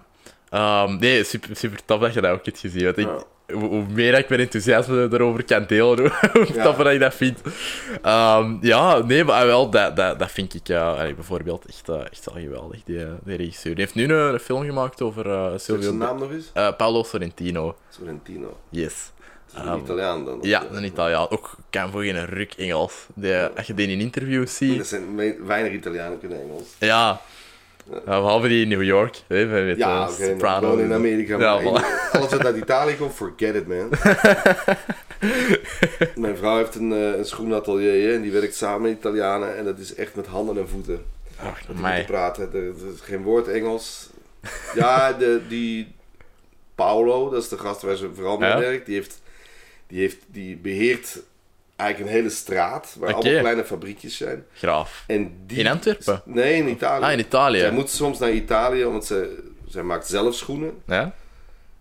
Ehm, 0.51 0.97
nee, 0.99 1.23
super, 1.23 1.55
super 1.55 1.79
tof 1.85 1.99
dat 2.01 2.13
je 2.13 2.21
dat 2.21 2.31
ook 2.31 2.45
hebt 2.45 2.59
gezien. 2.59 2.83
Want 2.83 2.97
ik, 2.97 3.07
Ja. 3.47 3.55
hoe, 3.55 3.69
hoe 3.69 3.85
meer 3.89 4.17
ik 4.17 4.29
mijn 4.29 4.41
enthousiasme 4.41 5.07
erover 5.11 5.43
kan 5.43 5.65
delen, 5.67 5.97
hoe, 6.11 6.29
hoe 6.33 6.53
Ja. 6.53 6.63
toffer 6.63 6.83
dat 6.83 6.93
ik 6.93 6.99
dat 6.99 7.13
vind. 7.15 7.39
Ehm, 8.01 8.57
ja, 8.61 8.97
nee, 8.97 9.23
maar 9.23 9.45
wel, 9.45 9.69
dat, 9.69 9.95
dat, 9.95 10.19
dat 10.19 10.31
vind 10.31 10.53
ik 10.53 10.75
allee, 10.75 11.13
bijvoorbeeld 11.13 11.65
echt, 11.65 11.89
eh, 11.89 11.99
echt 12.11 12.25
wel 12.33 12.43
geweldig, 12.43 12.83
die, 12.83 13.03
eh, 13.03 13.11
die 13.23 13.35
regisseur. 13.37 13.75
Die 13.75 13.83
heeft 13.83 13.95
nu 13.95 14.03
een, 14.03 14.33
een 14.33 14.39
film 14.39 14.63
gemaakt 14.65 15.01
over 15.01 15.23
Zeg 15.49 15.61
Silvio... 15.61 15.83
zijn 15.83 15.97
naam 15.97 16.19
nog 16.19 16.31
eens? 16.31 16.51
Paolo 16.77 17.03
Sorrentino. 17.03 17.75
Sorrentino. 17.89 18.57
Yes. 18.69 19.11
Een 19.53 19.65
Ehm, 19.67 19.77
Italiaan 19.79 20.25
dan. 20.25 20.37
Ja, 20.41 20.63
een 20.71 20.83
Italiaan. 20.83 21.29
Ook 21.29 21.55
kan 21.69 21.91
voor 21.91 22.03
geen 22.03 22.25
ruk 22.25 22.53
Engels. 22.53 23.05
Die, 23.13 23.35
als 23.37 23.67
je 23.67 23.73
die 23.73 23.87
in 23.87 23.99
interviews 23.99 24.49
Er 24.49 24.55
ziet... 24.67 24.87
zijn 24.87 25.15
me- 25.15 25.37
weinig 25.45 25.71
Italianen 25.71 26.19
kunnen 26.19 26.41
Engels. 26.41 26.67
Ja. 26.79 27.21
Ja, 27.91 27.99
behalve 28.21 28.47
die 28.47 28.61
in 28.61 28.67
New 28.69 28.83
York. 28.83 29.21
Hè, 29.27 29.65
met 29.65 29.77
Ja, 29.77 30.07
eh, 30.07 30.13
Sopranos 30.13 30.79
in. 30.79 30.93
Amerika. 30.93 31.37
Ja, 31.37 31.61
voilà. 31.61 32.11
alles 32.11 32.29
wat 32.31 32.45
uit 32.45 32.55
Italië 32.57 32.95
komt, 32.95 33.13
forget 33.13 33.55
it, 33.55 33.67
man. 33.67 33.89
Mijn 36.15 36.37
vrouw 36.37 36.57
heeft 36.57 36.75
een, 36.75 36.91
eh, 36.93 37.17
een 37.17 37.25
schoenatelier 37.25 38.07
hè, 38.09 38.13
en 38.15 38.21
die 38.21 38.31
werkt 38.31 38.55
samen 38.55 38.81
met 38.81 38.91
Italianen. 38.91 39.57
En 39.57 39.65
dat 39.65 39.79
is 39.79 39.95
echt 39.95 40.15
met 40.15 40.25
handen 40.27 40.57
en 40.57 40.67
voeten. 40.69 41.05
Ach, 41.39 41.65
Dat 41.65 41.75
moeten 41.75 42.05
praten. 42.05 42.49
Er, 42.53 42.59
er 42.63 42.93
is 42.93 43.01
geen 43.01 43.21
woord 43.23 43.47
Engels. 43.47 44.09
Ja, 44.75 45.13
de, 45.13 45.41
die 45.47 45.87
Paolo, 46.75 47.29
dat 47.29 47.41
is 47.43 47.49
de 47.49 47.57
gast 47.57 47.81
waar 47.81 47.95
ze 47.95 48.09
vooral 48.15 48.37
mee 48.37 48.49
Ja? 48.49 48.59
werkt. 48.59 48.85
Die, 48.85 48.95
heeft, 48.95 49.21
die, 49.87 49.99
heeft, 49.99 50.17
die 50.27 50.57
beheert 50.57 51.19
eigenlijk 51.81 52.09
een 52.11 52.17
hele 52.17 52.29
straat. 52.29 52.95
Waar 52.99 53.09
Oké. 53.09 53.17
allemaal 53.17 53.39
kleine 53.41 53.63
fabriekjes 53.63 54.17
zijn. 54.17 54.45
Graaf. 54.53 55.03
En 55.07 55.33
die, 55.45 55.57
In 55.57 55.67
Antwerpen? 55.67 56.21
Nee, 56.25 56.53
in 56.53 56.67
Italië. 56.69 57.03
Ah, 57.03 57.11
in 57.11 57.19
Italië. 57.19 57.59
Zij 57.59 57.71
moet 57.71 57.89
soms 57.89 58.19
naar 58.19 58.31
Italië, 58.31 58.83
want 58.85 59.05
ze, 59.05 59.43
zij 59.67 59.83
maakt 59.83 60.07
zelf 60.07 60.35
schoenen. 60.35 60.73
Ja? 60.85 61.13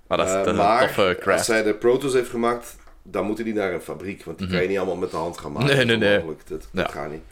Maar 0.07 0.19
dat 0.19 0.27
is, 0.27 0.33
Eh, 0.33 0.39
dat 0.45 0.53
is 0.55 0.61
maar 0.61 0.83
een 0.83 0.87
toffe 1.15 1.33
als 1.33 1.45
zij 1.45 1.63
de 1.63 1.75
proto's 1.75 2.13
heeft 2.13 2.31
gemaakt, 2.31 2.77
dan 3.03 3.25
moeten 3.27 3.45
die 3.45 3.55
naar 3.55 3.73
een 3.73 3.81
fabriek. 3.81 4.25
Want 4.25 4.39
die 4.39 4.49
kan 4.49 4.63
je 4.63 4.69
niet 4.69 4.77
allemaal 4.79 4.97
met 4.97 5.11
de 5.11 5.17
hand 5.17 5.39
gaan 5.39 5.53
maken. 5.53 5.69
Mhm. 5.69 5.77
Nee, 5.77 5.85
nee, 5.97 5.97
nee. 5.97 6.25
Dat, 6.25 6.49
dat 6.49 6.87
Ja. 6.87 6.89
gaat 6.93 7.11
niet. 7.11 7.23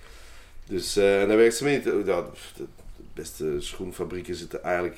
Dus 0.67 0.97
eh, 0.97 1.23
en 1.23 1.29
daar 1.29 1.37
werkt 1.37 1.57
ze 1.57 1.65
mee. 1.65 1.83
Ja, 1.85 1.91
de, 1.91 2.25
de 2.57 2.65
beste 3.15 3.55
schoenfabrieken 3.59 4.35
zitten 4.35 4.63
eigenlijk... 4.63 4.97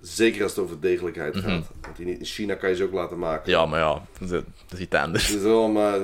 Zeker 0.00 0.42
als 0.42 0.50
het 0.56 0.64
over 0.64 0.80
degelijkheid 0.80 1.36
gaat. 1.36 1.66
Want 1.80 1.98
in 1.98 2.18
China 2.24 2.54
kan 2.54 2.68
je 2.68 2.76
ze 2.76 2.84
ook 2.84 2.92
laten 2.92 3.18
maken. 3.18 3.50
Mhm. 3.50 3.50
Ja, 3.50 3.66
maar 3.66 3.80
ja, 3.80 4.02
dat 4.18 4.44
is, 4.72 4.78
iets 4.78 4.94
anders. 4.94 5.36
Wel, 5.36 5.68
maar 5.68 5.98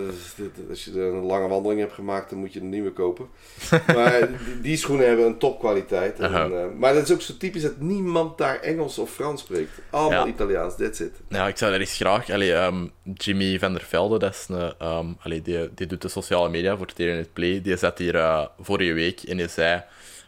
als 0.71 0.85
je 0.85 1.01
een 1.01 1.25
lange 1.25 1.49
wandeling 1.49 1.81
hebt 1.81 1.93
gemaakt, 1.93 2.31
dan 2.31 2.39
moet 2.39 2.53
je 2.53 2.61
een 2.61 2.69
nieuwe 2.69 2.93
kopen. 2.93 3.27
Maar 3.95 4.29
die, 4.63 4.77
schoenen 4.77 5.07
hebben 5.07 5.27
een 5.27 5.39
topkwaliteit. 5.39 6.21
En, 6.21 6.35
eh, 6.35 6.65
maar 6.79 6.95
dat 6.95 7.03
is 7.03 7.13
ook 7.13 7.21
zo 7.21 7.37
typisch 7.37 7.63
dat 7.63 7.81
niemand 7.81 8.39
daar 8.39 8.61
Engels 8.61 8.99
of 8.99 9.11
Frans 9.11 9.41
spreekt. 9.41 9.81
Allemaal 9.91 10.27
Ja. 10.27 10.33
Italiaans, 10.33 10.77
that's 10.77 11.01
it. 11.01 11.13
Ja, 11.29 11.49
ik 11.49 11.57
zou 11.57 11.71
daar 11.71 11.81
eens 11.81 11.97
graag... 11.97 12.31
Allee, 12.31 12.55
ehm, 12.55 12.87
Jimmy 13.15 13.59
van 13.59 13.73
der 13.73 13.83
Velde, 13.83 14.19
dat 14.19 14.35
is 14.35 14.47
een, 14.49 15.17
allee, 15.23 15.43
die, 15.43 15.75
die 15.75 15.87
doet 15.87 16.03
de 16.03 16.09
sociale 16.09 16.49
media 16.49 16.77
voor 16.77 16.87
Teren 16.87 17.17
het 17.17 17.33
Play. 17.33 17.61
Die 17.63 17.77
zat 17.77 17.99
hier 17.99 18.15
eh, 18.15 18.47
vorige 18.61 18.93
week 18.93 19.23
en 19.23 19.37
die 19.37 19.49
zei... 19.49 19.83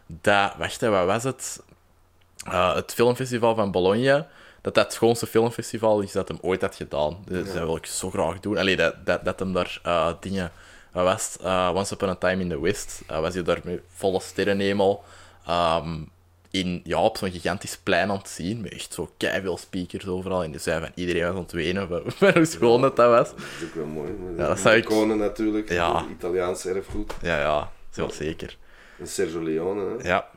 Dat, 0.06 0.54
wacht, 0.58 0.80
hè, 0.80 0.88
wat 0.88 1.06
was 1.06 1.24
het? 1.24 1.60
Eh, 2.50 2.74
het 2.74 2.92
filmfestival 2.94 3.54
van 3.54 3.70
Bologna. 3.70 4.28
Dat 4.60 4.74
dat 4.74 4.84
het 4.84 4.92
schoonste 4.92 5.26
filmfestival 5.26 6.00
is 6.00 6.12
dat 6.12 6.28
hem 6.28 6.38
ooit 6.40 6.60
had 6.60 6.74
gedaan. 6.74 7.16
Dus 7.24 7.52
dat 7.52 7.62
wil 7.64 7.76
ik 7.76 7.86
zo 7.86 8.10
graag 8.10 8.40
doen. 8.40 8.58
Allee, 8.58 8.76
dat, 8.76 8.94
dat, 9.06 9.24
dat 9.24 9.38
hem 9.38 9.52
daar 9.52 9.80
eh, 9.82 10.12
dingen... 10.20 10.50
Was? 10.92 11.36
Eh, 11.42 11.70
Once 11.74 11.94
Upon 11.94 12.08
a 12.08 12.14
Time 12.14 12.42
in 12.42 12.48
the 12.48 12.60
West. 12.60 13.02
was 13.06 13.34
hij 13.34 13.42
daar 13.42 13.60
met 13.64 13.80
volle 13.94 14.20
sterrenhemel. 14.20 15.04
ehm, 15.46 15.98
in, 16.50 16.80
ja, 16.84 17.02
op 17.02 17.16
zo'n 17.16 17.30
gigantisch 17.30 17.76
plein 17.82 18.10
aan 18.10 18.16
het 18.18 18.28
zien. 18.28 18.60
Met 18.60 18.72
echt 18.72 18.92
zo 18.94 19.10
veel 19.18 19.56
speakers 19.58 20.06
overal. 20.06 20.42
En 20.42 20.50
die 20.50 20.60
zei 20.60 20.80
van 20.80 20.90
iedereen 20.94 21.22
was 21.22 21.34
aan 21.34 21.40
het 21.42 21.52
wenen 21.52 21.88
van, 21.88 22.02
van 22.16 22.32
hoe 22.32 22.44
schoon 22.44 22.80
dat, 22.80 22.96
dat 22.96 23.10
was. 23.10 23.30
Dat 23.30 23.38
is 23.60 23.66
ook 23.68 23.74
wel 23.74 23.86
mooi. 23.86 24.10
Ja, 24.36 24.46
dat 24.48 24.58
zou 24.58 24.76
ik- 24.76 24.84
Konen 24.84 25.18
natuurlijk, 25.18 25.68
Ja. 25.70 26.04
Italiaans 26.10 26.66
erfgoed. 26.66 27.12
Ja, 27.22 27.38
ja, 27.38 27.70
zeker. 28.12 28.56
En 28.98 29.06
Sergio 29.06 29.42
Leone, 29.42 29.96
hè. 29.98 30.08
Ja. 30.08 30.28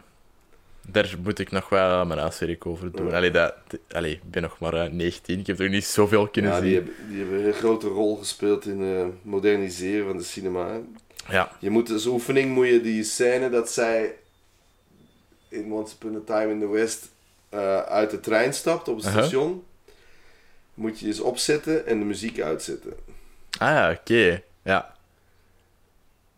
Daar 0.87 1.15
moet 1.23 1.39
ik 1.39 1.51
nog 1.51 1.69
wel 1.69 2.05
mijn 2.05 2.19
huiswerk 2.19 2.65
over 2.65 2.91
doen. 2.91 3.13
Allee, 3.13 3.31
dat, 3.31 3.53
allee, 3.91 4.11
ik 4.11 4.31
ben 4.31 4.41
nog 4.41 4.59
maar 4.59 4.73
eh, 4.73 4.91
19. 4.91 5.39
Ik 5.39 5.47
heb 5.47 5.59
er 5.59 5.69
niet 5.69 5.85
zoveel 5.85 6.27
kunnen 6.27 6.51
Ja, 6.51 6.59
die, 6.61 6.69
zien. 6.73 6.75
hebben, 6.85 7.09
die 7.09 7.19
hebben 7.19 7.45
een 7.45 7.53
grote 7.53 7.87
rol 7.87 8.15
gespeeld 8.15 8.65
in 8.65 8.79
het 8.81 9.13
moderniseren 9.21 10.07
van 10.07 10.17
de 10.17 10.23
cinema. 10.23 10.67
hè. 10.71 10.79
Ja. 11.33 11.51
Je 11.59 11.69
moet 11.69 11.91
als 11.91 12.05
oefening 12.05 12.53
moet 12.53 12.67
je 12.67 12.81
die 12.81 13.03
scène 13.03 13.49
dat 13.49 13.71
zij 13.71 14.15
in 15.47 15.71
Once 15.73 15.93
Upon 15.95 16.15
a 16.15 16.19
Time 16.25 16.51
in 16.51 16.59
the 16.59 16.67
West 16.69 17.09
eh, 17.49 17.77
uit 17.81 18.11
de 18.11 18.19
trein 18.19 18.53
stapt 18.53 18.87
op 18.87 18.95
het 18.95 19.05
Uh-huh. 19.05 19.21
station. 19.23 19.63
Moet 20.73 20.99
je 20.99 21.05
eens 21.07 21.19
opzetten 21.19 21.85
en 21.87 21.99
de 21.99 22.05
muziek 22.05 22.39
uitzetten. 22.41 22.93
Ah 23.57 23.67
ja, 23.69 23.91
oké. 23.91 24.41
Ja. 24.63 24.95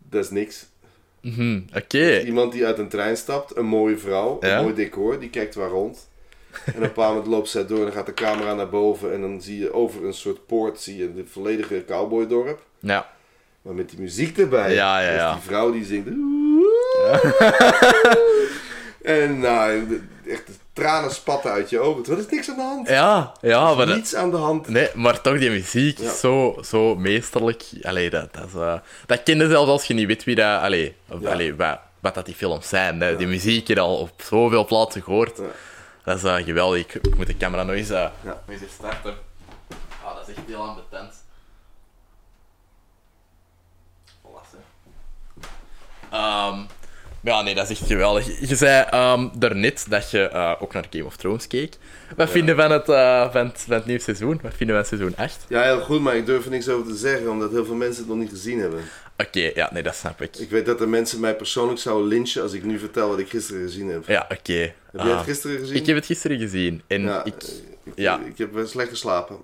Dat 0.09 0.23
is 0.23 0.29
niks. 0.29 0.65
Mhm, 1.21 1.59
Oké. 1.75 2.19
Iemand 2.19 2.51
die 2.51 2.65
uit 2.65 2.77
een 2.77 2.89
trein 2.89 3.17
stapt, 3.17 3.57
een 3.57 3.65
mooie 3.65 3.97
vrouw, 3.97 4.37
Ja. 4.41 4.57
een 4.57 4.63
mooi 4.63 4.75
decor, 4.75 5.19
die 5.19 5.29
kijkt 5.29 5.55
waar 5.55 5.69
rond. 5.69 6.09
En 6.51 6.59
op 6.67 6.73
een 6.75 6.81
bepaald 6.81 7.13
moment 7.15 7.31
loopt 7.33 7.49
zij 7.49 7.65
door 7.65 7.77
en 7.77 7.83
dan 7.83 7.93
gaat 7.93 8.05
de 8.05 8.13
camera 8.13 8.53
naar 8.53 8.69
boven 8.69 9.13
en 9.13 9.21
dan 9.21 9.41
zie 9.41 9.59
je 9.59 9.73
over 9.73 10.05
een 10.05 10.13
soort 10.13 10.45
poort 10.45 10.79
zie 10.79 10.97
je 10.97 11.13
de 11.13 11.25
volledige 11.25 11.83
cowboydorp. 11.87 12.61
Ja. 12.79 13.09
Maar 13.61 13.73
met 13.73 13.89
die 13.89 13.99
muziek 13.99 14.37
erbij. 14.37 14.73
Ja, 14.73 15.01
ja, 15.01 15.13
ja. 15.13 15.33
die 15.33 15.41
vrouw 15.41 15.71
die 15.71 15.85
zingt. 15.85 16.07
en 19.01 19.39
nou, 19.39 20.01
echt 20.27 20.49
tranen 20.73 21.11
spatten 21.11 21.51
uit 21.51 21.69
je 21.69 21.79
ogen. 21.79 22.05
Er 22.13 22.17
is 22.19 22.27
niks 22.29 22.49
aan 22.49 22.55
de 22.55 22.61
hand. 22.61 22.87
Ja, 22.89 23.31
ja, 23.41 23.73
maar 23.73 23.85
dat, 23.85 23.95
Niets 23.95 24.15
aan 24.15 24.31
de 24.31 24.37
hand. 24.37 24.67
nee, 24.67 24.89
maar 24.95 25.21
toch, 25.21 25.37
die 25.39 25.49
muziek 25.49 25.97
Ja. 25.97 26.11
is 26.11 26.19
zo, 26.19 26.57
zo 26.65 26.95
meesterlijk. 26.95 27.63
Allee, 27.81 28.09
dat, 28.09 28.33
dat, 28.33 28.45
is, 28.47 28.53
eh, 28.53 28.73
dat 29.05 29.23
ken 29.23 29.37
je 29.37 29.49
zelfs 29.49 29.69
als 29.69 29.85
je 29.85 29.93
niet 29.93 30.07
weet 30.07 30.23
wie 30.23 30.35
dat... 30.35 30.61
Allee, 30.61 30.95
of, 31.09 31.21
Ja. 31.21 31.31
allee, 31.31 31.55
wat, 31.55 31.79
wat 31.99 32.13
dat 32.15 32.25
die 32.25 32.35
films 32.35 32.69
zijn. 32.69 33.01
hè. 33.01 33.15
Die 33.15 33.27
muziek 33.27 33.67
je 33.67 33.79
al 33.79 33.97
op 33.97 34.21
zoveel 34.21 34.65
plaatsen 34.65 35.01
gehoord. 35.03 35.41
Dat 36.03 36.17
is 36.17 36.23
eh, 36.23 36.35
geweldig. 36.35 36.79
Ik, 36.79 36.93
ik 36.93 37.15
moet 37.15 37.27
de 37.27 37.37
camera 37.37 37.63
nog 37.63 37.75
eens, 37.75 37.89
eh, 37.89 37.95
Ja. 37.97 38.11
nog 38.23 38.37
eens 38.47 38.61
even 38.61 38.73
starten. 38.73 39.13
Ah, 40.03 40.15
dat 40.15 40.27
is 40.27 40.35
echt 40.35 40.45
heel 40.47 40.61
ambetant. 40.67 41.13
Ehm, 46.11 46.59
Ja, 47.23 47.41
nee, 47.41 47.55
dat 47.55 47.69
is 47.69 47.79
echt 47.79 47.89
geweldig. 47.89 48.49
Je 48.49 48.55
zei 48.55 48.85
ehm 48.89 49.27
daarnet 49.33 49.85
dat 49.89 50.11
je 50.11 50.21
eh, 50.27 50.53
ook 50.59 50.73
naar 50.73 50.85
Game 50.89 51.05
of 51.05 51.15
Thrones 51.15 51.47
keek. 51.47 51.77
Wat 52.15 52.29
vinden 52.29 52.55
van 52.55 52.71
het, 52.71 52.89
eh, 52.89 53.31
van, 53.31 53.45
het, 53.47 53.63
van 53.67 53.73
het 53.75 53.85
nieuwe 53.85 54.01
seizoen? 54.01 54.39
Wat 54.41 54.51
vinden 54.55 54.75
we 54.75 54.85
van 54.85 54.97
seizoen 54.97 55.17
8? 55.25 55.45
Ja, 55.47 55.61
heel 55.63 55.79
goed, 55.79 56.01
maar 56.01 56.15
ik 56.15 56.25
durf 56.25 56.45
er 56.45 56.51
niks 56.51 56.69
over 56.69 56.91
te 56.91 56.97
zeggen, 56.97 57.29
omdat 57.29 57.51
heel 57.51 57.65
veel 57.65 57.75
mensen 57.75 57.99
het 58.03 58.07
nog 58.11 58.17
niet 58.21 58.29
gezien 58.29 58.59
hebben. 58.59 58.79
Oké, 59.17 59.51
ja, 59.55 59.69
nee, 59.73 59.83
dat 59.83 59.95
snap 59.95 60.21
ik. 60.21 60.35
Ik 60.37 60.49
weet 60.49 60.65
dat 60.65 60.81
er 60.81 60.89
mensen 60.89 61.19
mij 61.19 61.35
persoonlijk 61.35 61.79
zouden 61.79 62.07
lynchen 62.07 62.41
als 62.41 62.53
ik 62.53 62.63
nu 62.63 62.79
vertel 62.79 63.09
wat 63.09 63.19
ik 63.19 63.29
gisteren 63.29 63.61
gezien 63.61 63.87
heb. 63.89 64.07
Ja, 64.07 64.27
oké. 64.31 64.53
Heb 64.53 64.73
jij 64.91 65.01
Ah. 65.11 65.17
het 65.17 65.25
gisteren 65.27 65.57
gezien? 65.59 65.75
Ik 65.75 65.85
heb 65.85 65.95
het 65.95 66.05
gisteren 66.05 66.39
gezien. 66.39 66.81
En 66.87 67.01
ja, 67.01 67.23
ik... 67.23 67.33
eh, 67.43 67.49
ik, 67.83 67.93
ja. 67.95 68.19
ik 68.25 68.37
heb 68.37 68.49
slecht 68.65 68.89
geslapen. 68.89 69.35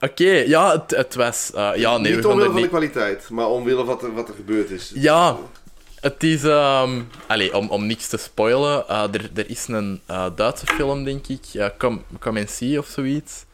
Oké, 0.00 0.30
ja, 0.30 0.72
het, 0.72 0.90
het 0.96 1.14
was... 1.14 1.50
ja, 1.54 1.98
nee, 1.98 2.14
niet 2.16 2.24
omwille 2.24 2.44
van 2.44 2.54
de 2.54 2.60
niet... 2.60 2.68
kwaliteit, 2.68 3.28
maar 3.30 3.46
omwille 3.48 3.76
van 3.76 3.86
wat 3.86 4.02
er, 4.02 4.12
wat 4.14 4.28
er 4.28 4.34
gebeurd 4.34 4.70
is. 4.70 4.92
Ja, 4.94 5.36
het 6.00 6.22
is... 6.22 6.44
ehm 6.44 7.00
allee, 7.26 7.56
om, 7.56 7.68
om 7.68 7.86
niks 7.86 8.08
te 8.08 8.16
spoilen, 8.16 8.88
eh, 8.88 9.02
er, 9.14 9.30
er 9.34 9.50
is 9.50 9.66
een 9.68 10.00
eh, 10.06 10.26
Duitse 10.36 10.66
film, 10.66 11.04
denk 11.04 11.26
ik, 11.26 11.44
uh, 11.52 11.66
Come, 11.78 11.98
Come 12.18 12.40
and 12.40 12.50
See 12.50 12.78
of 12.78 12.86
zoiets, 12.86 13.44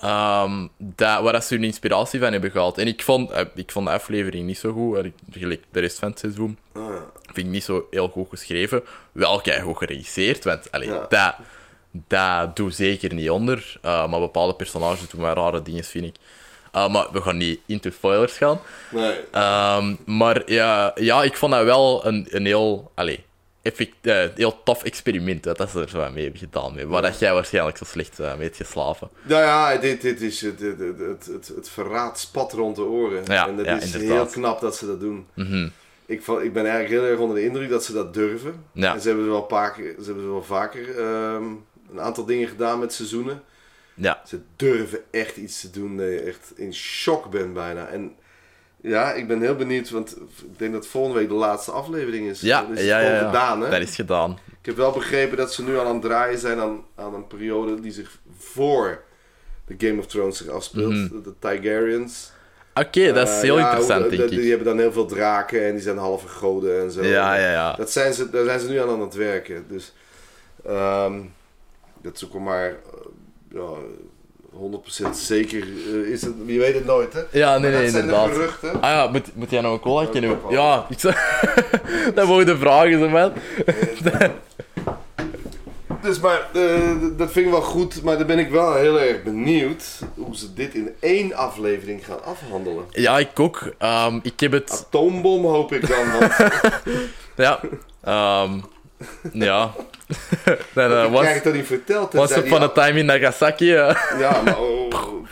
ehm, 0.00 0.66
dat, 0.78 1.22
waar 1.22 1.32
dat 1.32 1.44
ze 1.44 1.54
hun 1.54 1.64
inspiratie 1.64 2.20
van 2.20 2.32
hebben 2.32 2.50
gehaald. 2.50 2.78
En 2.78 2.86
ik 2.86 3.02
vond, 3.02 3.30
eh, 3.30 3.44
ik 3.54 3.72
vond 3.72 3.86
de 3.86 3.92
aflevering 3.92 4.46
niet 4.46 4.58
zo 4.58 4.72
goed, 4.72 5.10
gelijk 5.30 5.64
de 5.70 5.80
rest 5.80 5.98
van 5.98 6.10
het 6.10 6.18
seizoen. 6.18 6.58
Ah. 6.72 6.82
Vind 7.32 7.46
ik 7.46 7.52
niet 7.52 7.64
zo 7.64 7.86
heel 7.90 8.08
goed 8.08 8.28
geschreven. 8.28 8.82
Wel 9.12 9.42
goed 9.62 9.76
geregisseerd, 9.76 10.44
want 10.44 10.72
allee, 10.72 10.88
Ja. 10.88 11.06
dat, 11.08 11.34
dat 11.90 12.56
doe 12.56 12.70
zeker 12.70 13.14
niet 13.14 13.30
onder. 13.30 13.78
Maar 13.82 14.08
bepaalde 14.20 14.54
personages 14.54 15.08
doen 15.08 15.20
wel 15.20 15.34
rare 15.34 15.62
dingen, 15.62 15.84
vind 15.84 16.04
ik. 16.04 16.14
Uh, 16.74 16.88
maar 16.88 17.06
we 17.12 17.20
gaan 17.20 17.36
niet 17.36 17.60
into 17.66 17.90
spoilers 17.90 18.36
gaan. 18.36 18.60
Nee. 18.90 19.16
Um, 19.34 19.98
maar 20.06 20.42
ja, 20.50 20.92
ja, 20.94 21.22
ik 21.22 21.36
vond 21.36 21.52
dat 21.52 21.64
wel 21.64 22.06
een, 22.06 22.26
een 22.30 22.46
heel, 22.46 22.90
allee, 22.94 23.24
effect, 23.62 23.94
uh, 24.02 24.24
heel 24.34 24.62
tof 24.62 24.82
experiment. 24.82 25.42
Dat 25.42 25.56
dat 25.56 25.70
ze 25.70 25.80
er 25.80 25.88
zo 25.88 26.10
mee 26.10 26.22
hebben 26.22 26.40
gedaan. 26.40 26.74
Mee, 26.74 26.86
waar 26.86 27.02
dat 27.02 27.18
jij 27.18 27.32
waarschijnlijk 27.32 27.76
zo 27.76 27.84
slecht 27.84 28.20
uh, 28.20 28.34
mee 28.34 28.42
hebt 28.42 28.56
geslapen. 28.56 29.08
Nou 29.22 29.42
ja, 29.42 29.76
dit, 29.76 30.00
dit 30.00 30.20
is 30.20 30.40
het, 30.40 30.60
het, 30.60 30.78
het, 30.78 30.98
het, 30.98 31.26
het, 31.26 31.52
het 31.56 31.68
verraad 31.68 32.18
spat 32.18 32.52
rond 32.52 32.76
de 32.76 32.82
oren. 32.82 33.22
Ja, 33.26 33.48
en 33.48 33.56
dat 33.56 33.66
ja, 33.66 33.76
is 33.76 33.84
inderdaad. 33.84 34.32
heel 34.32 34.42
knap 34.42 34.60
dat 34.60 34.76
ze 34.76 34.86
dat 34.86 35.00
doen. 35.00 35.26
Mhm. 35.34 35.68
Ik, 36.06 36.26
ik 36.26 36.52
ben 36.52 36.66
eigenlijk 36.66 36.88
heel 36.88 37.10
erg 37.10 37.18
onder 37.18 37.36
de 37.36 37.44
indruk 37.44 37.70
dat 37.70 37.84
ze 37.84 37.92
dat 37.92 38.14
durven. 38.14 38.64
Ja. 38.72 38.94
En 38.94 39.00
ze 39.00 39.08
hebben 39.08 39.28
wel, 39.28 39.42
paar 39.42 39.74
ze 39.76 40.04
hebben 40.04 40.30
wel 40.30 40.42
vaker 40.42 40.98
ehm, 40.98 41.44
een 41.92 42.00
aantal 42.00 42.24
dingen 42.24 42.48
gedaan 42.48 42.78
met 42.78 42.92
seizoenen. 42.92 43.42
Ja, 44.00 44.22
Ze 44.26 44.40
durven 44.56 44.98
echt 45.10 45.36
iets 45.36 45.60
te 45.60 45.70
doen 45.70 45.96
dat 45.96 46.06
je 46.06 46.20
echt 46.20 46.52
in 46.56 46.74
shock 46.74 47.30
bent 47.30 47.54
bijna. 47.54 47.86
En 47.86 48.12
ja, 48.80 49.12
ik 49.12 49.28
ben 49.28 49.40
heel 49.40 49.56
benieuwd, 49.56 49.90
want 49.90 50.16
ik 50.20 50.58
denk 50.58 50.72
dat 50.72 50.86
volgende 50.86 51.18
week 51.18 51.28
de 51.28 51.34
laatste 51.34 51.70
aflevering 51.70 52.28
is. 52.28 52.40
ja, 52.40 52.62
Dan 52.62 52.72
is 52.72 52.78
het 52.78 52.86
ja, 52.88 52.98
ja, 53.00 53.04
gewoon 53.06 53.20
ja. 53.20 53.26
gedaan, 53.26 53.60
hè? 53.62 53.70
dat 53.70 53.80
is 53.88 53.94
gedaan. 53.94 54.38
Ik 54.60 54.66
heb 54.66 54.76
wel 54.76 54.92
begrepen 54.92 55.36
dat 55.36 55.52
ze 55.54 55.62
nu 55.64 55.76
al 55.78 55.86
aan 55.86 55.92
het 55.92 56.02
draaien 56.02 56.38
zijn 56.38 56.58
aan, 56.60 56.84
aan 56.94 57.14
een 57.14 57.26
periode 57.26 57.80
die 57.80 57.92
zich 57.92 58.18
voor 58.38 59.02
de 59.66 59.74
Game 59.86 59.98
of 59.98 60.06
Thrones 60.06 60.36
zich 60.36 60.48
afspeelt. 60.48 60.92
Mhm. 60.92 61.08
De, 61.08 61.20
de 61.20 61.34
Targaryens. 61.38 62.30
Oké, 62.74 63.12
dat 63.12 63.28
is 63.28 63.34
Eh, 63.34 63.40
heel 63.40 63.56
ja, 63.58 63.64
interessant, 63.64 64.00
hoe- 64.00 64.10
denk 64.16 64.28
de- 64.28 64.34
ik. 64.34 64.40
Die 64.40 64.48
hebben 64.48 64.66
dan 64.66 64.78
heel 64.78 64.92
veel 64.92 65.06
draken 65.06 65.64
en 65.66 65.72
die 65.72 65.82
zijn 65.82 65.96
halve 65.98 66.28
goden 66.28 66.80
en 66.80 66.90
zo. 66.90 67.02
Ja, 67.04 67.34
ja, 67.36 67.50
ja. 67.50 67.72
Dat 67.76 67.90
zijn 67.90 68.12
ze, 68.14 68.30
daar 68.30 68.44
zijn 68.44 68.60
ze 68.60 68.68
nu 68.68 68.78
aan 68.80 68.88
aan 68.88 69.00
het 69.00 69.14
werken. 69.14 69.64
Dus 69.68 69.92
ehm, 70.66 71.20
dat 72.02 72.22
ook 72.24 72.34
al 72.34 72.40
maar 72.40 72.76
ja, 73.52 73.70
100% 75.06 75.10
zeker 75.12 75.62
eh, 75.62 76.10
is 76.10 76.22
het. 76.22 76.34
Je 76.46 76.58
weet 76.58 76.74
het 76.74 76.84
nooit, 76.84 77.12
hè? 77.12 77.20
Ja, 77.30 77.58
nee, 77.58 77.70
nee, 77.70 77.86
inderdaad. 77.86 78.30
Ah 78.62 78.90
ja, 78.90 79.06
moet, 79.06 79.36
moet 79.36 79.50
jij 79.50 79.60
nog 79.60 79.72
een 79.72 79.80
cola 79.80 80.02
Ja, 80.12 80.20
doen? 80.20 80.30
ik 80.30 80.50
Ja, 80.50 80.86
ik 80.88 81.00
zou... 81.00 81.14
dat 82.14 82.26
mogen 82.26 82.46
de 82.46 82.56
vragen 82.56 82.98
zijn, 82.98 83.10
man. 83.10 83.32
Dus 86.02 86.20
maar, 86.20 86.48
eh, 86.52 86.96
dat 87.16 87.30
vind 87.32 87.46
ik 87.46 87.52
wel 87.52 87.62
goed, 87.62 88.02
maar 88.02 88.18
dan 88.18 88.26
ben 88.26 88.38
ik 88.38 88.50
wel 88.50 88.74
heel 88.74 89.00
erg 89.00 89.22
benieuwd 89.22 89.84
hoe 90.14 90.36
ze 90.36 90.54
dit 90.54 90.74
in 90.74 90.94
één 91.00 91.34
aflevering 91.34 92.04
gaan 92.04 92.24
afhandelen. 92.24 92.84
Ja, 92.90 93.18
ik 93.18 93.40
ook. 93.40 93.74
Ehm, 93.78 94.18
ik 94.22 94.40
heb 94.40 94.52
het... 94.52 94.70
Atoombom 94.86 95.44
hoop 95.44 95.72
ik 95.72 95.88
dan, 95.88 96.10
want 96.18 96.32
Ja. 97.36 97.60
Ehm, 98.02 98.60
ja. 99.32 99.74
Dan, 100.74 100.92
eh, 100.92 101.04
ik 101.04 101.10
was, 101.10 101.20
krijg 101.20 101.42
het 101.42 101.54
niet 101.54 101.66
verteld. 101.66 102.12
was 102.12 102.36
upon 102.36 102.60
die 102.60 102.60
a 102.60 102.68
time 102.68 102.98
in 102.98 103.06
Nagasaki. 103.06 103.74
eh. 103.74 103.96
Ja, 104.20 104.42
maar 104.42 104.60
oh, 104.60 105.24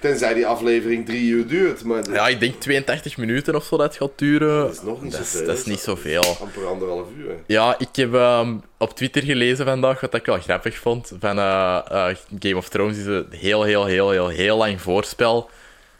tenzij 0.00 0.34
die 0.34 0.46
aflevering 0.46 1.06
drie 1.06 1.30
uur 1.30 1.46
duurt. 1.46 1.84
Maar 1.84 2.02
dat 2.02 2.14
Ja, 2.14 2.28
ik 2.28 2.40
denk 2.40 2.60
82 2.60 3.16
minuten 3.16 3.54
of 3.54 3.64
zo 3.64 3.76
dat 3.76 3.86
het 3.86 3.96
gaat 3.96 4.18
duren. 4.18 4.58
dat 4.58 4.72
is 4.72 4.82
nog 4.82 5.02
niet 5.02 5.12
dat 5.12 5.26
zoveel. 5.26 5.46
dat 5.46 5.58
is 5.58 5.64
niet 5.64 5.80
zoveel. 5.80 6.36
Amper 6.40 6.66
anderhalf 6.66 7.06
uur. 7.16 7.34
Ja, 7.46 7.74
ik 7.78 7.88
heb 7.92 8.14
ehm, 8.14 8.54
op 8.78 8.96
Twitter 8.96 9.22
gelezen 9.22 9.64
vandaag, 9.64 10.00
wat 10.00 10.14
ik 10.14 10.26
wel 10.26 10.40
grappig 10.40 10.78
vond. 10.78 11.12
Van 11.20 11.38
eh, 11.38 11.80
eh, 11.90 12.16
Game 12.38 12.56
of 12.56 12.68
Thrones 12.68 12.98
is 12.98 13.06
een 13.06 13.26
heel, 13.30 13.62
heel, 13.62 13.84
heel, 13.84 14.10
heel, 14.10 14.28
heel 14.28 14.56
lang 14.56 14.80
voorspel. 14.80 15.50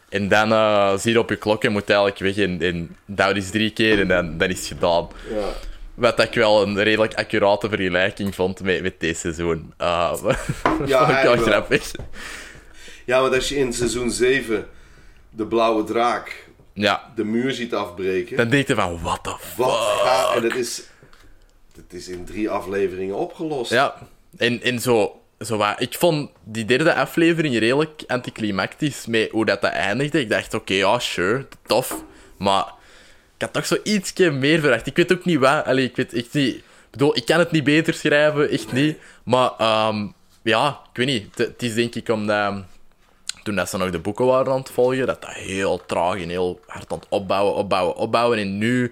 En 0.09 0.27
dan 0.27 0.51
eh, 0.51 0.97
zie 0.97 1.11
je 1.11 1.19
op 1.19 1.29
je 1.29 1.35
klok 1.35 1.63
en 1.63 1.71
moet 1.71 1.89
eigenlijk 1.89 2.19
weg 2.19 2.35
in, 2.35 2.61
in 2.61 2.95
dat 3.05 3.35
is 3.35 3.49
drie 3.49 3.71
keer 3.71 3.99
en 3.99 4.07
dan, 4.07 4.37
dan 4.37 4.49
is 4.49 4.57
het 4.57 4.67
gedaan. 4.67 5.07
Ja. 5.29 5.49
Wat 6.01 6.19
ik 6.19 6.33
wel 6.33 6.61
een 6.61 6.83
redelijk 6.83 7.13
accurate 7.13 7.69
vergelijking 7.69 8.35
vond 8.35 8.61
met, 8.63 8.81
met 8.81 8.99
deze 8.99 9.19
seizoen. 9.19 9.73
Uh, 9.81 10.13
Ja, 10.85 11.05
vond 11.05 11.17
ik 11.17 11.23
wel 11.23 11.37
grappig. 11.37 11.91
ja, 13.05 13.21
want 13.21 13.33
als 13.33 13.49
je 13.49 13.55
in 13.55 13.73
seizoen 13.73 14.11
7 14.11 14.67
de 15.29 15.45
blauwe 15.45 15.83
draak 15.83 16.47
Ja, 16.73 17.11
de 17.15 17.23
muur 17.23 17.51
ziet 17.51 17.73
afbreken. 17.73 18.37
dan 18.37 18.49
denk 18.49 18.67
je 18.67 18.75
van, 18.75 18.99
what 19.01 19.23
the 19.23 19.29
fuck? 19.39 19.57
Wat 19.57 19.77
gaat... 20.03 20.35
En 20.35 20.41
dat 20.41 20.55
is, 20.55 20.81
dat 21.73 21.83
is 21.89 22.07
in 22.07 22.25
drie 22.25 22.49
afleveringen 22.49 23.15
opgelost. 23.15 23.71
Ja, 23.71 23.95
en, 24.37 24.61
en 24.61 24.79
zo, 24.79 25.21
zo 25.39 25.57
wat, 25.57 25.81
ik 25.81 25.93
vond 25.97 26.29
die 26.43 26.65
derde 26.65 26.93
aflevering 26.93 27.57
redelijk 27.59 28.03
anticlimactisch 28.07 29.05
met 29.05 29.29
hoe 29.31 29.45
dat, 29.45 29.61
dat 29.61 29.71
eindigde. 29.71 30.19
Ik 30.19 30.29
dacht, 30.29 30.53
oké, 30.53 30.73
ja, 30.73 30.99
sure, 30.99 31.47
tof. 31.65 32.03
Maar 32.37 32.65
had 33.41 33.53
toch 33.53 33.65
zo 33.65 33.77
ietsje 33.83 34.31
meer 34.31 34.59
verwacht. 34.59 34.87
Ik 34.87 34.95
weet 34.95 35.11
ook 35.11 35.25
niet 35.25 35.39
wat. 35.39 35.65
Allee, 35.65 35.85
ik 35.85 35.95
weet 35.95 36.13
echt 36.13 36.33
niet... 36.33 36.55
Ik 36.55 36.97
bedoel, 36.97 37.17
ik 37.17 37.25
kan 37.25 37.39
het 37.39 37.51
niet 37.51 37.63
beter 37.63 37.93
schrijven, 37.93 38.49
echt 38.49 38.71
niet. 38.71 38.97
Maar 39.23 39.51
ehm, 39.57 40.07
ja, 40.41 40.79
ik 40.91 40.97
weet 40.97 41.05
niet. 41.07 41.37
Het- 41.37 41.63
is 41.63 41.73
denk 41.73 41.95
ik 41.95 42.09
omdat... 42.09 42.53
Toen 43.43 43.55
dat 43.55 43.69
ze 43.69 43.77
nog 43.77 43.89
de 43.89 43.99
boeken 43.99 44.25
waren 44.25 44.51
aan 44.53 44.59
het 44.59 44.69
volgen, 44.69 45.05
dat 45.07 45.21
dat 45.21 45.33
heel 45.33 45.85
traag 45.85 46.15
en 46.21 46.29
heel 46.29 46.59
hard 46.67 46.91
aan 46.91 46.97
het 46.99 47.07
opbouwen, 47.09 47.55
opbouwen, 47.55 47.95
opbouwen. 47.95 48.37
En 48.37 48.57
nu 48.57 48.83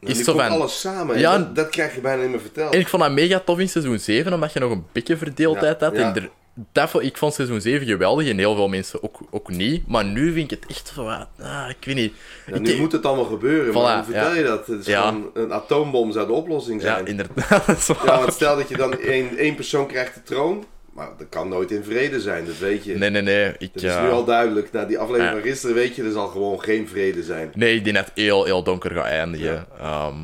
is 0.00 0.08
nu 0.08 0.08
het 0.16 0.24
zo 0.24 0.32
van... 0.32 0.48
alles 0.48 0.80
samen. 0.80 1.18
Ja. 1.18 1.32
Ja, 1.32 1.38
dat, 1.38 1.56
dat 1.56 1.68
krijg 1.68 1.94
je 1.94 2.00
bijna 2.00 2.22
niet 2.22 2.30
meer 2.30 2.40
verteld. 2.40 2.74
En 2.74 2.80
ik 2.80 2.88
vond 2.88 3.02
dat 3.02 3.12
mega 3.12 3.40
tof 3.44 3.58
in 3.58 3.68
seizoen 3.68 3.98
7, 3.98 4.32
omdat 4.32 4.52
je 4.52 4.60
nog 4.60 4.70
een 4.70 4.86
beetje 4.92 5.16
verdeeldheid 5.16 5.80
Ja, 5.80 5.86
had. 5.86 5.96
ja. 5.96 6.02
En 6.14 6.22
er, 6.22 6.30
dat, 6.72 6.90
vond- 6.90 7.04
ik 7.04 7.16
vond 7.16 7.34
seizoen 7.34 7.60
7 7.60 7.86
geweldig 7.86 8.28
en 8.28 8.38
heel 8.38 8.54
veel 8.54 8.68
mensen 8.68 9.02
ook, 9.02 9.20
ook 9.30 9.48
niet. 9.50 9.86
Maar 9.86 10.04
nu 10.04 10.32
vind 10.32 10.52
ik 10.52 10.60
het 10.60 10.70
echt 10.70 10.94
wat... 10.94 11.26
Ah, 11.40 11.66
ik 11.68 11.84
weet 11.84 11.94
niet. 11.94 12.12
Ja, 12.46 12.54
Ik- 12.54 12.60
nu 12.60 12.76
moet 12.76 12.92
het 12.92 13.06
allemaal 13.06 13.24
gebeuren. 13.24 13.70
Voilà, 13.72 13.76
maar 13.76 13.94
hoe 13.96 14.04
vertel 14.04 14.30
ja. 14.30 14.36
je 14.36 14.44
dat? 14.44 14.66
Het 14.66 14.80
is 14.80 14.86
Ja. 14.86 15.02
gewoon 15.08 15.30
een 15.34 15.52
atoombom 15.52 16.12
zou 16.12 16.26
de 16.26 16.32
oplossing 16.32 16.82
Ja, 16.82 16.94
zijn. 16.94 17.06
inderdaad. 17.06 17.66
dat 17.66 17.76
is 17.76 17.86
waar. 17.86 18.06
Ja, 18.06 18.18
want 18.18 18.32
stel 18.32 18.56
dat 18.56 18.68
je 18.68 18.76
dan 18.76 18.98
één, 19.00 19.36
één 19.36 19.54
persoon 19.54 19.86
krijgt 19.86 20.14
de 20.14 20.22
troon. 20.22 20.64
Maar 20.92 21.08
dat 21.18 21.28
kan 21.28 21.48
nooit 21.48 21.70
in 21.70 21.84
vrede 21.84 22.20
zijn, 22.20 22.44
dat 22.46 22.58
weet 22.58 22.84
je. 22.84 22.94
Nee, 22.94 23.10
nee, 23.10 23.22
nee. 23.22 23.52
Ik, 23.58 23.70
Dat 23.72 23.82
is 23.82 23.96
nu 24.00 24.10
al 24.10 24.24
duidelijk. 24.24 24.72
Na 24.72 24.84
die 24.84 24.98
aflevering 24.98 25.34
Ja. 25.34 25.40
van 25.40 25.48
gisteren 25.50 25.74
weet 25.76 25.96
je, 25.96 26.02
er 26.02 26.12
zal 26.12 26.28
gewoon 26.28 26.62
geen 26.62 26.88
vrede 26.88 27.22
zijn. 27.22 27.50
Nee, 27.54 27.74
ik 27.76 27.84
denk 27.84 27.96
dat 27.96 28.04
het 28.04 28.14
heel, 28.14 28.44
heel 28.44 28.62
donker 28.62 28.90
gaat 28.90 29.04
eindigen. 29.04 29.66
Ehm, 29.78 30.14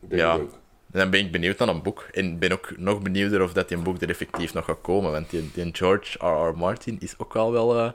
denk 0.00 0.20
Ja. 0.22 0.32
ook. 0.34 0.50
En 0.98 1.04
dan 1.04 1.10
ben 1.10 1.20
ik 1.26 1.32
benieuwd 1.32 1.58
naar 1.58 1.68
een 1.68 1.82
boek. 1.82 2.06
En 2.12 2.38
ben 2.38 2.52
ook 2.52 2.72
nog 2.76 3.02
benieuwder 3.02 3.42
of 3.42 3.52
dat 3.52 3.68
die 3.68 3.76
een 3.76 3.82
boek 3.82 4.00
er 4.02 4.08
effectief 4.08 4.54
nog 4.54 4.64
gaat 4.64 4.80
komen. 4.82 5.10
Want 5.12 5.30
die, 5.30 5.50
die 5.54 5.68
George 5.72 6.18
R.R. 6.26 6.56
Martin 6.58 6.96
is 7.00 7.14
ook 7.18 7.36
al 7.36 7.52
wel 7.52 7.76
eh, 7.78 7.90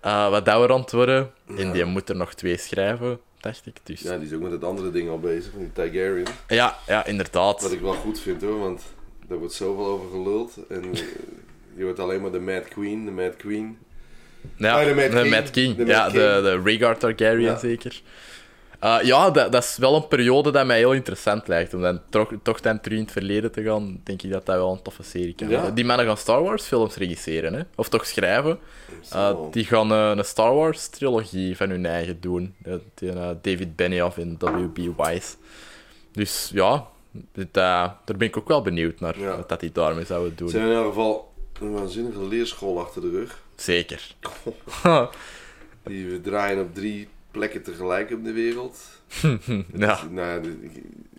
eh, 0.00 0.30
wat 0.30 0.48
ouder 0.48 0.74
aan 0.76 0.80
het 0.80 0.92
worden. 0.92 1.30
En 1.56 1.72
die 1.72 1.84
moet 1.84 2.08
er 2.08 2.16
nog 2.16 2.34
twee 2.34 2.56
schrijven, 2.56 3.20
dacht 3.40 3.66
ik. 3.66 3.76
Dus 3.82 4.00
Ja, 4.00 4.16
die 4.18 4.26
is 4.26 4.32
ook 4.34 4.40
met 4.42 4.52
het 4.52 4.64
andere 4.64 4.90
ding 4.90 5.08
al 5.10 5.18
bezig, 5.20 5.50
van 5.50 5.60
die 5.60 5.72
Targaryen. 5.72 6.26
Ja, 6.48 6.78
ja, 6.86 7.06
inderdaad. 7.06 7.62
Wat 7.62 7.72
ik 7.72 7.80
wel 7.80 7.92
goed 7.94 8.20
vind 8.20 8.42
hoor, 8.42 8.58
want 8.58 8.82
daar 9.28 9.38
wordt 9.38 9.54
zoveel 9.54 9.86
over 9.86 10.10
geluld. 10.10 10.58
En 10.68 10.82
je 11.76 11.84
wordt 11.84 11.98
alleen 11.98 12.20
maar 12.20 12.32
de 12.32 12.40
Mad 12.40 12.68
Queen, 12.68 13.04
de 13.04 13.10
Mad 13.10 13.36
Queen. 13.36 13.78
Ja, 14.56 14.80
Ah, 14.80 14.84
de 14.86 14.94
Mad 14.94 15.10
King. 15.22 15.30
Mad 15.30 15.50
King. 15.50 15.76
De 15.76 15.84
Mad 15.84 15.90
ja, 15.94 16.02
King. 16.04 16.14
de, 16.14 16.40
de 16.42 16.60
Rhaegar 16.64 16.98
Targaryen 16.98 17.40
Ja. 17.50 17.58
zeker. 17.58 18.02
Uh, 18.84 18.98
ja, 19.02 19.30
dat, 19.30 19.52
dat 19.52 19.62
is 19.62 19.76
wel 19.76 19.94
een 19.96 20.08
periode 20.08 20.50
dat 20.50 20.66
mij 20.66 20.78
heel 20.78 20.92
interessant 20.92 21.48
lijkt. 21.48 21.74
Om 21.74 21.82
dan 21.82 22.00
toch, 22.10 22.32
toch 22.42 22.60
dan 22.60 22.80
terug 22.80 22.98
in 22.98 23.04
het 23.04 23.12
verleden 23.12 23.52
te 23.52 23.62
gaan, 23.62 24.00
denk 24.04 24.22
ik 24.22 24.30
dat 24.30 24.46
dat 24.46 24.56
wel 24.56 24.72
een 24.72 24.82
toffe 24.82 25.02
serie 25.02 25.34
kan 25.34 25.48
Ja. 25.48 25.70
Die 25.70 25.84
mannen 25.84 26.06
gaan 26.06 26.16
Star 26.16 26.42
Wars 26.42 26.62
films 26.64 26.96
regisseren, 26.96 27.54
hè? 27.54 27.62
of 27.74 27.88
toch 27.88 28.06
schrijven. 28.06 28.58
Uh, 28.90 29.28
Zo. 29.28 29.48
die 29.52 29.64
gaan 29.64 29.92
eh, 29.92 30.12
een 30.16 30.24
Star 30.24 30.54
Wars 30.54 30.88
trilogie 30.88 31.56
van 31.56 31.70
hun 31.70 31.86
eigen 31.86 32.20
doen. 32.20 32.54
Eh, 32.64 32.74
die, 32.94 33.10
eh, 33.12 33.28
David 33.42 33.76
Benioff 33.76 34.18
en 34.18 34.36
W.B. 34.38 34.76
Wise. 34.76 35.34
Dus 36.12 36.50
ja, 36.54 36.86
dit, 37.32 37.46
eh, 37.46 37.52
daar 38.04 38.16
ben 38.16 38.28
ik 38.28 38.36
ook 38.36 38.48
wel 38.48 38.62
benieuwd 38.62 39.00
naar 39.00 39.18
Ja. 39.18 39.36
wat 39.36 39.48
dat 39.48 39.60
die 39.60 39.72
daarmee 39.72 40.04
zouden 40.04 40.36
doen. 40.36 40.48
Ze 40.48 40.56
hebben 40.58 40.74
in 40.76 40.82
elk 40.82 40.92
geval 40.92 41.32
een 41.60 41.72
waanzinnige 41.72 42.24
leerschool 42.28 42.80
achter 42.80 43.00
de 43.00 43.10
rug. 43.10 43.38
Zeker. 43.56 44.14
Die 45.84 46.06
we 46.10 46.20
draaien 46.20 46.60
op 46.60 46.74
drie 46.74 47.08
plekken 47.32 47.62
tegelijk 47.62 48.10
op 48.10 48.24
de 48.24 48.32
wereld. 48.32 48.78
ja. 49.74 49.98
Nou, 50.10 50.46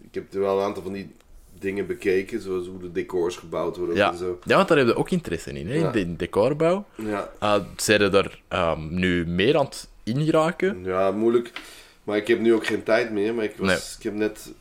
ik, 0.02 0.14
heb 0.14 0.34
er 0.34 0.40
wel 0.40 0.58
een 0.58 0.64
aantal 0.66 0.84
van 0.84 0.94
die 0.94 1.12
dingen 1.60 1.88
bekeken, 1.88 2.42
zoals 2.42 2.68
hoe 2.68 2.80
de 2.80 2.92
decors 2.92 3.36
gebouwd 3.36 3.78
worden 3.78 3.96
Ja. 3.96 4.12
en 4.12 4.18
zo. 4.18 4.40
ja, 4.44 4.56
want 4.56 4.68
daar 4.68 4.78
heb 4.78 4.88
je 4.88 4.96
ook 4.96 5.10
interesse 5.10 5.52
in, 5.52 5.68
hè? 5.68 5.74
Ja. 5.76 5.86
in 5.86 5.92
de 5.92 6.00
in 6.00 6.16
decorbouw. 6.16 6.86
Ja, 6.96 7.32
Uh, 7.44 7.56
zijn 7.76 8.02
er 8.02 8.12
daar 8.12 8.40
ehm, 8.48 8.80
nu 8.96 9.26
meer 9.28 9.58
aan 9.58 9.66
het 9.66 9.88
ingeraken? 10.04 10.84
ja, 10.84 11.12
moeilijk. 11.12 11.52
Maar 12.04 12.18
ik 12.18 12.28
heb 12.28 12.40
nu 12.40 12.54
ook 12.54 12.66
geen 12.66 12.84
tijd 12.84 13.12
meer. 13.12 13.34
Maar 13.34 13.44
ik, 13.44 13.54
was, 13.58 13.68
Nee. 13.68 13.78
ik 13.98 14.04
heb 14.04 14.14
net 14.14 14.46
een 14.46 14.56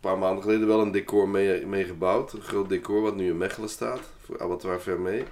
paar 0.00 0.18
maanden 0.18 0.42
geleden 0.42 0.66
wel 0.66 0.80
een 0.80 0.90
decor 0.92 1.28
mee, 1.28 1.66
mee 1.66 1.84
gebouwd. 1.84 2.32
Een 2.32 2.40
groot 2.42 2.68
decor 2.68 3.02
wat 3.02 3.16
nu 3.16 3.28
in 3.30 3.36
Mechelen 3.38 3.68
staat. 3.68 4.00
Voor 4.24 4.40
Abattoir 4.42 4.80
Vermee. 4.80 5.24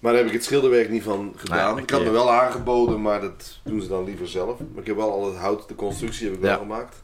Maar 0.00 0.12
daar 0.12 0.20
heb 0.20 0.30
ik 0.30 0.36
het 0.36 0.44
schilderwerk 0.44 0.88
niet 0.90 1.02
van 1.02 1.32
gedaan. 1.36 1.78
Ik 1.78 1.90
had 1.90 2.04
me 2.04 2.10
wel 2.10 2.30
aangeboden, 2.32 3.02
maar 3.02 3.20
dat 3.20 3.60
doen 3.64 3.80
ze 3.82 3.88
dan 3.88 4.04
liever 4.04 4.28
zelf. 4.28 4.58
Maar 4.58 4.80
ik 4.80 4.86
heb 4.86 4.96
wel 4.96 5.10
al 5.12 5.26
het 5.26 5.36
hout, 5.36 5.68
de 5.68 5.74
constructie 5.74 6.24
heb 6.26 6.34
ik 6.34 6.40
wel 6.40 6.50
Ja. 6.50 6.56
gemaakt. 6.56 7.02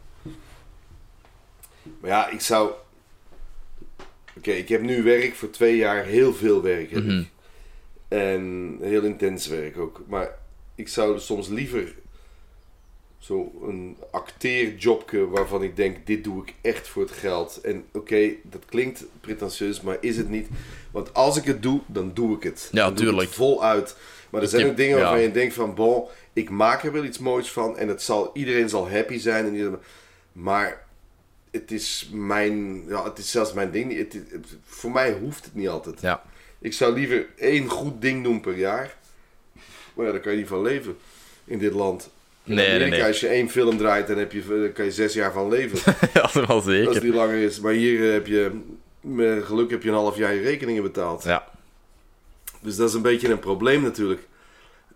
Maar 2.00 2.10
ja, 2.10 2.28
ik 2.30 2.40
zou... 2.40 2.70
Oké, 4.36 4.50
ik 4.50 4.68
heb 4.68 4.82
nu 4.82 5.02
werk 5.02 5.34
voor 5.34 5.50
twee 5.50 5.76
jaar. 5.76 6.04
Heel 6.04 6.34
veel 6.34 6.62
werk 6.62 6.90
heb 6.90 7.04
Mhm. 7.04 7.18
ik. 7.18 7.26
En 8.08 8.76
heel 8.80 9.02
intens 9.02 9.46
werk 9.46 9.78
ook. 9.78 10.02
Maar 10.06 10.38
ik 10.74 10.88
zou 10.88 11.18
soms 11.18 11.48
liever 11.48 11.94
zo'n 13.18 13.96
acteerjobje 14.10 15.28
waarvan 15.28 15.62
ik 15.62 15.76
denk, 15.76 16.06
dit 16.06 16.24
doe 16.24 16.42
ik 16.42 16.54
echt 16.60 16.88
voor 16.88 17.02
het 17.02 17.10
geld. 17.12 17.60
En 17.60 17.84
oké, 17.92 18.28
dat 18.42 18.64
klinkt 18.64 19.04
pretentieus, 19.20 19.80
maar 19.80 19.96
is 20.00 20.16
het 20.16 20.28
niet. 20.28 20.48
Want 20.96 21.14
als 21.14 21.36
ik 21.36 21.44
het 21.44 21.62
doe, 21.62 21.80
dan 21.86 22.10
doe 22.14 22.36
ik 22.36 22.42
het. 22.42 22.68
Ja, 22.72 22.84
Dan 22.84 22.94
doe 22.94 23.04
ik 23.04 23.10
tuurlijk. 23.10 23.30
voluit. 23.30 23.96
Maar 24.30 24.42
er 24.42 24.48
zijn 24.48 24.62
heb- 24.62 24.70
ook 24.70 24.76
dingen 24.76 24.98
waarvan 24.98 25.18
ja. 25.18 25.24
je 25.24 25.30
denkt 25.32 25.54
van, 25.54 25.74
bon, 25.74 26.04
ik 26.32 26.50
maak 26.50 26.84
er 26.84 26.92
wel 26.92 27.04
iets 27.04 27.18
moois 27.18 27.50
van. 27.52 27.78
En 27.78 27.88
het 27.88 28.02
zal, 28.02 28.30
iedereen 28.34 28.68
zal 28.68 28.90
happy 28.90 29.18
zijn. 29.18 29.44
En 29.46 29.54
iedereen, 29.54 29.78
maar 30.32 30.84
het 31.50 31.70
is 31.70 32.08
mijn, 32.12 32.84
ja, 32.88 33.04
het 33.04 33.18
is 33.18 33.30
zelfs 33.30 33.52
mijn 33.52 33.70
ding. 33.70 33.96
Het, 33.96 34.16
voor 34.66 34.90
mij 34.90 35.12
hoeft 35.12 35.44
het 35.44 35.54
niet 35.54 35.68
altijd. 35.68 36.00
Ja. 36.00 36.22
Ik 36.58 36.72
zou 36.72 36.94
liever 36.94 37.26
één 37.36 37.68
goed 37.68 38.00
ding 38.02 38.24
doen 38.24 38.40
per 38.40 38.56
jaar. 38.56 38.96
Maar 39.94 40.06
ja, 40.06 40.12
daar 40.12 40.20
kan 40.20 40.32
je 40.32 40.38
niet 40.38 40.48
van 40.48 40.62
leven 40.62 40.96
in 41.44 41.58
dit 41.58 41.72
land. 41.72 42.10
In 42.44 42.54
Nee, 42.54 42.66
nee, 42.66 42.74
Amerika, 42.76 42.96
nee. 42.96 43.06
Als 43.06 43.20
je 43.20 43.28
één 43.28 43.50
film 43.50 43.76
draait, 43.76 44.06
dan 44.06 44.18
heb 44.18 44.32
je, 44.32 44.44
dan 44.48 44.72
kan 44.72 44.84
je 44.84 44.92
zes 44.92 45.14
jaar 45.14 45.32
van 45.32 45.48
leven. 45.48 45.78
ja, 46.14 46.20
dat 46.20 46.26
is 46.28 46.32
wel 46.34 46.46
als 46.46 46.64
zeker. 46.64 47.00
die 47.00 47.12
langer 47.14 47.36
is. 47.42 47.60
Maar 47.60 47.72
hier 47.72 48.06
eh, 48.06 48.12
heb 48.12 48.26
je, 48.26 48.50
met 49.06 49.44
geluk 49.44 49.70
heb 49.70 49.82
je 49.82 49.88
een 49.88 49.94
half 49.94 50.16
jaar 50.16 50.34
je 50.34 50.40
rekeningen 50.40 50.82
betaald. 50.82 51.24
Ja. 51.24 51.48
Dus 52.60 52.76
dat 52.76 52.88
is 52.88 52.94
een 52.94 53.02
beetje 53.02 53.28
een 53.28 53.38
probleem 53.38 53.82
natuurlijk. 53.82 54.20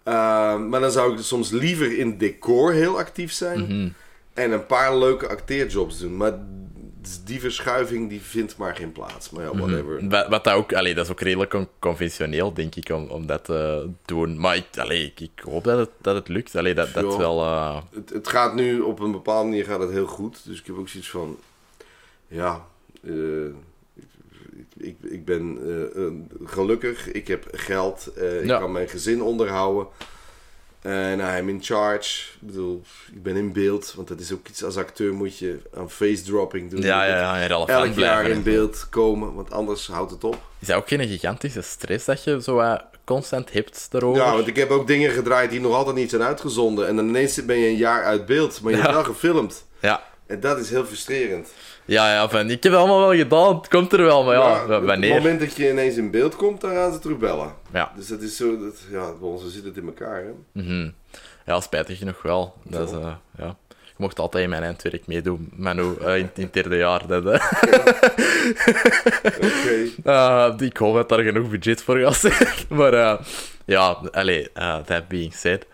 Uh, 0.04 0.58
maar 0.58 0.80
dan 0.80 0.90
zou 0.90 1.12
ik 1.12 1.18
soms 1.20 1.50
liever 1.50 1.98
in 1.98 2.18
decor 2.18 2.72
heel 2.72 2.98
actief 2.98 3.32
zijn. 3.32 3.60
Mhm. 3.60 3.88
En 4.34 4.52
een 4.52 4.66
paar 4.66 4.96
leuke 4.96 5.28
acteerjobs 5.28 5.98
doen. 5.98 6.16
Maar 6.16 6.38
die 7.24 7.40
verschuiving 7.40 8.08
die 8.08 8.20
vindt 8.20 8.56
maar 8.56 8.76
geen 8.76 8.92
plaats. 8.92 9.30
Maar 9.30 9.44
ja, 9.44 9.56
whatever. 9.56 10.08
Wat, 10.08 10.28
wat 10.28 10.44
dat 10.44 10.54
ook, 10.54 10.72
allee, 10.72 10.94
dat 10.94 11.04
is 11.04 11.10
ook 11.10 11.20
redelijk 11.20 11.50
con- 11.50 11.68
conventioneel, 11.78 12.52
denk 12.54 12.74
ik, 12.74 12.88
om, 12.88 13.08
om 13.08 13.26
dat 13.26 13.44
te 13.44 13.88
doen. 14.04 14.38
Maar 14.38 14.56
ik, 14.56 14.64
allee, 14.78 15.04
ik, 15.04 15.20
ik 15.20 15.42
hoop 15.44 15.64
dat 15.64 15.78
het, 15.78 15.90
dat 16.00 16.14
het 16.14 16.28
lukt. 16.28 16.56
Allee, 16.56 16.74
dat, 16.74 16.92
dat 16.92 17.16
wel... 17.16 17.42
eh, 17.42 17.76
Het, 17.94 18.10
het 18.10 18.28
gaat 18.28 18.54
nu 18.54 18.80
op 18.80 19.00
een 19.00 19.12
bepaalde 19.12 19.48
manier 19.48 19.64
gaat 19.64 19.80
het 19.80 19.90
heel 19.90 20.06
goed. 20.06 20.40
Dus 20.44 20.60
ik 20.60 20.66
heb 20.66 20.76
ook 20.78 20.88
zoiets 20.88 21.10
van... 21.10 21.38
Ja... 22.28 22.64
eh, 23.02 23.12
ik, 24.80 24.96
ik, 25.02 25.24
ben 25.24 25.58
eh, 25.62 26.02
eh, 26.04 26.12
gelukkig. 26.44 27.10
Ik 27.12 27.28
heb 27.28 27.46
geld. 27.52 28.10
eh, 28.16 28.40
ik 28.40 28.46
Ja. 28.46 28.58
kan 28.58 28.72
mijn 28.72 28.88
gezin 28.88 29.22
onderhouden. 29.22 29.86
En 30.80 31.20
I'm 31.38 31.48
in 31.48 31.62
charge. 31.62 32.22
Ik 32.40 32.46
bedoel, 32.46 32.82
ik 33.12 33.22
ben 33.22 33.36
in 33.36 33.52
beeld. 33.52 33.92
Want 33.96 34.08
dat 34.08 34.20
is 34.20 34.32
ook 34.32 34.48
iets 34.48 34.64
als 34.64 34.76
acteur 34.76 35.12
moet 35.14 35.38
je 35.38 35.58
aan 35.76 35.90
face 35.90 36.22
dropping 36.22 36.70
doen. 36.70 36.80
ja, 36.80 37.04
ja, 37.04 37.38
ja, 37.38 37.48
Elk 37.48 37.68
jaar 37.68 37.92
blijven. 37.94 38.30
in 38.32 38.42
beeld 38.42 38.86
komen. 38.90 39.34
Want 39.34 39.50
anders 39.52 39.86
houdt 39.86 40.10
het 40.10 40.24
op. 40.24 40.38
Is 40.58 40.66
dat 40.66 40.76
ook 40.76 40.88
geen 40.88 41.08
gigantische 41.08 41.62
stress 41.62 42.04
dat 42.04 42.24
je 42.24 42.42
zo 42.42 42.76
constant 43.04 43.52
hebt 43.52 43.86
daarover? 43.90 44.22
Ja, 44.22 44.32
want 44.34 44.46
ik 44.46 44.56
heb 44.56 44.70
ook 44.70 44.86
dingen 44.86 45.10
gedraaid 45.10 45.50
die 45.50 45.60
nog 45.60 45.74
altijd 45.74 45.96
niet 45.96 46.10
zijn 46.10 46.22
uitgezonden. 46.22 46.86
En 46.86 46.96
dan 46.96 47.08
ineens 47.08 47.44
ben 47.44 47.58
je 47.58 47.68
een 47.68 47.76
jaar 47.76 48.04
uit 48.04 48.26
beeld. 48.26 48.60
Maar 48.60 48.72
je 48.72 48.78
hebt 48.80 48.92
wel 48.92 49.04
gefilmd. 49.04 49.66
ja. 49.80 50.08
En 50.30 50.40
dat 50.40 50.58
is 50.58 50.70
heel 50.70 50.84
frustrerend. 50.84 51.48
Ja, 51.84 52.12
ja, 52.12 52.28
van, 52.28 52.50
ik 52.50 52.62
heb 52.62 52.72
het 52.72 52.80
allemaal 52.80 53.00
wel 53.08 53.14
gedaan, 53.16 53.56
het 53.56 53.68
komt 53.68 53.92
er 53.92 54.02
wel, 54.02 54.24
maar 54.24 54.34
ja, 54.34 54.48
Maar 54.48 54.66
wa- 54.66 54.76
Op 54.78 54.84
wanneer? 54.84 55.14
het 55.14 55.22
moment 55.22 55.40
dat 55.40 55.56
je 55.56 55.70
ineens 55.70 55.96
in 55.96 56.10
beeld 56.10 56.36
komt, 56.36 56.60
dan 56.60 56.70
gaan 56.70 56.92
ze 56.92 56.98
terugbellen. 56.98 57.54
Ja. 57.72 57.92
Dus 57.96 58.06
dat 58.06 58.20
is 58.20 58.36
zo, 58.36 58.58
dat, 58.58 58.74
ja, 58.90 59.12
bij 59.20 59.28
ons 59.28 59.42
zit 59.52 59.64
het 59.64 59.76
in 59.76 59.86
elkaar. 59.86 60.22
Hè? 60.22 60.30
Mhm. 60.62 60.90
ja, 61.46 61.60
spijtig 61.60 61.98
genoeg 61.98 62.22
wel. 62.22 62.54
Dat 62.64 62.88
is, 62.88 62.94
eh, 62.94 63.12
ja. 63.38 63.56
Je 63.84 64.06
mocht 64.06 64.18
altijd 64.18 64.44
in 64.44 64.50
mijn 64.50 64.62
eindwerk 64.62 65.06
meedoen, 65.06 65.52
Manu, 65.56 65.94
eh, 66.00 66.16
in, 66.16 66.30
in 66.34 66.42
het 66.44 66.52
derde 66.52 66.76
jaar. 66.76 67.06
Dat, 67.06 67.26
eh. 67.26 67.44
Oké. 69.36 69.88
Eh, 70.04 70.52
ik 70.58 70.76
hoop 70.76 70.94
dat 70.94 71.08
daar 71.08 71.22
genoeg 71.22 71.48
budget 71.50 71.82
voor 71.82 71.98
gaat 71.98 72.16
zijn. 72.16 72.48
maar 72.78 73.18
ja, 73.64 73.98
allee, 74.12 74.48
that 74.84 75.08
being 75.08 75.34
said. 75.34 75.66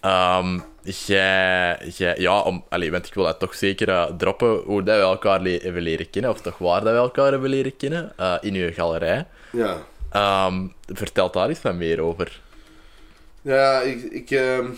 Ehm, 0.00 0.58
jij, 0.84 1.78
jij, 1.96 2.16
ja, 2.18 2.40
om, 2.40 2.64
allee, 2.68 2.90
want 2.90 3.06
ik 3.06 3.14
wil 3.14 3.24
dat 3.24 3.38
toch 3.38 3.54
zeker 3.54 3.88
eh, 3.88 4.04
droppen 4.04 4.56
hoe 4.56 4.82
dat 4.82 4.96
we 4.96 5.02
elkaar 5.02 5.40
le- 5.40 5.58
hebben 5.62 5.82
leren 5.82 6.10
kennen, 6.10 6.30
of 6.30 6.40
toch 6.40 6.58
waar 6.58 6.80
dat 6.84 6.92
we 6.92 6.98
elkaar 6.98 7.30
hebben 7.32 7.50
leren 7.50 7.76
kennen, 7.76 8.12
eh, 8.16 8.34
in 8.40 8.54
uw 8.54 8.72
galerij. 8.72 9.26
Ja. 9.52 9.82
Ehm, 10.10 10.66
vertel 10.86 11.30
daar 11.30 11.48
eens 11.48 11.62
wat 11.62 11.74
meer 11.74 12.00
over. 12.00 12.40
Ja, 13.42 13.80
ik, 13.80 14.02
ik 14.02 14.30
ehm, 14.30 14.70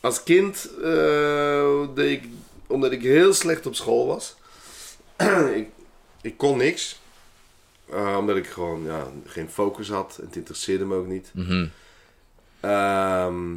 als 0.00 0.22
kind 0.22 0.70
eh, 0.82 1.80
deed 1.94 2.10
ik, 2.22 2.28
omdat 2.66 2.92
ik 2.92 3.02
heel 3.02 3.32
slecht 3.32 3.66
op 3.66 3.74
school 3.74 4.06
was, 4.06 4.34
ik, 5.54 5.68
ik 6.22 6.36
kon 6.36 6.56
niks. 6.58 7.02
Omdat 8.18 8.36
ik 8.36 8.46
gewoon 8.46 8.84
ja, 8.84 9.06
geen 9.26 9.50
focus 9.50 9.88
had 9.88 10.16
en 10.20 10.26
het 10.26 10.36
interesseerde 10.36 10.84
me 10.84 10.96
ook 10.96 11.06
niet. 11.06 11.32
Ehm, 12.60 13.52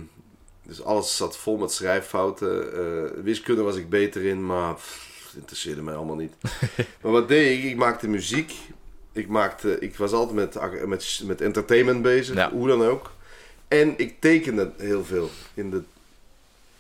dus 0.68 0.84
alles 0.84 1.16
zat 1.18 1.38
vol 1.38 1.58
met 1.58 1.72
schrijffouten. 1.72 2.74
Eh, 2.74 3.24
wiskunde 3.24 3.62
was 3.62 3.76
ik 3.76 3.90
beter 3.90 4.24
in, 4.26 4.46
maar 4.46 4.74
pff, 4.74 5.34
interesseerde 5.36 5.82
mij 5.82 5.96
allemaal 5.96 6.16
niet. 6.16 6.34
maar 7.02 7.12
wat 7.12 7.28
deed 7.28 7.58
ik? 7.58 7.64
Ik 7.64 7.76
maakte 7.76 8.08
muziek. 8.08 8.54
Ik, 9.12 9.28
maakte, 9.28 9.80
ik 9.80 9.96
was 9.96 10.12
altijd 10.12 10.36
met, 10.36 10.86
met, 10.88 11.22
met 11.26 11.42
entertainment 11.42 12.02
bezig, 12.02 12.36
Ja. 12.36 12.52
hoe 12.52 12.68
dan 12.68 12.84
ook. 12.84 13.12
En 13.68 13.94
ik 13.98 14.16
tekende 14.20 14.72
heel 14.78 15.04
veel. 15.06 15.30
In 15.54 15.70
de 15.70 15.82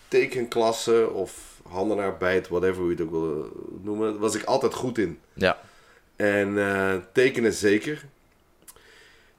tekenklasse 0.07 1.09
of 1.09 1.59
handenarbeid, 1.69 2.47
whatever 2.47 2.83
je 2.83 2.89
het 2.89 3.01
ook 3.01 3.11
wil 3.11 3.43
eh, 3.43 3.83
noemen, 3.85 4.19
was 4.19 4.35
ik 4.35 4.43
altijd 4.43 4.73
goed 4.73 4.97
in. 4.97 5.19
Ja. 5.33 5.59
En 6.15 6.57
eh, 6.57 6.95
tekenen 7.13 7.53
zeker. 7.53 8.05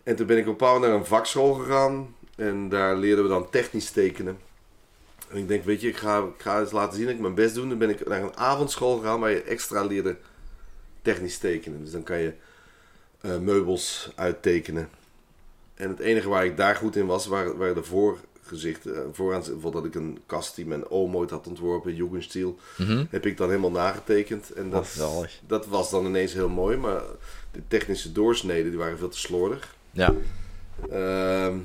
En 0.02 0.16
toen 0.16 0.26
ben 0.26 0.38
ik 0.38 0.48
op 0.48 0.60
een 0.60 0.80
naar 0.80 0.90
een 0.90 1.04
vakschool 1.06 1.52
gegaan. 1.54 2.14
En 2.38 2.68
daar 2.68 2.96
leerden 2.96 3.24
we 3.24 3.30
dan 3.30 3.50
technisch 3.50 3.90
tekenen. 3.90 4.38
En 5.28 5.36
ik 5.36 5.48
denk, 5.48 5.64
weet 5.64 5.80
je, 5.80 5.88
ik 5.88 5.96
ga, 5.96 6.18
ik 6.18 6.42
ga 6.42 6.60
eens 6.60 6.70
laten 6.72 6.96
zien 6.96 7.04
dat 7.06 7.14
ik 7.14 7.20
mijn 7.20 7.34
best 7.34 7.54
doe. 7.54 7.68
Dan 7.68 7.78
ben 7.78 7.90
ik 7.90 8.08
naar 8.08 8.22
een 8.22 8.36
avondschool 8.36 8.96
gegaan 8.98 9.20
waar 9.20 9.30
je 9.30 9.42
extra 9.42 9.82
leerde 9.84 10.16
technisch 11.02 11.38
tekenen. 11.38 11.80
Dus 11.82 11.90
dan 11.92 12.02
kan 12.02 12.18
je 12.18 12.32
eh, 13.20 13.38
meubels 13.38 14.12
uittekenen. 14.14 14.88
En 15.74 15.88
het 15.88 15.98
enige 15.98 16.28
waar 16.28 16.44
ik 16.44 16.56
daar 16.56 16.76
goed 16.76 16.96
in 16.96 17.06
was, 17.06 17.26
waren, 17.26 17.56
waren 17.56 17.74
de 17.74 17.82
voorgezichten. 17.82 18.94
Eh, 18.96 19.00
Vooraan, 19.12 19.40
bijvoorbeeld 19.40 19.72
dat 19.72 19.84
ik 19.84 19.94
een 19.94 20.18
kast 20.26 20.54
die 20.56 20.66
mijn 20.66 20.88
oom 20.90 21.16
ooit 21.16 21.30
had 21.30 21.46
ontworpen, 21.46 21.94
Jugendstil, 21.94 22.58
Mhm. 22.76 23.04
heb 23.10 23.26
ik 23.26 23.36
dan 23.36 23.48
helemaal 23.48 23.70
nagetekend. 23.70 24.50
En 24.52 24.70
dat, 24.70 24.96
Oh, 25.00 25.24
dat 25.46 25.66
was 25.66 25.90
dan 25.90 26.06
ineens 26.06 26.32
heel 26.32 26.48
mooi, 26.48 26.76
maar 26.76 27.02
de 27.52 27.62
technische 27.68 28.12
doorsneden 28.12 28.70
die 28.70 28.78
waren 28.78 28.98
veel 28.98 29.08
te 29.08 29.18
slordig. 29.18 29.74
Ja. 29.90 30.14
Ehm, 30.90 31.56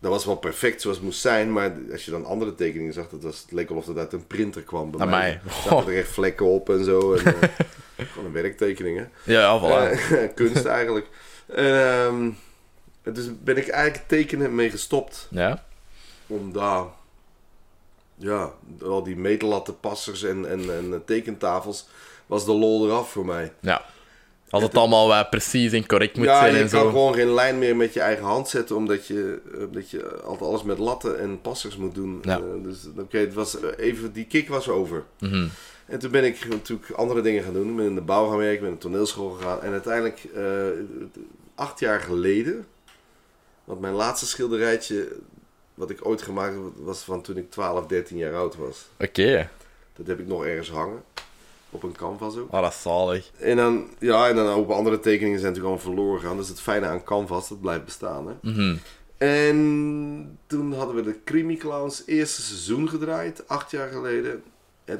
dat 0.00 0.10
was 0.10 0.24
wel 0.24 0.36
perfect 0.36 0.80
zoals 0.80 0.96
het 0.96 1.06
moest 1.06 1.20
zijn, 1.20 1.52
maar 1.52 1.72
als 1.92 2.04
je 2.04 2.10
dan 2.10 2.24
andere 2.24 2.54
tekeningen 2.54 2.92
zag, 2.92 3.08
dat 3.08 3.22
was, 3.22 3.40
het 3.40 3.52
leek 3.52 3.68
alsof 3.68 3.86
het 3.86 3.98
uit 3.98 4.12
een 4.12 4.26
printer 4.26 4.62
kwam. 4.62 4.90
Bij 4.90 5.06
mij 5.06 5.40
zaten 5.64 5.92
er 5.92 5.98
echt 5.98 6.10
vlekken 6.10 6.46
op 6.46 6.70
en 6.70 6.84
zo. 6.84 7.14
En, 7.14 7.24
eh, 7.96 8.06
gewoon 8.06 8.26
een 8.26 8.32
werktekening, 8.32 8.98
hè. 8.98 9.32
Ja, 9.32 9.40
ja, 9.40 9.60
voilà. 9.60 9.98
Eh, 10.10 10.28
kunst 10.34 10.64
eigenlijk. 10.64 11.06
En, 11.46 11.64
ehm, 11.64 12.30
dus 13.14 13.26
ben 13.42 13.56
ik 13.56 13.68
eigenlijk 13.68 14.08
tekenen 14.08 14.54
mee 14.54 14.70
gestopt. 14.70 15.26
ja. 15.30 15.66
Omdat, 16.26 16.88
ja, 18.14 18.52
al 18.82 19.02
die 19.02 19.16
meetlattenpassers 19.16 20.22
en, 20.22 20.48
en, 20.48 20.60
en 20.70 21.02
tekentafels, 21.04 21.88
was 22.26 22.44
de 22.44 22.52
lol 22.52 22.86
eraf 22.86 23.10
voor 23.10 23.26
mij. 23.26 23.52
ja. 23.60 23.84
Als 24.50 24.62
het 24.62 24.76
allemaal 24.76 25.08
wat 25.08 25.30
precies 25.30 25.72
en 25.72 25.86
correct 25.86 26.16
moet 26.16 26.26
ja, 26.26 26.38
zijn 26.38 26.54
je 26.54 26.60
en 26.60 26.68
kan 26.68 26.80
zo. 26.80 26.88
gewoon 26.88 27.14
geen 27.14 27.34
lijn 27.34 27.58
meer 27.58 27.76
met 27.76 27.94
je 27.94 28.00
eigen 28.00 28.24
hand 28.24 28.48
zetten, 28.48 28.76
omdat 28.76 29.06
je, 29.06 29.40
eh, 29.52 29.60
omdat 29.60 29.90
je 29.90 30.20
altijd 30.20 30.50
alles 30.50 30.62
met 30.62 30.78
latten 30.78 31.18
en 31.18 31.40
passers 31.40 31.76
moet 31.76 31.94
doen. 31.94 32.18
Ja. 32.22 32.36
Eh, 32.36 32.44
dus 32.62 32.78
oké, 32.98 33.18
het 33.18 33.34
was 33.34 33.60
eh, 33.60 33.68
even, 33.76 34.12
die 34.12 34.26
kick 34.26 34.48
was 34.48 34.68
over. 34.68 35.04
Mhm. 35.18 35.46
En 35.88 35.98
toen 35.98 36.10
ben 36.10 36.24
ik 36.24 36.48
natuurlijk 36.48 36.90
andere 36.90 37.20
dingen 37.20 37.42
gaan 37.42 37.52
doen. 37.52 37.70
Ik 37.70 37.76
ben 37.76 37.86
in 37.86 37.94
de 37.94 38.00
bouw 38.00 38.28
gaan 38.28 38.36
werken, 38.36 38.54
ik 38.54 38.60
ben 38.60 38.68
naar 38.68 38.78
de 38.78 38.84
toneelschool 38.84 39.30
gegaan. 39.30 39.62
En 39.62 39.72
uiteindelijk, 39.72 40.24
eh, 40.34 40.66
acht 41.54 41.80
jaar 41.80 42.00
geleden, 42.00 42.66
want 43.64 43.80
mijn 43.80 43.94
laatste 43.94 44.26
schilderijtje 44.26 45.08
wat 45.74 45.90
ik 45.90 46.06
ooit 46.06 46.22
gemaakt 46.22 46.54
heb, 46.54 46.62
was 46.76 47.02
van 47.02 47.22
toen 47.22 47.36
ik 47.36 47.50
12, 47.50 47.86
13 47.86 48.16
jaar 48.16 48.34
oud 48.34 48.56
was. 48.56 48.88
Oké. 48.98 49.50
Dat 49.96 50.06
heb 50.06 50.20
ik 50.20 50.26
nog 50.26 50.44
ergens 50.44 50.70
hangen. 50.70 51.02
Op 51.70 51.82
een 51.82 51.96
canvas 51.96 52.36
ook. 52.36 52.52
Oh, 52.52 52.62
dat 52.62 52.72
is 52.72 52.82
zalig. 52.82 53.30
En 53.38 53.56
dan, 53.56 53.88
ja, 53.98 54.28
en 54.28 54.36
dan 54.36 54.46
ook 54.48 54.70
andere 54.70 55.00
tekeningen 55.00 55.40
zijn 55.40 55.52
natuurlijk 55.52 55.74
allemaal 55.82 55.94
verloren 55.94 56.20
gegaan. 56.20 56.38
Is 56.38 56.48
het 56.48 56.60
fijne 56.60 56.86
aan 56.86 57.04
canvas, 57.04 57.48
dat 57.48 57.60
blijft 57.60 57.84
bestaan. 57.84 58.26
Hè? 58.28 58.50
Mhm. 58.50 58.76
En 59.18 60.38
toen 60.46 60.72
hadden 60.74 60.94
we 60.96 61.02
de 61.02 61.16
Creamy 61.24 61.56
Clowns 61.56 62.02
eerste 62.06 62.42
seizoen 62.42 62.88
gedraaid, 62.88 63.48
acht 63.48 63.70
jaar 63.70 63.88
geleden. 63.88 64.42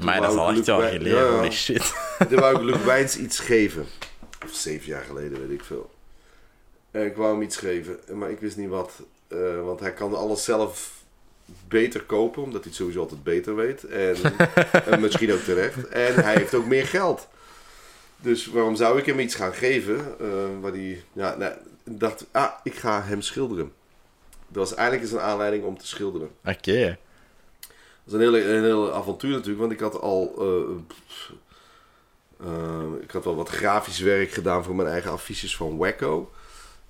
Maar 0.00 0.20
dat 0.20 0.30
is 0.32 0.36
al 0.38 0.54
wel 0.64 0.78
Wijn- 0.78 0.96
geleden. 0.96 1.18
Ja. 1.24 1.36
Holy 1.36 1.50
shit. 1.50 1.94
Toen 2.28 2.40
wou 2.40 2.56
ik 2.56 2.62
Luc 2.62 2.84
Wijns 2.84 3.16
iets 3.16 3.38
geven. 3.38 3.86
Of 4.44 4.50
zeven 4.54 4.86
jaar 4.88 5.04
geleden, 5.04 5.40
weet 5.40 5.58
ik 5.58 5.64
veel. 5.64 5.90
En 6.90 7.04
ik 7.06 7.16
wou 7.16 7.32
hem 7.32 7.42
iets 7.42 7.56
geven, 7.56 7.98
maar 8.12 8.30
ik 8.30 8.40
wist 8.40 8.56
niet 8.56 8.68
wat. 8.68 8.92
Eh, 9.28 9.38
want 9.64 9.80
hij 9.80 9.92
kan 9.92 10.14
alles 10.14 10.44
zelf 10.44 10.97
beter 11.68 12.02
kopen, 12.02 12.42
omdat 12.42 12.60
hij 12.60 12.70
het 12.70 12.78
sowieso 12.80 13.00
altijd 13.00 13.22
beter 13.22 13.56
weet. 13.56 13.84
En, 13.84 14.16
en 14.92 15.00
misschien 15.00 15.32
ook 15.32 15.40
terecht. 15.40 15.88
En 15.88 16.14
hij 16.14 16.34
heeft 16.34 16.54
ook 16.54 16.66
meer 16.66 16.86
geld. 16.86 17.28
Dus 18.20 18.46
waarom 18.46 18.76
zou 18.76 18.98
ik 18.98 19.06
hem 19.06 19.18
iets 19.18 19.34
gaan 19.34 19.52
geven? 19.54 19.96
eh, 20.20 20.26
waar 20.60 20.72
hij, 20.72 21.02
ja, 21.12 21.36
nou, 21.36 21.52
dacht, 21.84 22.26
ah, 22.30 22.52
ik 22.62 22.74
ga 22.74 23.02
hem 23.02 23.22
schilderen. 23.22 23.72
Dat 24.48 24.68
was 24.68 24.74
eigenlijk 24.74 25.08
eens 25.08 25.20
een 25.20 25.26
aanleiding 25.28 25.64
om 25.64 25.78
te 25.78 25.86
schilderen. 25.86 26.28
Oké. 26.44 26.98
Dat 28.04 28.06
is 28.06 28.12
een 28.12 28.20
hele, 28.20 28.44
een 28.44 28.62
hele 28.62 28.92
avontuur 28.92 29.30
natuurlijk, 29.30 29.58
want 29.58 29.72
ik 29.72 29.80
had 29.80 30.00
al. 30.00 30.34
eh, 30.38 30.76
eh, 32.46 33.02
ik 33.02 33.10
had 33.10 33.24
wel 33.24 33.36
wat 33.36 33.48
grafisch 33.48 34.00
werk 34.00 34.30
gedaan 34.30 34.64
voor 34.64 34.74
mijn 34.74 34.88
eigen 34.88 35.10
affiches 35.10 35.56
van 35.56 35.76
Wacko. 35.76 36.32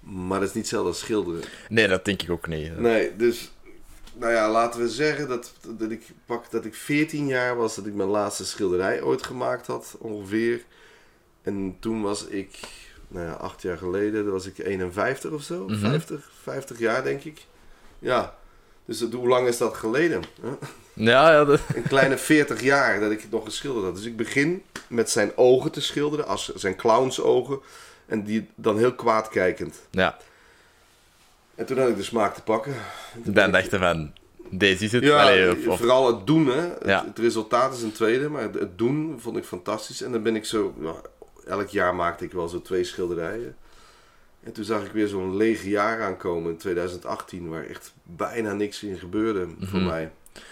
Maar 0.01 0.40
dat 0.40 0.48
is 0.48 0.55
niet 0.55 0.62
hetzelfde 0.62 0.89
als 0.89 0.98
schilderen. 0.98 1.43
Nee, 1.68 1.89
dat 1.89 2.05
denk 2.05 2.22
ik 2.22 2.30
ook 2.30 2.47
niet. 2.47 2.78
Nee, 2.78 3.16
dus. 3.16 3.51
Nou 4.19 4.32
ja, 4.32 4.51
laten 4.51 4.81
we 4.81 4.89
zeggen 4.89 5.28
dat, 5.28 5.53
dat, 5.78 5.90
ik 5.90 6.07
pak, 6.27 6.51
dat 6.51 6.65
ik 6.65 6.74
14 6.74 7.27
jaar 7.27 7.57
was 7.57 7.74
dat 7.74 7.86
ik 7.86 7.95
mijn 7.95 8.09
laatste 8.09 8.45
schilderij 8.47 9.03
ooit 9.03 9.23
gemaakt 9.23 9.66
had, 9.66 9.97
ongeveer. 9.99 10.65
En 11.43 11.77
toen 11.81 12.03
was 12.03 12.24
ik, 12.27 12.59
nou 13.09 13.27
ja, 13.27 13.32
acht 13.32 13.62
jaar 13.62 13.78
geleden, 13.78 14.23
dan 14.24 14.32
was 14.32 14.47
ik 14.47 14.59
51 14.59 15.31
of 15.31 15.43
zo. 15.43 15.65
Mhm. 15.69 15.78
50, 15.78 16.31
50 16.43 16.78
jaar 16.78 17.03
denk 17.05 17.24
ik. 17.24 17.47
Ja, 17.99 18.35
dus 18.85 18.99
dat, 18.99 19.12
hoe 19.12 19.28
lang 19.28 19.47
is 19.49 19.59
dat 19.59 19.74
geleden? 19.74 20.23
Huh? 20.43 20.51
Ja, 20.93 21.31
ja, 21.32 21.45
dat- 21.45 21.61
een 21.74 21.82
kleine 21.82 22.19
40 22.19 22.62
jaar 22.62 23.01
dat 23.01 23.11
ik 23.11 23.20
het 23.20 23.31
nog 23.31 23.45
geschilderd 23.45 23.85
had. 23.85 23.95
Dus 23.97 24.05
ik 24.05 24.16
begin 24.16 24.62
met 24.89 25.11
zijn 25.11 25.32
ogen 25.36 25.70
te 25.70 25.81
schilderen, 25.81 26.27
als 26.27 26.55
zijn 26.55 26.77
clownsogen. 26.77 27.61
En 28.07 28.24
die 28.24 28.49
dan 28.55 28.78
heel 28.78 28.95
kwaad 28.95 29.28
kijkend. 29.28 29.77
ja. 29.90 30.16
En 31.59 31.66
toen 31.66 31.78
had 31.78 31.89
ik 31.89 31.97
de 31.97 32.02
smaak 32.02 32.35
te 32.35 32.43
pakken. 32.43 32.74
Dan 33.24 33.51
dacht 33.51 33.70
je 33.70 33.78
van, 33.78 34.12
deze 34.51 34.85
is 34.85 34.93
het. 34.93 35.02
Ja, 35.05 35.22
Allee, 35.22 35.51
of- 35.51 35.66
of- 35.66 35.78
vooral 35.78 36.06
het 36.06 36.26
doen, 36.26 36.47
hè. 36.47 36.60
Het, 36.60 36.85
Ja. 36.86 37.05
het 37.06 37.18
resultaat 37.18 37.74
is 37.74 37.82
een 37.82 37.93
tweede, 37.93 38.28
maar 38.28 38.43
het, 38.43 38.78
doen 38.78 39.16
vond 39.18 39.36
ik 39.36 39.44
fantastisch. 39.44 40.02
En 40.02 40.12
dan 40.12 40.22
ben 40.22 40.36
ik 40.36 40.44
zo, 40.44 40.74
ja, 40.80 40.94
elk 41.47 41.68
jaar 41.68 41.94
maakte 41.94 42.24
ik 42.24 42.32
wel 42.32 42.48
zo 42.48 42.62
twee 42.62 42.85
schilderijen. 42.85 43.56
En 44.43 44.52
toen 44.52 44.64
zag 44.64 44.85
ik 44.85 44.93
weer 44.93 45.09
zo'n 45.09 45.36
lege 45.36 45.68
jaar 45.68 46.02
aankomen 46.02 46.51
in 46.51 46.56
2018, 46.56 47.48
waar 47.48 47.64
echt 47.64 47.93
bijna 48.02 48.52
niks 48.52 48.82
in 48.82 48.98
gebeurde 48.98 49.47
voor 49.60 49.78
Mhm. 49.80 49.89
mij. 49.89 50.10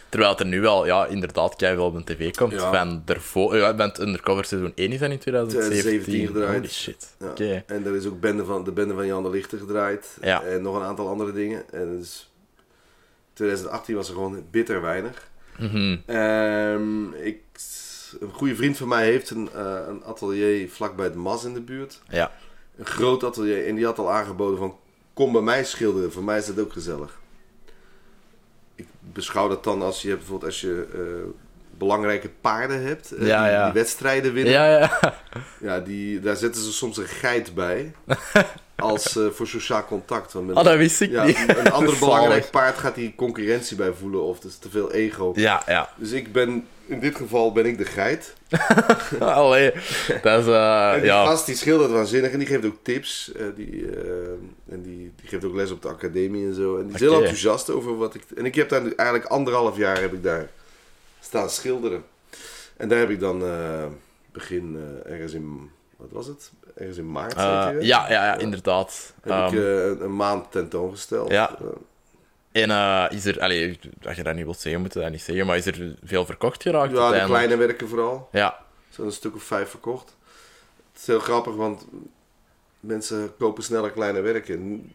Terwijl 0.08 0.30
het 0.30 0.40
er 0.40 0.46
nu 0.46 0.60
wel, 0.60 0.86
ja, 0.86 1.06
inderdaad, 1.06 1.60
wel 1.60 1.86
op 1.86 2.06
de 2.06 2.14
tv 2.14 2.34
komt. 2.34 2.52
Ja. 2.52 2.72
Van 2.72 3.02
ervoor, 3.06 3.56
ja, 3.56 3.74
bent 3.74 3.98
undercover 3.98 4.44
seizoen 4.44 4.72
1 4.74 4.92
is 4.92 4.98
dat 4.98 5.10
in 5.10 5.18
2017. 5.18 5.80
2017 5.80 6.26
gedraaid. 6.26 6.56
Holy 6.56 6.68
shit. 6.68 7.14
Ja. 7.36 7.62
En 7.66 7.86
er 7.86 7.94
is 7.94 8.06
ook 8.06 8.20
bende 8.20 8.44
van, 8.44 8.64
de 8.64 8.72
bende 8.72 8.94
van 8.94 9.06
Jan 9.06 9.22
de 9.22 9.30
Lichter 9.30 9.58
gedraaid. 9.58 10.16
Ja. 10.20 10.42
En 10.42 10.62
nog 10.62 10.76
een 10.76 10.82
aantal 10.82 11.08
andere 11.08 11.32
dingen. 11.32 11.70
En 11.70 11.98
dus 11.98 12.30
2018 13.32 13.94
was 13.94 14.08
er 14.08 14.14
gewoon 14.14 14.44
bitter 14.50 14.80
weinig. 14.80 15.30
Mhm. 15.58 15.96
Ehm, 16.06 17.12
ik, 17.12 17.40
een 18.20 18.32
goede 18.32 18.56
vriend 18.56 18.76
van 18.76 18.88
mij 18.88 19.04
heeft 19.04 19.30
een, 19.30 19.48
eh, 19.54 19.78
een 19.88 20.04
atelier 20.04 20.68
vlakbij 20.70 21.04
het 21.04 21.14
Mas 21.14 21.44
in 21.44 21.54
de 21.54 21.60
buurt. 21.60 22.02
Ja. 22.08 22.32
Een 22.76 22.86
groot 22.86 23.24
atelier. 23.24 23.66
En 23.66 23.74
die 23.74 23.84
had 23.84 23.98
al 23.98 24.12
aangeboden 24.12 24.58
van... 24.58 24.76
Kom 25.12 25.32
bij 25.32 25.42
mij 25.42 25.64
schilderen. 25.64 26.12
Voor 26.12 26.24
mij 26.24 26.38
is 26.38 26.46
dat 26.46 26.60
ook 26.60 26.72
gezellig. 26.72 27.18
Beschouw 29.12 29.48
dat 29.48 29.64
dan 29.64 29.82
als 29.82 30.02
je 30.02 30.16
bijvoorbeeld 30.16 30.50
als 30.50 30.60
je 30.60 30.86
eh, 30.92 31.30
belangrijke 31.78 32.28
paarden 32.40 32.82
hebt. 32.82 33.11
eh, 33.12 33.27
Ja, 33.27 33.43
die, 33.43 33.53
ja. 33.53 33.65
die 33.65 33.73
wedstrijden 33.73 34.32
winnen. 34.32 34.53
Ja, 34.53 34.78
ja. 34.78 35.15
Ja, 35.61 35.81
die, 35.81 36.20
daar 36.20 36.36
zetten 36.36 36.62
ze 36.62 36.73
soms 36.73 36.97
een 36.97 37.07
geit 37.07 37.55
bij. 37.55 37.93
als 38.77 39.16
eh, 39.16 39.27
voor 39.31 39.47
sociaal 39.47 39.85
contact. 39.85 40.32
Want 40.32 40.47
met 40.47 40.57
Oh, 40.57 40.65
dat 40.65 40.77
wist 40.77 41.01
ik 41.01 41.11
ja, 41.11 41.24
niet. 41.24 41.44
een 41.57 41.73
ander 41.73 41.98
belangrijk 42.07 42.51
paard 42.51 42.78
gaat 42.78 42.94
die 42.94 43.12
concurrentie 43.16 43.77
bij 43.77 43.93
voelen. 43.93 44.23
Of 44.23 44.35
het 44.35 44.44
is 44.44 44.59
te 44.59 44.70
veel 44.70 44.93
ego. 44.93 45.32
Ja, 45.36 45.62
ja. 45.66 45.89
Dus 45.97 46.11
ik 46.12 46.32
ben, 46.32 46.66
in 46.86 47.01
dit 47.01 47.16
geval 47.16 47.53
ben 47.53 47.66
ik 47.66 47.78
de 47.78 47.85
geit. 47.85 48.35
Allee, 49.20 49.73
dat 50.23 50.40
is, 50.40 50.47
eh, 50.47 50.93
En 50.93 50.97
die 51.01 51.07
ja. 51.09 51.24
gast 51.27 51.47
die 51.47 51.55
schildert 51.57 51.90
waanzinnig 51.90 52.31
en 52.31 52.39
die 52.39 52.48
geeft 52.48 52.65
ook 52.65 52.78
tips. 52.82 53.32
die, 53.57 53.86
en 54.70 54.82
die, 54.82 55.12
die 55.16 55.28
geeft 55.28 55.44
ook 55.44 55.55
les 55.55 55.70
op 55.70 55.82
de 55.82 55.89
academie 55.89 56.47
en 56.47 56.55
zo. 56.55 56.77
En 56.77 56.86
die 56.86 56.94
is 56.94 57.01
heel 57.01 57.19
enthousiast 57.19 57.70
over 57.70 57.97
wat 57.97 58.15
ik... 58.15 58.23
En 58.36 58.44
ik 58.44 58.55
heb 58.55 58.69
daar 58.69 58.82
nu 58.82 58.93
eigenlijk 58.97 59.31
anderhalf 59.31 59.77
jaar 59.77 60.01
heb 60.01 60.12
ik 60.12 60.23
daar 60.23 60.48
staan 61.27 61.51
schilderen. 61.51 62.05
En 62.77 62.89
daar 62.89 62.98
heb 62.98 63.11
ik 63.11 63.20
dan 63.20 63.43
eh, 63.44 63.86
begin 64.32 64.77
eh, 65.05 65.12
ergens 65.12 65.32
in... 65.32 65.70
Wat 65.97 66.09
was 66.11 66.27
het? 66.27 66.53
Ergens 66.74 66.98
in 66.98 67.11
maart, 67.11 67.35
Eh, 67.35 67.65
zeker? 67.66 67.82
ja, 67.82 68.11
ja, 68.11 68.24
ja, 68.24 68.35
inderdaad. 68.39 69.15
Heb 69.23 69.32
Ehm, 69.32 69.47
ik 69.47 69.53
eh, 69.62 69.85
een, 69.86 70.03
een 70.03 70.16
maand 70.16 70.51
tentoongesteld. 70.53 71.31
Ja. 71.31 71.57
En 72.53 72.70
is 73.11 73.24
er, 73.24 73.40
allee, 73.40 73.78
als 74.03 74.16
je 74.16 74.23
dat 74.23 74.35
niet 74.35 74.44
wilt 74.44 74.59
zeggen, 74.61 74.81
moet 74.82 74.93
je 74.93 75.01
dat 75.01 75.11
niet 75.11 75.23
zeggen, 75.23 75.47
maar 75.47 75.57
is 75.57 75.66
er 75.66 75.97
veel 76.05 76.27
verkocht 76.27 76.62
geraakt? 76.62 76.93
ja, 76.93 77.11
de 77.11 77.24
kleine 77.24 77.57
werken 77.57 77.89
vooral. 77.89 78.28
Ja, 78.32 78.59
een 78.98 79.12
stuk 79.12 79.35
of 79.35 79.43
vijf 79.43 79.69
verkocht. 79.69 80.16
Het 80.93 81.01
is 81.01 81.07
heel 81.07 81.19
grappig, 81.19 81.55
want 81.55 81.86
mensen 82.81 83.36
kopen 83.39 83.62
sneller 83.62 83.90
kleine 83.90 84.20
werken. 84.20 84.93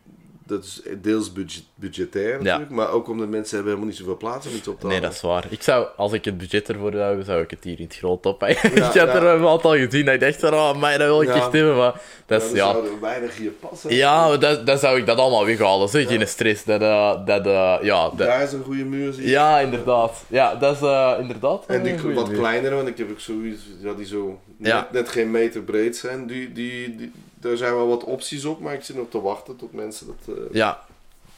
Dat 0.52 0.64
is 0.64 0.82
deels 1.02 1.32
budget, 1.32 1.64
budgetair 1.76 2.44
natuurlijk, 2.44 2.70
maar 2.72 2.92
ook 2.92 3.08
omdat 3.08 3.28
mensen 3.28 3.56
hebben 3.56 3.74
helemaal 3.74 3.90
niet 3.90 4.00
zoveel 4.00 4.18
plaats 4.18 4.48
om 4.48 4.54
iets 4.56 4.68
op 4.68 4.80
te 4.80 4.88
nee, 4.88 5.02
dat 5.02 5.14
is 5.14 5.22
waar. 5.22 5.46
Ik 5.50 5.62
zou, 5.62 5.88
als 5.98 6.14
ik 6.14 6.26
het 6.26 6.38
budget 6.38 6.70
ervoor 6.70 6.92
zou 6.92 7.04
hebben, 7.04 7.26
zou 7.26 7.42
ik 7.42 7.50
het 7.50 7.64
hier 7.64 7.80
in 7.80 7.86
het 7.86 7.96
groot 7.96 8.26
ophangen. 8.26 8.56
Ja, 8.64 8.70
ik 8.70 8.82
had 8.82 8.94
ja. 8.94 9.08
er 9.08 9.24
een 9.24 9.48
aantal 9.48 9.76
gezien 9.76 10.06
dat 10.06 10.14
ik 10.14 10.20
dacht 10.20 10.40
van, 10.40 10.54
oh, 10.54 10.80
mij, 10.80 10.98
dat 10.98 11.08
wil 11.08 11.22
ik 11.22 11.30
echt 11.30 11.52
hebben, 11.52 11.78
maar 11.78 12.02
dat 12.26 12.44
is, 12.44 12.52
ja... 12.52 12.72
zou 12.72 12.86
er 12.86 13.00
weinig 13.00 13.38
hier 13.38 13.52
passen. 13.52 13.96
Ja, 13.96 14.38
dat, 14.38 14.66
dan 14.66 14.78
zou 14.78 14.98
ik 14.98 15.06
dat 15.06 15.18
allemaal 15.18 15.46
weghalen, 15.46 15.90
zeg. 15.90 16.08
Geen 16.08 16.28
stress. 16.28 16.64
Dat, 16.64 16.82
eh, 16.82 17.26
dat, 17.26 17.46
eh, 17.46 17.78
ja, 17.82 18.10
dat- 18.10 18.18
Daar 18.18 18.44
is 18.44 18.54
een 18.54 18.64
goede 18.64 18.86
muur, 18.86 19.14
zie 19.14 19.24
je. 19.24 19.30
ja, 19.30 19.60
inderdaad. 19.60 20.24
Ja, 20.28 20.56
dat 20.56 20.76
is 20.76 20.82
eh, 20.82 21.14
inderdaad 21.20 21.66
En 21.68 21.84
die 21.84 22.14
wat 22.14 22.28
muur. 22.28 22.38
kleinere, 22.38 22.76
want 22.76 22.88
ik 22.88 22.98
heb 22.98 23.12
ook 23.12 23.20
zoiets 23.20 23.62
ja, 23.82 23.94
die 23.94 24.06
zo 24.06 24.40
net, 24.58 24.92
net 24.92 25.10
geen 25.10 25.32
meter 25.32 25.62
breed 25.62 25.98
zijn. 25.98 26.28
Die, 26.28 26.52
die, 26.52 26.96
die, 26.96 27.12
daar 27.42 27.58
zijn 27.58 27.76
wel 27.76 27.88
wat 27.88 28.04
opties 28.04 28.46
op, 28.46 28.60
maar 28.60 28.74
ik 28.74 28.84
zit 28.84 28.96
nog 28.96 29.10
te 29.10 29.22
wachten 29.22 29.56
tot 29.56 29.74
mensen 29.74 30.08
dat... 30.08 30.36
eh, 30.38 30.44
Ja. 30.52 30.86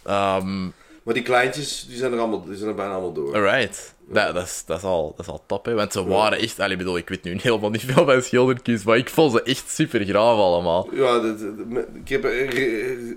Ehm 0.03 0.63
Maar 1.03 1.13
die 1.13 1.23
kleintjes, 1.23 1.85
die 1.87 1.97
zijn 1.97 2.13
er, 2.13 2.19
allemaal, 2.19 2.43
die 2.45 2.55
zijn 2.55 2.69
er 2.69 2.75
bijna 2.75 2.91
allemaal 2.91 3.13
door. 3.13 3.35
alright. 3.35 3.93
Dat, 4.07 4.33
dat, 4.33 4.43
is, 4.45 4.63
dat, 4.65 4.77
is 4.77 4.83
al, 4.83 5.13
dat 5.17 5.25
is 5.25 5.31
al 5.31 5.43
top, 5.45 5.65
hè. 5.65 5.73
Want 5.73 5.91
ze 5.91 6.05
waren 6.05 6.37
echt... 6.37 6.59
Allee, 6.59 6.77
bedoel, 6.77 6.97
ik 6.97 7.09
weet 7.09 7.23
nu 7.23 7.37
helemaal 7.41 7.69
niet 7.69 7.83
veel 7.85 8.05
van 8.05 8.21
schildertjes, 8.29 8.83
maar 8.83 8.97
ik 8.97 9.09
vond 9.09 9.31
ze 9.31 9.43
echt 9.43 9.69
super 9.71 10.05
graaf 10.05 10.37
allemaal. 10.37 10.87
Ja, 10.91 11.19
dat- 11.19 11.39
dat- 11.39 11.67
met- 11.67 11.87
ik 11.93 12.09
heb 12.09 12.23
er 12.23 12.45
re- 12.45 13.15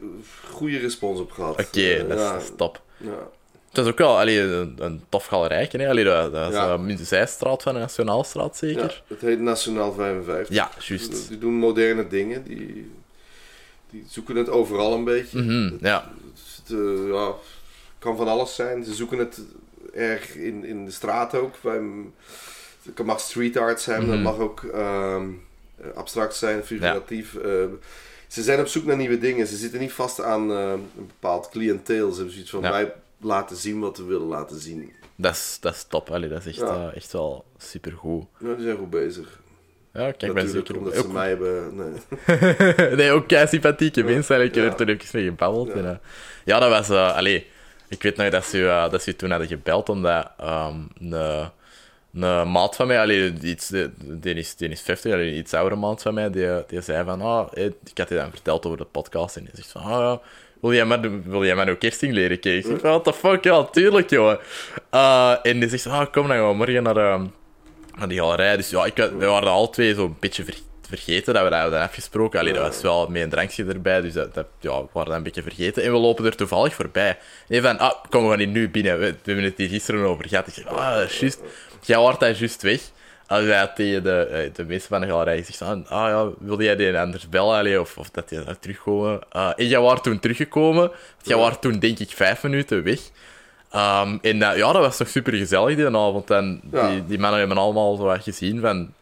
goede 0.50 0.78
respons 0.78 1.20
op 1.20 1.30
gehad. 1.30 1.60
Oké, 1.66 1.80
Eh, 1.80 2.08
dat, 2.08 2.18
is- 2.18 2.24
ja, 2.24 2.32
dat 2.32 2.42
is 2.42 2.50
top. 2.56 2.80
ja. 2.96 3.28
Het 3.76 3.84
is 3.84 3.92
ook 3.92 3.98
wel 3.98 4.18
allee, 4.18 4.40
een, 4.40 4.74
een 4.78 5.02
tof 5.08 5.26
galerijke, 5.26 5.76
hè. 5.78 5.88
Allee, 5.88 6.04
dat, 6.04 6.32
dat 6.32 6.48
is 6.48 6.54
Ja. 6.56 6.78
ja. 6.86 6.96
de 6.96 7.04
zijstraat 7.04 7.62
van 7.62 7.74
de 7.74 7.80
Nationaalstraat, 7.80 8.58
Ja, 8.60 8.66
zeker? 8.68 9.02
het 9.06 9.20
heet 9.20 9.40
Nationaal 9.40 9.92
55. 9.92 10.54
Ja, 10.54 10.70
juist. 10.78 11.28
Die 11.28 11.38
doen 11.38 11.54
moderne 11.54 12.08
dingen. 12.08 12.44
Die, 12.44 12.90
die 13.90 14.04
zoeken 14.08 14.36
het 14.36 14.48
overal 14.48 14.92
een 14.94 15.04
beetje. 15.04 15.42
Mhm, 15.42 15.74
ja. 15.80 16.12
Het 16.64 16.76
eh, 16.78 17.08
ja, 17.12 17.32
kan 17.98 18.16
van 18.16 18.28
alles 18.28 18.54
zijn. 18.54 18.84
Ze 18.84 18.94
zoeken 18.94 19.18
het 19.18 19.40
erg 19.94 20.34
in, 20.36 20.64
in 20.64 20.84
de 20.84 20.90
straat 20.90 21.34
ook. 21.34 21.54
Bij, 21.62 21.80
het 22.94 23.04
mag 23.06 23.20
street 23.20 23.56
art 23.56 23.80
zijn, 23.80 24.02
Mhm. 24.02 24.10
dat 24.10 24.20
mag 24.20 24.38
ook 24.38 24.62
ehm, 24.64 25.26
abstract 25.94 26.34
zijn, 26.36 26.64
figuratief. 26.64 27.34
Eh, 27.36 27.50
ze 28.28 28.42
zijn 28.42 28.60
op 28.60 28.66
zoek 28.66 28.84
naar 28.84 28.96
nieuwe 28.96 29.18
dingen. 29.18 29.46
Ze 29.46 29.56
zitten 29.56 29.80
niet 29.80 29.92
vast 29.92 30.20
aan 30.22 30.50
eh, 30.50 30.70
een 30.70 31.06
bepaald 31.06 31.48
cliënteel. 31.48 32.08
Ze 32.10 32.14
hebben 32.16 32.32
zoiets 32.32 32.50
van 32.50 32.60
Ja. 32.62 32.70
wij 32.70 32.92
laten 33.20 33.56
zien 33.56 33.80
wat 33.80 33.96
we 33.98 34.04
willen 34.04 34.26
laten 34.26 34.60
zien. 34.60 34.92
Dat 35.16 35.32
is, 35.34 35.58
dat 35.60 35.74
is 35.74 35.84
top, 35.88 36.10
allee, 36.10 36.28
dat 36.28 36.38
is 36.38 36.46
echt, 36.46 36.56
Ja. 36.68 36.88
eh, 36.90 36.96
echt 36.96 37.12
wel 37.12 37.44
supergoed. 37.58 38.24
Ja, 38.38 38.54
die 38.54 38.64
zijn 38.64 38.76
goed 38.76 38.90
bezig. 38.90 39.40
Ja, 39.92 40.12
kijk, 40.12 40.34
ben 40.34 40.48
zeker... 40.48 40.76
omdat 40.78 40.96
ook- 40.96 41.04
ze 41.06 41.12
mij 41.12 41.28
hebben... 41.28 41.76
Nee. 41.76 41.92
nee, 42.96 43.10
ook 43.12 43.28
kei 43.28 43.46
sympathieke 43.46 44.02
mensen. 44.02 44.42
Ik 44.42 44.54
heb 44.54 44.64
Ja. 44.64 44.70
er 44.70 44.76
toen 44.76 44.88
even 44.88 45.08
mee 45.20 45.24
gebabbeld. 45.28 45.68
Ja. 45.68 45.74
En, 45.74 45.86
eh, 45.86 45.96
ja, 46.44 46.58
dat 46.58 46.70
was... 46.70 46.90
allee, 47.14 47.46
ik 47.88 48.02
weet 48.02 48.16
nog 48.16 48.28
dat 48.28 48.44
ze, 48.44 48.88
dat 48.90 49.02
ze 49.02 49.16
toen 49.16 49.30
hadden 49.30 49.48
gebeld 49.48 49.88
omdat 49.88 50.30
ehm, 50.38 50.76
een, 51.00 51.12
een 52.22 52.50
maat 52.50 52.76
van 52.76 52.86
mij, 52.86 53.00
allee, 53.00 53.32
iets, 53.42 53.68
die, 53.68 54.34
is, 54.34 54.56
die 54.56 54.68
is 54.68 54.80
50, 54.80 55.12
allee, 55.12 55.34
iets 55.36 55.54
oudere 55.54 55.80
maat 55.80 56.02
van 56.02 56.14
mij, 56.14 56.30
die, 56.30 56.48
die 56.66 56.80
zei 56.80 57.04
van, 57.04 57.20
ah, 57.20 57.48
ik 57.54 57.98
had 57.98 58.08
je 58.08 58.14
dan 58.14 58.30
verteld 58.30 58.66
over 58.66 58.78
de 58.78 58.84
podcast 58.84 59.36
en 59.36 59.44
die 59.44 59.52
zegt 59.54 59.70
van, 59.70 59.82
ah 59.82 59.88
ja, 59.90 60.20
wil 60.60 60.72
jij 60.72 60.84
maar, 60.84 61.22
wil 61.22 61.44
jij 61.44 61.54
maar 61.54 61.68
ook 61.68 61.78
kersting 61.78 62.12
leren 62.12 62.40
kijken? 62.40 62.70
Ik 62.70 62.80
zeg 62.80 62.90
what 62.90 63.04
the 63.04 63.12
fuck, 63.12 63.44
ja, 63.44 63.64
tuurlijk, 63.64 64.10
jongen. 64.10 64.38
Eh, 64.90 65.34
en 65.42 65.60
die 65.60 65.68
zegt, 65.68 65.86
ah, 65.86 66.12
kom 66.12 66.28
dan 66.28 66.36
gewoon 66.36 66.56
morgen 66.56 66.82
naar... 66.82 66.96
ehm, 66.96 67.24
naar 67.96 68.08
die 68.08 68.18
galerij. 68.18 68.56
Dus 68.56 68.70
ja, 68.70 68.84
ik, 68.84 68.96
we 68.96 69.26
waren 69.26 69.48
alle 69.48 69.70
twee 69.70 69.94
zo'n 69.94 70.16
beetje 70.20 70.44
ver- 70.44 70.60
vergeten 70.88 71.34
dat 71.34 71.44
we 71.44 71.50
dat 71.50 71.72
afgesproken. 71.72 72.40
Allee, 72.40 72.52
dat 72.52 72.62
was 72.62 72.82
wel 72.82 73.08
met 73.08 73.22
een 73.22 73.30
drankje 73.30 73.64
erbij, 73.64 74.00
dus 74.00 74.12
dat, 74.12 74.34
dat, 74.34 74.46
ja, 74.60 74.80
we 74.80 74.88
waren 74.92 75.08
dat 75.08 75.16
een 75.18 75.22
beetje 75.22 75.42
vergeten. 75.42 75.82
En 75.82 75.92
we 75.92 75.98
lopen 75.98 76.24
er 76.24 76.36
toevallig 76.36 76.74
voorbij. 76.74 77.18
En 77.48 77.62
van, 77.62 77.78
ah, 77.78 78.04
kom, 78.10 78.22
we 78.24 78.30
gaan 78.30 78.38
hier 78.38 78.48
nu 78.48 78.70
binnen. 78.70 78.98
We, 78.98 79.14
hebben 79.24 79.44
het 79.44 79.56
hier 79.56 79.68
gisteren 79.68 80.04
over 80.04 80.28
gehad. 80.28 80.46
Ik 80.46 80.54
zeg, 80.54 80.66
ah, 80.66 81.10
juist. 81.10 81.40
Jij 81.80 81.98
wordt 81.98 82.20
daar 82.20 82.36
juist 82.36 82.62
weg. 82.62 82.80
Als 83.28 83.44
hij 83.44 83.70
tegen 83.74 84.02
de, 84.02 84.10
eh, 84.20 84.50
de 84.54 84.64
mensen 84.64 84.88
van 84.88 85.00
de 85.00 85.06
galerij 85.06 85.42
zegt, 85.42 85.62
ah 85.62 85.70
ah 85.70 86.08
ja, 86.08 86.28
wilde 86.38 86.64
jij 86.64 86.76
die 86.76 86.98
anders 86.98 87.28
bellen? 87.28 87.56
Allee, 87.58 87.80
of, 87.80 87.98
of 87.98 88.10
dat 88.10 88.28
die 88.28 88.44
daar 88.44 88.58
terugkomen? 88.58 89.20
En 89.56 89.66
jij 89.68 89.80
was 89.80 90.02
toen 90.02 90.18
teruggekomen. 90.18 90.90
Jij 91.22 91.36
was 91.36 91.54
toen, 91.60 91.78
denk 91.78 91.98
ik, 91.98 92.10
vijf 92.10 92.42
minuten 92.42 92.82
weg. 92.82 93.00
Ehm, 93.70 94.18
en 94.22 94.38
dat- 94.38 94.56
ja, 94.56 94.72
dat 94.72 94.82
was 94.82 94.96
toch 94.96 95.08
super 95.08 95.32
gezellig 95.32 95.76
die 95.76 95.86
avond. 95.86 96.30
En 96.30 96.60
Ja. 96.72 96.88
die, 96.90 97.06
die 97.06 97.18
mannen 97.18 97.38
hebben 97.38 97.56
allemaal 97.58 97.96
zo 97.96 98.02
wat 98.02 98.22
gezien 98.22 98.60
van... 98.60 98.92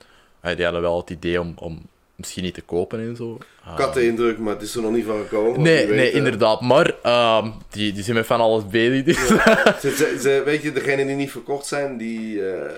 die 0.56 0.64
hadden 0.64 0.82
wel 0.82 0.96
het 1.00 1.10
idee 1.10 1.40
om, 1.40 1.52
om 1.58 1.86
misschien 2.16 2.42
niet 2.44 2.54
te 2.54 2.60
kopen 2.62 2.98
en 3.00 3.16
zo. 3.16 3.38
Ik 3.74 3.80
had 3.80 3.94
de 3.94 4.06
indruk, 4.06 4.38
maar 4.38 4.52
het 4.52 4.62
is 4.62 4.74
er 4.74 4.82
nog 4.82 4.92
niet 4.92 5.04
van 5.06 5.18
gekomen. 5.22 5.62
Nee, 5.62 5.86
weet, 5.86 5.96
nee, 5.96 6.10
eh, 6.10 6.14
inderdaad. 6.16 6.60
Maar 6.60 6.94
ehm, 7.02 7.50
die, 7.70 7.92
die 7.92 8.02
zijn 8.02 8.16
met 8.16 8.26
van 8.26 8.40
alles 8.40 8.66
bezig. 8.66 9.04
Dus. 9.04 9.16
Ze, 9.80 9.90
ze, 9.96 10.16
ze- 10.20 10.42
weet 10.44 10.62
je, 10.62 10.72
degenen 10.72 11.06
die 11.06 11.16
niet 11.16 11.30
verkocht 11.30 11.66
zijn, 11.66 11.96
die, 11.96 12.48
eh, 12.50 12.70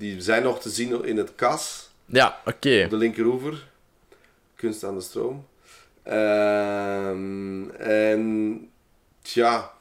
die 0.00 0.20
zijn 0.20 0.42
nog 0.42 0.60
te 0.60 0.70
zien 0.70 1.04
in 1.04 1.16
het 1.16 1.34
kas 1.34 1.90
ja, 2.06 2.40
oké. 2.44 2.82
op 2.84 2.90
de 2.90 2.96
linkeroever. 2.96 3.66
Kunst 4.54 4.84
aan 4.84 4.94
de 4.94 5.00
stroom. 5.00 5.46
Ehm, 6.02 7.68
en 7.70 8.68
tja, 9.22 9.72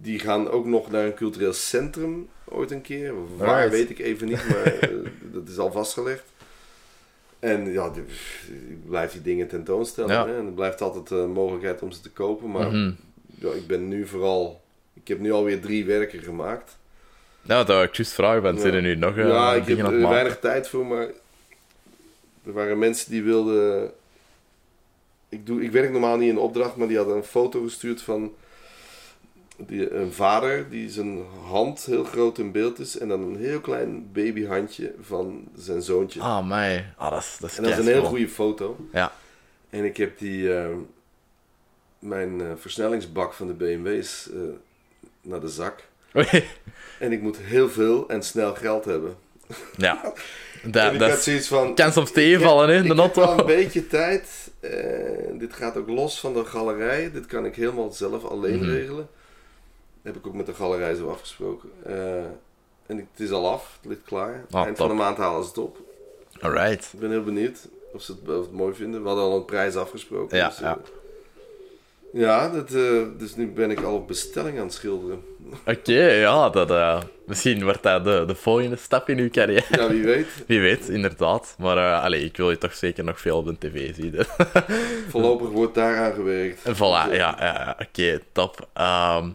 die 0.00 0.18
gaan 0.18 0.48
ook 0.50 0.66
nog 0.66 0.90
naar 0.90 1.04
een 1.04 1.14
cultureel 1.14 1.52
centrum 1.52 2.28
ooit 2.44 2.70
een 2.70 2.80
keer. 2.80 3.36
Waar 3.36 3.70
weet 3.70 3.90
ik 3.90 3.98
even 3.98 4.26
niet, 4.28 4.48
maar 4.48 4.64
eh, 4.78 4.88
dat 5.20 5.48
is 5.48 5.58
al 5.58 5.72
vastgelegd. 5.72 6.24
En 7.38 7.72
ja, 7.72 7.90
die, 7.90 8.02
die 8.48 8.78
blijft 8.86 9.12
die 9.12 9.22
dingen 9.22 9.48
tentoonstellen. 9.48 10.14
Ja. 10.14 10.26
Hè? 10.26 10.38
En 10.38 10.46
er 10.46 10.52
blijft 10.52 10.80
altijd 10.80 11.10
een 11.10 11.30
mogelijkheid 11.30 11.82
om 11.82 11.92
ze 11.92 12.00
te 12.00 12.10
kopen. 12.10 12.50
Maar 12.50 12.66
Mhm. 12.72 12.92
ja, 13.38 13.50
ik 13.52 13.66
ben 13.66 13.88
nu 13.88 14.06
vooral... 14.06 14.60
Ik 14.94 15.08
heb 15.08 15.18
nu 15.18 15.32
alweer 15.32 15.60
drie 15.60 15.84
werken 15.84 16.22
gemaakt. 16.22 16.76
Ja, 17.48 17.56
dat 17.56 17.68
wou 17.68 17.82
ik 17.84 17.94
juist 17.94 18.12
vragen. 18.12 18.42
Want 18.42 18.54
Ja. 18.56 18.60
zijn 18.62 18.74
er 18.74 18.82
nu 18.82 18.94
nog 18.96 19.16
eh, 19.16 19.28
ja, 19.28 19.54
ik 19.54 19.66
heb 19.66 19.78
er 19.78 20.08
weinig 20.08 20.38
tijd 20.38 20.68
voor, 20.68 20.86
maar 20.86 21.06
er 22.46 22.52
waren 22.52 22.78
mensen 22.78 23.10
die 23.10 23.22
wilden. 23.22 23.90
Ik, 25.28 25.46
doe, 25.46 25.62
ik 25.62 25.70
werk 25.70 25.90
normaal 25.90 26.16
niet 26.16 26.28
in 26.28 26.38
opdracht, 26.38 26.76
maar 26.76 26.88
die 26.88 26.96
hadden 26.96 27.16
een 27.16 27.24
foto 27.24 27.62
gestuurd 27.62 28.02
van 28.02 28.32
die, 29.56 29.94
een 29.94 30.12
vader 30.12 30.70
die 30.70 30.90
zijn 30.90 31.24
hand 31.44 31.84
heel 31.84 32.04
groot 32.04 32.38
in 32.38 32.52
beeld 32.52 32.78
is 32.78 32.98
en 32.98 33.08
dan 33.08 33.22
een 33.22 33.36
heel 33.36 33.60
klein 33.60 34.12
babyhandje 34.12 34.94
van 35.00 35.48
zijn 35.56 35.82
zoontje. 35.82 36.20
Ah, 36.20 36.48
mij. 36.48 36.92
Ah, 36.96 37.10
dat 37.10 37.20
is, 37.22 37.36
dat 37.40 37.50
is 37.50 37.56
en 37.56 37.62
dat 37.62 37.72
is 37.72 37.78
een 37.78 37.84
heel 37.92 38.04
goede 38.04 38.28
foto. 38.28 38.76
Ja. 38.92 39.12
En 39.70 39.84
ik 39.84 39.96
heb 39.96 40.18
die, 40.18 40.54
eh, 40.56 40.68
mijn 41.98 42.40
eh, 42.40 42.46
versnellingsbak 42.56 43.32
van 43.32 43.46
de 43.46 43.52
BMW's 43.52 44.28
naar 45.22 45.40
de 45.40 45.48
zak. 45.48 45.87
En 46.98 47.12
ik 47.12 47.20
moet 47.22 47.36
heel 47.38 47.68
veel 47.70 48.08
en 48.08 48.22
snel 48.22 48.54
geld 48.54 48.84
hebben. 48.84 49.16
ja. 49.76 50.00
en 50.62 50.70
Dat, 50.70 50.92
ik 50.92 50.98
dat 50.98 51.18
zoiets 51.18 51.48
van... 51.48 51.74
kan 51.74 51.92
soms 51.92 52.10
tegenvallen, 52.12 52.68
hè, 52.68 52.76
Ik 52.76 52.82
de 52.82 52.88
heb 52.88 52.98
auto. 52.98 53.20
wel 53.20 53.38
een 53.38 53.46
beetje 53.46 53.86
tijd. 53.86 54.50
eh, 54.60 54.70
dit 55.32 55.52
gaat 55.52 55.76
ook 55.76 55.88
los 55.88 56.20
van 56.20 56.32
de 56.32 56.44
galerij. 56.44 57.10
Dit 57.12 57.26
kan 57.26 57.44
ik 57.44 57.54
helemaal 57.56 57.90
zelf 57.92 58.24
alleen 58.24 58.58
Mhm. 58.58 58.68
regelen. 58.70 59.08
heb 60.02 60.16
ik 60.16 60.26
ook 60.26 60.34
met 60.34 60.46
de 60.46 60.54
galerij 60.54 60.94
zo 60.94 61.08
afgesproken. 61.10 61.70
Eh, 61.84 62.16
en 62.86 62.98
ik- 62.98 63.06
het 63.12 63.20
is 63.20 63.30
al 63.30 63.48
af. 63.48 63.78
Het 63.80 63.90
ligt 63.90 64.02
klaar. 64.04 64.44
Ah, 64.50 64.64
Eind 64.64 64.76
van 64.76 64.88
de 64.88 64.94
maand 64.94 65.16
halen 65.16 65.42
ze 65.42 65.48
het 65.48 65.58
op. 65.58 65.76
Alright. 66.40 66.90
Ik 66.92 67.00
ben 67.00 67.10
heel 67.10 67.22
benieuwd 67.24 67.58
of 67.92 68.02
ze 68.02 68.12
het, 68.12 68.36
of 68.36 68.44
het 68.44 68.52
mooi 68.52 68.74
vinden. 68.74 69.02
We 69.02 69.06
hadden 69.08 69.24
al 69.24 69.36
een 69.36 69.44
prijs 69.44 69.76
afgesproken. 69.76 70.36
Ja, 70.36 70.48
dus, 70.48 70.56
eh, 70.56 70.62
ja. 70.62 70.78
Ja 72.12 72.48
dat, 72.48 72.74
eh, 72.74 73.02
dus 73.18 73.36
nu 73.36 73.46
ben 73.46 73.70
ik 73.70 73.82
al 73.82 73.94
op 73.94 74.06
bestelling 74.06 74.58
aan 74.58 74.64
het 74.64 74.72
schilderen. 74.72 75.22
Oké, 75.66 76.10
ja, 76.10 76.50
dat, 76.50 76.70
eh, 76.70 77.00
misschien 77.26 77.62
wordt 77.62 77.82
dat 77.82 78.04
de, 78.04 78.24
de 78.26 78.34
volgende 78.34 78.76
stap 78.76 79.08
in 79.08 79.18
uw 79.18 79.30
carrière. 79.30 79.64
Ja, 79.70 79.88
wie 79.88 80.02
weet. 80.02 80.26
Wie 80.46 80.60
weet, 80.60 80.88
inderdaad. 80.88 81.54
Maar 81.58 81.76
eh 81.76 82.02
allee, 82.02 82.24
ik 82.24 82.36
wil 82.36 82.50
je 82.50 82.58
toch 82.58 82.74
zeker 82.74 83.04
nog 83.04 83.20
veel 83.20 83.36
op 83.36 83.46
de 83.46 83.58
tv 83.58 83.94
zien. 83.94 84.14
Voorlopig 85.10 85.48
wordt 85.48 85.74
daaraan 85.74 86.12
gewerkt. 86.12 86.58
Voilà, 86.58 87.12
ja, 87.12 87.36
ja, 87.38 87.76
oké, 87.80 88.20
top. 88.32 88.68
Ehm, 88.72 89.28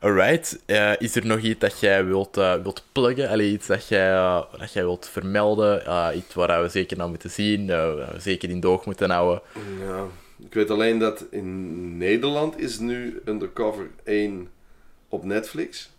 alright, 0.00 0.58
is 0.98 1.16
er 1.16 1.26
nog 1.26 1.40
iets 1.40 1.60
dat 1.60 1.80
jij 1.80 2.04
wilt, 2.04 2.36
wilt 2.36 2.84
pluggen? 2.92 3.28
Allee, 3.28 3.50
iets 3.50 3.66
dat 3.66 3.88
jij, 3.88 4.12
dat 4.58 4.72
jij 4.72 4.82
wilt 4.82 5.08
vermelden? 5.12 5.82
Iets 6.16 6.34
waar 6.34 6.62
we 6.62 6.68
zeker 6.68 6.96
naar 6.96 7.08
moeten 7.08 7.30
zien, 7.30 7.66
waar 7.66 7.96
we 7.96 8.20
zeker 8.20 8.50
in 8.50 8.60
de 8.60 8.68
oog 8.68 8.84
moeten 8.84 9.10
houden? 9.10 9.42
Ja, 9.86 10.04
ik 10.38 10.54
weet 10.54 10.70
alleen 10.70 10.98
dat 10.98 11.24
in 11.30 11.96
Nederland 11.96 12.58
is 12.60 12.78
nu 12.78 13.20
Undercover 13.24 13.90
1 14.04 14.48
op 15.08 15.24
Netflix. 15.24 15.90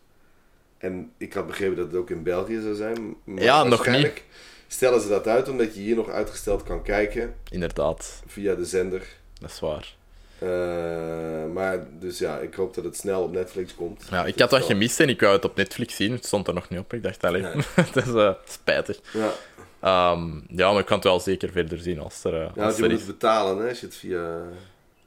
En 0.78 1.12
ik 1.18 1.34
had 1.34 1.48
begrepen 1.48 1.76
dat 1.76 1.88
het 1.88 1.96
ook 1.96 2.10
in 2.10 2.24
België 2.24 2.60
zou 2.62 2.76
zijn. 2.76 3.16
Maar 3.24 3.44
Ja, 3.44 3.64
nog 3.64 3.70
waarschijnlijk 3.70 4.24
Stellen 4.68 5.02
ze 5.02 5.08
dat 5.08 5.28
uit 5.28 5.50
omdat 5.50 5.76
je 5.76 5.82
hier 5.82 5.96
nog 5.96 6.10
uitgesteld 6.10 6.64
kan 6.64 6.84
kijken 6.84 7.36
Inderdaad, 7.52 8.22
via 8.28 8.56
de 8.56 8.66
zender. 8.66 9.02
dat 9.40 9.50
is 9.50 9.60
waar. 9.60 9.96
Eh, 10.40 11.54
maar 11.54 11.88
dus 12.00 12.18
ja, 12.20 12.38
ik 12.38 12.54
hoop 12.54 12.74
dat 12.74 12.84
het 12.84 12.98
snel 12.98 13.22
op 13.22 13.32
Netflix 13.32 13.76
komt. 13.76 14.04
Ja, 14.10 14.26
ik 14.26 14.40
had 14.40 14.52
wat 14.52 14.64
gemist 14.64 15.00
en 15.00 15.10
ik 15.10 15.20
wou 15.22 15.36
het 15.36 15.46
op 15.46 15.56
Netflix 15.56 15.96
zien. 15.96 16.12
Het 16.12 16.26
stond 16.26 16.48
er 16.48 16.54
nog 16.54 16.70
niet 16.70 16.80
op. 16.80 16.94
Ik 16.94 17.04
dacht, 17.04 17.24
allee, 17.24 17.42
Nee. 17.42 17.54
dat 17.94 18.08
is 18.08 18.14
eh, 18.14 18.32
spijtig. 18.48 19.00
Ja, 19.14 19.32
Ehm, 19.80 20.30
ja, 20.48 20.72
maar 20.72 20.80
ik 20.80 20.86
kan 20.86 20.96
het 20.96 21.04
wel 21.06 21.20
zeker 21.20 21.52
verder 21.52 21.80
zien 21.80 22.00
als 22.00 22.24
er, 22.24 22.34
eh, 22.34 22.50
ja 22.56 22.66
als 22.66 22.78
je 22.78 22.84
er 22.84 22.90
moet 22.90 23.00
is. 23.00 23.06
betalen 23.06 23.58
hè, 23.64 23.70
als 23.70 23.80
je 23.80 23.86
het 23.86 23.96
via... 23.96 24.42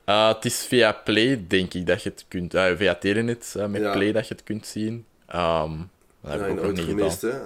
Eh, 0.05 0.29
het 0.29 0.45
is 0.45 0.65
via 0.67 0.93
Play, 0.93 1.45
denk 1.49 1.75
ik, 1.75 1.87
dat 1.87 2.03
je 2.03 2.11
het 2.11 2.25
kunt... 2.29 2.55
eh, 2.55 2.77
via 2.77 2.95
Telenet 2.95 3.55
met 3.69 3.81
Ja. 3.83 3.93
Play 3.93 4.13
dat 4.13 4.29
je 4.29 4.35
het 4.35 4.43
kunt 4.45 4.67
zien. 4.67 5.05
Ehm 5.27 5.73
dat 6.23 6.31
heb 6.33 6.41
Ja, 6.41 6.47
ik 6.47 6.51
ook 6.51 6.57
nog 6.57 6.65
nooit 6.65 6.77
niet 6.77 6.87
gemist 6.87 7.21
gedaan. 7.21 7.41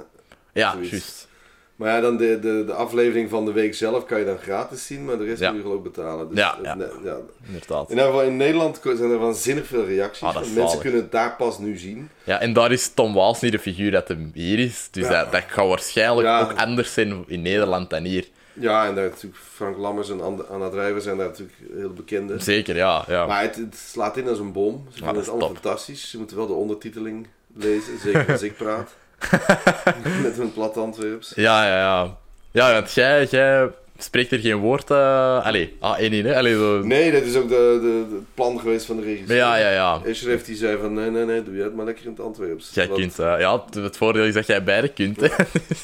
hè. 0.53 0.61
Ja, 0.61 0.77
juist. 0.81 1.29
Maar 1.77 1.95
ja, 1.95 2.01
dan 2.01 2.17
de, 2.17 2.39
de, 2.41 2.63
de 2.67 2.73
aflevering 2.73 3.31
van 3.31 3.45
de 3.45 3.53
week 3.53 3.75
zelf 3.75 4.05
kan 4.07 4.19
je 4.19 4.25
dan 4.25 4.39
gratis 4.39 4.87
zien, 4.87 5.05
maar 5.05 5.19
de 5.19 5.25
rest 5.25 5.41
Ja. 5.41 5.49
moet 5.49 5.57
je 5.57 5.63
geloof 5.63 5.79
ik 5.85 5.93
betalen. 5.93 6.29
Dus 6.29 6.39
Ja, 6.39 6.57
het- 6.57 6.65
ja. 6.65 6.77
ja. 7.05 7.17
Inderdaad. 7.47 7.85
In 7.91 7.97
ieder 7.97 8.05
geval 8.05 8.23
in 8.23 8.37
Nederland 8.37 8.81
zijn 8.83 9.11
er 9.11 9.19
waanzinnig 9.19 9.67
veel 9.67 9.85
reacties. 9.87 10.23
Ah, 10.23 10.35
Mensen 10.55 10.79
kunnen 10.81 11.01
het 11.01 11.13
daar 11.13 11.37
pas 11.37 11.59
nu 11.59 11.77
zien. 11.77 12.09
Ja, 12.25 12.41
en 12.41 12.53
daar 12.53 12.73
is 12.73 12.89
Tom 12.89 13.15
Waals 13.15 13.41
niet 13.41 13.53
de 13.53 13.59
figuur 13.59 13.91
dat 13.91 14.09
hem 14.09 14.31
hier 14.35 14.59
is. 14.59 14.89
Dus 14.91 15.09
dat, 15.09 15.33
dat 15.33 15.43
gaat 15.47 15.69
waarschijnlijk 15.69 16.29
ook 16.43 16.59
anders 16.59 16.93
zijn 16.93 17.25
in 17.27 17.43
Nederland 17.43 17.91
dan 17.91 18.05
hier. 18.05 18.29
Ja, 18.53 18.87
en 18.87 18.95
daar 18.95 19.09
natuurlijk 19.09 19.43
Frank 19.55 19.77
Lammers 19.77 20.11
en 20.11 20.49
Anna 20.51 20.69
Drijver 20.69 21.01
zijn 21.03 21.17
daar 21.17 21.27
natuurlijk 21.27 21.59
heel 21.77 21.93
bekende. 21.93 22.39
Zeker, 22.39 22.77
ja. 22.77 23.05
ja. 23.09 23.27
Maar 23.27 23.43
het, 23.43 23.57
het 23.57 23.77
slaat 23.91 24.17
in 24.17 24.29
als 24.29 24.39
een 24.39 24.53
bom. 24.53 24.87
Ze 24.89 24.93
vinden 24.97 25.07
dat 25.07 25.15
het 25.15 25.25
is 25.25 25.31
allemaal 25.31 25.49
top. 25.49 25.59
fantastisch. 25.63 26.11
Ze 26.11 26.19
moeten 26.19 26.37
wel 26.37 26.47
de 26.47 26.53
ondertiteling 26.53 27.27
lezen, 27.55 27.99
zeker 28.03 28.33
als 28.33 28.43
ik 28.43 28.57
praat. 28.57 28.95
Met 30.23 30.37
mijn 30.37 30.53
plat 30.53 30.77
Antwerps. 30.77 31.33
Ja, 31.37 31.67
ja, 31.67 31.77
ja. 31.79 32.17
Ja, 32.51 32.73
want 32.73 32.93
jij, 32.93 33.25
jij 33.31 33.69
spreekt 33.99 34.33
er 34.33 34.39
geen 34.39 34.57
woord... 34.57 34.91
eh 34.91 35.45
Allee, 35.47 35.77
ah, 35.81 35.99
één 35.99 36.13
in, 36.13 36.27
hè? 36.27 36.37
Allee, 36.37 36.55
zo... 36.55 36.79
Nee, 36.83 37.13
dat 37.13 37.23
is 37.23 37.37
ook 37.37 37.49
de, 37.49 37.79
de, 37.83 38.15
het 38.15 38.25
plan 38.35 38.61
geweest 38.61 38.87
van 38.87 38.97
de 38.97 39.03
regisseur. 39.03 39.37
Ja, 39.37 39.57
ja, 39.57 39.71
ja. 39.71 40.01
Escher 40.05 40.29
heeft 40.29 40.47
die 40.47 40.57
zei 40.57 40.79
van, 40.79 40.93
nee, 40.95 41.11
nee, 41.11 41.25
nee, 41.25 41.43
doe 41.43 41.55
jij 41.55 41.65
het 41.65 41.75
maar 41.75 41.85
lekker 41.85 42.05
in 42.05 42.11
het 42.11 42.21
Antwerps. 42.21 42.71
Jij 42.75 42.89
Want- 42.89 43.01
kunt... 43.01 43.19
eh, 43.19 43.35
ja, 43.39 43.65
het- 43.71 43.97
voordeel 43.97 44.25
is 44.25 44.35
dat 44.35 44.47
jij 44.47 44.63
beide 44.65 44.89
kunt, 44.89 45.21
hè. 45.21 45.29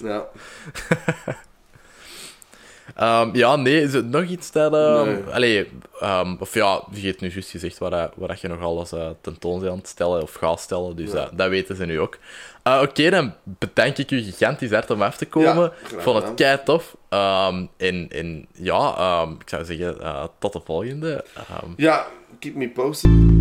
Ja. 0.08 0.24
Ehm, 2.96 3.36
ja, 3.36 3.56
nee, 3.56 3.82
is 3.82 3.92
het 3.92 4.06
nog 4.10 4.24
iets 4.24 4.52
dat... 4.52 4.70
Nee. 4.72 5.16
Allee, 5.32 5.68
ehm, 6.00 6.34
of 6.38 6.54
ja, 6.54 6.82
je 6.90 7.06
hebt 7.06 7.20
nu 7.20 7.30
juist 7.30 7.50
gezegd 7.50 7.78
waar, 7.78 7.90
dat- 7.90 8.12
waar 8.14 8.28
dat 8.28 8.40
je 8.40 8.48
nog 8.48 8.60
alles 8.60 8.92
eh 8.92 9.08
tentoon 9.20 9.68
aan 9.68 9.76
het 9.76 9.88
stellen 9.88 10.22
of 10.22 10.34
gaat 10.34 10.60
stellen, 10.60 10.96
dus 10.96 11.12
Ja. 11.12 11.18
eh, 11.18 11.28
dat 11.32 11.48
weten 11.48 11.76
ze 11.76 11.84
nu 11.86 12.00
ook. 12.00 12.18
Eh, 12.62 12.80
Oké, 12.82 13.10
dan 13.10 13.32
bedank 13.44 13.98
ik 13.98 14.10
u 14.10 14.22
gigantisch 14.22 14.70
hard 14.70 14.90
om 14.90 15.02
af 15.02 15.16
te 15.16 15.26
komen. 15.26 15.62
Ja, 15.62 15.72
graag 15.82 16.02
vond 16.02 16.22
het 16.22 16.34
kei 16.34 16.58
tof. 16.64 16.96
En, 17.08 18.08
en 18.08 18.46
ja, 18.52 18.94
ehm, 18.96 19.32
ik 19.32 19.48
zou 19.48 19.64
zeggen, 19.64 20.00
eh, 20.00 20.24
tot 20.38 20.52
de 20.52 20.60
volgende. 20.64 21.24
Ehm, 21.34 21.70
ja, 21.76 22.06
keep 22.38 22.54
me 22.54 22.68
posted. 22.68 23.39